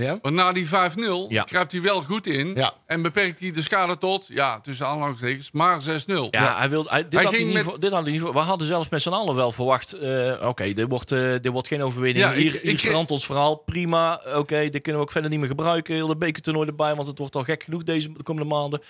Ja? 0.02 0.20
Want 0.22 0.36
na 0.36 0.52
die 0.52 0.68
5-0 0.68 1.26
Ja. 1.30 1.44
kruipt 1.44 1.72
hij 1.72 1.82
wel 1.82 2.02
goed 2.02 2.28
in. 2.28 2.54
Ja. 2.56 2.74
En 2.86 3.02
beperkt 3.02 3.40
hij 3.40 3.52
de 3.52 3.62
schade 3.62 3.98
tot, 3.98 4.26
ja, 4.30 4.60
tussen 4.60 4.86
aanhalingstekens, 4.88 5.52
maar 5.52 5.82
6-0. 5.82 6.28
Ja, 6.32 6.58
hij 6.58 6.70
wilde. 6.70 6.90
Hij, 6.90 7.02
dit, 7.04 7.14
Hij 7.14 7.22
had 7.22 7.30
hij 7.32 7.40
ging 7.42 7.46
niet 7.54 7.58
met- 7.58 7.64
voor- 7.72 7.80
dit 7.80 7.92
had 7.92 8.04
hij 8.04 8.12
niet 8.12 8.22
voor- 8.22 8.34
We 8.34 8.40
hadden 8.40 8.68
zelfs 8.68 8.90
met 8.90 9.02
z'n 9.02 9.10
allen 9.10 9.36
wel 9.36 9.52
verwacht. 9.52 9.94
eh, 9.94 10.48
Oké, 10.48 10.74
dit, 10.74 10.86
wordt, 10.90 11.12
eh, 11.12 11.20
dit 11.32 11.48
wordt 11.48 11.68
geen 11.68 11.82
overwinning. 11.84 12.26
Ik- 12.26 12.36
hier 12.36 12.64
ik 12.64 12.80
hier 12.82 12.96
ons 13.10 13.26
verhaal. 13.26 13.56
Prima. 13.56 14.22
Oké, 14.36 14.70
dit 14.70 14.82
kunnen 14.82 15.02
we 15.02 15.08
ook 15.08 15.12
verder 15.12 15.30
niet 15.30 15.40
meer 15.40 15.48
gebruiken. 15.50 15.94
Heel 15.96 16.08
de 16.08 16.18
bekertoernooi 16.18 16.68
erbij, 16.68 16.96
want 16.96 17.08
het 17.08 17.18
wordt 17.18 17.36
al 17.36 17.44
gek 17.44 17.64
genoeg 17.64 17.84
deze 17.84 18.14
de 18.14 18.24
komende 18.24 18.50
maanden. 18.50 18.82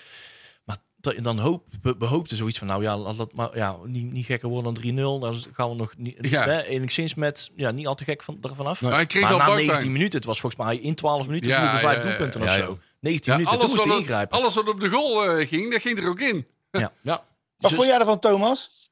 Dan 1.00 1.38
hoop, 1.38 1.64
we, 1.82 1.94
we 1.98 2.06
hoopten 2.06 2.36
zoiets 2.36 2.58
van, 2.58 2.66
nou 2.66 2.82
ja, 2.82 2.96
laat 2.96 3.16
dat 3.16 3.32
maar 3.34 3.56
ja, 3.56 3.76
niet, 3.84 4.12
niet 4.12 4.24
gekker 4.26 4.48
worden 4.48 4.74
dan 4.74 4.82
3-0. 5.18 5.20
Dan 5.20 5.36
gaan 5.52 5.68
we 5.70 5.74
nog 5.76 5.92
niet, 5.96 6.16
Ja. 6.20 6.44
hè, 6.44 6.62
enigszins 6.62 7.14
met, 7.14 7.50
ja, 7.56 7.70
niet 7.70 7.86
al 7.86 7.94
te 7.94 8.04
gek 8.04 8.22
van, 8.22 8.38
ervan 8.42 8.66
af. 8.66 8.80
Maar 8.82 8.92
hij 8.92 9.06
kreeg 9.06 9.22
maar 9.22 9.32
al 9.32 9.38
na 9.38 9.44
buikpijn. 9.44 9.66
19 9.68 9.92
minuten, 9.92 10.16
het 10.18 10.24
was 10.28 10.40
volgens 10.40 10.62
mij 10.62 10.76
in 10.76 10.94
12 10.94 11.26
minuten 11.26 11.50
Ja, 11.50 11.78
vijf 11.78 11.82
ja, 11.82 11.92
ja, 12.02 12.02
doelpunten 12.08 12.40
ja, 12.40 12.46
of 12.46 12.56
ja. 12.58 12.64
zo. 12.64 12.78
19 13.00 13.32
Ja, 13.32 13.38
minuten, 13.38 13.58
toen 13.58 13.68
alles, 13.68 13.70
moest 13.70 13.82
hij 13.84 13.86
wat 13.92 13.96
op, 13.96 14.00
ingrijpen. 14.08 14.38
alles 14.38 14.54
wat 14.54 14.68
op 14.68 14.80
de 14.80 14.88
goal 14.88 15.24
eh, 15.24 15.48
ging, 15.48 15.72
dat 15.72 15.80
ging 15.80 15.98
er 15.98 16.08
ook 16.08 16.20
in. 16.20 16.46
Ja. 16.70 16.92
Wat 17.02 17.22
Dus- 17.70 17.72
vond 17.74 17.86
jij 17.86 17.98
ervan, 17.98 18.18
Thomas? 18.18 18.88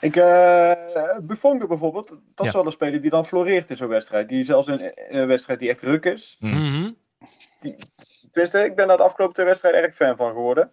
Ik, 0.00 0.16
eh 0.16 0.72
Buffon 1.22 1.58
bijvoorbeeld, 1.68 2.08
dat 2.08 2.18
Ja. 2.34 2.44
is 2.44 2.52
wel 2.52 2.66
een 2.66 2.72
speler 2.72 3.00
die 3.00 3.10
dan 3.10 3.26
floreert 3.26 3.70
in 3.70 3.76
zo'n 3.76 3.88
wedstrijd. 3.88 4.28
Die 4.28 4.44
zelfs 4.44 4.68
in, 4.68 4.80
in 5.10 5.18
een 5.18 5.26
wedstrijd 5.26 5.58
die 5.60 5.68
echt 5.70 5.80
ruk 5.80 6.04
is. 6.04 6.38
Tenminste, 8.32 8.64
ik 8.64 8.74
ben 8.76 8.86
daar 8.88 8.96
de 8.96 9.02
afgelopen 9.02 9.34
twee 9.34 9.46
wedstrijden 9.46 9.82
erg 9.82 9.94
fan 9.94 10.16
van 10.16 10.28
geworden. 10.32 10.70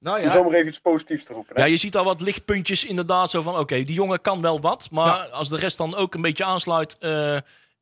Nou 0.00 0.16
Om 0.18 0.22
ja, 0.24 0.30
zomaar 0.30 0.52
even 0.52 0.68
iets 0.68 0.78
positiefs 0.80 1.24
te 1.24 1.32
roepen. 1.32 1.56
hè. 1.56 1.62
Ja, 1.62 1.68
je 1.68 1.76
ziet 1.76 1.96
al 1.96 2.04
wat 2.04 2.20
lichtpuntjes 2.20 2.84
inderdaad. 2.84 3.30
Zo 3.30 3.42
van, 3.42 3.58
oké, 3.58 3.74
die 3.82 3.94
jongen 3.94 4.20
kan 4.20 4.40
wel 4.40 4.60
wat. 4.60 4.88
Maar 4.90 5.26
als 5.28 5.48
de 5.48 5.56
rest 5.56 5.76
dan 5.76 5.94
ook 5.94 6.14
een 6.14 6.22
beetje 6.22 6.44
aansluit... 6.44 6.98
eh, 6.98 7.36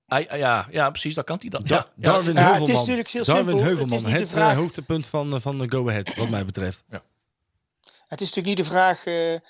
hij, 0.07 0.26
ja, 0.33 0.66
ja, 0.70 0.90
precies, 0.90 1.14
dan 1.14 1.24
kan 1.24 1.37
hij 1.40 1.48
dat. 1.48 1.66
Da- 1.68 1.74
Ja, 1.74 1.87
ja. 1.96 2.12
Darwin 2.12 2.35
Ja, 2.35 2.40
het 2.40 2.50
is 2.50 2.57
Heuvelman. 2.57 2.74
natuurlijk 2.81 3.09
heel 3.11 3.24
Darwin 3.24 3.44
simpel. 3.44 3.62
Heuvelman, 3.64 3.94
Het 3.98 4.07
is 4.07 4.11
niet 4.12 4.20
het 4.20 4.31
vraag- 4.31 4.50
eh, 4.52 4.57
hoogtepunt 4.59 5.07
van, 5.07 5.35
eh, 5.35 5.40
van 5.40 5.59
de 5.59 5.66
Go 5.70 5.88
Ahead, 5.88 6.14
wat 6.14 6.29
mij 6.29 6.44
betreft. 6.44 6.85
Het 8.09 8.20
is 8.20 8.29
natuurlijk 8.35 8.46
niet 8.46 8.66
de 8.66 8.72
vraag. 8.72 9.05
eh, 9.07 9.35
eh, 9.35 9.40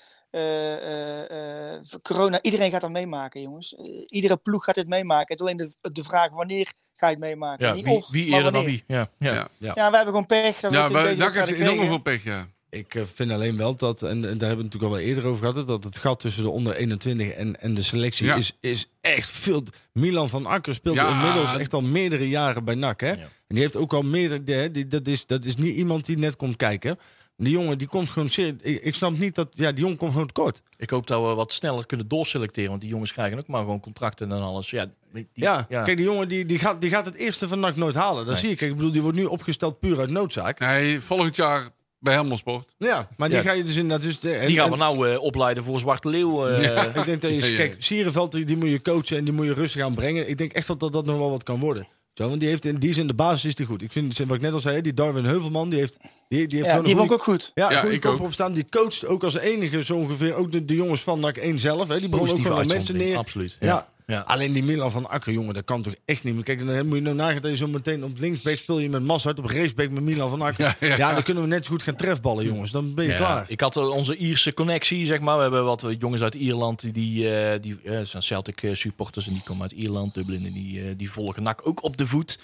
eh, 0.73 1.73
eh, 1.73 1.79
voor 1.83 2.01
corona, 2.01 2.41
iedereen 2.41 2.71
gaat 2.71 2.81
dat 2.81 2.91
meemaken, 2.91 3.41
jongens. 3.41 3.73
Iedere 4.07 4.37
ploeg 4.37 4.63
gaat 4.63 4.75
dit 4.75 4.87
meemaken. 4.87 5.27
Het 5.27 5.39
is 5.39 5.45
alleen 5.45 5.57
de, 5.81 5.91
de 5.91 6.03
vraag 6.03 6.29
wanneer 6.31 6.65
ga 6.95 7.07
je 7.07 7.13
het 7.15 7.23
meemaken. 7.23 7.67
Ja, 7.67 7.73
Niet 7.73 7.83
wie, 7.83 7.93
of, 7.95 8.09
wie 8.09 8.29
maar 8.29 8.37
eerder 8.37 8.51
dan 8.53 8.65
wie? 8.65 8.83
Ja, 8.87 9.09
ja. 9.19 9.33
Ja. 9.33 9.47
Ja, 9.57 9.73
wij 9.73 9.83
hebben 9.83 10.05
gewoon 10.05 10.25
pech. 10.25 10.59
Dat 10.59 10.71
we 10.71 10.77
Ja, 10.77 10.85
in 10.87 10.91
NAC 10.93 11.03
heeft 11.05 11.17
wedstrijd 11.17 11.49
enorm 11.51 11.87
veel 11.87 11.97
pech, 11.97 12.23
ja. 12.23 12.47
Ik 12.69 12.95
eh, 12.95 13.03
vind 13.13 13.31
alleen 13.31 13.57
wel 13.57 13.75
dat, 13.75 14.03
en, 14.03 14.21
daar 14.21 14.29
hebben 14.29 14.39
we 14.39 14.45
het 14.47 14.57
natuurlijk 14.57 14.83
al 14.83 14.89
wel 14.97 14.99
eerder 15.07 15.25
over 15.25 15.47
gehad, 15.49 15.67
dat 15.67 15.83
het 15.83 15.97
gat 15.97 16.19
tussen 16.19 16.43
de 16.43 16.49
onder 16.49 16.75
21 16.75 17.29
en, 17.29 17.61
en 17.61 17.73
de 17.73 17.81
selectie 17.83 18.25
Ja. 18.25 18.35
is, 18.35 18.57
is 18.59 18.85
echt 19.01 19.29
veel. 19.29 19.63
Milan 19.93 20.29
van 20.29 20.45
Akker 20.45 20.73
speelt 20.73 20.95
Ja. 20.95 21.09
inmiddels 21.09 21.57
echt 21.57 21.73
al 21.73 21.81
meerdere 21.81 22.29
jaren 22.29 22.63
bij 22.63 22.75
NAC. 22.75 22.99
Hè? 23.01 23.11
En 23.11 23.29
die 23.47 23.59
heeft 23.59 23.75
ook 23.75 23.93
al 23.93 24.01
meerdere. 24.01 24.51
hè, 24.59 24.71
Die, 24.71 24.87
dat, 24.87 25.07
is, 25.07 25.25
dat 25.25 25.45
is 25.45 25.55
niet 25.55 25.75
iemand 25.75 26.05
die 26.05 26.17
net 26.17 26.35
komt 26.35 26.55
kijken. 26.55 26.99
Die 27.37 27.51
jongen 27.51 27.77
die 27.77 27.87
komt 27.87 28.09
gewoon 28.09 28.29
zeer. 28.29 28.55
Ik, 28.61 28.81
ik 28.83 28.95
snap 28.95 29.17
niet 29.17 29.35
dat. 29.35 29.47
Ja, 29.53 29.71
die 29.71 29.79
jongen 29.83 29.97
komt 29.97 30.11
gewoon 30.11 30.27
tekort. 30.27 30.61
Ik 30.77 30.89
hoop 30.89 31.07
dat 31.07 31.21
we 31.27 31.33
wat 31.33 31.53
sneller 31.53 31.85
kunnen 31.85 32.07
doorselecteren. 32.07 32.69
Want 32.69 32.81
die 32.81 32.89
jongens 32.89 33.11
krijgen 33.13 33.37
ook 33.37 33.47
maar 33.47 33.61
gewoon 33.61 33.79
contracten 33.79 34.31
en 34.31 34.41
alles. 34.41 34.69
Ja, 34.69 34.91
die- 35.13 35.27
Ja, 35.33 35.65
ja. 35.69 35.83
kijk, 35.83 35.97
die 35.97 36.05
jongen 36.05 36.27
die, 36.27 36.45
die, 36.45 36.59
gaat, 36.59 36.81
die 36.81 36.89
gaat 36.89 37.05
het 37.05 37.15
eerste 37.15 37.47
van 37.47 37.59
NAC 37.59 37.75
nooit 37.75 37.95
halen. 37.95 38.25
Dat 38.25 38.33
Nee. 38.41 38.45
zie. 38.45 38.55
Kijk, 38.55 38.69
ik 38.71 38.75
bedoel, 38.77 38.91
die 38.91 39.01
wordt 39.01 39.17
nu 39.17 39.25
opgesteld 39.25 39.79
puur 39.79 39.99
uit 39.99 40.09
noodzaak. 40.09 40.59
Nee, 40.59 41.01
volgend 41.01 41.35
jaar 41.35 41.69
bij 41.99 42.13
Helmond 42.13 42.39
Sport. 42.39 42.67
Ja, 42.77 43.07
maar 43.17 43.29
die 43.29 43.37
Ja. 43.37 43.43
ga 43.43 43.51
je 43.51 43.63
dus 43.63 43.75
in. 43.75 43.87
Dat 43.89 44.03
is 44.03 44.19
de, 44.19 44.33
en- 44.33 44.47
die 44.47 44.55
gaan 44.55 44.65
en- 44.65 44.71
we 44.71 44.77
nou 44.77 45.09
eh, 45.11 45.21
opleiden 45.21 45.63
voor 45.63 45.79
Zwarte 45.79 46.09
Leeuw. 46.09 46.47
eh. 46.47 46.63
Ja. 46.63 46.83
Ik 46.99 47.05
denk 47.05 47.21
dat 47.21 47.31
je, 47.31 47.37
Ja, 47.37 47.45
ja, 47.45 47.51
ja. 47.51 47.57
kijk, 47.57 47.75
Sierenveld 47.83 48.31
die, 48.31 48.45
die 48.45 48.57
moet 48.57 48.69
je 48.69 48.81
coachen 48.81 49.17
en 49.17 49.23
die 49.23 49.33
moet 49.33 49.45
je 49.45 49.53
rustig 49.53 49.81
aan 49.83 49.95
brengen. 49.95 50.29
Ik 50.29 50.37
denk 50.37 50.53
echt 50.53 50.67
dat 50.67 50.79
dat, 50.79 50.93
dat 50.93 51.05
nog 51.05 51.17
wel 51.17 51.29
wat 51.29 51.43
kan 51.43 51.59
worden. 51.59 51.87
Zo, 52.13 52.27
want 52.27 52.39
die 52.39 52.49
heeft 52.49 52.65
in 52.65 52.77
die 52.79 52.93
zin 52.93 53.07
de 53.07 53.13
basis 53.13 53.45
is 53.45 53.55
die 53.55 53.65
goed. 53.65 53.81
Ik 53.81 53.91
vind, 53.91 54.17
wat 54.17 54.35
ik 54.35 54.41
net 54.41 54.53
al 54.53 54.59
zei, 54.59 54.81
die 54.81 54.93
Darwin 54.93 55.25
Heuvelman, 55.25 55.69
die 55.69 55.79
heeft, 55.79 55.97
die, 56.27 56.47
die 56.47 56.57
heeft 56.57 56.69
Ja, 56.69 56.81
die 56.81 56.95
goede, 56.95 57.13
ook 57.13 57.23
goed. 57.23 57.51
ja, 57.53 57.71
Ja, 57.71 57.83
ik 57.83 58.05
ook. 58.05 58.21
op 58.21 58.33
staan. 58.33 58.53
Die 58.53 58.65
coacht 58.69 59.05
ook 59.05 59.23
als 59.23 59.37
enige 59.37 59.83
zo 59.83 59.95
ongeveer 59.95 60.33
ook 60.33 60.51
de, 60.51 60.65
de 60.65 60.75
jongens 60.75 61.01
van 61.01 61.19
NAC 61.19 61.37
1 61.37 61.59
zelf. 61.59 61.87
Hè. 61.87 61.99
Die 61.99 62.09
begonnen 62.09 62.47
ook 62.51 62.57
met 62.57 62.67
mensen 62.67 62.97
neer. 62.97 63.17
absoluut. 63.17 63.57
Ja. 63.59 63.89
Ja. 64.05 64.19
Alleen 64.27 64.53
die 64.53 64.63
Milan 64.63 64.91
van 64.91 65.09
Akker, 65.09 65.33
jongen, 65.33 65.53
dat 65.53 65.65
kan 65.65 65.81
toch 65.81 65.93
echt 66.05 66.23
niet 66.23 66.33
meer. 66.33 66.43
Kijk, 66.43 66.65
dan 66.65 66.85
moet 66.87 66.95
je 66.95 67.01
nou 67.01 67.15
nagaan 67.15 67.41
dat 67.41 67.51
je 67.51 67.57
zo 67.57 67.67
meteen 67.67 68.03
op 68.03 68.17
linksback 68.17 68.57
speel 68.57 68.79
je 68.79 68.89
met 68.89 69.03
Massart, 69.03 69.39
op 69.39 69.45
rechtsback 69.45 69.89
met 69.89 70.03
Milan 70.03 70.29
van 70.29 70.41
Akker. 70.41 70.65
Ja, 70.79 70.87
Ja, 70.87 70.97
ja. 70.97 71.13
dan 71.13 71.23
kunnen 71.23 71.43
we 71.43 71.49
net 71.49 71.65
zo 71.65 71.71
goed 71.71 71.83
gaan 71.83 71.95
trefballen, 71.95 72.45
jongens. 72.45 72.71
Dan 72.71 72.93
ben 72.95 73.05
je 73.05 73.11
Ja, 73.11 73.17
klaar. 73.17 73.45
Ik 73.47 73.61
had 73.61 73.75
eh, 73.77 73.89
onze 73.89 74.15
Ierse 74.15 74.53
connectie, 74.53 75.05
zeg 75.05 75.19
maar. 75.19 75.35
We 75.35 75.41
hebben 75.41 75.63
wat 75.63 75.85
jongens 75.97 76.21
uit 76.21 76.35
Ierland, 76.35 76.93
die, 76.93 77.35
eh, 77.35 77.59
die 77.61 77.79
eh, 77.83 77.99
zijn 78.03 78.23
Celtic 78.23 78.69
supporters 78.73 79.27
en 79.27 79.33
die 79.33 79.41
komen 79.45 79.61
uit 79.61 79.71
Ierland, 79.71 80.13
Dublin. 80.13 80.45
En 80.45 80.53
die, 80.53 80.79
eh, 80.81 80.85
die 80.97 81.11
volgen 81.11 81.43
NAC 81.43 81.67
ook 81.67 81.83
op 81.83 81.97
de 81.97 82.07
voet. 82.07 82.39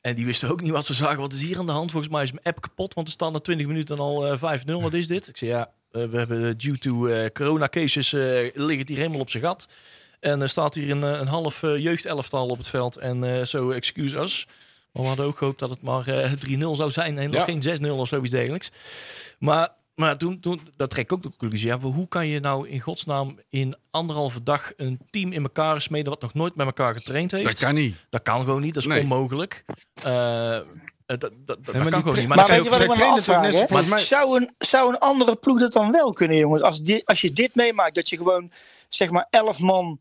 En 0.00 0.14
die 0.14 0.26
wisten 0.26 0.50
ook 0.50 0.60
niet 0.60 0.70
wat 0.70 0.86
ze 0.86 0.94
zagen. 0.94 1.18
Wat 1.20 1.32
is 1.32 1.42
hier 1.42 1.58
aan 1.58 1.66
de 1.66 1.72
hand? 1.72 1.90
Volgens 1.90 2.12
mij 2.12 2.22
is 2.22 2.32
mijn 2.32 2.44
app 2.44 2.60
kapot, 2.60 2.94
want 2.94 3.06
er 3.06 3.12
staan 3.12 3.32
na 3.32 3.38
20 3.38 3.66
minuten 3.66 3.98
al 3.98 4.26
eh 4.26 4.60
5-0. 4.60 4.64
Wat 4.82 4.94
is 4.94 5.06
dit? 5.06 5.28
Ik 5.28 5.36
zei 5.36 5.50
ja, 5.50 5.70
eh, 5.92 6.04
we 6.04 6.16
hebben 6.18 6.58
due 6.58 6.78
to 6.78 7.06
eh, 7.06 7.30
corona 7.32 7.68
cases 7.68 8.12
eh 8.12 8.20
ligt 8.54 8.78
het 8.78 8.88
hier 8.88 8.96
helemaal 8.98 9.20
op 9.20 9.30
zijn 9.30 9.42
gat. 9.42 9.68
En 10.20 10.40
er 10.42 10.48
staat 10.48 10.74
hier 10.74 10.90
een, 10.90 11.04
eh, 11.04 11.20
een 11.20 11.26
half 11.26 11.62
eh, 11.62 11.78
jeugdelftal 11.78 12.46
op 12.48 12.58
het 12.58 12.68
veld. 12.68 12.96
En 12.96 13.24
eh, 13.38 13.44
zo, 13.44 13.70
excuse 13.70 14.16
us. 14.16 14.46
Maar 14.92 15.02
we 15.02 15.08
hadden 15.08 15.26
ook 15.26 15.38
gehoopt 15.38 15.58
dat 15.58 15.70
het 15.70 15.82
maar 15.82 16.06
eh 16.08 16.32
3-0 16.32 16.76
zou 16.76 16.90
zijn 16.90 17.18
en 17.18 17.26
nog 17.30 17.34
Ja. 17.34 17.44
geen 17.44 17.62
6-0 17.62 17.90
of 17.98 18.08
zoiets 18.08 18.30
dergelijks. 18.30 18.70
Maar, 19.38 19.68
maar 19.98 20.16
toen, 20.18 20.40
toen, 20.40 20.60
dat 20.76 20.90
trek 20.90 21.04
ik 21.04 21.12
ook 21.12 21.22
de 21.22 21.28
conclusie. 21.36 21.66
Ja, 21.66 21.78
hoe 21.78 22.08
kan 22.08 22.26
je 22.26 22.40
nou 22.40 22.68
in 22.68 22.80
godsnaam 22.80 23.38
in 23.48 23.76
anderhalve 23.90 24.42
dag 24.42 24.72
een 24.76 25.00
team 25.10 25.32
in 25.32 25.42
elkaar 25.42 25.80
smeden 25.80 26.08
wat 26.10 26.20
nog 26.20 26.34
nooit 26.34 26.54
met 26.54 26.66
elkaar 26.66 26.94
getraind 26.94 27.30
heeft? 27.30 27.44
Dat 27.44 27.58
kan 27.58 27.74
niet. 27.74 27.96
Dat 28.10 28.22
kan 28.22 28.40
gewoon 28.40 28.60
niet, 28.60 28.74
dat 28.74 28.82
is 28.82 28.88
Nee. 28.88 29.00
onmogelijk. 29.02 29.64
Eh, 30.02 30.56
eh, 30.56 30.64
dat 31.06 31.20
dat, 31.20 31.32
dat, 31.46 31.64
dat 31.64 31.74
maar 31.74 31.90
kan 31.90 32.00
gewoon 32.00 32.16
niet. 32.18 32.28
Maar, 32.28 32.36
Maar 32.36 32.46
weet 32.46 32.64
je 32.64 32.70
wat 32.70 32.80
ik 32.80 32.96
me 32.96 33.04
afvraag? 33.04 33.86
mij- 33.86 33.98
Zou, 33.98 34.40
een, 34.40 34.54
zou 34.58 34.88
een 34.88 34.98
andere 34.98 35.36
ploeg 35.36 35.60
dat 35.60 35.72
dan 35.72 35.92
wel 35.92 36.12
kunnen, 36.12 36.36
jongens? 36.36 36.62
Als, 36.62 36.80
dit, 36.80 37.06
als 37.06 37.20
je 37.20 37.32
dit 37.32 37.54
meemaakt, 37.54 37.94
dat 37.94 38.08
je 38.08 38.16
gewoon 38.16 38.50
zeg 38.88 39.10
maar 39.10 39.26
11 39.30 39.58
man. 39.58 40.00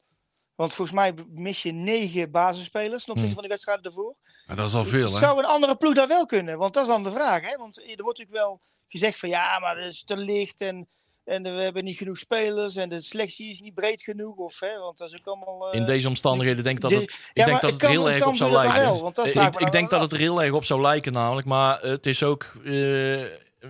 Want 0.55 0.73
volgens 0.73 0.97
mij 0.97 1.13
mis 1.29 1.63
je 1.63 1.71
negen 1.71 2.31
basisspelers 2.31 3.03
ten 3.03 3.11
opzichte 3.13 3.33
van 3.33 3.41
die 3.43 3.51
wedstrijden 3.51 3.83
daarvoor. 3.83 4.15
Maar 4.47 4.55
dat 4.55 4.67
is 4.67 4.73
al 4.73 4.83
veel, 4.83 5.11
hè? 5.11 5.17
Zou 5.17 5.39
een 5.39 5.45
andere 5.45 5.75
ploeg 5.75 5.93
dat 5.93 6.07
wel 6.07 6.25
kunnen? 6.25 6.57
Want 6.57 6.73
dat 6.73 6.83
is 6.83 6.89
dan 6.89 7.03
de 7.03 7.11
vraag. 7.11 7.41
Hè? 7.41 7.57
Want 7.57 7.77
er 7.77 8.03
wordt 8.03 8.17
natuurlijk 8.19 8.45
wel 8.45 8.61
gezegd 8.89 9.19
van 9.19 9.29
ja, 9.29 9.59
maar 9.59 9.77
het 9.77 9.93
is 9.93 10.03
te 10.03 10.17
licht 10.17 10.61
en, 10.61 10.87
en 11.23 11.43
we 11.43 11.49
hebben 11.61 11.83
niet 11.83 11.97
genoeg 11.97 12.17
spelers 12.17 12.75
en 12.75 12.89
de 12.89 13.01
selectie 13.01 13.51
is 13.51 13.59
niet 13.61 13.73
breed 13.73 14.03
genoeg. 14.03 14.35
Of, 14.35 14.59
hè? 14.59 14.77
Want 14.79 14.97
dat 14.97 15.07
is 15.13 15.17
ook 15.19 15.25
allemaal. 15.27 15.71
eh, 15.71 15.79
in 15.79 15.85
deze 15.85 16.07
omstandigheden 16.07 16.63
denk 16.63 16.75
ik 16.75 16.81
dat 16.81 16.91
het, 16.91 17.01
ik 17.01 17.31
Ja, 17.33 17.45
denk 17.45 17.61
dat 17.61 17.71
het 17.71 17.79
kan- 17.79 17.89
heel 17.89 18.09
erg 18.09 18.25
op 18.27 18.35
zou 18.35 18.51
lijken. 18.51 18.81
wel? 18.81 19.01
Want 19.01 19.15
dat 19.15 19.29
vraag 19.29 19.55
ik, 19.57 19.71
denk 19.71 19.89
dat 19.89 20.01
het 20.01 20.11
er 20.11 20.19
heel 20.19 20.43
erg 20.43 20.51
op 20.53 20.63
zou 20.65 20.81
lijken 20.81 21.11
namelijk. 21.13 21.47
Maar 21.47 21.81
het 21.81 22.05
is 22.05 22.23
ook 22.23 22.53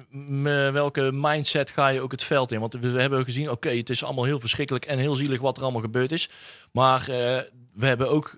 m- 0.10 0.72
welke 0.72 1.10
mindset 1.14 1.70
ga 1.70 1.88
je 1.88 2.02
ook 2.02 2.12
het 2.12 2.24
veld 2.24 2.52
in. 2.52 2.60
Want 2.60 2.74
we, 2.74 2.92
we 2.92 3.02
hebben 3.02 3.24
gezien, 3.24 3.50
oké, 3.52 3.70
het 3.70 3.90
is 3.90 4.04
allemaal 4.04 4.24
heel 4.24 4.40
verschrikkelijk 4.40 4.86
en 4.86 5.00
heel 5.00 5.14
zielig 5.16 5.42
wat 5.42 5.58
er 5.58 5.64
allemaal 5.64 5.82
gebeurd 5.82 6.12
is. 6.12 6.30
Maar 6.72 7.04
we 7.74 7.86
hebben 7.86 8.10
ook 8.10 8.38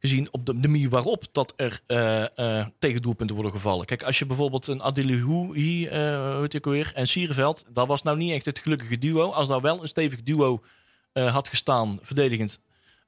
gezien 0.00 0.28
op 0.30 0.46
de, 0.46 0.60
de 0.60 0.68
manier 0.68 0.88
waarop 0.88 1.24
dat 1.32 1.52
er 1.56 1.80
eh 1.86 2.38
eh 2.38 2.66
tegendoelpunten 2.78 3.34
worden 3.34 3.52
gevallen. 3.52 3.86
Kijk, 3.86 4.02
als 4.02 4.18
je 4.18 4.26
bijvoorbeeld 4.26 4.66
een 4.66 4.82
Adilihu 4.82 5.58
hier, 5.58 5.90
eh 5.90 6.32
hoe 6.32 6.40
heet 6.40 6.56
ook 6.56 6.64
weer, 6.64 6.92
en 6.94 7.06
Sierenveld, 7.06 7.64
dat 7.72 7.86
was 7.86 8.02
nou 8.02 8.16
niet 8.16 8.32
echt 8.32 8.44
het 8.44 8.58
gelukkige 8.58 8.98
duo. 8.98 9.30
Als 9.30 9.48
daar 9.48 9.60
wel 9.60 9.82
een 9.82 9.88
stevig 9.88 10.22
duo 10.22 10.62
had 11.12 11.48
gestaan, 11.48 11.98
verdedigend, 12.02 12.60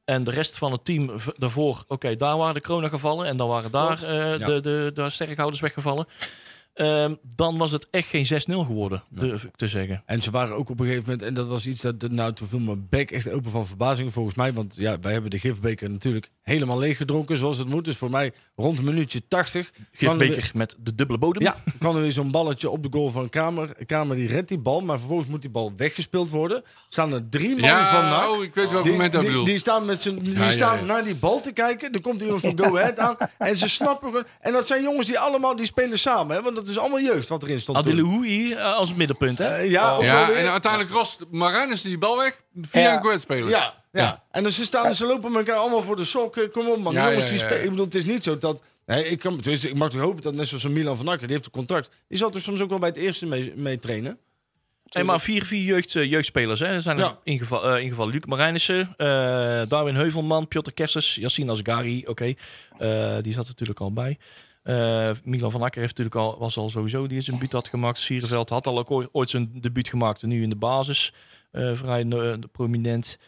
en 0.08 0.24
de 0.24 0.30
rest 0.30 0.58
van 0.58 0.72
het 0.72 0.84
team 0.84 1.10
daarvoor, 1.36 1.84
oké, 1.88 2.14
daar 2.14 2.36
waren 2.36 2.54
de 2.54 2.60
kronen 2.60 2.90
gevallen 2.90 3.26
en 3.26 3.36
dan 3.36 3.48
waren 3.48 3.70
daar 3.70 4.02
eh, 4.02 4.46
de, 4.46 4.60
de, 4.60 4.90
de 4.94 5.10
sterkhouders 5.10 5.60
weggevallen. 5.60 6.06
Ehm, 6.78 7.14
dan 7.36 7.58
was 7.58 7.70
het 7.70 7.88
echt 7.90 8.08
geen 8.08 8.26
6-0 8.26 8.64
geworden, 8.66 9.02
durf 9.10 9.44
ik 9.44 9.56
te 9.56 9.68
zeggen. 9.68 10.02
En 10.06 10.22
ze 10.22 10.30
waren 10.30 10.56
ook 10.56 10.70
op 10.70 10.80
een 10.80 10.86
gegeven 10.86 11.04
moment, 11.04 11.22
en 11.28 11.34
dat 11.34 11.46
was 11.48 11.66
iets 11.66 11.82
dat, 11.82 12.10
nou, 12.10 12.32
toen 12.32 12.48
viel 12.48 12.58
mijn 12.58 12.86
bek 12.90 13.10
echt 13.10 13.30
open 13.30 13.50
van 13.50 13.66
verbazing 13.66 14.12
volgens 14.12 14.34
mij. 14.36 14.52
Want 14.52 14.74
ja, 14.76 14.98
wij 15.00 15.12
hebben 15.12 15.30
de 15.30 15.38
gifbeker 15.38 15.90
natuurlijk 15.90 16.30
helemaal 16.42 16.78
leeg 16.78 16.96
gedronken 16.96 17.38
zoals 17.38 17.58
het 17.58 17.68
moet. 17.68 17.84
Dus 17.84 17.96
voor 17.96 18.10
mij 18.10 18.32
rond 18.56 18.78
een 18.78 18.84
minuutje 18.84 19.22
80. 19.28 19.70
kwam 19.96 20.10
er 20.12 20.18
weer- 20.18 20.26
Gifbeker 20.28 20.56
met 20.56 20.76
de 20.82 20.94
dubbele 20.94 21.18
bodem. 21.18 21.42
Ja, 21.42 21.56
kwam 21.78 21.96
er 21.96 22.02
weer 22.02 22.12
zo'n 22.12 22.30
balletje 22.30 22.70
op 22.70 22.82
de 22.82 22.88
goal 22.90 23.10
van 23.10 23.28
Kamer. 23.28 23.84
Kamer 23.86 24.16
die 24.16 24.28
redt 24.28 24.48
die 24.48 24.58
bal, 24.58 24.80
maar 24.80 24.98
vervolgens 24.98 25.28
moet 25.28 25.40
die 25.42 25.50
bal 25.50 25.72
weggespeeld 25.76 26.30
worden. 26.30 26.62
Staan 26.88 27.12
er 27.12 27.28
drie 27.28 27.48
man 27.48 27.58
van 27.58 27.68
Ja, 27.68 28.10
NAC. 28.10 28.28
oh, 28.28 28.42
ik 28.42 28.54
weet 28.54 28.70
welk 28.70 28.82
Die, 28.82 28.92
moment 28.92 29.12
dat 29.12 29.22
die, 29.22 29.44
die 29.44 29.58
staan, 29.58 29.84
met 29.84 30.00
z'n, 30.02 30.18
die 30.18 30.32
Ja, 30.38 30.50
staan 30.50 30.78
ja. 30.78 30.84
naar 30.84 31.04
die 31.04 31.14
bal 31.14 31.40
te 31.40 31.52
kijken. 31.52 31.92
Er 31.92 32.00
komt 32.00 32.20
iemand 32.20 32.40
van 32.40 32.58
Go 32.58 32.76
Ahead 32.78 32.98
aan. 32.98 33.16
En 33.38 33.56
ze 33.56 33.68
snappen. 33.68 34.24
En 34.40 34.52
dat 34.52 34.66
zijn 34.66 34.82
jongens 34.82 35.06
die 35.06 35.18
allemaal 35.18 35.56
die 35.56 35.66
spelen 35.66 35.98
samen. 35.98 36.36
Hè, 36.36 36.42
want 36.42 36.56
dat 36.56 36.67
is 36.68 36.78
allemaal 36.78 37.00
jeugd 37.00 37.28
wat 37.28 37.42
erin 37.42 37.60
stond. 37.60 37.86
hier 38.22 38.56
eh, 38.56 38.74
als 38.74 38.94
middenpunt, 38.94 39.38
hè? 39.38 39.44
Eh, 39.46 39.70
ja, 39.70 39.98
Ja, 40.02 40.30
en 40.30 40.50
uiteindelijk 40.50 40.92
rost 40.92 41.24
Marinus 41.30 41.82
die 41.82 41.98
bal 41.98 42.16
weg 42.16 42.42
via 42.62 42.80
Ja. 42.80 42.94
een 42.94 43.00
kwijtspeler. 43.00 43.48
Ja, 43.48 43.74
ja. 43.92 44.22
En 44.30 44.42
dan 44.42 44.52
ze 44.52 44.64
staan 44.64 44.86
en 44.86 44.96
ze 44.96 45.06
lopen 45.06 45.34
elkaar 45.36 45.56
allemaal 45.56 45.82
voor 45.82 45.96
de 45.96 46.04
sok. 46.04 46.36
Eh, 46.36 46.50
Kom 46.52 46.68
op 46.68 46.78
man, 46.78 46.92
Ja, 46.92 47.08
jongens 47.10 47.28
die 47.30 47.38
spelen. 47.38 47.62
Ik 47.64 47.70
bedoel, 47.70 47.84
het 47.84 47.94
is 47.94 48.04
niet 48.04 48.22
zo 48.22 48.38
dat... 48.38 48.62
Nee, 48.86 49.08
ik, 49.08 49.18
kan, 49.18 49.40
ik 49.44 49.74
mag 49.78 49.90
toch 49.90 50.00
hopen 50.00 50.22
dat 50.22 50.34
net 50.34 50.48
zoals 50.48 50.64
Milan 50.68 50.96
van 50.96 51.08
Akker, 51.08 51.26
die 51.26 51.32
heeft 51.36 51.44
een 51.46 51.52
contract. 51.52 51.90
Die 52.08 52.18
zal 52.18 52.30
toch 52.30 52.42
soms 52.42 52.60
ook 52.60 52.68
wel 52.68 52.78
bij 52.78 52.88
het 52.88 52.98
eerste 52.98 53.26
mee, 53.26 53.52
mee 53.56 53.78
trainen? 53.78 54.18
Nee, 54.90 55.04
maar 55.04 55.20
vier, 55.20 55.44
vier 55.44 55.62
jeugd, 55.64 55.92
jeugdspelers 55.92 56.60
hè. 56.60 56.66
Er 56.66 56.82
zijn 56.82 56.96
er 56.98 57.04
Ja. 57.04 57.18
ingeval, 57.24 57.68
eh, 57.74 57.82
ingeval 57.82 58.08
Luc 58.08 58.20
Marijnissen, 58.26 58.94
eh, 58.96 59.06
Darwin 59.68 59.94
Heuvelman, 59.94 60.48
Piotr 60.48 60.70
Kersters, 60.72 61.14
Yassine 61.14 61.50
Asgari, 61.52 62.04
oké. 62.06 62.24
Eh, 62.78 63.16
die 63.22 63.32
zat 63.32 63.42
er 63.42 63.48
natuurlijk 63.48 63.80
al 63.80 63.92
bij. 63.92 64.18
Eh, 64.68 65.10
Milan 65.24 65.50
van 65.50 65.62
Akker 65.62 65.80
heeft 65.80 65.98
natuurlijk 65.98 66.26
al, 66.26 66.38
was 66.38 66.56
al 66.56 66.70
sowieso 66.70 67.06
die 67.06 67.20
zijn 67.20 67.36
debuut 67.36 67.52
had 67.52 67.68
gemaakt. 67.68 67.98
Sierenveld 67.98 68.48
had 68.48 68.66
al 68.66 68.78
ook 68.78 68.90
ooit- 68.90 69.08
ooit 69.12 69.30
zijn 69.30 69.50
debuut 69.60 69.88
gemaakt. 69.88 70.22
En 70.22 70.28
nu 70.28 70.42
in 70.42 70.50
de 70.50 70.56
basis. 70.56 71.12
eh, 71.50 71.72
vrij 71.74 72.04
eh, 72.08 72.32
prominent. 72.52 73.18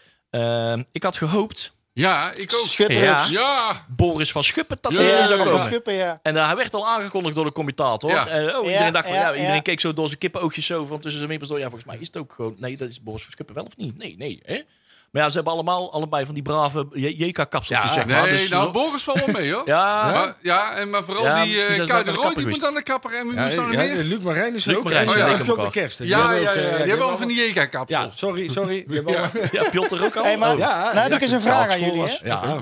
Ik 0.92 1.02
had 1.02 1.16
gehoopt, 1.16 1.72
Ja, 1.92 2.34
ik 2.34 2.54
ook. 2.54 2.66
Schitterend. 2.66 3.28
Ja. 3.28 3.40
Ja, 3.40 3.86
Boris 3.96 4.32
van 4.32 4.44
Schuppen, 4.44 4.78
dat 4.80 4.92
Ja, 4.92 5.26
dat 5.26 5.28
komen. 5.38 5.52
was 5.52 5.64
Schuppen, 5.64 5.94
ja. 5.94 6.20
En 6.22 6.34
uh, 6.34 6.46
hij 6.46 6.56
werd 6.56 6.74
al 6.74 6.88
aangekondigd 6.88 7.34
door 7.34 7.44
de 7.44 7.52
commentator. 7.52 8.10
Ja. 8.10 8.26
En, 8.26 8.56
oh, 8.56 8.64
Ja, 8.64 8.70
iedereen 8.70 8.92
dacht 8.92 9.06
van, 9.06 9.16
ja, 9.16 9.22
ja, 9.28 9.32
iedereen 9.34 9.54
ja. 9.54 9.60
keek 9.60 9.80
zo 9.80 9.92
door 9.94 10.06
zijn 10.06 10.18
kippenoogjes 10.18 10.66
zo 10.66 10.84
van 10.84 10.96
tussen 10.96 11.16
zijn 11.16 11.28
wimpers 11.28 11.50
door. 11.50 11.58
Ja, 11.58 11.64
volgens 11.68 11.84
mij 11.90 11.98
is 12.00 12.06
het 12.06 12.16
ook 12.16 12.32
gewoon... 12.32 12.54
Nee, 12.58 12.76
dat 12.76 12.88
is 12.88 13.02
Boris 13.02 13.22
van 13.22 13.32
Schuppen 13.32 13.54
wel 13.54 13.64
of 13.64 13.76
niet? 13.76 13.98
Nee, 13.98 14.14
nee, 14.18 14.40
hè? 14.44 14.60
Maar 15.10 15.22
ja, 15.22 15.28
ze 15.28 15.34
hebben 15.34 15.52
allemaal 15.52 15.92
allebei 15.92 16.24
van 16.24 16.34
die 16.34 16.42
brave 16.42 16.86
JK-kapseltjes, 16.92 17.88
Ja, 17.88 17.92
zeg 17.92 18.06
maar. 18.06 18.22
Nee, 18.22 18.30
Dus 18.30 18.48
nou, 18.48 18.64
zo- 18.64 18.70
Boris 18.70 19.02
valt 19.02 19.24
wel 19.24 19.34
mee, 19.34 19.52
hoor. 19.52 19.62
ja, 19.76 20.10
Maar, 20.12 20.36
ja, 20.42 20.72
en, 20.74 20.90
maar 20.90 21.04
vooral 21.04 21.24
Ja, 21.24 21.42
die 21.44 21.54
uh, 21.54 21.76
Roy, 21.76 21.86
kapper 21.86 22.34
die 22.34 22.46
moet 22.46 22.64
aan 22.64 22.74
de 22.74 22.82
kapper 22.82 23.12
en 23.14 23.26
wie 23.26 23.34
Ja, 23.36 23.42
moest 23.44 23.56
nou 23.56 23.72
nog 23.72 23.82
ja, 23.82 23.94
meer? 23.94 24.04
Luc 24.04 24.20
Marijn 24.22 24.54
is 24.54 24.62
er 24.66 24.68
Luc 24.70 24.78
ook. 24.78 24.84
Marijn 24.84 25.02
en, 25.08 25.14
is 25.14 25.20
er 25.20 25.28
en. 25.28 25.42
Piotr 25.44 25.70
Kersten. 25.70 26.06
Ja, 26.06 26.32
ja, 26.32 26.38
ook, 26.38 26.42
ja, 26.44 26.52
eh, 26.62 26.76
die 26.76 26.88
hebben 26.88 27.06
al 27.06 27.16
van 27.16 27.28
die 27.28 27.36
JK-kapsels. 27.48 27.88
Ja, 28.04 28.10
sorry, 28.14 28.48
sorry. 28.48 28.84
Ja. 28.88 29.30
ja, 29.52 29.70
Piotr 29.70 30.04
ook 30.04 30.16
al. 30.16 30.24
Oh. 30.24 30.30
Ja, 30.30 30.46
Nou 30.46 30.98
heb 30.98 31.08
ja, 31.10 31.14
ik 31.16 31.20
eens 31.22 31.30
een 31.30 31.40
vraag 31.40 31.68
aan 31.70 31.80
jullie. 31.80 32.02
Hè? 32.02 32.16
Ja. 32.22 32.60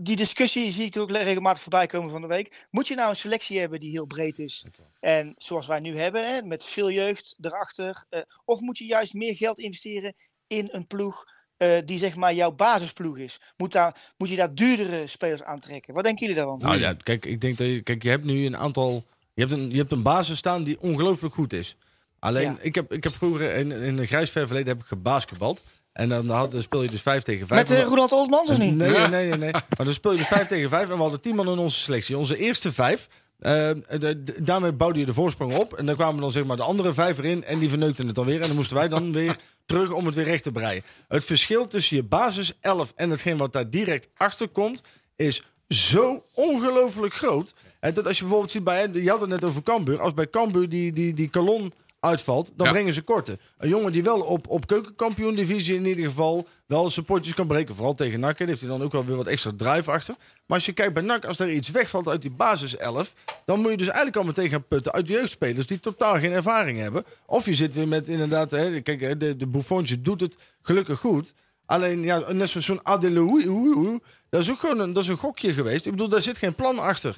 Die 0.00 0.16
discussie 0.16 0.72
zie 0.72 0.84
ik 0.86 0.96
ook 0.98 1.10
regelmatig 1.10 1.62
voorbij 1.62 1.86
komen 1.86 2.10
van 2.10 2.20
de 2.20 2.26
week. 2.26 2.66
Moet 2.70 2.88
je 2.88 2.94
nou 2.94 3.08
een 3.10 3.16
selectie 3.16 3.58
hebben 3.60 3.80
die 3.80 3.90
heel 3.90 4.06
breed 4.06 4.38
is? 4.38 4.64
En 5.00 5.34
zoals 5.36 5.66
wij 5.66 5.80
nu 5.80 5.96
hebben, 5.98 6.26
hè, 6.34 6.42
met 6.42 6.64
veel 6.64 6.90
jeugd 6.90 7.36
erachter. 7.40 8.04
eh, 8.08 8.20
of 8.44 8.60
moet 8.60 8.78
je 8.78 8.84
juist 8.86 9.14
meer 9.14 9.34
geld 9.36 9.58
investeren 9.58 10.14
in 10.50 10.68
een 10.72 10.86
ploeg 10.86 11.24
eh, 11.56 11.68
die 11.84 11.98
zeg 11.98 12.16
maar 12.16 12.34
jouw 12.34 12.50
basisploeg 12.52 13.18
is? 13.18 13.40
Moet, 13.56 13.72
daar, 13.72 13.96
moet 14.16 14.28
je 14.28 14.36
daar 14.36 14.54
duurdere 14.54 15.06
spelers 15.06 15.42
aantrekken? 15.42 15.94
Wat 15.94 16.04
denken 16.04 16.20
jullie 16.26 16.36
daarvan? 16.42 16.58
Nou 16.58 16.78
ja, 16.80 16.94
kijk, 17.02 17.26
ik 17.26 17.40
denk 17.40 17.58
dat 17.58 17.66
je, 17.66 17.80
kijk, 17.82 18.02
je 18.02 18.08
hebt 18.10 18.24
nu 18.24 18.46
een 18.46 18.56
aantal. 18.56 19.04
Je 19.34 19.40
hebt 19.46 19.52
een, 19.52 19.70
je 19.70 19.76
hebt 19.76 19.92
een 19.92 20.02
basis 20.02 20.38
staan 20.38 20.64
die 20.64 20.80
ongelooflijk 20.80 21.34
goed 21.34 21.52
is. 21.52 21.76
Alleen, 22.18 22.42
Ja. 22.50 22.56
ik, 22.60 22.74
heb, 22.74 22.92
ik 22.92 23.04
heb 23.04 23.14
vroeger 23.14 23.54
in, 23.54 23.72
in 23.72 23.98
een 23.98 24.06
grijs 24.06 24.30
ver 24.30 24.46
verleden 24.46 24.72
heb 24.72 24.82
ik 24.82 24.88
gebasketbald. 24.88 25.62
En 25.92 26.08
dan, 26.08 26.28
had, 26.28 26.50
dan 26.50 26.62
speel 26.62 26.82
je 26.82 26.88
dus 26.88 27.02
5 27.02 27.22
tegen 27.22 27.46
5. 27.46 27.68
Met 27.68 27.78
uh, 27.78 27.84
Roland 27.84 28.12
Olsmans 28.12 28.50
of 28.50 28.58
niet? 28.58 28.74
Nee, 28.74 28.90
nee, 29.08 29.08
nee, 29.08 29.36
nee. 29.38 29.50
Maar 29.52 29.64
dan 29.84 29.92
speel 29.92 30.12
je 30.12 30.18
dus 30.18 30.26
5 30.26 30.48
tegen 30.48 30.68
5. 30.68 30.82
En 30.82 30.94
we 30.96 31.02
hadden 31.02 31.20
10 31.20 31.34
man 31.34 31.48
in 31.48 31.58
onze 31.58 31.78
selectie. 31.80 32.18
Onze 32.18 32.36
eerste 32.36 32.72
vijf. 32.72 33.08
Eh, 33.40 33.70
de- 34.00 34.34
daarmee 34.42 34.72
bouwde 34.72 34.98
je 35.00 35.06
de 35.06 35.12
voorsprong 35.12 35.54
op. 35.56 35.74
En 35.74 35.86
dan 35.86 35.94
kwamen 35.94 36.20
dan 36.20 36.30
zeg 36.30 36.44
maar 36.44 36.56
de 36.56 36.62
andere 36.62 36.92
vijf 36.92 37.18
erin. 37.18 37.44
En 37.44 37.58
die 37.58 37.68
verneukten 37.68 38.06
het 38.06 38.18
alweer. 38.18 38.40
En 38.40 38.46
dan 38.46 38.56
moesten 38.56 38.76
wij 38.76 38.88
dan 38.88 39.12
weer 39.20 39.36
terug 39.66 39.90
om 39.90 40.06
het 40.06 40.14
weer 40.14 40.24
recht 40.24 40.42
te 40.42 40.50
breien. 40.50 40.82
Het 41.08 41.24
verschil 41.24 41.66
tussen 41.66 41.96
je 41.96 42.02
basis 42.02 42.52
11 42.60 42.92
en 42.96 43.10
hetgeen 43.10 43.36
wat 43.36 43.52
daar 43.52 43.70
direct 43.70 44.08
achter 44.16 44.48
komt. 44.48 44.82
Is 45.16 45.42
zo 45.68 46.24
ongelooflijk 46.34 47.14
groot. 47.14 47.54
En 47.80 47.94
dat 47.94 48.06
als 48.06 48.16
je 48.16 48.20
bijvoorbeeld 48.22 48.52
ziet 48.52 48.64
bij. 48.64 48.88
Je 48.92 49.10
had 49.10 49.20
het 49.20 49.30
net 49.30 49.44
over 49.44 49.62
Cambuur. 49.62 50.00
Als 50.00 50.14
bij 50.14 50.30
Cambuur 50.30 50.68
die, 50.68 50.92
die, 50.92 51.14
die 51.14 51.30
kolon 51.30 51.72
uitvalt, 52.00 52.52
dan 52.56 52.66
Ja. 52.66 52.72
brengen 52.72 52.92
ze 52.92 53.02
korte. 53.02 53.38
Een 53.58 53.68
jongen 53.68 53.92
die 53.92 54.02
wel 54.02 54.20
op, 54.20 54.48
op 54.48 54.66
keukenkampioen 54.66 55.34
divisie 55.34 55.74
in 55.74 55.86
ieder 55.86 56.04
geval 56.04 56.48
wel 56.66 56.90
zijn 56.90 57.04
potjes 57.06 57.34
kan 57.34 57.46
breken. 57.46 57.74
Vooral 57.74 57.94
tegen 57.94 58.20
NAC. 58.20 58.38
hè, 58.38 58.44
heeft 58.44 58.60
hij 58.60 58.68
dan 58.68 58.82
ook 58.82 58.92
wel 58.92 59.04
weer 59.04 59.16
wat 59.16 59.26
extra 59.26 59.50
drive 59.56 59.90
achter. 59.90 60.14
Maar 60.46 60.56
als 60.56 60.66
je 60.66 60.72
kijkt 60.72 60.94
bij 60.94 61.02
NAC, 61.02 61.24
als 61.24 61.38
er 61.38 61.50
iets 61.52 61.70
wegvalt 61.70 62.08
uit 62.08 62.22
die 62.22 62.30
basis 62.30 62.76
11, 62.76 63.14
dan 63.44 63.60
moet 63.60 63.70
je 63.70 63.76
dus 63.76 63.86
eigenlijk 63.86 64.16
al 64.16 64.24
meteen 64.24 64.48
gaan 64.48 64.66
putten 64.68 64.92
uit 64.92 65.08
jeugdspelers 65.08 65.66
die 65.66 65.80
totaal 65.80 66.18
geen 66.18 66.32
ervaring 66.32 66.78
hebben. 66.78 67.04
Of 67.26 67.44
je 67.44 67.54
zit 67.54 67.74
weer 67.74 67.88
met 67.88 68.08
inderdaad, 68.08 68.50
hè, 68.50 68.80
kijk, 68.80 69.20
de, 69.20 69.36
de 69.36 70.00
doet 70.00 70.20
het 70.20 70.36
gelukkig 70.62 70.98
goed. 70.98 71.32
Alleen, 71.66 72.02
ja, 72.02 72.32
net 72.32 72.48
zoals 72.48 72.66
zo'n 72.66 72.80
Adeloui, 72.86 73.98
dat 74.28 74.40
is 74.40 74.50
ook 74.50 74.60
gewoon 74.60 74.78
een, 74.80 74.92
dat 74.92 75.02
is 75.02 75.08
een 75.08 75.16
gokje 75.16 75.52
geweest. 75.52 75.84
Ik 75.86 75.90
bedoel, 75.92 76.08
daar 76.08 76.22
zit 76.22 76.38
geen 76.38 76.54
plan 76.54 76.78
achter. 76.78 77.16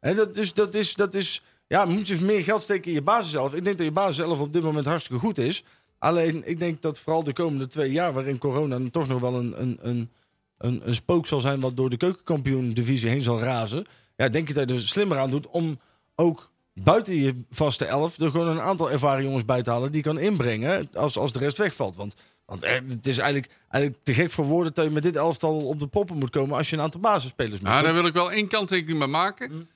Hè, 0.00 0.14
dat, 0.14 0.36
is, 0.36 0.52
dat, 0.54 0.74
is, 0.74 0.94
dat 0.94 1.14
is, 1.14 1.42
ja, 1.74 1.84
moet 1.84 2.08
je 2.08 2.20
meer 2.20 2.42
geld 2.42 2.62
steken 2.62 2.88
in 2.88 2.92
je 2.92 3.02
basis 3.02 3.30
zelf. 3.30 3.54
Ik 3.54 3.64
denk 3.64 3.76
dat 3.76 3.86
je 3.86 3.92
basis 3.92 4.16
zelf 4.16 4.40
op 4.40 4.52
dit 4.52 4.62
moment 4.62 4.86
hartstikke 4.86 5.20
goed 5.20 5.38
is. 5.38 5.64
Alleen, 5.98 6.42
ik 6.48 6.58
denk 6.58 6.82
dat 6.82 6.98
vooral 6.98 7.24
de 7.24 7.32
komende 7.32 7.66
twee 7.66 7.92
jaar, 7.92 8.12
waarin 8.12 8.38
corona 8.38 8.78
dan 8.78 8.90
toch 8.90 9.08
nog 9.08 9.20
wel 9.20 9.34
een, 9.34 9.60
een, 9.60 9.78
een, 9.82 10.10
een, 10.58 10.80
een 10.84 10.94
spook 10.94 11.26
zal 11.26 11.40
zijn 11.40 11.60
wat 11.60 11.76
door 11.76 11.90
de 11.90 11.96
keukenkampioen-divisie 11.96 13.08
heen 13.08 13.22
zal 13.22 13.40
razen. 13.40 13.86
Ja, 14.16 14.28
denk 14.28 14.48
ik 14.48 14.54
dat 14.54 14.68
je 14.68 14.74
er 14.74 14.88
slimmer 14.88 15.18
aan 15.18 15.30
doet 15.30 15.46
om 15.46 15.80
ook 16.14 16.50
buiten 16.74 17.14
je 17.14 17.44
vaste 17.50 17.84
elf 17.84 18.18
er 18.18 18.30
gewoon 18.30 18.48
een 18.48 18.60
aantal 18.60 18.90
ervaren 18.90 19.24
jongens 19.24 19.44
bij 19.44 19.62
te 19.62 19.70
halen 19.70 19.92
die 19.92 20.02
je 20.02 20.08
kan 20.08 20.18
inbrengen 20.18 20.88
als, 20.94 21.18
als 21.18 21.32
de 21.32 21.38
rest 21.38 21.58
wegvalt. 21.58 21.96
Want, 21.96 22.14
want 22.46 22.62
eh, 22.62 22.74
het 22.88 23.06
is 23.06 23.18
eigenlijk, 23.18 23.52
eigenlijk 23.68 24.04
te 24.04 24.14
gek 24.14 24.30
voor 24.30 24.44
woorden 24.44 24.74
dat 24.74 24.84
je 24.84 24.90
met 24.90 25.02
dit 25.02 25.16
elftal 25.16 25.66
op 25.66 25.78
de 25.78 25.86
poppen 25.86 26.16
moet 26.16 26.30
komen 26.30 26.56
als 26.56 26.70
je 26.70 26.76
een 26.76 26.82
aantal 26.82 27.00
basisspelers 27.00 27.60
mist. 27.60 27.72
Nou, 27.72 27.82
daar 27.82 27.94
wil 27.94 28.06
ik 28.06 28.14
wel 28.14 28.32
één 28.32 28.48
kanttekening 28.48 28.98
bij 28.98 29.08
maken. 29.08 29.68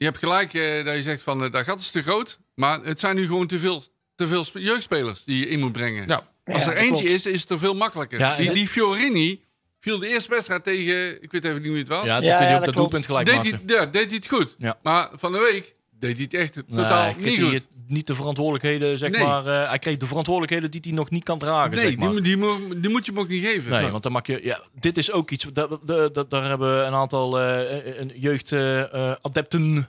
Je 0.00 0.06
hebt 0.06 0.18
gelijk 0.18 0.54
eh, 0.54 0.84
dat 0.84 0.94
je 0.94 1.02
zegt 1.02 1.22
van 1.22 1.44
eh, 1.44 1.52
dat 1.52 1.64
gat 1.64 1.80
is 1.80 1.90
te 1.90 2.02
groot. 2.02 2.38
Maar 2.54 2.80
het 2.82 3.00
zijn 3.00 3.16
nu 3.16 3.26
gewoon 3.26 3.46
te 3.46 3.58
veel, 3.58 3.84
te 4.14 4.26
veel 4.26 4.44
spe- 4.44 4.60
jeugdspelers 4.60 5.24
die 5.24 5.38
je 5.38 5.48
in 5.48 5.60
moet 5.60 5.72
brengen. 5.72 6.08
Ja. 6.08 6.28
Als 6.44 6.66
er 6.66 6.76
eentje 6.76 6.92
klopt. 7.04 7.10
is, 7.14 7.26
is 7.26 7.40
het 7.40 7.50
er 7.50 7.58
veel 7.58 7.74
makkelijker. 7.74 8.18
Ja, 8.18 8.36
die, 8.36 8.46
het- 8.46 8.54
die 8.54 8.68
Fiorini 8.68 9.40
viel 9.80 9.98
de 9.98 10.08
eerste 10.08 10.30
wedstrijd 10.30 10.64
tegen, 10.64 11.22
ik 11.22 11.32
weet 11.32 11.44
even 11.44 11.60
niet 11.62 11.68
hoe 11.70 11.78
het 11.78 11.88
was. 11.88 12.04
Ja, 12.06 12.14
dat 12.14 12.24
Ja, 12.24 12.36
hij 12.38 12.50
ja, 12.50 12.58
op 12.58 12.64
dat 12.64 12.74
doelpunt 12.74 13.06
gelijk 13.06 13.26
deed, 13.26 13.34
maakte. 13.34 13.50
hij, 13.66 13.76
ja, 13.76 13.86
deed 13.86 14.06
hij 14.06 14.14
het 14.16 14.28
goed. 14.28 14.54
Ja. 14.58 14.78
Maar 14.82 15.08
van 15.14 15.32
de 15.32 15.38
week 15.52 15.74
deed 15.98 16.14
hij 16.14 16.22
het 16.24 16.34
echt 16.34 16.52
totaal 16.68 17.14
niet 17.18 17.40
goed. 17.40 17.66
Niet 17.90 18.06
de 18.06 18.14
verantwoordelijkheden, 18.14 18.98
zeg 18.98 19.10
Nee. 19.10 19.24
maar. 19.24 19.46
eh, 19.46 19.68
hij 19.68 19.78
kreeg 19.78 19.96
de 19.96 20.06
verantwoordelijkheden 20.06 20.70
die 20.70 20.80
hij 20.84 20.92
nog 20.92 21.10
niet 21.10 21.24
kan 21.24 21.38
dragen, 21.38 21.70
Nee, 21.76 21.80
zeg 21.86 21.96
maar. 21.96 22.10
die, 22.10 22.20
die, 22.20 22.36
moet- 22.36 22.82
die 22.82 22.90
moet 22.90 23.06
je 23.06 23.12
hem 23.12 23.20
ook 23.20 23.28
niet 23.28 23.44
geven. 23.44 23.70
Nee, 23.70 23.90
want 23.90 24.02
dan 24.02 24.12
mag 24.12 24.26
je. 24.26 24.40
Ja, 24.42 24.60
dit 24.80 24.96
is 24.96 25.12
ook 25.12 25.30
iets. 25.30 25.46
da- 25.52 25.68
da- 25.84 26.08
da- 26.08 26.24
daar 26.28 26.48
hebben 26.48 26.86
een 26.86 26.92
aantal 26.94 27.40
eh, 27.40 27.98
een 27.98 28.12
jeugdadepten 28.16 29.88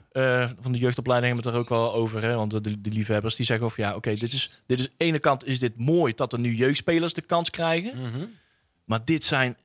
van 0.60 0.72
de 0.72 0.78
jeugdopleiding 0.78 1.34
hebben 1.34 1.52
het 1.52 1.54
er 1.54 1.60
ook 1.74 1.80
al 1.80 1.94
over. 1.94 2.22
Hè, 2.22 2.34
want 2.34 2.50
de, 2.50 2.80
de 2.80 2.90
liefhebbers 2.90 3.36
die 3.36 3.46
zeggen 3.46 3.66
of 3.66 3.76
ja, 3.76 3.94
oké, 3.94 4.14
dit 4.14 4.32
is 4.32 4.50
dit 4.66 4.78
is 4.78 4.88
ene 4.96 5.18
kant 5.18 5.46
is 5.46 5.58
dit 5.58 5.72
mooi 5.78 6.12
dat 6.16 6.32
er 6.32 6.38
nu 6.38 6.54
jeugdspelers 6.54 7.12
de 7.12 7.20
kans 7.22 7.50
krijgen, 7.50 7.92
Mhm. 7.96 8.24
maar 8.84 9.00
dit 9.04 9.24
zijn 9.24 9.56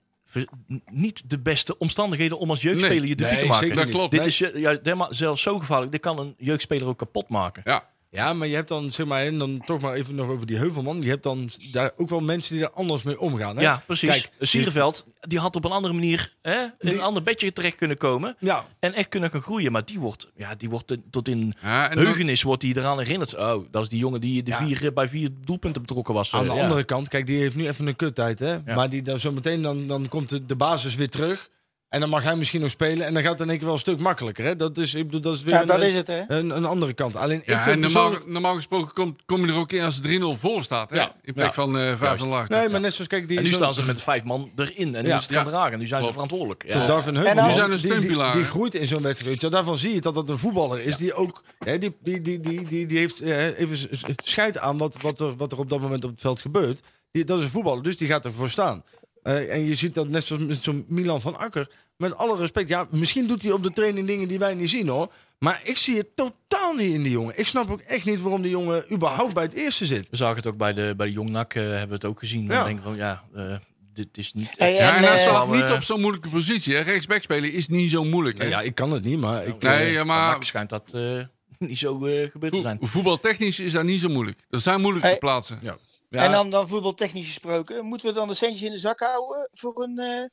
niet 0.92 1.30
de 1.30 1.40
beste 1.40 1.78
omstandigheden 1.78 2.38
om 2.40 2.50
als 2.50 2.62
jeugdspeler 2.62 3.00
Nee. 3.00 3.10
je 3.10 3.16
debuut 3.16 3.32
Nee, 3.34 3.42
te 3.42 3.48
maken. 3.48 3.68
zeker 3.68 3.84
Dat 3.84 3.94
klopt. 3.94 4.12
Dit 4.12 4.20
Nee. 4.20 4.30
is 4.30 4.38
ja, 4.38 4.78
helemaal- 4.84 5.14
zelfs 5.14 5.42
zo 5.42 5.60
gevaarlijk. 5.60 5.92
Dit 5.92 6.02
kan 6.02 6.20
een 6.20 6.36
jeugdspeler 6.38 6.88
ook 6.88 6.98
kapot 6.98 7.30
maken. 7.30 7.62
Ja. 7.66 7.90
Ja, 8.10 8.34
maar 8.34 8.48
je 8.48 8.56
hebt 8.56 8.68
dan, 8.68 8.92
zeg 8.92 9.06
maar, 9.06 9.22
en 9.26 9.38
dan 9.38 9.62
toch 9.66 9.82
maar 9.82 9.94
even 9.94 10.16
nog 10.16 10.30
over 10.30 10.46
die 10.48 10.58
Heuvelman. 10.58 11.02
Je 11.02 11.10
hebt 11.10 11.24
dan 11.24 11.50
daar 11.72 11.92
ook 11.98 12.10
wel 12.10 12.20
mensen 12.20 12.56
die 12.56 12.64
er 12.64 12.72
anders 12.72 13.04
mee 13.04 13.20
omgaan. 13.20 13.56
Hè? 13.56 13.62
Ja, 13.62 13.84
precies. 13.86 14.10
Kijk, 14.10 14.32
Sierenveld, 14.40 15.06
die 15.22 15.40
had 15.40 15.56
op 15.56 15.66
een 15.66 15.72
andere 15.72 15.94
manier 15.94 16.34
hè, 16.42 16.62
in 16.64 16.72
Die- 16.80 16.94
een 16.94 17.02
ander 17.02 17.24
bedje 17.24 17.54
terecht 17.54 17.76
kunnen 17.76 17.98
komen. 17.98 18.36
Ja, 18.40 18.66
En 18.80 18.94
echt 18.94 19.10
kunnen 19.10 19.30
gaan 19.30 19.42
groeien. 19.42 19.72
Maar 19.72 19.86
die 19.86 20.00
wordt, 20.00 20.28
ja, 20.36 20.56
die 20.56 20.70
wordt 20.70 20.92
eh, 20.92 20.98
tot 21.10 21.28
in 21.28 21.54
Ja, 21.62 21.90
dan- 21.90 22.04
heugenis 22.06 22.44
wordt 22.44 22.62
die 22.62 22.78
eraan 22.78 23.00
herinnerd. 23.00 23.36
Oh, 23.38 23.66
dat 23.72 23.84
is 23.84 23.90
die 23.90 24.00
jongen 24.00 24.22
die 24.22 24.44
de 24.44 24.52
Ja. 24.52 24.58
vier, 24.66 24.86
eh, 24.86 24.94
bij 24.94 25.10
vier 25.10 25.30
doelpunten 25.46 25.82
betrokken 25.82 26.14
was. 26.14 26.34
aan 26.34 26.44
eh, 26.44 26.50
de 26.50 26.56
ja. 26.56 26.62
andere 26.62 26.84
kant, 26.84 27.08
kijk, 27.08 27.26
die 27.26 27.38
heeft 27.40 27.56
nu 27.56 27.68
even 27.68 27.88
een 27.88 27.96
kuttijd, 27.96 28.40
hè. 28.40 28.52
Ja. 28.52 28.62
Maar 28.76 28.90
die 28.90 29.02
dan 29.02 29.20
zometeen, 29.20 29.62
dan, 29.62 29.88
dan 29.88 30.10
komt 30.10 30.30
de, 30.30 30.46
de 30.46 30.56
basis 30.56 30.96
weer 30.96 31.10
terug. 31.10 31.50
En 31.90 32.00
dan 32.00 32.10
mag 32.10 32.24
hij 32.24 32.36
misschien 32.36 32.62
nog 32.62 32.70
spelen. 32.70 33.06
En 33.06 33.14
dan 33.14 33.24
gaat 33.24 33.32
het 33.32 33.42
in 33.42 33.48
één 33.48 33.56
keer 33.58 33.66
wel 33.66 33.74
een 33.76 33.82
stuk 33.82 34.00
makkelijker, 34.00 34.46
hè. 34.46 34.56
Dat 34.56 34.78
is, 34.78 34.94
ik 34.94 35.06
bedoel, 35.06 35.22
dat 35.22 35.34
is 35.36 35.44
weer 35.44 35.54
Ja, 35.54 35.70
een, 35.76 35.82
is 35.82 35.94
het, 35.94 36.08
hè? 36.08 36.24
een, 36.28 36.50
een 36.58 36.66
andere 36.66 36.94
kant. 36.94 37.16
Alleen, 37.16 37.40
ik 37.40 37.46
Ja, 37.46 37.62
vind 37.64 37.76
en 37.76 37.82
persoonlijk- 37.82 38.16
normaal, 38.16 38.34
normaal 38.34 38.56
gesproken 38.56 38.94
kom, 38.94 39.16
kom 39.26 39.46
je 39.46 39.52
er 39.52 39.58
ook 39.58 39.72
in 39.72 39.84
als 39.84 39.96
het 39.96 40.04
3-0 40.04 40.38
voor 40.40 40.64
staat. 40.64 40.90
Hè? 40.90 40.96
Ja. 40.96 41.16
In 41.22 41.34
plek 41.34 41.46
Ja. 41.46 41.54
van 41.54 41.78
eh 41.78 41.98
5 41.98 42.20
0 42.20 42.36
achter. 42.38 42.58
Nee, 42.58 42.70
maar 42.70 42.80
net 42.80 42.94
zoals, 42.94 43.10
kijk, 43.10 43.28
die... 43.28 43.38
En 43.38 43.44
nu 43.44 43.50
zo- 43.50 43.56
staan 43.56 43.74
ze 43.74 43.84
met 43.84 44.02
vijf 44.02 44.24
man 44.24 44.52
erin. 44.56 44.96
En 44.96 45.04
nu 45.04 45.10
Ja. 45.10 45.18
is 45.18 45.24
het 45.24 45.34
gaan 45.34 45.44
Ja. 45.46 45.50
dragen. 45.50 45.74
En 45.74 45.80
nu 45.80 45.86
zijn 45.86 46.04
ze 46.04 46.12
verantwoordelijk. 46.12 46.66
Ja. 46.68 46.86
Darwin 46.86 47.14
Die 47.14 47.24
zijn 47.54 47.72
een 47.72 47.78
die- 48.02 48.32
die- 48.32 48.44
groeit 48.44 48.76
in 48.76 48.88
zo'n 48.88 49.02
wedstrijd. 49.02 49.32
weet 49.32 49.42
je. 49.42 49.50
Daarvan 49.50 49.78
zie 49.78 49.94
je 49.94 50.02
dat 50.02 50.16
dat 50.16 50.30
een 50.30 50.38
voetballer 50.38 50.80
is 50.86 50.96
die 50.98 51.14
ook... 51.14 51.44
Hè, 51.60 51.78
die, 51.78 51.96
die, 52.04 52.22
die, 52.22 52.40
die, 52.40 52.64
die, 52.68 52.86
die 52.86 52.98
heeft 52.98 53.22
eh, 53.22 53.60
even 53.60 53.78
scheid 54.24 54.58
aan 54.58 54.78
wat, 54.78 54.98
wat, 55.02 55.20
er, 55.20 55.36
wat 55.36 55.52
er 55.52 55.58
op 55.60 55.70
dat 55.70 55.82
moment 55.82 56.04
op 56.04 56.10
het 56.12 56.22
veld 56.22 56.42
gebeurt. 56.42 56.82
Die, 57.12 57.24
dat 57.26 57.38
is 57.38 57.44
een 57.44 57.50
voetballer, 57.50 57.84
dus 57.84 57.98
die 57.98 58.08
gaat 58.08 58.26
ervoor 58.26 58.50
staan. 58.50 58.84
Eh, 59.28 59.54
en 59.54 59.66
je 59.66 59.76
ziet 59.76 59.94
dat 59.96 60.08
net 60.08 60.24
zoals 60.24 60.44
met 60.46 60.64
zo'n 60.64 60.86
Milan 60.88 61.22
van 61.22 61.38
Akker. 61.38 61.70
Met 61.98 62.16
alle 62.18 62.38
respect, 62.38 62.70
ja, 62.70 62.88
misschien 62.92 63.28
doet 63.28 63.42
hij 63.44 63.52
op 63.52 63.64
de 63.64 63.72
training 63.72 64.08
dingen 64.08 64.28
die 64.28 64.40
wij 64.40 64.54
niet 64.54 64.70
zien 64.70 64.88
hoor. 64.88 65.12
Maar 65.40 65.62
ik 65.64 65.78
zie 65.78 65.98
het 65.98 66.16
totaal 66.16 66.74
niet 66.74 66.94
in 66.94 67.04
die 67.04 67.12
jongen. 67.12 67.40
Ik 67.40 67.48
snap 67.48 67.70
ook 67.72 67.80
echt 67.82 68.06
niet 68.06 68.22
waarom 68.22 68.42
die 68.42 68.52
jongen 68.52 68.94
überhaupt 68.94 69.34
bij 69.34 69.44
het 69.44 69.54
eerste 69.54 69.86
zit. 69.86 70.08
We 70.10 70.16
zagen 70.16 70.36
het 70.36 70.48
ook 70.48 70.58
bij 70.58 70.74
de, 70.74 70.94
bij 70.98 71.08
de 71.08 71.14
Jongnak. 71.14 71.54
eh 71.54 71.64
hebben 71.64 71.88
we 71.88 71.94
het 71.94 72.06
ook 72.06 72.20
gezien. 72.20 72.44
Ja. 72.44 72.48
Dan 72.48 72.66
denk 72.66 72.78
ik 72.78 72.84
van, 72.84 72.96
ja, 72.96 73.24
eh, 73.36 73.56
dit 73.94 74.08
is 74.18 74.34
niet... 74.34 74.50
Hey, 74.56 74.74
Ja, 74.74 74.96
en 74.98 75.04
hij 75.04 75.18
staat 75.18 75.52
niet 75.52 75.72
op 75.72 75.84
zo'n 75.84 76.00
moeilijke 76.02 76.30
positie. 76.30 76.76
Hè? 76.76 76.82
Rechtsback 76.82 77.22
spelen 77.24 77.54
is 77.54 77.68
niet 77.68 77.92
zo 77.92 78.04
moeilijk. 78.04 78.38
Hè? 78.38 78.46
Ja, 78.48 78.62
ik 78.62 78.76
kan 78.76 78.92
het 78.92 79.04
niet, 79.04 79.20
maar 79.20 79.46
ik... 79.46 79.62
nee, 79.62 79.92
ja, 79.92 80.04
Maar 80.04 80.46
schijnt 80.46 80.70
dat 80.70 80.90
eh, 80.94 81.20
niet 81.68 81.78
zo 81.78 81.94
gebeurd 82.32 82.54
te 82.54 82.62
zijn. 82.62 82.78
vo- 82.80 82.86
voetbaltechnisch 82.86 83.60
is 83.60 83.72
dat 83.74 83.84
niet 83.84 84.00
zo 84.02 84.10
moeilijk. 84.10 84.40
Er 84.50 84.60
zijn 84.60 84.82
moeilijke 84.82 85.08
Hey. 85.08 85.18
plaatsen. 85.18 85.60
ja. 85.62 85.78
En 86.10 86.32
dan, 86.32 86.50
dan 86.50 86.68
voetbaltechnisch 86.68 87.26
gesproken, 87.26 87.86
moeten 87.86 88.08
we 88.08 88.14
dan 88.14 88.28
de 88.28 88.34
centjes 88.34 88.62
in 88.62 88.72
de 88.72 88.78
zak 88.80 89.00
houden 89.00 89.50
voor 89.52 89.84
een, 89.84 89.98
eh, 89.98 90.26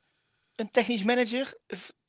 een 0.55 0.71
technisch 0.71 1.03
manager 1.03 1.53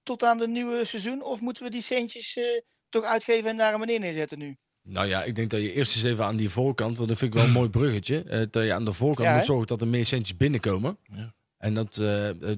tot 0.02 0.22
aan 0.24 0.38
de 0.38 0.48
nieuwe 0.48 0.84
seizoen? 0.84 1.22
Of 1.22 1.40
moeten 1.40 1.62
we 1.64 1.70
die 1.70 1.82
centjes 1.82 2.36
eh, 2.36 2.44
toch 2.88 3.04
uitgeven 3.04 3.50
en 3.50 3.56
daar 3.56 3.74
een 3.74 3.80
meneer 3.80 4.00
neerzetten 4.00 4.38
nu? 4.38 4.56
Nou 4.82 5.06
ja, 5.06 5.22
ik 5.22 5.34
denk 5.34 5.50
dat 5.50 5.60
je 5.60 5.72
eerst 5.72 5.94
eens 5.94 6.04
even 6.04 6.24
aan 6.24 6.36
die 6.36 6.50
voorkant, 6.50 6.96
want 6.96 7.08
dat 7.08 7.18
vind 7.18 7.30
ik 7.34 7.38
wel 7.38 7.46
een 7.48 7.54
mooi 7.54 7.68
bruggetje. 7.68 8.22
eh, 8.22 8.40
dat 8.50 8.64
je 8.64 8.72
aan 8.72 8.84
de 8.84 8.92
voorkant 8.92 9.28
Ja, 9.28 9.36
moet 9.36 9.44
zorgen 9.44 9.66
dat 9.66 9.80
er 9.80 9.86
meer 9.86 10.06
centjes 10.06 10.36
binnenkomen. 10.36 10.98
Ja. 11.02 11.34
En 11.58 11.74
dat, 11.74 11.94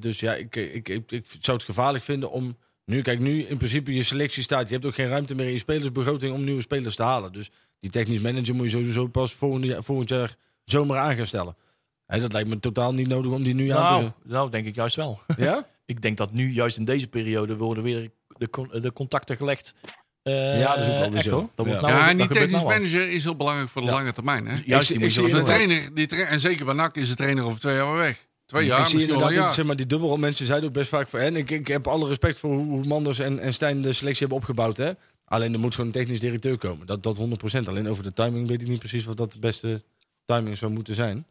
dus 0.01 0.21
ja, 0.21 0.35
ik, 0.35 0.57
ik, 0.57 0.89
ik, 0.89 1.11
ik 1.13 1.27
zou 1.41 1.57
het 1.57 1.67
gevaarlijk 1.67 2.05
vinden 2.05 2.31
om. 2.31 2.57
Nu, 2.85 3.03
kijk, 3.03 3.21
nu 3.21 3.43
in 3.43 3.57
principe 3.57 3.95
je 3.95 4.03
selectie 4.03 4.43
staat. 4.43 4.69
Je 4.69 4.75
hebt 4.75 4.87
ook 4.87 4.95
geen 4.95 5.09
ruimte 5.09 5.35
meer 5.35 5.47
in 5.47 5.53
je 5.53 5.59
spelersbegroting 5.59 6.35
om 6.35 6.45
nieuwe 6.45 6.61
spelers 6.61 6.97
te 6.97 7.03
halen. 7.03 7.33
Dus 7.33 7.51
die 7.81 7.91
technisch 7.91 8.21
manager 8.21 8.55
moet 8.55 8.65
je 8.65 8.71
sowieso 8.71 9.07
pas 9.07 9.33
volgend 9.33 9.65
jaar, 9.65 9.83
volgend 9.83 10.09
jaar 10.09 10.37
zomer 10.71 10.97
aan 10.99 11.15
gaan 11.17 11.27
stellen. 11.27 11.57
Dat 12.07 12.33
lijkt 12.33 12.49
me 12.49 12.59
totaal 12.59 12.93
niet 12.93 13.09
nodig 13.09 13.33
om 13.33 13.43
die 13.43 13.55
nu 13.55 13.69
aan 13.71 13.83
Nou, 13.83 14.11
nou, 14.25 14.51
denk 14.51 14.67
ik 14.67 14.75
juist 14.75 14.97
wel. 14.97 15.21
te. 15.27 15.43
Ja? 15.43 15.67
ik 15.87 16.03
denk 16.03 16.17
dat 16.17 16.33
nu, 16.33 16.53
juist 16.53 16.77
in 16.79 16.85
deze 16.85 17.07
periode, 17.09 17.57
worden 17.57 17.83
weer 17.85 18.11
de, 18.29 18.51
con- 18.51 18.71
de 18.81 18.93
contacten 18.93 19.37
gelegd. 19.37 19.75
Eh, 20.23 20.61
Ja, 20.61 20.75
dat 20.77 20.85
is 20.87 20.91
ook 20.93 20.99
wel 20.99 21.11
weer 21.11 21.23
zo. 21.23 21.51
Dat 21.55 21.67
Ja. 21.67 21.73
nou- 21.81 21.87
ja, 21.87 21.99
dat 22.01 22.09
en 22.11 22.17
die 22.17 22.29
technisch 22.29 22.51
nou 22.51 22.67
manager 22.67 23.11
is 23.11 23.23
heel 23.25 23.37
belangrijk 23.37 23.69
voor 23.69 23.83
de 23.83 23.89
Ja. 23.89 23.95
lange 23.95 24.13
termijn. 24.13 24.47
Hè? 24.47 24.63
Juist, 24.65 24.91
Ik- 24.91 24.99
die 24.99 25.21
moet 25.23 25.29
ik 25.29 25.33
De 25.35 25.43
trainer, 25.43 25.95
die 25.95 26.07
tra- 26.07 26.25
en 26.25 26.41
zeker 26.41 26.65
bij 26.65 26.75
NAC 26.75 26.97
is 26.97 27.09
de 27.09 27.15
trainer 27.15 27.45
over 27.45 27.61
twee 27.61 27.75
jaar 27.77 27.87
weer 27.87 27.97
weg. 27.97 28.27
Twee 28.47 28.67
jaar, 28.67 28.77
ik 28.77 28.83
misschien 28.83 29.03
inderdaad, 29.03 29.35
jaar. 29.35 29.53
zeg 29.55 29.65
maar, 29.65 29.77
die 29.77 29.87
dubbelrol 29.87 30.17
mensen 30.17 30.47
zeiden 30.47 30.69
ook 30.69 30.75
best 30.75 30.89
vaak 30.89 31.09
voor. 31.09 31.19
En 31.19 31.37
ik, 31.37 31.51
ik 31.51 31.69
heb 31.69 31.87
alle 31.87 32.09
respect 32.09 32.39
voor 32.39 32.55
hoe, 32.55 32.85
Manders 32.87 33.19
en, 33.19 33.39
en 33.41 33.53
Stijn 33.53 33.83
de 33.83 33.93
selectie 33.93 34.21
hebben 34.21 34.39
opgebouwd. 34.39 34.77
Hè? 34.77 34.93
Alleen 35.25 35.53
er 35.53 35.59
moet 35.59 35.75
gewoon 35.75 35.87
een 35.87 35.97
technisch 36.01 36.21
directeur 36.21 36.59
komen. 36.59 36.87
Dat, 36.87 37.03
dat 37.03 37.17
100%. 37.17 37.69
Alleen 37.69 37.89
over 37.89 38.03
de 38.03 38.13
timing 38.13 38.49
weet 38.49 38.61
ik 38.61 38.69
niet 38.69 38.79
precies 38.79 39.05
wat 39.05 39.17
dat 39.17 39.33
de 39.33 39.39
beste 39.39 39.83
timing 40.29 40.59
zou 40.59 40.73
moeten 40.73 40.95
zijn. 40.95 41.27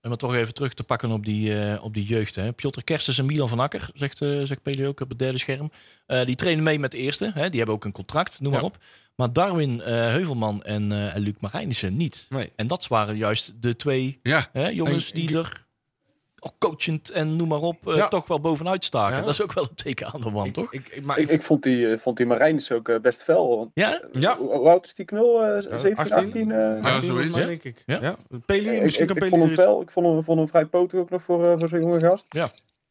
En 0.00 0.08
maar 0.08 0.18
toch 0.18 0.34
even 0.34 0.54
terug 0.54 0.74
te 0.74 0.84
pakken 0.84 1.10
op 1.10 1.24
die, 1.24 1.58
eh, 1.60 1.84
op 1.84 1.94
die 1.94 2.04
jeugd. 2.04 2.34
Hè. 2.34 2.52
Piotr 2.52 2.80
Kerstens 2.84 3.18
en 3.18 3.26
Milan 3.26 3.48
van 3.48 3.58
Akker, 3.60 3.90
zegt, 3.94 4.22
eh 4.22 4.42
zegt 4.44 4.62
Peli 4.62 4.86
ook 4.86 5.00
op 5.00 5.08
het 5.08 5.18
derde 5.18 5.38
scherm. 5.38 5.70
Eh, 6.06 6.24
die 6.26 6.36
trainen 6.36 6.64
mee 6.64 6.78
met 6.78 6.90
de 6.90 6.98
eerste. 6.98 7.30
Hè. 7.34 7.48
Die 7.48 7.58
hebben 7.58 7.74
ook 7.76 7.84
een 7.84 7.92
contract, 7.92 8.40
noem 8.40 8.52
maar 8.52 8.62
op. 8.62 8.78
Maar 9.16 9.32
Darwin 9.32 9.80
eh, 9.82 9.94
Heuvelman 9.94 10.62
en, 10.62 10.92
eh, 11.12 11.16
Luc 11.22 11.34
Marijnissen 11.40 11.96
niet. 11.96 12.26
Nee. 12.28 12.52
En 12.56 12.66
dat 12.66 12.86
waren 12.88 13.16
juist 13.16 13.52
de 13.62 13.76
twee 13.76 14.18
Ja, 14.22 14.48
hè, 14.52 14.68
jongens 14.68 15.10
En- 15.10 15.14
die 15.20 15.38
er 15.38 15.66
coachend 16.58 17.10
en 17.10 17.36
noem 17.36 17.48
maar 17.48 17.60
op 17.60 17.88
eh, 17.88 17.96
Ja. 17.96 18.08
toch 18.08 18.26
wel 18.26 18.40
bovenuit 18.40 18.84
staken. 18.84 19.16
Ja. 19.16 19.22
Dat 19.22 19.32
is 19.32 19.42
ook 19.42 19.52
wel 19.52 19.64
een 19.64 19.74
teken 19.74 20.06
aan 20.12 20.20
de 20.20 20.30
wand, 20.30 20.54
toch? 20.54 20.72
Ik, 20.72 20.88
ik, 20.88 21.04
maar 21.04 21.18
Ik, 21.18 21.24
ik, 21.24 21.30
ik 21.30 21.42
vond 21.42 21.62
die, 21.62 21.92
eh, 21.92 21.98
vond 21.98 22.16
die 22.16 22.26
Marijnis 22.26 22.72
ook 22.72 22.88
eh, 22.88 23.00
best 23.00 23.22
fel. 23.22 23.56
Want, 23.56 23.70
Ja? 23.74 24.00
ja, 24.12 24.36
hoe, 24.38 24.68
oud 24.68 24.86
is 24.86 24.94
die 24.94 25.04
knul? 25.04 25.42
Eh, 25.44 25.60
17, 25.62 25.96
18? 25.96 26.12
18? 26.16 26.50
eh? 26.52 26.56
Ja, 26.58 26.74
18 26.80 26.90
zoiets, 26.90 27.06
volgens 27.06 27.30
mij, 27.30 27.40
ja. 27.40 27.46
denk 27.46 27.62
ik. 27.64 27.82
Ja. 27.86 27.98
Ja. 28.02 28.16
Peli, 28.46 28.68
ik, 28.70 28.82
misschien 28.82 29.08
ik, 29.08 29.14
kan 29.14 29.22
ik 29.22 29.28
vond 29.28 29.42
hem 29.42 29.54
fel. 29.54 29.80
Ik 29.82 29.90
vond 29.90 30.06
hem, 30.06 30.24
vond 30.24 30.38
hem 30.38 30.48
vrij 30.48 30.66
potig 30.66 31.00
ook 31.00 31.10
nog 31.10 31.22
voor, 31.22 31.58
voor 31.58 31.68
zo'n 31.68 31.80
jonge 31.80 32.00
gast. 32.00 32.26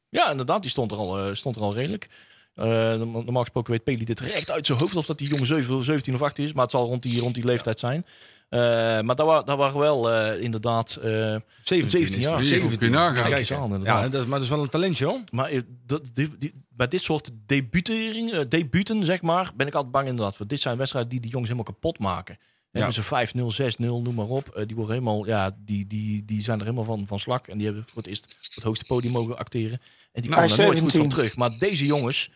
Ja, 0.10 0.32
inderdaad, 0.32 0.62
die 0.62 0.72
stond 0.72 0.92
er 0.92 0.98
al, 0.98 1.36
stond 1.36 1.56
er 1.56 1.62
al 1.62 1.74
redelijk. 1.74 2.08
Eh, 2.56 2.66
norm- 2.68 3.12
normaal 3.12 3.42
gesproken 3.42 3.72
weet 3.72 3.84
Peli 3.84 4.06
dit 4.06 4.20
recht 4.20 4.52
uit 4.52 4.66
zijn 4.66 4.80
hoofd 4.80 4.96
of 4.96 5.06
dat 5.06 5.18
die 5.18 5.28
jongen 5.30 5.46
7 5.46 5.84
17 5.84 6.14
of 6.14 6.22
18 6.22 6.44
is. 6.44 6.54
Maar 6.54 6.64
het 6.64 6.72
zal 6.72 6.88
rond 6.88 7.02
die, 7.02 7.20
rond 7.22 7.34
die 7.34 7.46
leeftijd 7.46 7.80
zijn. 7.80 8.06
Eh, 8.50 8.60
maar 9.02 9.16
daar, 9.16 9.26
wa 9.26 9.42
daar 9.42 9.58
waren 9.58 9.80
wel 9.80 10.12
eh, 10.12 10.42
inderdaad 10.42 10.96
eh 10.96 11.36
17, 11.62 11.90
17 11.90 12.18
is 12.20 12.26
jaar. 12.26 12.40
het. 12.40 12.50
Hier, 12.50 12.60
kun 12.78 12.88
je 12.88 12.90
nagaan. 12.90 13.14
Kijk 13.14 13.26
Kijk, 13.28 13.40
eens 13.40 13.54
aan, 13.54 13.82
ja, 13.84 14.10
dat, 14.10 14.22
maar 14.28 14.32
dat 14.40 14.42
is 14.42 14.50
wel 14.50 14.62
een 14.64 14.70
talentje, 14.70 15.06
hoor. 15.06 15.20
Maar 15.32 15.62
dat, 15.86 16.02
die, 16.14 16.30
die- 16.40 16.54
bij 16.70 16.88
dit 16.88 17.02
soort 17.02 17.32
debutering, 17.46 18.32
eh, 18.32 18.40
debuten, 18.50 19.06
zeg 19.06 19.22
maar, 19.22 19.52
ben 19.56 19.68
ik 19.68 19.74
altijd 19.74 19.92
bang 19.92 20.08
inderdaad. 20.08 20.38
Want 20.38 20.50
dit 20.50 20.60
zijn 20.60 20.78
wedstrijden 20.78 21.12
die 21.12 21.20
die 21.20 21.32
jongens 21.32 21.50
helemaal 21.52 21.74
kapot 21.74 22.00
maken. 22.00 22.38
Ja. 22.72 22.80
Hebben 22.86 22.94
ze 22.94 23.04
5-0, 23.04 23.52
6-0, 23.52 24.02
noem 24.02 24.16
maar 24.16 24.26
op. 24.28 24.64
Die, 24.68 24.76
worden 24.76 24.94
helemaal, 24.94 25.26
ja, 25.26 25.56
die, 25.66 25.88
die, 25.88 26.26
die 26.26 26.42
zijn 26.42 26.58
er 26.60 26.64
helemaal 26.66 26.86
van, 26.86 27.08
van 27.08 27.20
slak. 27.20 27.48
En 27.48 27.58
die 27.58 27.66
hebben 27.66 27.84
voor 27.88 27.98
het 27.98 28.08
eerst 28.08 28.24
op 28.50 28.56
het 28.56 28.64
hoogste 28.64 28.86
podium 28.86 29.14
mogen 29.14 29.38
acteren. 29.38 29.80
En 30.12 30.22
die 30.22 30.32
Nou, 30.32 30.42
komen 30.44 30.58
er 30.60 30.66
nooit 30.66 30.80
goed 30.80 30.92
van 30.92 31.02
17. 31.02 31.18
terug. 31.18 31.36
Maar 31.36 31.58
deze 31.58 31.86
jongens, 31.86 32.30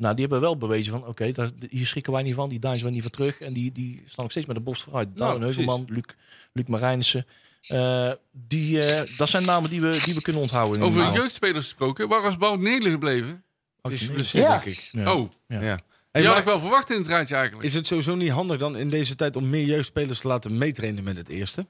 nou, 0.00 0.14
die 0.14 0.20
hebben 0.24 0.40
wel 0.40 0.56
bewezen 0.56 0.92
van... 0.92 1.06
oké, 1.06 1.32
daar 1.32 1.50
hier 1.70 1.86
schrikken 1.86 2.12
wij 2.12 2.22
niet 2.22 2.34
van. 2.34 2.48
Die 2.48 2.58
deinzen 2.58 2.86
we 2.86 2.92
niet 2.92 3.02
van 3.02 3.10
terug. 3.10 3.40
En 3.40 3.52
die, 3.52 3.72
die 3.72 4.02
staan 4.06 4.22
nog 4.22 4.30
steeds 4.30 4.46
met 4.46 4.56
de 4.56 4.62
borst 4.62 4.82
vooruit. 4.82 5.06
Nou, 5.08 5.18
Darwin 5.18 5.38
precies. 5.40 5.56
Heuvelman, 5.56 5.86
Luc, 5.94 6.04
Luc 6.52 6.66
Marijnissen. 6.66 7.26
Eh, 7.66 8.12
die, 8.32 8.82
eh, 8.82 9.16
dat 9.18 9.28
zijn 9.28 9.44
namen 9.44 9.70
die 9.70 9.80
we, 9.80 10.00
die 10.04 10.14
we 10.14 10.22
kunnen 10.22 10.42
onthouden. 10.42 10.78
in 10.80 10.86
Over 10.86 11.12
jeugdspelers 11.12 11.64
gesproken. 11.64 12.08
Waar 12.08 12.26
is 12.28 12.36
Bout 12.36 12.60
Nelen 12.60 12.90
gebleven? 12.90 13.44
Oh, 13.82 13.82
Die 13.82 13.92
is 13.92 14.00
nee. 14.00 14.08
geblesseerd, 14.08 14.44
Ja. 14.44 14.50
denk 14.50 14.64
ik. 14.64 14.88
Ja. 14.92 15.14
Oh, 15.14 15.30
Ja. 15.48 15.60
Ja. 15.60 15.76
die 15.76 15.84
Hey, 16.12 16.22
had 16.22 16.30
maar 16.30 16.38
ik 16.38 16.44
wel 16.44 16.58
verwacht 16.58 16.90
in 16.90 16.96
het 16.98 17.06
rijtje 17.06 17.34
eigenlijk. 17.34 17.68
Is 17.68 17.74
het 17.74 17.86
sowieso 17.86 18.14
niet 18.14 18.30
handig 18.30 18.58
dan 18.58 18.76
in 18.76 18.88
deze 18.90 19.14
tijd 19.14 19.36
om 19.36 19.50
meer 19.50 19.64
jeugdspelers 19.64 20.20
te 20.20 20.28
laten 20.28 20.58
meetrainen 20.58 21.04
met 21.04 21.16
het 21.16 21.28
eerste? 21.28 21.66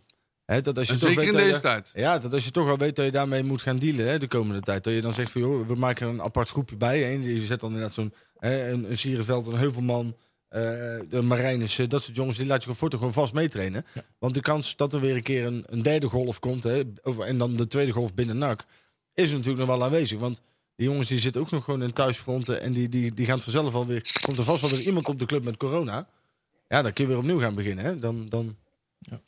Hè, 0.50 0.60
dat 0.60 0.78
als 0.78 0.86
je 0.86 0.92
En 0.92 0.98
toch 0.98 1.08
zeker 1.08 1.24
weet 1.24 1.32
in 1.32 1.36
dat 1.38 1.46
je- 1.46 1.48
deze 1.50 1.62
tijd. 1.62 1.90
Ja, 1.94 2.18
dat 2.18 2.32
als 2.32 2.44
je 2.44 2.50
toch 2.50 2.68
al 2.68 2.76
weet 2.78 2.96
dat 2.96 3.04
je 3.04 3.10
daarmee 3.10 3.42
moet 3.42 3.62
gaan 3.62 3.78
dealen 3.78 4.08
hè, 4.08 4.18
de 4.18 4.28
komende 4.28 4.60
tijd. 4.60 4.84
Dat 4.84 4.92
je 4.94 5.00
dan 5.00 5.12
zegt 5.12 5.30
van 5.30 5.40
joh, 5.40 5.66
we 5.66 5.74
maken 5.74 6.06
er 6.06 6.12
een 6.12 6.22
apart 6.22 6.48
groepje 6.48 6.76
bij. 6.76 7.00
Hè. 7.02 7.08
Je 7.08 7.40
zet 7.46 7.60
dan 7.60 7.68
inderdaad 7.70 7.94
zo'n 7.94 8.12
hè, 8.38 8.70
een, 8.70 8.90
een 8.90 8.98
Sierenveld, 8.98 9.46
een 9.46 9.54
Heuvelman, 9.58 10.16
eh 10.48 10.60
de 11.10 11.22
Marijnissen, 11.22 11.88
dat 11.88 12.02
soort 12.02 12.16
jongens, 12.16 12.36
die 12.36 12.46
laat 12.46 12.56
je 12.56 12.62
gewoon 12.62 12.76
voor 12.76 12.90
gewoon 12.98 13.12
vast 13.12 13.32
meetrainen. 13.32 13.86
Want 14.18 14.34
de 14.34 14.40
kans 14.40 14.76
dat 14.76 14.92
er 14.92 15.00
weer 15.00 15.16
een 15.16 15.22
keer 15.22 15.46
een, 15.46 15.64
een 15.66 15.82
derde 15.82 16.06
golf 16.06 16.38
komt, 16.38 16.62
hè, 16.62 16.82
over- 17.02 17.24
en 17.24 17.38
dan 17.38 17.56
de 17.56 17.66
tweede 17.66 17.92
golf 17.92 18.14
binnen 18.14 18.38
NAC, 18.38 18.64
is 19.14 19.30
natuurlijk 19.30 19.58
nog 19.58 19.76
wel 19.76 19.84
aanwezig. 19.84 20.18
Want 20.18 20.40
die 20.76 20.88
jongens 20.88 21.08
die 21.08 21.18
zitten 21.18 21.40
ook 21.40 21.50
nog 21.50 21.64
gewoon 21.64 21.82
in 21.82 21.92
thuisfronten 21.92 22.60
en 22.60 22.72
die, 22.72 22.88
die, 22.88 23.14
die 23.14 23.24
gaan 23.26 23.34
het 23.34 23.44
vanzelf 23.44 23.74
alweer. 23.74 24.02
Komt 24.20 24.38
er 24.38 24.44
vast 24.44 24.60
wel 24.60 24.70
weer 24.70 24.80
iemand 24.80 25.08
op 25.08 25.18
de 25.18 25.26
club 25.26 25.44
met 25.44 25.56
corona. 25.56 26.06
Ja, 26.68 26.82
dan 26.82 26.92
kun 26.92 27.04
je 27.04 27.10
weer 27.10 27.18
opnieuw 27.20 27.38
gaan 27.38 27.54
beginnen. 27.54 27.84
Hè. 27.84 27.98
Dan, 27.98 28.26
dan, 28.28 28.56
Ja, 28.98 29.20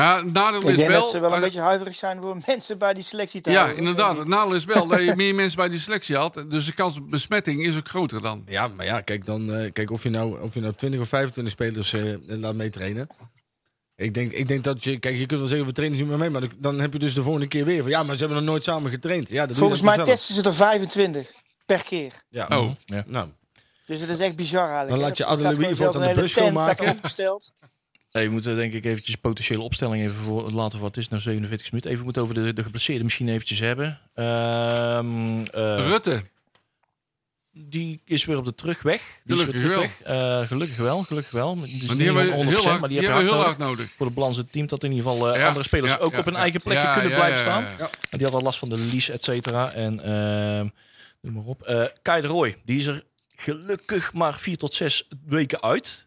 het 0.00 0.32
nadeel 0.32 0.60
Ik 0.60 0.66
is 0.68 0.76
denk 0.76 0.88
wel... 0.88 1.00
dat 1.00 1.10
ze 1.10 1.20
wel 1.20 1.34
een 1.34 1.40
beetje 1.40 1.60
huiverig 1.60 1.96
zijn 1.96 2.20
voor 2.20 2.36
mensen 2.46 2.78
bij 2.78 2.94
die 2.94 3.02
selectie 3.02 3.40
te 3.40 3.50
Ja, 3.50 3.56
houden. 3.56 3.76
inderdaad. 3.78 4.16
Het 4.16 4.28
nadeel 4.28 4.54
is 4.54 4.64
wel 4.64 4.86
dat 4.86 4.98
je 5.00 5.16
meer 5.22 5.34
mensen 5.34 5.56
bij 5.56 5.68
die 5.68 5.78
selectie 5.78 6.16
had. 6.16 6.44
Dus 6.48 6.64
de 6.66 6.72
kans 6.74 6.96
op 6.98 7.10
besmetting 7.10 7.66
is 7.66 7.76
ook 7.76 7.88
groter 7.88 8.22
dan. 8.22 8.42
Ja, 8.46 8.68
maar 8.68 8.86
ja, 8.86 9.00
kijk, 9.00 9.26
dan, 9.26 9.54
eh, 9.54 9.72
kijk 9.72 9.90
of, 9.90 10.02
je 10.02 10.10
nou, 10.10 10.40
of 10.40 10.54
je 10.54 10.60
nou 10.60 10.72
20 10.74 11.00
of 11.00 11.08
25 11.08 11.52
spelers 11.52 11.92
eh, 11.92 12.14
laat 12.26 12.54
meetrainen. 12.54 13.08
Ik 13.96 14.14
denk, 14.14 14.32
ik 14.32 14.48
denk 14.48 14.64
dat 14.64 14.84
je, 14.84 14.98
kijk, 14.98 15.16
je 15.16 15.26
kunt 15.26 15.38
wel 15.40 15.48
zeggen, 15.48 15.66
we 15.66 15.72
trainen 15.72 15.98
niet 15.98 16.08
meer 16.08 16.18
mee, 16.18 16.30
maar 16.30 16.42
dan- 16.58 16.80
heb 16.80 16.92
je 16.92 16.98
dus 16.98 17.14
de 17.14 17.22
volgende 17.22 17.48
keer 17.48 17.64
weer 17.64 17.82
van, 17.82 17.90
ja, 17.90 18.02
maar 18.02 18.14
ze 18.16 18.20
hebben 18.24 18.38
nog 18.42 18.50
nooit 18.50 18.62
samen 18.64 18.90
getraind. 18.90 19.30
Ja, 19.30 19.46
dat 19.46 19.56
Volgens 19.56 19.80
mij 19.80 19.98
testen 19.98 20.34
ze 20.34 20.42
er 20.42 20.54
25 20.54 21.30
per 21.66 21.84
keer. 21.84 22.12
Ja. 22.28 22.46
Oh. 22.50 22.70
Nou, 23.06 23.28
Dus 23.86 24.00
het 24.00 24.08
is 24.10 24.18
echt 24.18 24.36
bizar 24.36 24.70
eigenlijk. 24.70 24.88
Dan 24.90 24.98
hè. 24.98 25.04
laat 25.04 25.18
je 25.18 25.24
Weaver 25.58 25.76
zelfs 25.76 25.96
aan 25.96 26.02
een 26.02 26.14
de 26.14 26.30
hele 26.34 26.74
bus 26.74 26.90
opgesteld. 26.90 27.52
Nee, 28.12 28.26
we 28.26 28.32
moeten 28.32 28.56
denk 28.56 28.72
ik 28.72 28.84
eventjes 28.84 29.16
potentiële 29.16 29.62
opstelling 29.62 30.02
even 30.02 30.16
voor 30.16 30.50
laten 30.50 30.80
wat 30.80 30.96
is 30.96 31.08
nou 31.08 31.22
47 31.22 31.70
minuten. 31.70 31.90
Even 31.90 32.04
moeten 32.04 32.22
over 32.22 32.34
de, 32.34 32.52
de 32.52 32.62
geblesseerde 32.62 33.04
misschien 33.04 33.28
eventjes 33.28 33.58
hebben. 33.58 33.98
Ehm, 34.14 35.44
eh, 35.44 35.78
Rutte. 35.78 36.22
die 37.52 38.00
is 38.04 38.24
weer 38.24 38.36
op 38.36 38.44
de 38.44 38.54
terugweg. 38.54 39.02
Die 39.24 39.36
is 39.36 39.44
weer 39.44 39.54
Gelukkig 39.54 39.96
terugweg. 39.96 40.40
Eh, 40.40 40.46
gelukkig 40.48 40.76
wel, 40.76 41.02
gelukkig 41.02 41.32
wel. 41.32 41.54
Die 41.54 41.64
is 41.64 41.70
Maar 41.70 41.96
niet 41.96 41.98
die 41.98 42.06
hebben 42.06 42.24
we 42.24 42.44
100%, 42.44 42.48
heel 42.48 42.68
hard, 42.68 42.80
maar 42.80 42.88
die 42.88 42.98
die, 42.98 43.08
hebben 43.08 43.26
heel 43.26 43.34
hard 43.34 43.46
hard 43.46 43.58
nodig 43.58 43.90
voor 43.96 44.06
de 44.06 44.12
balans 44.12 44.36
het 44.36 44.52
team 44.52 44.66
dat 44.66 44.84
in 44.84 44.92
ieder 44.92 45.10
geval 45.10 45.32
eh, 45.32 45.40
Ja, 45.40 45.46
andere 45.46 45.64
spelers 45.64 45.92
ja, 45.92 45.98
ook 45.98 46.12
ja, 46.12 46.18
op 46.18 46.24
hun 46.24 46.36
eigen 46.36 46.60
plekje 46.60 46.92
kunnen 46.92 47.14
blijven 47.14 47.40
staan. 47.40 47.64
En 48.10 48.18
die 48.18 48.26
had 48.26 48.34
al 48.34 48.42
last 48.42 48.58
van 48.58 48.68
de 48.68 48.78
lies, 48.78 49.08
et 49.08 49.24
cetera. 49.24 49.72
En 49.72 50.04
ehm 50.04 50.68
noem 51.20 51.34
maar 51.34 51.44
op. 51.44 51.62
Eh 51.62 51.84
Kai 52.02 52.20
de 52.20 52.26
Roy, 52.26 52.56
die 52.64 52.78
is 52.78 52.86
er 52.86 53.02
gelukkig 53.36 54.12
maar 54.12 54.34
vier 54.34 54.56
tot 54.56 54.74
zes 54.74 55.08
weken 55.26 55.62
uit. 55.62 56.06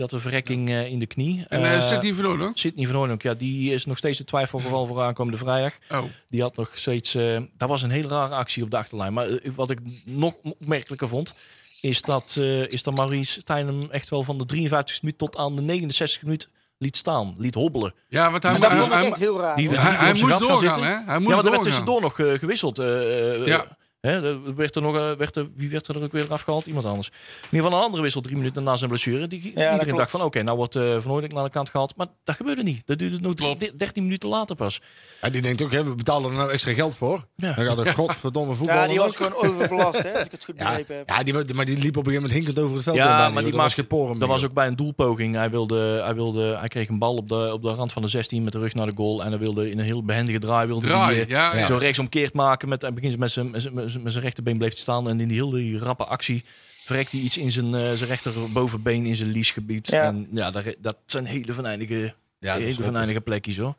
Die 0.00 0.08
had 0.08 0.18
een 0.18 0.24
verrekking 0.30 0.68
eh, 0.68 0.86
in 0.86 0.98
de 0.98 1.06
knie. 1.06 1.44
En 1.48 1.60
uh, 1.60 1.76
Eh, 1.76 1.82
Sidney 1.82 2.14
Verloon 2.14 2.42
ook? 2.42 2.50
Sidney 2.58 2.86
van 2.86 2.94
Hoorn 2.94 3.10
ook, 3.10 3.22
ja, 3.22 3.34
die 3.34 3.72
is 3.72 3.84
nog 3.84 3.96
steeds 3.96 4.18
het 4.18 4.26
twijfelgeval 4.26 4.86
voor 4.86 5.00
aankomende 5.02 5.38
vrijdag. 5.38 5.72
Oh. 5.90 5.98
Die 6.28 6.40
had 6.42 6.56
nog 6.56 6.70
steeds. 6.74 7.14
eh 7.14 7.40
dat 7.56 7.68
was 7.68 7.82
een 7.82 7.90
hele 7.90 8.08
rare 8.08 8.34
actie 8.34 8.62
op 8.62 8.70
de 8.70 8.76
achterlijn. 8.76 9.12
Maar 9.12 9.26
eh, 9.26 9.50
wat 9.54 9.70
ik 9.70 9.78
nog 10.04 10.34
opmerkelijker 10.42 11.08
vond. 11.08 11.34
Is 11.80 12.02
dat, 12.02 12.34
eh, 12.38 12.66
is 12.66 12.82
dat 12.82 12.94
Maurice 12.94 13.40
Stijn 13.40 13.66
hem 13.66 13.82
echt 13.90 14.08
wel 14.10 14.22
van 14.22 14.38
de 14.38 14.46
53 14.46 15.02
minuut 15.02 15.18
tot 15.18 15.36
aan 15.36 15.56
de 15.56 15.62
69 15.62 16.22
minuut 16.22 16.48
liet 16.78 16.96
staan. 16.96 17.34
Liet 17.38 17.54
hobbelen. 17.54 17.94
Ja, 18.08 18.30
want 18.30 18.42
hij, 18.42 18.58
dat 18.58 18.70
hij, 18.70 18.84
hij, 19.00 19.12
heel 19.18 19.40
raar. 19.40 19.56
Die- 19.56 19.66
hoor. 19.68 19.76
die- 19.76 19.84
hij- 19.86 20.12
moest 20.12 20.38
doorgaan, 20.40 20.58
zitten. 20.58 20.82
hè? 20.82 20.88
Hij 20.88 21.02
Ja, 21.06 21.18
moest 21.18 21.34
maar 21.36 21.44
er 21.44 21.50
werd 21.50 21.62
tussendoor 21.62 22.00
nog 22.00 22.18
eh, 22.20 22.32
gewisseld. 22.38 22.78
eh, 22.78 23.34
eh, 23.40 23.46
Ja. 23.46 23.78
Hè, 24.00 24.24
er 24.30 24.54
werd 24.54 24.76
er 24.76 24.82
nog, 24.82 24.96
eh, 24.96 25.12
werd 25.12 25.36
er, 25.36 25.46
wie 25.56 25.70
werd 25.70 25.88
er 25.88 26.02
ook 26.02 26.12
weer 26.12 26.32
afgehaald? 26.32 26.66
Iemand 26.66 26.84
anders. 26.86 27.08
In 27.08 27.14
ieder 27.50 27.60
geval 27.64 27.78
een 27.78 27.84
andere 27.84 28.02
wissel 28.02 28.20
drie 28.20 28.36
minuten 28.36 28.62
na 28.62 28.76
zijn 28.76 28.90
blessure. 28.90 29.26
Die, 29.26 29.42
iedereen 29.42 29.96
dacht 29.96 30.10
van 30.10 30.22
oké, 30.22 30.42
nou 30.42 30.56
wordt 30.56 30.76
eh 30.76 30.82
Van 31.00 31.10
Hooydonk 31.10 31.32
naar 31.32 31.44
de 31.44 31.50
kant 31.50 31.68
gehaald. 31.70 31.96
Maar 31.96 32.06
dat 32.24 32.36
gebeurde 32.36 32.62
niet. 32.62 32.82
Dat 32.84 32.98
duurde 32.98 33.18
nog 33.20 33.34
Klopt. 33.34 33.60
drie- 33.60 33.76
13 33.76 34.02
minuten 34.02 34.28
later 34.28 34.56
pas. 34.56 34.80
Ja, 35.20 35.30
die 35.30 35.42
denkt 35.42 35.62
ook, 35.62 35.72
hè, 35.72 35.84
we 35.84 35.94
betalen 35.94 36.30
er 36.30 36.36
nou 36.36 36.50
extra 36.50 36.72
geld 36.72 36.94
voor. 36.96 37.26
Ja. 37.36 37.52
Dan 37.54 37.64
gaat 37.64 37.78
er 37.78 37.92
godverdomme 37.92 38.54
voetbal. 38.54 38.76
Ja, 38.76 38.86
die 38.88 38.98
was 38.98 39.16
gewoon 39.16 39.34
overbelast, 39.34 40.02
hè, 40.02 40.12
als 40.16 40.24
ik 40.24 40.30
het 40.32 40.44
goed 40.44 40.54
ja, 40.58 40.64
begrepen 40.68 40.96
heb. 40.96 41.08
ja, 41.08 41.22
die, 41.22 41.54
maar 41.54 41.64
die 41.64 41.78
liep 41.78 41.96
op 41.96 42.06
een 42.06 42.12
gegeven 42.12 42.12
moment 42.12 42.32
hinkend 42.32 42.58
over 42.58 42.74
het 42.74 42.84
veld. 42.84 42.96
Ja, 42.96 43.06
maar 43.06 43.18
die 43.18 43.34
joh. 43.34 43.34
Dat 43.42 43.44
was 43.52 43.60
maakte- 43.60 43.74
geen 43.74 43.86
porum 43.86 44.08
Dat 44.18 44.18
meer, 44.18 44.28
was 44.28 44.44
ook 44.44 44.52
bij 44.52 44.66
een 44.66 44.76
doelpoging. 44.76 45.34
Hij, 45.34 45.50
wilde, 45.50 46.00
hij, 46.04 46.14
wilde, 46.14 46.56
hij 46.58 46.68
kreeg 46.68 46.88
een 46.88 46.98
bal 46.98 47.16
op 47.16 47.28
de, 47.28 47.50
op 47.52 47.62
de 47.62 47.68
rand 47.70 47.92
van 47.92 48.02
de 48.02 48.08
16 48.08 48.42
met 48.44 48.52
de 48.52 48.58
rug 48.58 48.74
naar 48.74 48.86
de 48.86 48.96
goal. 48.96 49.22
En 49.24 49.28
hij 49.30 49.38
wilde 49.38 49.70
in 49.70 49.78
een 49.78 49.84
heel 49.84 50.04
behendige 50.04 50.38
draai. 50.38 50.66
Wilde 50.66 50.86
Draai, 50.86 51.14
die, 51.14 51.24
eh, 51.24 51.30
ja, 51.30 51.56
ja. 51.56 51.66
Zo 51.66 51.76
rechtsomkeerd 51.76 52.32
maken. 52.34 52.68
Met, 52.68 52.82
hij 52.82 52.92
begint 52.92 53.18
met 53.18 53.30
zijn, 53.30 53.54
met 53.98 54.12
zijn, 54.12 54.24
rechterbeen 54.24 54.58
bleef 54.58 54.70
hij 54.70 54.78
staan. 54.80 55.08
En 55.08 55.20
in 55.20 55.28
die 55.28 55.44
hele 55.44 55.78
rappe 55.78 56.04
actie 56.04 56.44
verrekt 56.84 57.12
hij 57.12 57.20
iets 57.20 57.36
in 57.36 57.50
zijn, 57.50 57.74
eh, 57.74 57.80
zijn 57.80 58.08
rechterbovenbeen 58.08 59.04
in 59.06 59.16
zijn 59.16 59.30
liesgebied. 59.30 59.88
Ja. 59.88 60.02
En 60.04 60.28
ja, 60.32 60.50
daar, 60.50 60.74
dat 60.78 60.96
zijn 61.06 61.24
hele 61.24 61.52
venijnige, 61.52 62.14
Ja, 62.38 62.54
dat 62.54 62.62
hele 62.62 62.82
venijnige 62.82 63.20
plekjes 63.20 63.56
hoor. 63.56 63.74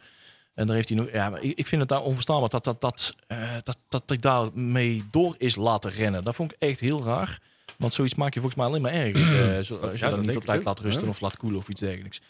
En 0.54 0.66
daar 0.68 0.76
heeft 0.76 0.90
hij 0.90 0.98
nog. 0.98 1.12
Ja, 1.12 1.30
maar 1.30 1.42
ik, 1.44 1.58
ik 1.58 1.68
vind 1.68 1.82
het 1.82 1.90
daar 1.90 2.02
onverstaanbaar 2.02 2.50
dat 2.50 2.64
dat, 2.64 2.82
dat, 2.82 3.16
eh, 3.28 3.54
dat, 3.64 3.78
dat 3.88 4.04
hij 4.06 4.18
daarmee 4.18 5.04
door 5.12 5.36
is 5.38 5.56
laten 5.56 5.92
rennen. 5.92 6.24
Dat 6.24 6.36
vond 6.36 6.52
ik 6.52 6.58
echt 6.60 6.80
heel 6.80 7.04
raar. 7.04 7.40
Want 7.78 7.94
zoiets 7.94 8.16
maak 8.16 8.34
je 8.34 8.40
volgens 8.40 8.60
mij 8.62 8.70
alleen 8.70 8.82
maar 8.82 8.92
erger. 8.94 9.50
eh, 9.52 9.58
als 9.58 9.68
je 9.68 9.80
dat 10.00 10.12
dat 10.12 10.22
niet 10.26 10.36
op 10.36 10.46
tijd 10.46 10.64
laat 10.64 10.80
rusten 10.80 11.04
Ja. 11.04 11.10
of 11.10 11.20
laat 11.20 11.38
koelen 11.38 11.60
of 11.60 11.70
iets 11.70 11.82
dergelijks. 11.82 12.22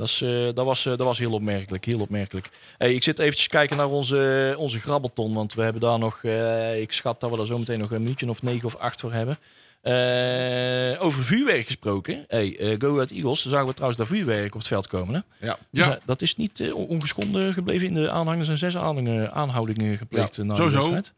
Dat, 0.00 0.08
is, 0.08 0.22
eh, 0.22 0.44
dat, 0.54 0.64
was, 0.64 0.86
eh, 0.86 0.90
dat 0.96 1.06
was 1.06 1.18
heel 1.18 1.32
opmerkelijk. 1.32 1.84
Heel 1.84 2.00
opmerkelijk. 2.00 2.48
Hey, 2.78 2.94
ik 2.94 3.02
zit 3.02 3.18
eventjes 3.18 3.48
kijken 3.48 3.76
naar 3.76 3.88
onze, 3.90 4.54
onze 4.58 4.80
grabbelton. 4.80 5.34
Want 5.34 5.54
we 5.54 5.62
hebben 5.62 5.80
daar 5.80 5.98
nog. 5.98 6.24
eh, 6.24 6.80
ik 6.80 6.92
schat 6.92 7.20
dat 7.20 7.30
we 7.30 7.36
daar 7.36 7.46
zo 7.46 7.58
meteen 7.58 7.78
nog 7.78 7.90
een 7.90 8.02
minuutje 8.02 8.28
of 8.28 8.42
negen 8.42 8.64
of 8.66 8.76
acht 8.76 9.00
voor 9.00 9.12
hebben. 9.12 9.38
Eh, 9.82 11.04
over 11.04 11.24
vuurwerk 11.24 11.66
gesproken. 11.66 12.24
Hey, 12.28 12.56
eh 12.58 12.74
Go 12.78 12.94
Ahead 12.94 13.10
Eagles. 13.10 13.42
Daar 13.42 13.52
zagen 13.52 13.66
we 13.66 13.72
trouwens 13.74 13.98
dat 14.00 14.08
vuurwerk 14.08 14.54
op 14.54 14.58
het 14.60 14.66
veld 14.68 14.86
komen. 14.86 15.14
Hè? 15.14 15.46
Ja. 15.46 15.58
Dus, 15.70 15.84
Ja. 15.86 15.98
dat 16.04 16.22
is 16.22 16.36
niet 16.36 16.72
ongeschonden 16.72 17.52
gebleven 17.52 17.86
in 17.86 17.94
de 17.94 18.10
aanhangers 18.10 18.48
en 18.48 18.58
zes 18.58 18.76
aanhoudingen 18.76 19.98
gepleegd 19.98 20.38
eh, 20.38 20.44
na 20.44 20.54
de 20.54 20.62
wedstrijd. 20.70 21.12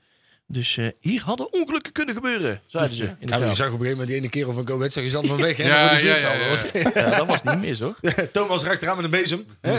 Dus 0.53 0.77
eh, 0.77 0.87
hier 1.01 1.23
hadden 1.23 1.53
ongelukken 1.53 1.93
kunnen 1.93 2.15
gebeuren, 2.15 2.61
zeiden 2.67 2.97
ze. 2.97 3.05
In 3.05 3.17
de 3.21 3.27
Ja, 3.33 3.39
maar 3.39 3.49
je 3.49 3.55
zag 3.55 3.67
op 3.67 3.73
een 3.73 3.79
gegeven 3.79 3.91
moment 3.91 4.09
die 4.09 4.17
ene 4.17 4.29
kerel 4.29 4.53
van 4.53 4.67
Go 4.69 4.75
Ahead, 4.77 4.93
zag 4.93 5.03
je 5.05 5.11
zand 5.11 5.27
van 5.27 5.37
weg. 5.47 5.57
hè, 5.57 5.65
Ja, 5.67 5.93
ja, 5.97 6.17
ja, 6.17 6.33
Dat 6.33 6.43
ja. 6.43 6.49
was- 6.49 6.95
Ja, 6.95 7.17
dat 7.17 7.27
was 7.27 7.43
niet 7.43 7.61
mis, 7.61 7.81
hoor. 7.81 7.97
Thomas 8.33 8.63
erachteraan 8.63 8.97
met 8.97 9.05
een 9.05 9.11
bezem. 9.11 9.47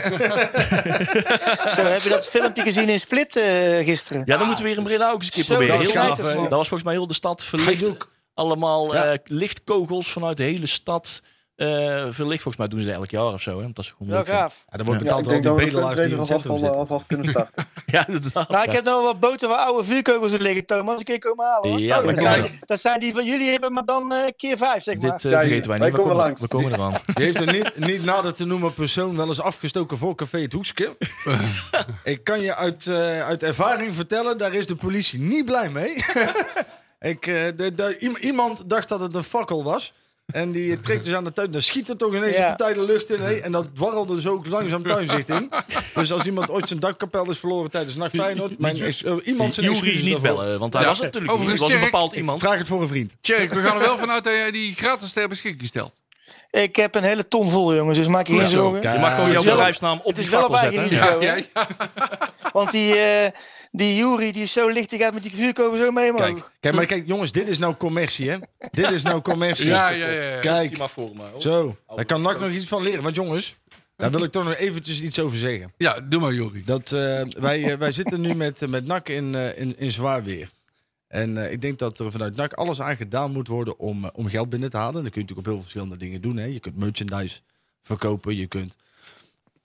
Zo, 1.76 1.82
heb 1.86 2.01
je 2.01 2.09
dat 2.09 2.26
filmpje 2.30 2.61
gezien 2.61 2.89
in 2.89 2.99
Split 2.99 3.36
eh, 3.36 3.86
gisteren? 3.86 4.24
Ja, 4.26 4.38
dan 4.38 4.45
moeten 4.45 4.63
we 4.63 4.69
weer 4.69 4.80
in 4.80 4.84
Breda 4.86 5.11
ook 5.11 5.15
eens 5.17 5.26
een 5.26 5.32
keer 5.32 5.43
Zo, 5.43 5.53
proberen. 5.55 5.78
dat 5.84 5.91
Heel- 5.93 6.01
gaaf. 6.01 6.17
Dat 6.17 6.49
was 6.49 6.67
volgens 6.67 6.84
mij 6.84 6.93
heel 6.93 7.07
de 7.07 7.13
stad 7.13 7.45
verlicht. 7.45 7.91
Allemaal 8.34 8.93
Ja. 8.93 9.05
eh, 9.05 9.17
lichtkogels 9.24 10.11
vanuit 10.11 10.38
de 10.38 10.43
hele 10.43 10.65
stad. 10.65 11.21
Eh 11.55 11.67
verlicht. 12.09 12.41
Volgens 12.41 12.57
mij 12.57 12.67
doen 12.67 12.79
ze 12.79 12.85
dat 12.85 12.95
elk 12.95 13.09
jaar 13.09 13.23
of 13.33 13.41
zo. 13.41 13.57
Hè? 13.59 13.65
Omdat 13.65 13.85
ze 13.85 13.93
gewoon 13.97 14.13
vinden. 14.23 14.33
gaaf. 14.35 14.63
Ja, 14.71 14.77
er 14.79 14.85
wordt 14.85 14.99
Ja, 15.01 15.05
betaald 15.05 15.21
ik 15.31 15.43
door 15.43 15.51
al 15.51 15.57
denk 15.57 15.57
die 15.57 15.65
bedelaars 15.65 15.95
die 15.95 16.03
in 16.03 16.09
beter 16.09 16.19
het 16.19 16.27
centrum 16.41 16.57
zitten. 16.57 16.77
alvast 16.79 17.05
kunnen 17.07 17.29
starten. 17.29 17.65
Ja, 17.85 18.07
inderdaad. 18.07 18.49
Nou, 18.49 18.63
ik 18.63 18.69
ja. 18.69 18.75
heb 18.75 18.83
nog 18.83 18.93
wel 18.93 19.03
wat 19.03 19.19
boten 19.19 19.49
waar 19.49 19.57
oude 19.65 19.83
vuurkogels 19.83 20.31
in 20.33 20.41
liggen, 20.41 20.65
Thomas. 20.65 20.97
Een 20.99 21.03
keer 21.03 21.19
komen 21.19 21.45
halen. 21.45 21.69
Hoor. 21.69 21.79
Ja, 21.79 21.97
Oh, 21.99 22.05
maar 22.05 22.13
dat, 22.13 22.23
zijn, 22.23 22.59
dat 22.65 22.79
zijn 22.79 22.99
die 22.99 23.13
van 23.13 23.25
jullie 23.25 23.49
hebben, 23.49 23.73
maar 23.73 23.85
dan 23.85 24.11
eh, 24.13 24.31
keer 24.37 24.57
vijf, 24.57 24.83
zeg 24.83 24.97
maar. 24.97 25.11
Dit 25.11 25.25
eh, 25.25 25.31
Ja, 25.31 25.39
vergeten 25.39 25.69
wij 25.69 25.79
niet. 25.79 25.91
We 25.91 25.97
komen 26.01 26.15
langs. 26.15 26.41
we 26.41 26.47
komen 26.47 26.73
eraan. 26.73 26.91
Die 27.13 27.25
heeft 27.25 27.39
een 27.41 27.51
niet, 27.53 27.77
niet 27.77 28.03
nader 28.03 28.33
te 28.33 28.45
noemen 28.45 28.73
persoon 28.73 29.15
wel 29.17 29.27
eens 29.27 29.41
afgestoken 29.41 29.97
voor 29.97 30.15
Café 30.15 30.39
Het 30.39 30.53
Hoekske. 30.53 30.97
ik 32.03 32.23
kan 32.23 32.41
je 32.41 32.55
uit, 32.55 32.87
eh, 32.87 33.21
uit 33.21 33.43
ervaring 33.43 33.95
vertellen, 33.95 34.37
daar 34.37 34.53
is 34.53 34.67
de 34.67 34.75
politie 34.75 35.19
niet 35.19 35.45
blij 35.45 35.69
mee. 35.69 35.95
ik, 36.99 37.27
eh, 37.27 37.35
de, 37.55 37.73
de- 37.75 37.97
iem- 37.99 38.17
iemand 38.19 38.69
dacht 38.69 38.89
dat 38.89 38.99
het 38.99 39.15
een 39.15 39.23
fakkel 39.23 39.63
was. 39.63 39.93
En 40.26 40.51
die 40.51 40.80
trekt 40.80 41.03
dus 41.05 41.13
aan 41.13 41.24
de 41.24 41.34
tuin. 41.34 41.51
Dan 41.51 41.61
schiet 41.61 41.89
er 41.89 41.97
toch 41.97 42.13
ineens 42.15 42.38
Ja. 42.38 42.49
een 42.49 42.55
partij 42.55 42.74
de 42.74 42.84
lucht 42.84 43.09
in. 43.11 43.41
En 43.43 43.51
dat 43.51 43.76
dwarrelde 43.76 44.15
dus 44.15 44.28
ook 44.28 44.47
langzaam 44.47 44.84
tuinzicht 44.84 45.30
in. 45.30 45.51
Dus 45.93 46.11
als 46.11 46.24
iemand 46.26 46.49
ooit 46.49 46.67
zijn 46.67 46.80
dakkapel 46.80 47.30
is 47.30 47.38
verloren 47.39 47.71
tijdens 47.71 47.95
Nacht 47.95 48.15
Feyenoord... 48.15 48.59
Mijn 48.59 48.82
ex- 48.82 49.03
eh, 49.03 49.13
iemand 49.24 49.53
zijn 49.53 49.71
Jury 49.74 49.88
niet 50.03 50.21
daarvoor. 50.21 50.21
bellen, 50.21 50.59
want 50.59 50.74
hij 50.74 50.82
Ja, 50.82 50.88
was 50.88 50.97
het 50.97 51.05
natuurlijk 51.05 51.34
niet. 51.34 51.41
overigens, 51.41 51.61
Het 51.61 51.71
was 51.71 51.80
een 51.84 51.91
bepaald 51.91 52.13
iemand. 52.13 52.41
Vraag 52.41 52.57
het 52.57 52.67
voor 52.67 52.82
een 52.82 52.88
vriend. 52.88 53.15
Tjerk, 53.21 53.53
we 53.53 53.59
gaan 53.61 53.76
er 53.78 53.82
wel 53.86 53.97
vanuit 53.97 54.24
dat 54.24 54.34
jij 54.34 54.51
die 54.51 54.76
gratis 54.76 55.11
ter 55.13 55.28
beschikking 55.28 55.67
stelt. 55.67 55.91
Ik 56.51 56.76
heb 56.76 56.95
een 56.95 57.03
hele 57.03 57.28
ton 57.28 57.49
vol, 57.49 57.76
jongens, 57.76 57.97
dus 57.97 58.07
maak 58.07 58.28
je 58.28 58.38
geen 58.38 58.47
zo. 58.47 58.57
zorgen. 58.57 58.93
Je 58.93 58.99
mag 58.99 59.15
gewoon 59.15 59.32
jouw 59.32 59.43
wel- 59.43 59.53
bedrijfsnaam 59.53 59.97
op 59.97 60.05
Het 60.05 60.15
die 60.15 60.24
is 60.24 60.30
wel 60.30 60.45
op 60.45 60.51
fakkel 60.55 60.69
eigen 60.69 60.89
zetten. 60.89 61.19
risico, 61.19 61.24
Ja, 61.26 61.34
hè? 61.34 61.36
ja, 61.36 61.67
ja. 61.95 62.49
Want 62.51 62.71
die, 62.71 62.95
eh 62.95 63.32
die 63.76 63.95
Jury 63.95 64.32
die 64.32 64.43
is 64.43 64.51
zo 64.51 64.69
licht, 64.69 64.89
die 64.89 64.99
gaat 64.99 65.13
met 65.13 65.24
die 65.24 65.36
vuurkogel 65.36 65.78
zo 65.78 65.91
mee 65.91 66.11
omhoog. 66.11 66.26
Kijk, 66.26 66.51
kijk, 66.59 66.76
maar 66.76 66.86
kijk, 66.86 67.07
jongens, 67.07 67.32
dit 67.32 67.47
is 67.47 67.57
nou 67.57 67.76
commercie, 67.76 68.30
hè? 68.30 68.38
dit 68.71 68.91
is 68.91 69.01
nou 69.01 69.21
commercie. 69.21 69.67
Ja, 69.67 69.89
ja, 69.89 70.09
ja, 70.09 70.21
ja. 70.21 70.39
Kijk, 70.39 70.78
maar 70.78 70.89
voor 70.89 71.11
me. 71.15 71.41
zo, 71.41 71.78
daar 71.95 72.05
kan 72.05 72.21
NAC 72.21 72.39
nog 72.39 72.51
iets 72.51 72.67
van 72.67 72.82
leren. 72.82 73.03
Want 73.03 73.15
jongens, 73.15 73.55
daar 73.95 74.11
wil 74.11 74.24
ik 74.24 74.32
toch 74.32 74.43
nog 74.43 74.55
eventjes 74.55 75.01
iets 75.01 75.19
over 75.19 75.38
zeggen. 75.38 75.74
Ja, 75.78 75.99
doe 75.99 76.21
maar, 76.21 76.34
Jori. 76.34 76.63
Dat, 76.65 76.91
eh, 76.91 77.21
wij, 77.39 77.71
eh, 77.71 77.78
wij 77.78 77.91
zitten 77.91 78.21
nu 78.21 78.36
met, 78.36 78.61
eh, 78.61 78.69
met 78.69 78.86
NAC 78.86 79.09
in, 79.09 79.36
in, 79.36 79.76
in 79.78 79.91
zwaar 79.91 80.24
weer. 80.24 80.49
En 81.13 81.38
eh, 81.38 81.51
ik 81.51 81.61
denk 81.61 81.80
dat 81.80 81.99
er 81.99 82.11
vanuit 82.11 82.36
NAC 82.36 82.53
alles 82.53 82.82
aan 82.82 82.95
gedaan 82.95 83.32
moet 83.32 83.47
worden 83.47 83.80
om, 83.80 84.09
om 84.13 84.28
geld 84.28 84.49
binnen 84.49 84.69
te 84.69 84.78
halen. 84.78 84.97
En 84.97 85.03
dat 85.03 85.11
kun 85.11 85.21
je 85.21 85.28
natuurlijk 85.28 85.47
op 85.47 85.53
heel 85.53 85.53
veel 85.53 85.61
verschillende 85.61 85.97
dingen 85.97 86.21
doen. 86.21 86.38
Hè. 86.38 86.45
Je 86.45 86.59
kunt 86.59 86.78
merchandise 86.78 87.39
verkopen, 87.82 88.36
je 88.36 88.47
kunt 88.47 88.76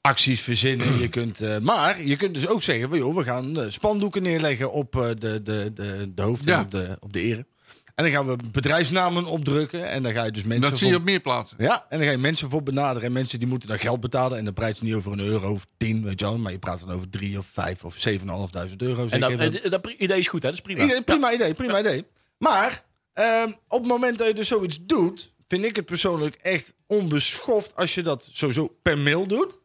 acties 0.01 0.41
verzinnen. 0.41 0.99
Je 1.01 1.09
kunt, 1.09 1.41
eh, 1.41 1.59
maar 1.59 2.03
je 2.03 2.17
kunt 2.17 2.35
dus 2.35 2.47
ook 2.47 2.63
zeggen, 2.63 2.89
van, 2.89 2.99
joh, 2.99 3.17
we 3.17 3.25
gaan 3.25 3.61
eh, 3.61 3.71
spandoeken 3.71 4.23
neerleggen 4.23 4.73
op 4.73 4.97
eh, 4.97 5.09
de, 5.19 5.43
de, 5.43 5.71
de, 5.75 6.13
de 6.15 6.23
hoofd 6.23 6.47
en 6.47 6.53
Ja. 6.53 6.61
op 6.61 6.71
de, 6.71 6.97
op 7.01 7.13
de 7.13 7.21
eren. 7.21 7.47
En 7.95 8.05
dan 8.05 8.13
gaan 8.13 8.27
we 8.27 8.37
bedrijfsnamen 8.53 9.25
opdrukken. 9.25 9.91
En 9.91 10.03
dan 10.03 10.13
ga 10.13 10.25
je 10.25 10.31
dus 10.31 10.43
mensen 10.43 10.71
Dat 10.71 10.79
zie 10.79 10.87
je 10.87 10.93
voor- 10.93 11.03
op 11.03 11.09
meer 11.09 11.21
plaatsen. 11.21 11.57
ja, 11.61 11.87
en 11.89 11.99
dan 11.99 12.07
ga 12.07 12.13
je 12.13 12.19
mensen 12.19 12.51
voor 12.51 12.63
benaderen. 12.63 13.03
En 13.09 13.13
mensen 13.13 13.39
die 13.39 13.49
moeten 13.49 13.69
dan 13.69 13.79
geld 13.79 14.01
betalen. 14.01 14.39
En 14.39 14.45
dan 14.45 14.55
praat 14.55 14.79
je 14.79 14.85
niet 14.85 14.95
over 14.95 15.13
een 15.13 15.21
euro 15.21 15.53
of 15.53 15.67
tien, 15.77 16.05
weet 16.05 16.21
je 16.21 16.27
wel. 16.27 16.39
Maar 16.39 16.53
je 16.53 16.59
praat 16.59 16.81
dan 16.81 16.91
over 16.91 17.09
drie 17.11 17.39
of 17.39 17.47
vijf 17.47 17.85
of 17.85 17.95
zevenhalfduizend 17.97 18.83
euro. 18.83 19.07
En 19.09 19.21
dat, 19.21 19.61
dat 19.71 19.87
idee 19.99 20.19
is 20.19 20.29
goed, 20.29 20.43
hè? 20.43 20.49
Dat 20.49 20.59
is 20.59 20.65
prima. 20.65 20.85
Idee, 20.85 21.03
prima 21.03 21.33
idee, 21.33 21.55
prima 21.55 21.79
idee. 21.81 22.05
Maar 22.39 22.85
ehm, 23.13 23.49
op 23.69 23.79
het 23.81 23.89
moment 23.89 24.19
dat 24.19 24.27
je 24.27 24.35
dus 24.35 24.49
zoiets 24.49 24.79
doet, 24.83 25.33
vind 25.49 25.65
ik 25.65 25.77
het 25.77 25.85
persoonlijk 25.85 26.35
echt 26.35 26.75
onbeschoft 26.87 27.77
als 27.77 27.95
je 27.95 28.03
dat 28.03 28.29
sowieso 28.33 28.77
per 28.83 28.99
mail 28.99 29.27
doet. 29.27 29.59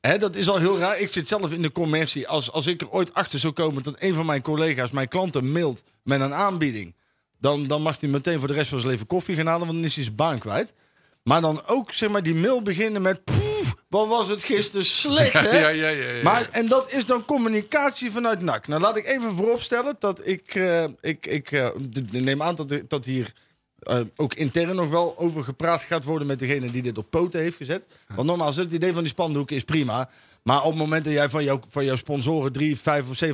Hè, 0.00 0.18
dat 0.18 0.34
is 0.34 0.48
al 0.48 0.58
heel 0.58 0.78
raar. 0.78 1.00
Ik 1.00 1.12
zit 1.12 1.28
zelf 1.28 1.52
in 1.52 1.62
de 1.62 1.72
commercie. 1.72 2.28
Als, 2.28 2.52
als 2.52 2.66
ik 2.66 2.80
er 2.80 2.90
ooit 2.90 3.14
achter 3.14 3.38
zou 3.38 3.52
komen 3.52 3.82
dat 3.82 3.96
een 3.98 4.14
van 4.14 4.26
mijn 4.26 4.42
collega's 4.42 4.90
mijn 4.90 5.08
klanten 5.08 5.52
mailt 5.52 5.82
met 6.02 6.20
een 6.20 6.34
aanbieding, 6.34 6.94
dan, 7.40 7.66
dan 7.66 7.82
mag 7.82 8.00
hij 8.00 8.08
meteen 8.08 8.38
voor 8.38 8.48
de 8.48 8.54
rest 8.54 8.68
van 8.68 8.78
zijn 8.78 8.90
leven 8.92 9.06
koffie 9.06 9.34
gaan 9.34 9.46
halen, 9.46 9.66
want 9.66 9.78
dan 9.78 9.88
is 9.88 9.94
hij 9.94 10.04
zijn 10.04 10.16
baan 10.16 10.38
kwijt. 10.38 10.72
Maar 11.22 11.40
dan 11.40 11.66
ook 11.66 11.92
zeg 11.92 12.10
maar 12.10 12.22
die 12.22 12.34
mail 12.34 12.62
beginnen 12.62 13.02
met, 13.02 13.24
"Poeh, 13.24 13.70
wat 13.88 14.08
was 14.08 14.28
het 14.28 14.42
gisteren 14.42 14.84
slecht, 14.84 15.40
hè? 15.50 15.58
Ja, 15.58 15.68
ja, 15.68 15.88
ja. 15.88 16.08
ja. 16.10 16.22
Maar, 16.22 16.48
en 16.52 16.66
dat 16.66 16.92
is 16.92 17.06
dan 17.06 17.24
communicatie 17.24 18.10
vanuit 18.10 18.40
NAC. 18.40 18.66
Nou, 18.66 18.80
laat 18.80 18.96
ik 18.96 19.06
even 19.06 19.36
vooropstellen 19.36 19.96
dat 19.98 20.20
ik, 20.26 20.54
eh, 20.54 20.84
ik, 21.00 21.26
ik 21.26 21.52
eh, 21.52 21.68
neem 22.10 22.42
aan 22.42 22.54
dat, 22.54 22.80
dat 22.88 23.04
hier 23.04 23.32
eh, 23.78 24.00
ook 24.16 24.34
intern 24.34 24.76
nog 24.76 24.90
wel 24.90 25.18
over 25.18 25.44
gepraat 25.44 25.82
gaat 25.82 26.04
worden 26.04 26.26
met 26.26 26.38
degene 26.38 26.70
die 26.70 26.82
dit 26.82 26.98
op 26.98 27.10
poten 27.10 27.40
heeft 27.40 27.56
gezet. 27.56 27.86
Want 28.14 28.28
nogmaals, 28.28 28.56
het 28.56 28.72
idee 28.72 28.92
van 28.92 29.02
die 29.02 29.12
spandoeken 29.12 29.56
is 29.56 29.64
prima. 29.64 30.10
Maar 30.42 30.62
op 30.62 30.70
het 30.70 30.78
moment 30.78 31.04
dat 31.04 31.12
jij 31.12 31.28
van, 31.28 31.44
jou, 31.44 31.60
van 31.70 31.84
jouw 31.84 31.96
sponsoren 31.96 32.52
3, 32.52 32.78
5 32.78 33.08
of 33.08 33.24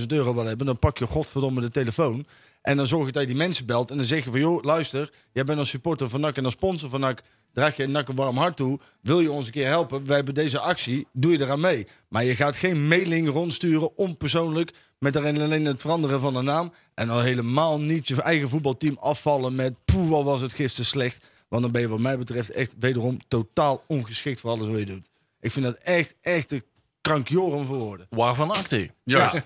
7.500 0.00 0.06
euro 0.06 0.34
wil 0.34 0.44
hebben, 0.44 0.66
dan 0.66 0.78
pak 0.78 0.98
je 0.98 1.06
godverdomme 1.06 1.60
de 1.60 1.70
telefoon. 1.70 2.26
En 2.62 2.76
dan 2.76 2.86
zorg 2.86 3.06
je 3.06 3.12
dat 3.12 3.22
je 3.22 3.28
die 3.28 3.36
mensen 3.36 3.66
belt 3.66 3.90
en 3.90 3.96
dan 3.96 4.06
zeg 4.06 4.24
je 4.24 4.30
van, 4.30 4.40
joh, 4.40 4.62
luister, 4.62 5.10
jij 5.32 5.44
bent 5.44 5.58
als 5.58 5.68
supporter 5.68 6.08
van 6.08 6.20
NAC 6.20 6.36
en 6.36 6.44
als 6.44 6.54
sponsor 6.54 6.88
van 6.88 7.00
NAC, 7.00 7.22
draag 7.52 7.76
je 7.76 7.86
NAC 7.86 8.08
een 8.08 8.16
warm 8.16 8.36
hart 8.36 8.56
toe. 8.56 8.80
Wil 9.00 9.20
je 9.20 9.30
ons 9.30 9.46
een 9.46 9.52
keer 9.52 9.66
helpen? 9.66 10.06
Wij 10.06 10.16
hebben 10.16 10.34
deze 10.34 10.58
actie, 10.58 11.06
doe 11.12 11.32
je 11.32 11.40
eraan 11.40 11.60
mee. 11.60 11.86
Maar 12.08 12.24
je 12.24 12.36
gaat 12.36 12.56
geen 12.56 12.88
mailing 12.88 13.28
rondsturen, 13.28 13.96
onpersoonlijk, 13.96 14.72
met 15.02 15.12
daarin 15.12 15.40
alleen 15.40 15.64
het 15.64 15.80
veranderen 15.80 16.20
van 16.20 16.34
de 16.34 16.40
naam. 16.40 16.72
En 16.94 17.10
al 17.10 17.20
helemaal 17.20 17.80
niet 17.80 18.08
je 18.08 18.22
eigen 18.22 18.48
voetbalteam 18.48 18.96
afvallen 19.00 19.54
met, 19.54 19.74
poeh, 19.84 20.10
wat 20.10 20.24
was 20.24 20.40
het 20.40 20.52
gisteren 20.52 20.86
slecht. 20.86 21.24
Want 21.48 21.62
dan 21.62 21.72
ben 21.72 21.80
je 21.80 21.88
wat 21.88 21.98
mij 21.98 22.18
betreft 22.18 22.50
echt 22.50 22.74
wederom 22.78 23.18
totaal 23.28 23.84
ongeschikt 23.86 24.40
voor 24.40 24.50
alles 24.50 24.66
wat 24.68 24.78
je 24.78 24.84
doet. 24.86 25.08
Ik 25.40 25.52
vind 25.52 25.64
dat 25.64 25.76
echt, 25.76 26.14
echt 26.20 26.52
een 26.52 26.64
krankjoren 27.00 27.66
voor 27.66 27.76
woorden. 27.76 28.06
Waarvan 28.10 28.50
acte? 28.50 28.90
Juist. 29.04 29.44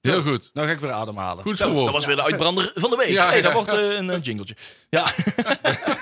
Heel 0.00 0.22
goed. 0.22 0.50
Nou 0.52 0.66
ga 0.66 0.72
ik 0.72 0.80
weer 0.80 0.90
ademhalen. 0.90 1.42
Goed 1.42 1.58
Dat 1.58 1.66
verwoord. 1.68 1.92
was 1.92 2.06
weer 2.06 2.16
de 2.16 2.24
uitbrander 2.24 2.72
van 2.74 2.90
de 2.90 2.96
week. 2.96 3.08
Ja, 3.08 3.26
hey, 3.26 3.36
ja. 3.36 3.42
dat 3.42 3.52
wordt 3.52 3.72
eh, 3.72 3.78
een 3.78 4.10
eh, 4.10 4.22
jingletje. 4.22 4.56
Ja, 4.90 5.12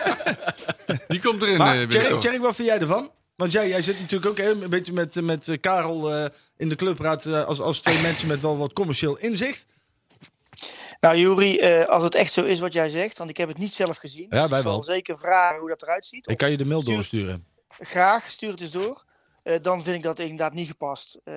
Die 1.09 1.21
komt 1.21 1.43
erin, 1.43 1.59
Maar 1.59 1.81
eh, 1.81 1.87
Tjerk. 1.87 2.21
Tjerk, 2.21 2.41
wat 2.41 2.55
vind 2.55 2.69
jij 2.69 2.79
ervan? 2.79 3.11
Want 3.37 3.53
jij, 3.53 3.69
jij 3.69 3.83
zit 3.83 4.01
natuurlijk 4.01 4.31
ook 4.31 4.39
hè, 4.39 4.51
een 4.51 4.71
beetje 4.71 4.93
met, 4.93 5.21
met 5.21 5.59
Karel 5.61 6.15
eh, 6.15 6.25
in 6.63 6.69
de 6.69 6.77
clubraad 6.77 7.27
eh, 7.27 7.45
als, 7.45 7.61
als 7.61 7.79
twee 7.81 8.01
mensen 8.09 8.29
met 8.29 8.41
wel 8.41 8.57
wat 8.59 8.73
commercieel 8.73 9.17
inzicht. 9.19 9.67
Nou, 11.01 11.17
Jury, 11.17 11.57
eh, 11.59 11.85
als 11.87 12.03
het 12.03 12.15
echt 12.15 12.33
zo 12.33 12.45
is 12.45 12.61
wat 12.61 12.73
jij 12.73 12.89
zegt, 12.89 13.19
want 13.19 13.31
ik 13.31 13.37
heb 13.37 13.49
het 13.49 13.59
niet 13.59 13.75
zelf 13.75 13.97
gezien. 13.97 14.27
Ja, 14.31 14.41
dus 14.41 14.49
wij 14.51 14.59
ik 14.59 14.65
zal 14.65 14.73
wel. 14.73 14.83
zeker 14.83 15.19
vragen 15.19 15.59
hoe 15.61 15.69
dat 15.69 15.83
eruit 15.83 16.05
ziet. 16.07 16.29
Ik 16.29 16.37
kan 16.37 16.51
je 16.51 16.57
de 16.57 16.65
mail 16.65 16.81
Stuur- 16.81 16.95
doorsturen. 16.95 17.47
Graag, 17.69 18.31
stuur 18.31 18.51
het 18.51 18.61
eens 18.61 18.71
door. 18.71 19.05
Eh, 19.43 19.57
dan 19.63 19.83
vind 19.83 19.97
ik 19.97 20.03
dat 20.03 20.19
inderdaad 20.19 20.53
niet 20.55 20.69
gepast. 20.69 21.21
Eh, 21.25 21.35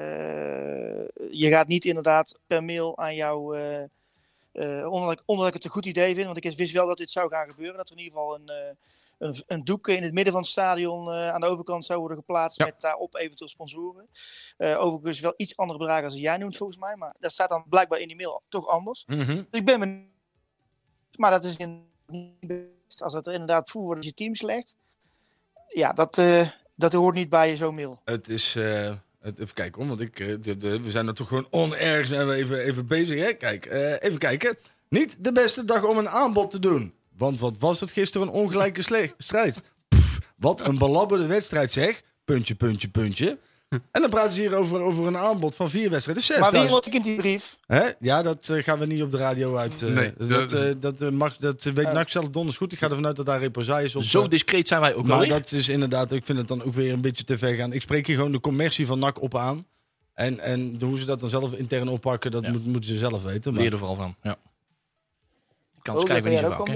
je 1.30 1.48
gaat 1.50 1.68
niet 1.68 1.86
inderdaad 1.86 2.40
per 2.48 2.64
mail 2.64 2.98
aan 2.98 3.16
jou. 3.16 3.58
Eh, 4.56 4.91
onder, 4.91 5.18
dat 5.26 5.47
ik- 5.47 5.53
het 5.53 5.64
een 5.66 5.70
goed 5.72 5.86
idee 5.86 6.14
vind, 6.14 6.26
want 6.26 6.38
ik 6.45 6.56
wist 6.58 6.74
wel 6.74 6.88
dat 6.88 6.97
dit 6.97 7.10
zou 7.10 7.30
gaan 7.30 7.47
gebeuren. 7.47 7.78
Dat 7.78 7.89
er 7.89 7.97
in 7.97 8.03
ieder 8.03 8.18
geval 8.20 8.36
een, 8.36 8.49
eh, 8.49 8.76
een, 9.18 9.43
een 9.47 9.64
doek 9.64 9.88
in 9.88 10.03
het 10.03 10.14
midden 10.14 10.34
van 10.34 10.41
het 10.41 10.51
stadion 10.51 11.12
eh, 11.12 11.30
aan 11.30 11.41
de 11.41 11.47
overkant 11.47 11.86
zou 11.86 11.99
worden 11.99 12.18
geplaatst. 12.18 12.58
Ja. 12.58 12.66
Met 12.66 12.82
daarop 12.82 13.16
eventueel 13.16 13.49
sponsoren. 13.49 14.08
Eh, 14.58 14.82
overigens 14.82 15.20
wel 15.20 15.34
iets 15.38 15.58
andere 15.58 15.80
bedragen 15.80 16.03
als 16.03 16.16
jij 16.16 16.38
noemt 16.38 16.58
volgens 16.58 16.80
mij. 16.80 16.95
Maar 16.95 17.16
dat 17.20 17.32
staat 17.32 17.49
dan 17.49 17.66
blijkbaar 17.70 17.99
in 17.99 18.08
die 18.08 18.16
mail 18.18 18.41
toch 18.47 18.68
anders. 18.68 19.03
Mhm. 19.06 19.26
Dus 19.26 19.45
ik 19.60 19.66
ben 19.66 19.80
benieuwd. 19.80 20.10
Maar 21.18 21.32
dat 21.32 21.43
is 21.43 21.58
in. 21.58 21.88
Als 22.99 23.14
het 23.14 23.28
er 23.28 23.34
inderdaad 23.34 23.70
voer 23.70 23.84
wordt 23.84 24.06
je 24.06 24.14
team 24.14 24.36
slecht. 24.36 24.76
Ja, 25.68 25.93
dat, 25.93 26.22
dat 26.76 26.93
hoort 26.93 27.16
niet 27.16 27.30
bij 27.30 27.56
zo'n 27.58 27.76
mail. 27.76 28.01
Het 28.03 28.30
is. 28.30 28.58
Even 29.26 29.54
kijken 29.54 29.82
hoor, 29.82 29.88
want 29.88 30.00
ik, 30.00 30.20
eh, 30.20 30.36
de, 30.42 30.80
we 30.82 30.90
zijn 30.92 31.08
er 31.08 31.14
toch 31.14 31.28
gewoon 31.28 31.48
on-air 31.50 32.06
zijn 32.06 32.28
we 32.28 32.34
even, 32.34 32.60
even 32.60 32.88
bezig. 32.88 33.24
Hè? 33.24 33.34
Kijk, 33.34 33.66
eh, 33.66 33.92
even 33.92 34.18
kijken. 34.18 34.58
Niet 34.90 35.18
de 35.20 35.32
beste 35.32 35.66
dag 35.66 35.84
om 35.84 35.98
een 35.98 36.10
aanbod 36.10 36.52
te 36.52 36.60
doen. 36.60 36.94
Want 37.18 37.40
wat 37.40 37.58
was 37.60 37.80
het 37.80 37.92
gisteren 37.92 38.28
een 38.28 38.34
ongelijke 38.34 38.82
strijd? 39.18 39.62
Wat 40.38 40.62
een 40.62 40.78
belabberde 40.78 41.26
wedstrijd 41.26 41.72
zeg. 41.72 42.02
Puntje, 42.26 42.56
puntje, 42.56 42.88
puntje. 42.88 43.38
En 43.92 44.02
dan 44.02 44.10
praten 44.10 44.32
ze 44.32 44.40
hier 44.40 44.56
over, 44.56 44.82
over 44.82 45.06
een 45.08 45.18
aanbod 45.18 45.56
van 45.56 45.70
vier 45.70 45.90
wedstrijden. 45.90 46.24
Zes 46.24 46.40
Maar 46.40 46.52
wie 46.52 46.68
wordt 46.68 46.86
ik 46.88 46.94
in 46.94 47.02
die 47.02 47.16
brief? 47.16 47.58
Hè? 47.68 47.90
Ja, 48.00 48.22
dat 48.22 48.50
eh, 48.50 48.64
gaan 48.64 48.80
we 48.80 48.86
niet 48.86 49.02
op 49.02 49.12
de 49.12 49.18
radio 49.18 49.56
uit. 49.56 49.82
eh, 49.84 49.90
Nee, 49.90 50.14
dat, 50.18 50.30
dat- 50.30 50.54
eh, 50.54 50.72
dat, 50.80 51.12
mag, 51.12 51.38
dat 51.38 51.64
weet 51.64 51.94
NAC 51.94 52.10
zelf 52.10 52.30
donders 52.30 52.58
goed. 52.58 52.72
Ik 52.72 52.78
ga 52.78 52.90
ervan 52.90 53.06
uit 53.06 53.16
dat 53.16 53.26
daar 53.26 53.40
represailles 53.40 53.96
op... 53.96 54.04
zo 54.04 54.28
discreet 54.28 54.68
zijn 54.68 54.82
wij 54.82 54.94
ook 54.96 55.06
wel 55.06 55.18
maar 55.18 55.28
dat 55.28 55.52
is 55.52 55.70
inderdaad, 55.70 56.12
ik 56.12 56.26
vind 56.26 56.38
het 56.38 56.48
dan 56.48 56.64
ook 56.64 56.74
weer 56.74 56.94
een 56.94 57.02
beetje 57.02 57.24
te 57.24 57.38
ver 57.38 57.56
gaan. 57.56 57.74
Ik 57.74 57.82
spreek 57.82 58.08
hier 58.08 58.16
gewoon 58.16 58.32
de 58.32 58.40
commercie 58.40 58.86
van 58.86 59.00
NAC 59.00 59.22
op 59.22 59.38
aan. 59.38 59.66
En, 60.14 60.40
en 60.40 60.76
hoe 60.82 60.98
ze 61.00 61.06
dat 61.06 61.20
dan 61.20 61.30
zelf 61.30 61.54
intern 61.54 61.88
oppakken, 61.88 62.32
dat 62.32 62.44
Ja. 62.44 62.52
moet- 62.52 62.66
moeten 62.66 62.90
ze 62.90 62.98
zelf 62.98 63.24
weten. 63.24 63.54
Maar 63.54 63.62
Leer 63.62 63.72
er 63.72 63.78
vooral 63.78 63.96
van. 63.96 64.16
Ja. 64.24 64.32
Ik 65.76 65.82
kan 65.82 65.96
Oh, 65.96 66.02
niet 66.24 66.40
zo 66.40 66.50
vaak. 66.50 66.68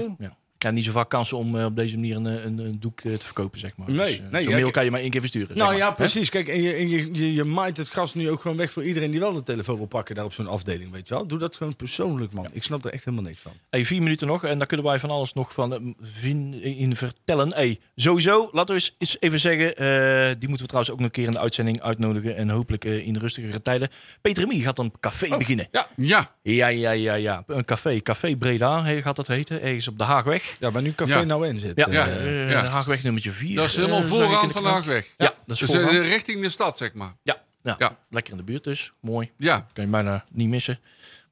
Ja. 0.60 0.68
krijgt 0.70 0.76
niet 0.76 0.84
zo 0.84 0.92
vaak 1.00 1.08
kansen 1.10 1.36
om 1.36 1.58
eh, 1.58 1.64
op 1.64 1.76
deze 1.76 1.94
manier 1.94 2.16
een, 2.16 2.24
een, 2.24 2.58
een 2.58 2.76
doek 2.80 3.00
eh, 3.00 3.14
te 3.14 3.24
verkopen, 3.24 3.58
zeg 3.58 3.76
maar. 3.76 3.90
Nee, 3.90 3.96
Dus, 3.96 4.16
eh, 4.16 4.32
nee, 4.32 4.42
zo'n 4.42 4.50
ja, 4.52 4.58
mail 4.58 4.70
kan 4.70 4.84
je 4.84 4.90
maar 4.90 5.00
één 5.00 5.10
keer 5.10 5.20
versturen. 5.20 5.48
zeg 5.48 5.56
Nou 5.56 5.68
maar. 5.68 5.78
ja, 5.78 5.90
precies. 5.90 6.28
Kijk, 6.28 6.48
en 6.48 6.62
je, 6.62 6.72
en 6.72 6.88
je, 6.88 7.12
je, 7.12 7.32
je 7.32 7.44
maait 7.44 7.76
het 7.76 7.88
gas 7.88 8.14
nu 8.14 8.30
ook 8.30 8.40
gewoon 8.40 8.56
weg 8.56 8.72
voor 8.72 8.84
iedereen 8.84 9.10
die 9.10 9.20
wel 9.20 9.32
de 9.32 9.42
telefoon 9.42 9.76
wil 9.76 9.86
pakken 9.86 10.14
daar 10.14 10.24
op 10.24 10.32
zo'n 10.32 10.46
afdeling, 10.46 10.90
weet 10.90 11.08
je 11.08 11.14
wel. 11.14 11.26
Doe 11.26 11.38
dat 11.38 11.56
gewoon 11.56 11.76
persoonlijk, 11.76 12.32
man. 12.32 12.46
Ik 12.52 12.62
snap 12.62 12.84
er 12.84 12.92
echt 12.92 13.04
helemaal 13.04 13.26
niks 13.26 13.40
van. 13.40 13.52
Hey, 13.70 13.84
vier 13.84 14.02
minuten 14.02 14.26
nog 14.26 14.44
en 14.44 14.58
daar 14.58 14.66
kunnen 14.66 14.86
wij 14.86 14.98
van 14.98 15.10
alles 15.10 15.32
nog 15.32 15.52
van 15.52 15.94
eh, 16.22 16.80
in 16.80 16.96
vertellen. 16.96 17.54
Hey, 17.54 17.78
sowieso, 17.96 18.48
laten 18.52 18.74
we 18.74 18.80
eens, 18.80 18.94
eens 18.98 19.16
even 19.20 19.38
zeggen, 19.38 19.76
eh, 19.76 19.86
die 20.38 20.48
moeten 20.48 20.66
we 20.66 20.66
trouwens 20.66 20.90
ook 20.90 20.96
nog 20.96 21.06
een 21.06 21.10
keer 21.12 21.26
in 21.26 21.32
de 21.32 21.38
uitzending 21.38 21.80
uitnodigen 21.82 22.36
en 22.36 22.50
hopelijk 22.50 22.84
eh, 22.84 23.06
in 23.06 23.16
rustigere 23.16 23.62
tijden. 23.62 23.88
Peter 24.20 24.42
Remy 24.48 24.60
gaat 24.60 24.78
een 24.78 24.92
café 25.00 25.36
beginnen. 25.36 25.68
Ja, 25.70 25.86
Ja, 26.42 26.68
ja, 26.68 26.90
ja, 26.90 27.14
ja. 27.14 27.44
Een 27.46 27.64
café. 27.64 28.00
Café 28.00 28.36
Breda 28.36 28.84
he, 28.84 29.02
gaat 29.02 29.16
dat 29.16 29.26
heten. 29.26 29.62
Ergens 29.62 29.88
op 29.88 29.98
de 29.98 30.04
Haagweg. 30.04 30.49
Ja, 30.58 30.70
waar 30.70 30.82
nu 30.82 30.92
Café 30.92 31.18
Ja. 31.18 31.24
nou 31.24 31.46
in 31.48 31.58
zit. 31.58 31.72
Ja, 31.76 31.86
eh, 31.88 32.42
eh, 32.44 32.50
ja. 32.50 32.62
de 32.62 32.68
Haagweg 32.68 33.02
nummertje 33.02 33.30
4. 33.32 33.56
dat 33.56 33.64
is 33.66 33.76
helemaal 33.76 34.02
vooraan 34.02 34.50
van 34.50 34.62
de 34.62 34.68
Haagweg. 34.68 35.06
Ja, 35.16 35.26
dat 35.26 35.34
is 35.46 35.58
Dus 35.58 35.70
eh, 35.70 35.80
vooraan. 35.86 36.00
richting 36.02 36.42
de 36.42 36.48
stad, 36.48 36.76
zeg 36.76 36.92
maar. 36.94 37.14
Ja, 37.22 37.42
ja, 37.62 37.74
Ja. 37.78 37.96
lekker 38.10 38.32
in 38.32 38.38
de 38.38 38.44
buurt 38.44 38.64
dus. 38.64 38.92
Mooi. 39.00 39.30
Ja, 39.36 39.66
Kan 39.72 39.84
je 39.84 39.90
bijna 39.90 40.24
niet 40.30 40.48
missen. 40.48 40.78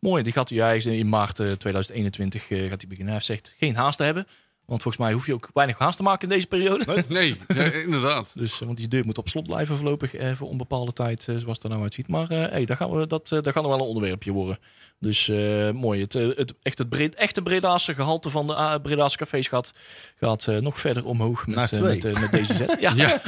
Mooi, 0.01 0.23
die 0.23 0.33
gaat 0.33 0.49
hij 0.49 0.59
ja, 0.59 0.91
in 0.91 1.09
maart 1.09 1.41
eh, 1.41 1.53
2021 1.53 2.51
eh, 2.51 2.59
gaat 2.69 2.81
hij 2.81 2.89
beginnen. 2.89 3.15
Hij 3.15 3.23
zegt 3.23 3.55
geen 3.59 3.77
haast 3.77 3.97
te 3.99 4.05
hebben. 4.05 4.27
Want 4.67 4.83
volgens 4.83 5.05
mij 5.05 5.13
hoef 5.13 5.27
je 5.27 5.35
ook 5.35 5.51
weinig 5.55 5.79
haast 5.79 5.97
te 5.97 6.03
maken 6.03 6.29
in 6.29 6.35
deze 6.35 6.47
periode. 6.47 7.05
nee, 7.09 7.41
ja, 7.49 7.63
inderdaad. 7.87 8.33
Dus, 8.35 8.53
eh, 8.61 8.67
want 8.67 8.77
die 8.77 8.89
deur 8.89 9.05
moet 9.05 9.19
op 9.19 9.29
slot 9.29 9.47
blijven 9.47 9.77
voorlopig 9.77 10.15
eh, 10.15 10.33
voor 10.35 10.49
onbepaalde 10.49 10.93
tijd, 10.93 11.21
eh, 11.29 11.37
zoals 11.37 11.55
het 11.57 11.63
er 11.63 11.69
nou 11.71 11.83
uitziet. 11.83 12.09
Maar 12.09 12.31
eh 12.31 12.51
hey, 12.51 12.65
daar 12.65 12.77
gaan 12.77 12.91
we, 12.91 13.07
dat, 13.07 13.25
eh, 13.25 13.31
dat 13.43 13.53
gaat 13.53 13.63
nog 13.63 13.67
wel 13.73 13.81
een 13.81 13.87
onderwerpje 13.87 14.33
worden. 14.33 14.59
Dus 15.01 15.29
eh, 15.29 15.71
mooi. 15.71 16.01
Het, 16.03 16.15
eh, 16.15 16.29
het, 16.37 16.55
echt 16.63 16.79
het 16.79 16.89
breed, 16.89 17.15
echte 17.15 17.43
Bredaanse 17.43 17.95
gehalte 17.95 18.31
van 18.31 18.47
de 18.47 18.53
uh, 18.53 18.75
Bredaanse 18.83 19.17
cafés 19.17 19.49
gaat, 19.49 19.73
gaat 20.21 20.47
eh, 20.47 20.57
nog 20.57 20.79
verder 20.79 21.05
omhoog 21.05 21.47
met, 21.47 21.57
Naar 21.57 21.73
eh, 21.73 21.81
met, 21.81 22.05
eh, 22.05 22.21
met 22.21 22.31
deze 22.31 22.55
zet. 22.55 22.77
Ja, 22.81 22.93
Ja. 22.97 23.21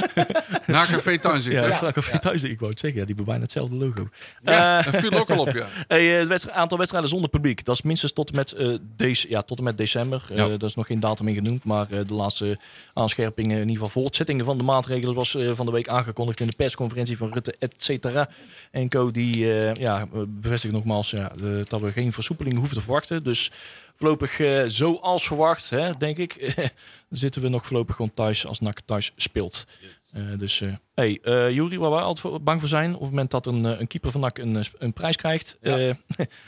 Na 0.67 0.85
Café 0.85 1.17
Tuinzicht. 1.19 1.79
ja. 1.81 1.91
Café 1.91 2.19
thuis, 2.19 2.43
ik 2.43 2.59
wou 2.59 2.71
het 2.71 2.79
zeggen. 2.79 2.99
Ja, 2.99 3.05
die 3.05 3.15
hebben 3.15 3.25
bijna 3.25 3.41
hetzelfde 3.41 3.75
logo. 3.75 4.09
Ja, 4.43 4.79
Eh, 4.79 4.91
dat 4.91 5.01
viel 5.01 5.11
ook 5.19 5.29
al 5.29 5.39
op, 5.39 5.51
ja. 5.51 5.65
Eh, 5.97 6.17
het 6.19 6.27
wedstrijd, 6.27 6.57
aantal 6.57 6.77
wedstrijden 6.77 7.09
zonder 7.09 7.29
publiek. 7.29 7.65
Dat 7.65 7.75
is 7.75 7.81
minstens 7.81 8.13
tot 8.13 8.29
en 8.29 8.35
met, 8.35 8.51
eh, 8.51 8.75
deze, 8.95 9.29
ja, 9.29 9.41
tot 9.41 9.57
en 9.57 9.63
met 9.63 9.77
december. 9.77 10.23
Eh, 10.29 10.37
Ja. 10.37 10.47
dat 10.47 10.63
is 10.63 10.75
nog 10.75 10.85
geen 10.87 10.99
datum 10.99 11.27
in 11.27 11.35
genoemd. 11.35 11.63
Maar 11.63 11.87
eh, 11.91 11.99
de 12.07 12.13
laatste 12.13 12.57
aanscherpingen, 12.93 13.55
in 13.55 13.69
ieder 13.69 13.83
geval 13.85 14.01
voortzettingen 14.01 14.45
van 14.45 14.57
de 14.57 14.63
maatregelen, 14.63 15.15
was 15.15 15.35
eh, 15.35 15.51
van 15.51 15.65
de 15.65 15.71
week 15.71 15.87
aangekondigd 15.87 16.39
in 16.39 16.47
de 16.47 16.55
persconferentie 16.57 17.17
van 17.17 17.33
Rutte, 17.33 17.55
et 17.59 17.73
cetera. 17.77 18.29
En 18.71 18.89
Co. 18.89 19.11
Die 19.11 19.53
eh, 19.53 19.75
ja, 19.75 20.07
bevestigt 20.27 20.73
nogmaals 20.73 21.09
ja, 21.09 21.31
dat 21.69 21.81
we 21.81 21.91
geen 21.91 22.13
versoepeling 22.13 22.57
hoeven 22.57 22.75
te 22.77 22.81
verwachten. 22.83 23.23
Dus 23.23 23.51
voorlopig 23.97 24.39
eh, 24.39 24.63
zoals 24.67 25.23
verwacht, 25.27 25.69
hè, 25.69 25.97
denk 25.97 26.17
ik, 26.17 26.53
zitten 27.09 27.41
we 27.41 27.47
nog 27.49 27.65
voorlopig 27.65 27.95
gewoon 27.95 28.11
thuis 28.11 28.45
als 28.47 28.59
NAC 28.59 28.79
thuis 28.85 29.11
speelt. 29.15 29.65
Eh, 30.13 30.21
dus, 30.37 30.61
eh 30.61 30.69
hey, 30.93 31.19
eh 31.23 31.49
Juri, 31.49 31.79
waar 31.79 31.89
wij 31.89 31.99
altijd 31.99 32.19
voor- 32.19 32.41
bang 32.41 32.59
voor 32.59 32.69
zijn, 32.69 32.93
op 32.93 32.99
het 33.01 33.09
moment 33.09 33.31
dat 33.31 33.45
een, 33.45 33.63
een 33.63 33.87
keeper 33.87 34.11
van 34.11 34.21
NAC 34.21 34.37
een, 34.37 34.63
een 34.77 34.93
prijs 34.93 35.15
krijgt, 35.15 35.57
eh, 35.61 35.89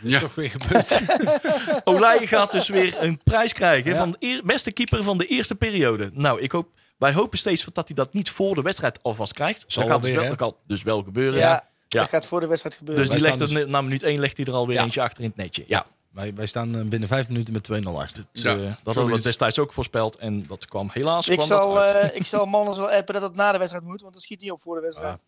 Ja, 0.01 0.19
Toch 0.19 0.35
weer 0.35 0.49
gebeurd. 0.57 1.01
Olij 1.83 2.27
gaat 2.27 2.51
dus 2.51 2.67
weer 2.67 2.95
een 3.03 3.19
prijs 3.23 3.53
krijgen 3.53 3.95
van 3.95 4.11
de 4.11 4.17
eer- 4.19 4.41
beste 4.45 4.71
keeper 4.71 5.03
van 5.03 5.17
de 5.17 5.25
eerste 5.25 5.55
periode. 5.55 6.09
Nou, 6.13 6.41
ik 6.41 6.51
hoop, 6.51 6.69
wij 6.97 7.13
hopen 7.13 7.37
steeds 7.37 7.65
dat 7.73 7.87
hij 7.87 7.95
dat 7.95 8.13
niet 8.13 8.29
voor 8.29 8.55
de 8.55 8.61
wedstrijd 8.61 8.99
alvast 9.03 9.33
krijgt. 9.33 9.63
Zal 9.67 9.83
dat 9.83 9.91
gaat 9.91 10.01
wel 10.01 10.09
dus 10.11 10.19
wel, 10.19 10.29
dat 10.29 10.37
kan 10.37 10.55
dus 10.67 10.81
wel 10.83 11.03
gebeuren. 11.03 11.39
Ja, 11.39 11.67
Ja. 11.93 11.99
dat 12.01 12.09
gaat 12.09 12.25
voor 12.25 12.39
de 12.39 12.47
wedstrijd 12.47 12.75
gebeuren. 12.75 13.03
Dus 13.05 13.13
die 13.13 13.21
legt 13.23 13.39
er 13.39 13.67
na 13.69 13.81
minuut 13.81 14.03
1 14.03 14.19
legt 14.19 14.37
hij 14.37 14.45
er 14.45 14.53
alweer 14.53 14.75
Ja. 14.75 14.83
eentje 14.83 15.01
achter 15.01 15.23
in 15.23 15.29
het 15.29 15.37
netje. 15.37 15.63
Ja, 15.67 15.85
wij, 16.11 16.33
wij 16.33 16.45
staan 16.45 16.75
eh, 16.75 16.81
binnen 16.85 17.07
vijf 17.09 17.27
minuten 17.27 17.53
met 17.53 17.69
2-0 17.85 17.87
achter. 17.97 18.25
dus, 18.31 18.41
Ja, 18.43 18.51
eh, 18.57 18.63
dat 18.83 18.95
hadden 18.95 19.15
we 19.15 19.21
destijds 19.21 19.59
ook 19.59 19.73
voorspeld 19.73 20.15
en 20.15 20.43
dat 20.47 20.65
kwam 20.65 20.89
helaas 20.93 21.27
ik, 21.27 21.37
kwam 21.37 21.49
dat 21.49 21.61
zal, 21.61 21.79
uit. 21.79 22.11
eh, 22.11 22.19
ik 22.19 22.25
zal 22.25 22.45
Manners 22.45 22.77
wel 22.77 22.89
appen 22.91 23.13
dat 23.13 23.23
het 23.23 23.35
na 23.35 23.51
de 23.51 23.57
wedstrijd 23.57 23.85
moet, 23.85 24.01
want 24.01 24.13
dat 24.13 24.21
schiet 24.23 24.41
niet 24.41 24.51
op 24.51 24.61
voor 24.61 24.75
de 24.75 24.81
wedstrijd. 24.81 25.23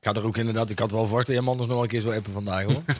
Ik 0.00 0.08
ga 0.08 0.14
er 0.14 0.26
ook 0.26 0.36
inderdaad, 0.36 0.70
ik 0.70 0.78
had 0.78 0.90
wel 0.90 1.04
verwacht 1.06 1.26
dat 1.26 1.34
jij 1.36 1.44
man 1.44 1.56
nog 1.56 1.66
wel 1.66 1.82
een 1.82 1.88
keer 1.88 2.00
zo 2.00 2.10
appen 2.10 2.32
vandaag 2.32 2.64
hoor. 2.64 2.82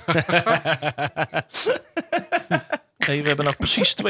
Hey, 3.07 3.23
we 3.23 3.27
hebben 3.29 3.45
nog 3.45 3.57
precies 3.57 3.95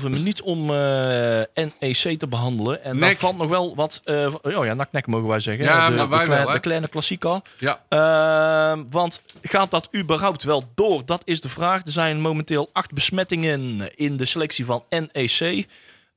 2,5 0.00 0.08
minuut 0.08 0.42
om 0.42 0.70
eh, 0.70 1.40
NEC 1.54 2.18
te 2.18 2.26
behandelen. 2.28 2.84
En 2.84 2.98
Nek. 2.98 3.18
valt 3.18 3.36
nog 3.36 3.48
wel 3.48 3.74
wat... 3.74 4.00
eh 4.04 4.34
oh 4.42 4.64
ja, 4.64 4.74
nak-nek 4.74 5.06
mogen 5.06 5.28
wij 5.28 5.40
zeggen. 5.40 5.64
Ja, 5.64 5.88
de, 5.90 5.94
maar 5.96 6.08
wij 6.08 6.18
de, 6.18 6.24
kleine- 6.24 6.44
wel, 6.44 6.54
de 6.54 6.60
kleine 6.60 6.88
klassieker. 6.88 7.40
ja. 7.58 7.82
Ehm, 7.88 8.82
want 8.90 9.20
gaat 9.42 9.70
dat 9.70 9.88
überhaupt 9.96 10.42
wel 10.42 10.64
door? 10.74 11.02
Dat 11.06 11.22
is 11.24 11.40
de 11.40 11.48
vraag. 11.48 11.82
Er 11.84 11.92
zijn 11.92 12.20
momenteel 12.20 12.70
acht 12.72 12.92
besmettingen 12.92 13.90
in 13.96 14.16
de 14.16 14.24
selectie 14.24 14.64
van 14.64 14.84
NEC. 14.90 15.66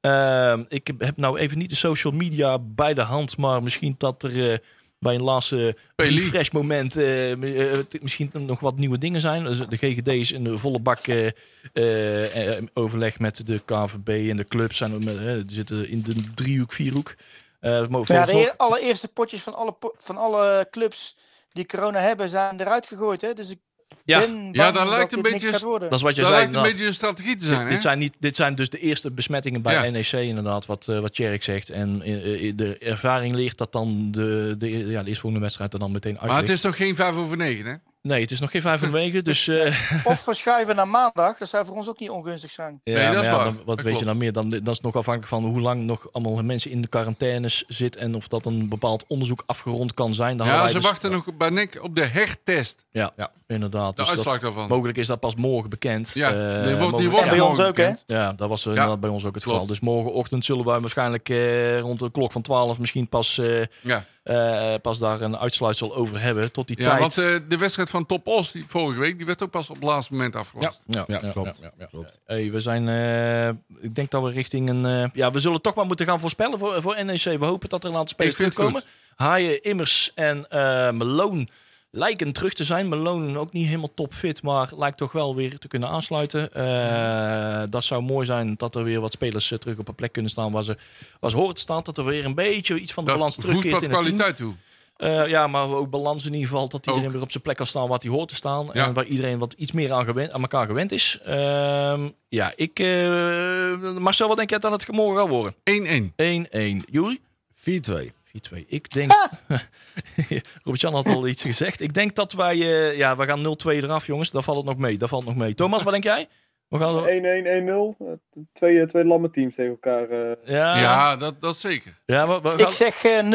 Ehm, 0.01 0.63
ik 0.69 0.91
heb 0.97 1.17
nou 1.17 1.39
even 1.39 1.57
niet 1.57 1.69
de 1.69 1.75
social 1.75 2.13
media 2.13 2.57
bij 2.59 2.93
de 2.93 3.01
hand, 3.01 3.37
maar 3.37 3.63
misschien 3.63 3.95
dat 3.97 4.23
er 4.23 4.51
eh, 4.51 4.57
bij 5.01 5.15
een 5.15 5.23
laatste 5.23 5.75
Peli. 5.95 6.17
refresh 6.23 6.49
moment 6.49 6.95
eh, 6.95 7.31
eh, 7.71 7.77
misschien 8.01 8.29
nog 8.33 8.59
wat 8.59 8.77
nieuwe 8.77 8.97
dingen 8.97 9.21
zijn. 9.21 9.43
Dus 9.43 9.57
de 9.57 9.77
GGD 9.77 10.07
is 10.07 10.31
in 10.31 10.43
de 10.43 10.57
volle 10.57 10.79
bak 10.79 10.99
eh, 11.07 11.27
eh, 11.73 12.57
eh, 12.57 12.63
overleg 12.73 13.19
met 13.19 13.45
de 13.47 13.61
KVB 13.65 14.29
en 14.29 14.37
de 14.37 14.45
clubs. 14.45 14.77
Zijn, 14.77 15.03
met, 15.03 15.17
eh, 15.17 15.23
die 15.23 15.43
zitten 15.47 15.89
in 15.89 16.01
de 16.01 16.13
driehoek, 16.35 16.73
vierhoek. 16.73 17.15
Eh, 17.59 17.87
maar 17.87 18.01
Ja, 18.05 18.25
de 18.25 18.53
allereerste 18.57 19.07
potjes 19.07 19.41
van 19.41 19.53
alle, 19.53 19.71
po- 19.71 19.93
van 19.97 20.17
alle 20.17 20.67
clubs 20.71 21.15
die 21.51 21.65
corona 21.65 21.99
hebben, 21.99 22.29
zijn 22.29 22.61
eruit 22.61 22.87
gegooid. 22.87 23.21
Hè? 23.21 23.33
Dus 23.33 23.49
ik 23.49 23.59
Ja. 24.05 24.19
Ja, 24.51 24.71
daar 24.71 24.89
lijkt 24.89 25.09
dat 25.09 25.17
een 25.17 25.23
dit 25.23 25.31
beetje- 25.41 25.79
dat 25.79 25.93
is 25.93 26.01
wat 26.01 26.15
je 26.15 26.21
Dat 26.21 26.31
zei. 26.31 26.41
lijkt 26.41 26.55
een 26.55 26.61
beetje 26.61 26.85
een 26.85 26.93
strategie 26.93 27.35
te 27.35 27.45
zijn, 27.45 27.57
Dit, 27.59 27.67
hè? 27.67 27.73
dit 27.73 27.81
zijn 27.81 27.99
niet, 27.99 28.13
dit 28.19 28.35
zijn 28.35 28.55
dus 28.55 28.69
de 28.69 28.79
eerste 28.79 29.11
besmettingen 29.11 29.61
bij 29.61 29.73
Ja. 29.73 29.89
NEC, 29.89 30.11
inderdaad, 30.11 30.65
wat, 30.65 30.87
eh 30.87 30.99
wat 30.99 31.13
Tjerk 31.13 31.43
zegt. 31.43 31.69
En 31.69 32.01
eh, 32.01 32.47
eh, 32.47 32.53
de 32.55 32.77
ervaring 32.77 33.35
leert 33.35 33.57
dat 33.57 33.71
dan 33.71 34.11
de, 34.11 34.55
de, 34.57 34.69
ja, 34.87 35.03
de 35.03 35.07
eerstvolgende 35.09 35.43
wedstrijd 35.43 35.73
er 35.73 35.79
dan 35.79 35.91
meteen 35.91 36.19
uit 36.19 36.29
Maar 36.29 36.39
het 36.39 36.49
is 36.49 36.61
toch 36.61 36.75
geen 36.75 36.95
vijf 36.95 37.15
over 37.15 37.37
negen, 37.37 37.65
hè? 37.65 37.73
Nee, 38.01 38.21
het 38.21 38.31
is 38.31 38.39
nog 38.39 38.51
geen 38.51 38.61
vijf 38.61 38.79
van 38.79 38.91
wegen, 38.91 39.23
dus... 39.23 39.47
eh, 39.47 39.75
Of 40.03 40.23
verschuiven 40.23 40.75
naar 40.75 40.87
maandag, 40.87 41.37
dat 41.37 41.49
zou 41.49 41.65
voor 41.65 41.75
ons 41.75 41.89
ook 41.89 41.99
niet 41.99 42.09
ongunstig 42.09 42.51
zijn. 42.51 42.81
ja, 42.83 42.93
Nee, 42.93 43.11
dat 43.11 43.21
is 43.21 43.27
ja, 43.27 43.35
waar. 43.35 43.43
dan- 43.43 43.57
wat 43.65 43.75
Dat 43.75 43.85
weet 43.85 43.99
je 43.99 44.05
dan 44.05 44.17
meer? 44.17 44.31
Dan, 44.33 44.49
dat 44.49 44.67
is 44.67 44.79
nog 44.81 44.95
afhankelijk 44.95 45.27
van 45.33 45.43
hoe 45.45 45.61
lang 45.61 45.83
nog 45.83 46.07
allemaal 46.11 46.43
mensen 46.43 46.71
in 46.71 46.81
de 46.81 46.87
quarantaines 46.87 47.63
zitten 47.67 48.01
en 48.01 48.15
of 48.15 48.27
dat 48.27 48.45
een 48.45 48.69
bepaald 48.69 49.05
onderzoek 49.07 49.43
afgerond 49.45 49.93
kan 49.93 50.13
zijn. 50.13 50.37
Dan 50.37 50.47
Ja, 50.47 50.67
ze 50.67 50.73
dus- 50.73 50.83
wachten 50.83 51.11
nog 51.11 51.25
bij 51.37 51.49
NEC 51.49 51.83
op 51.83 51.95
de 51.95 52.05
hertest. 52.05 52.85
Ja, 52.91 53.11
inderdaad. 53.47 53.89
De 53.89 53.95
Dus 53.95 54.05
dat- 54.05 54.15
uitslag 54.15 54.39
daarvan. 54.39 54.67
mogelijk 54.67 54.97
is 54.97 55.07
dat 55.07 55.19
pas 55.19 55.35
morgen 55.35 55.69
bekend. 55.69 56.11
Ja, 56.13 56.27
Eh, 56.59 56.63
die 56.63 56.75
wordt, 56.75 56.97
die 56.97 57.09
wordt 57.09 57.23
En 57.25 57.29
bij 57.29 57.39
morgen 57.39 57.57
ons 57.63 57.69
ook, 57.69 57.77
hè? 57.77 57.91
Ja, 58.07 58.33
dat 58.33 58.49
was 58.49 58.63
Ja, 58.63 58.69
inderdaad 58.69 58.99
bij 58.99 59.09
ons 59.09 59.25
ook 59.25 59.33
het 59.35 59.43
klopt. 59.43 59.59
geval. 59.59 59.73
Dus 59.75 59.79
morgenochtend 59.83 60.45
zullen 60.45 60.65
wij 60.65 60.79
waarschijnlijk 60.79 61.29
eh, 61.29 61.79
rond 61.79 61.99
de 61.99 62.11
klok 62.11 62.31
van 62.31 62.41
12 62.41 62.79
misschien 62.79 63.07
pas, 63.09 63.37
eh, 63.37 63.61
Ja, 63.81 64.05
eh, 64.23 64.73
pas 64.81 64.99
daar 64.99 65.21
een 65.21 65.37
uitsluitsel 65.37 65.95
over 65.95 66.21
hebben. 66.21 66.51
Tot 66.51 66.67
die 66.67 66.79
ja 66.79 66.85
tijd. 66.87 66.99
want 66.99 67.17
eh, 67.17 67.49
de 67.49 67.57
wedstrijd 67.57 67.89
van 67.89 68.05
Top 68.05 68.27
Os 68.27 68.51
die 68.51 68.63
vorige 68.67 68.99
week, 68.99 69.17
die 69.17 69.25
werd 69.25 69.43
ook 69.43 69.49
pas 69.51 69.69
op 69.69 69.75
het 69.75 69.83
laatste 69.85 70.11
moment 70.13 70.35
afgelast. 70.35 70.81
ja, 70.87 71.03
Ja, 71.07 71.17
klopt. 71.31 71.59
klopt. 71.89 72.19
Hey, 72.25 72.51
we 72.51 72.59
zijn, 72.59 72.89
eh, 72.89 73.47
ik 73.83 73.95
denk 73.95 74.11
dat 74.11 74.23
we 74.23 74.29
richting 74.29 74.69
een. 74.69 74.85
eh, 74.85 75.09
ja, 75.13 75.31
we 75.31 75.39
zullen 75.39 75.61
toch 75.61 75.75
maar 75.75 75.85
moeten 75.85 76.05
gaan 76.05 76.19
voorspellen 76.19 76.59
voor, 76.59 76.81
voor 76.81 77.05
NEC. 77.05 77.23
We 77.23 77.45
hopen 77.45 77.69
dat 77.69 77.83
er 77.83 77.89
een 77.89 77.95
aantal 77.95 78.13
spelers 78.13 78.35
terugkomen. 78.35 78.83
Haaien, 79.15 79.61
Immers 79.63 80.11
en 80.15 80.49
eh 80.49 80.91
Meloon 80.91 81.49
lijken 81.91 82.31
terug 82.31 82.53
te 82.53 82.63
zijn. 82.63 82.89
Meloon 82.89 83.37
ook 83.37 83.53
niet 83.53 83.65
helemaal 83.67 83.93
topfit, 83.93 84.41
maar 84.43 84.69
lijkt 84.77 84.97
toch 84.97 85.11
wel 85.11 85.35
weer 85.35 85.57
te 85.57 85.67
kunnen 85.67 85.89
aansluiten. 85.89 86.51
Eh, 86.51 87.63
dat 87.69 87.83
zou 87.83 88.01
mooi 88.01 88.25
zijn 88.25 88.53
dat 88.57 88.75
er 88.75 88.83
weer 88.83 89.01
wat 89.01 89.11
spelers 89.11 89.51
eh, 89.51 89.57
terug 89.57 89.77
op 89.77 89.87
een 89.87 89.95
plek 89.95 90.11
kunnen 90.11 90.31
staan 90.31 90.51
waar 90.51 90.63
ze, 90.63 90.77
waar 91.19 91.31
ze 91.31 91.37
horen 91.37 91.55
te 91.55 91.61
staan. 91.61 91.83
Dat 91.83 91.97
er 91.97 92.05
weer 92.05 92.25
een 92.25 92.35
beetje 92.35 92.79
iets 92.79 92.93
van 92.93 93.03
de 93.03 93.09
Dat 93.09 93.19
balans 93.19 93.35
terugkeert 93.35 93.73
wat 93.73 93.83
in 93.83 93.89
het 93.89 93.99
team. 94.03 94.15
kwaliteit 94.15 94.37
toe. 94.37 94.53
Eh, 94.97 95.27
ja, 95.27 95.47
maar 95.47 95.63
ook 95.69 95.89
balans 95.89 96.25
in 96.25 96.33
ieder 96.33 96.47
geval. 96.47 96.69
Dat 96.69 96.85
iedereen 96.85 97.07
Ook. 97.07 97.13
weer 97.13 97.21
op 97.21 97.31
zijn 97.31 97.43
plek 97.43 97.55
kan 97.57 97.67
staan 97.67 97.87
waar 97.87 97.99
hij 98.01 98.09
hoort 98.09 98.27
te 98.27 98.35
staan. 98.35 98.69
Ja. 98.73 98.85
En 98.85 98.93
waar 98.93 99.05
iedereen 99.05 99.37
wat 99.39 99.53
iets 99.57 99.71
meer 99.71 99.91
aan, 99.91 100.05
gewend, 100.05 100.31
aan 100.31 100.41
elkaar 100.41 100.65
gewend 100.65 100.91
is. 100.91 101.19
Ehm, 101.25 102.09
ja, 102.29 102.53
ik... 102.55 102.79
eh, 102.79 103.97
Marcel, 103.97 104.27
wat 104.27 104.37
denk 104.37 104.49
jij 104.49 104.59
dat 104.59 104.71
het 104.71 104.91
morgen 104.91 105.19
gaat 105.19 105.29
worden? 105.29 105.53
1-1. 105.63 106.13
1-1. 106.15 106.85
Juri? 106.91 107.19
4-2. 107.55 108.11
4-2. 108.55 108.65
Ik 108.67 108.89
denk... 108.93 109.11
Robert-Jan 110.63 110.93
had 110.93 111.07
al 111.07 111.27
iets 111.27 111.41
gezegd. 111.41 111.81
Ik 111.81 111.93
denk 111.93 112.15
dat 112.15 112.33
wij... 112.33 112.55
eh, 112.55 112.97
ja, 112.97 113.15
we 113.17 113.25
gaan 113.25 113.57
0-2 113.67 113.69
eraf, 113.83 114.05
jongens. 114.05 114.31
Daar 114.31 114.43
valt 114.43 114.57
het 114.57 114.65
nog 114.67 114.77
mee. 114.77 114.97
Daar 114.97 115.09
valt 115.09 115.23
het 115.25 115.33
nog 115.35 115.43
mee. 115.43 115.53
Thomas, 115.53 115.83
wat 115.83 115.91
denk 115.91 116.03
jij? 116.03 116.27
We 116.67 116.77
gaan... 116.77 116.95
1-1, 117.05 117.97
1-0. 117.99 118.07
Eh, 118.07 118.43
Twee, 118.53 118.85
twee 118.85 119.05
lamme 119.05 119.29
teams 119.29 119.55
tegen 119.55 119.71
elkaar. 119.71 120.09
eh. 120.09 120.31
Ja, 120.45 120.75
ja. 120.75 120.81
Ja, 120.81 121.15
dat, 121.15 121.41
dat 121.41 121.57
zeker. 121.57 122.01
we, 122.05 122.39
we 122.43 122.49
Ik 122.51 122.59
gaan... 122.61 122.73
zeg 122.73 123.03
eh, 123.03 123.19
0-0. 123.23 123.27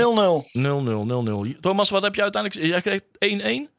0-0, 1.54 1.54
0-0. 1.54 1.60
Thomas, 1.60 1.90
wat 1.90 2.02
heb 2.02 2.14
jij 2.14 2.22
uiteindelijk... 2.24 2.66
Jij 2.66 2.80
kreeg 2.80 3.00
1-1? 3.68 3.75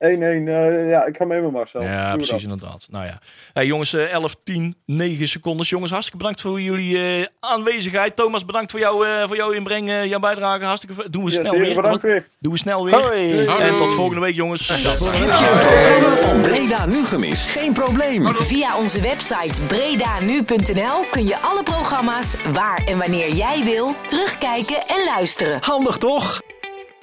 1-1. 0.00 0.48
eh, 0.48 0.88
ja, 0.90 1.04
ik 1.06 1.16
ga 1.16 1.24
mee 1.24 1.40
met 1.40 1.50
Marcel. 1.52 1.82
Ja, 1.82 2.12
precies 2.12 2.30
dat. 2.30 2.40
inderdaad. 2.42 2.86
Nou 2.90 3.04
ja. 3.06 3.18
Hey, 3.52 3.66
jongens, 3.66 3.92
eh, 3.94 4.12
11, 4.12 4.34
10, 4.44 4.76
9 4.86 5.28
seconden. 5.28 5.66
Jongens, 5.66 5.90
hartstikke 5.90 6.18
bedankt 6.18 6.40
voor 6.40 6.60
jullie 6.60 7.18
eh, 7.20 7.26
aanwezigheid. 7.40 8.16
Thomas, 8.16 8.44
bedankt 8.44 8.70
voor, 8.70 8.80
jou, 8.80 9.06
eh, 9.08 9.26
voor 9.26 9.36
jouw 9.36 9.50
inbreng, 9.50 10.08
jouw 10.08 10.18
bijdrage. 10.18 10.64
Hartstikke 10.64 11.10
Doen 11.10 11.24
we 11.24 11.30
snel 11.30 11.52
weer. 11.52 11.74
bedankt 11.74 12.02
weer. 12.02 12.26
Doen 12.38 12.52
we 12.52 12.58
snel 12.58 12.84
weer. 12.84 12.94
Hoi. 12.94 13.46
En 13.46 13.76
tot 13.76 13.92
volgende 13.92 14.20
week, 14.20 14.34
jongens. 14.34 14.68
Heb 14.68 14.78
je 14.78 15.50
een 15.52 15.58
programma 15.58 16.16
van 16.16 16.40
Breda 16.40 16.86
nu 16.86 17.04
gemist? 17.04 17.48
Geen 17.48 17.72
probleem. 17.72 18.34
Via 18.34 18.78
onze 18.78 19.00
website 19.00 19.62
bredanu.nl 19.66 21.04
kun 21.10 21.26
je 21.26 21.38
alle 21.38 21.62
programma's 21.62 22.34
waar 22.52 22.82
en 22.86 22.98
wanneer 22.98 23.32
jij 23.32 23.64
wil 23.64 23.94
terugkijken 24.06 24.76
en 24.86 25.04
luisteren. 25.04 25.58
Handig 25.60 25.96
toch? 25.98 26.40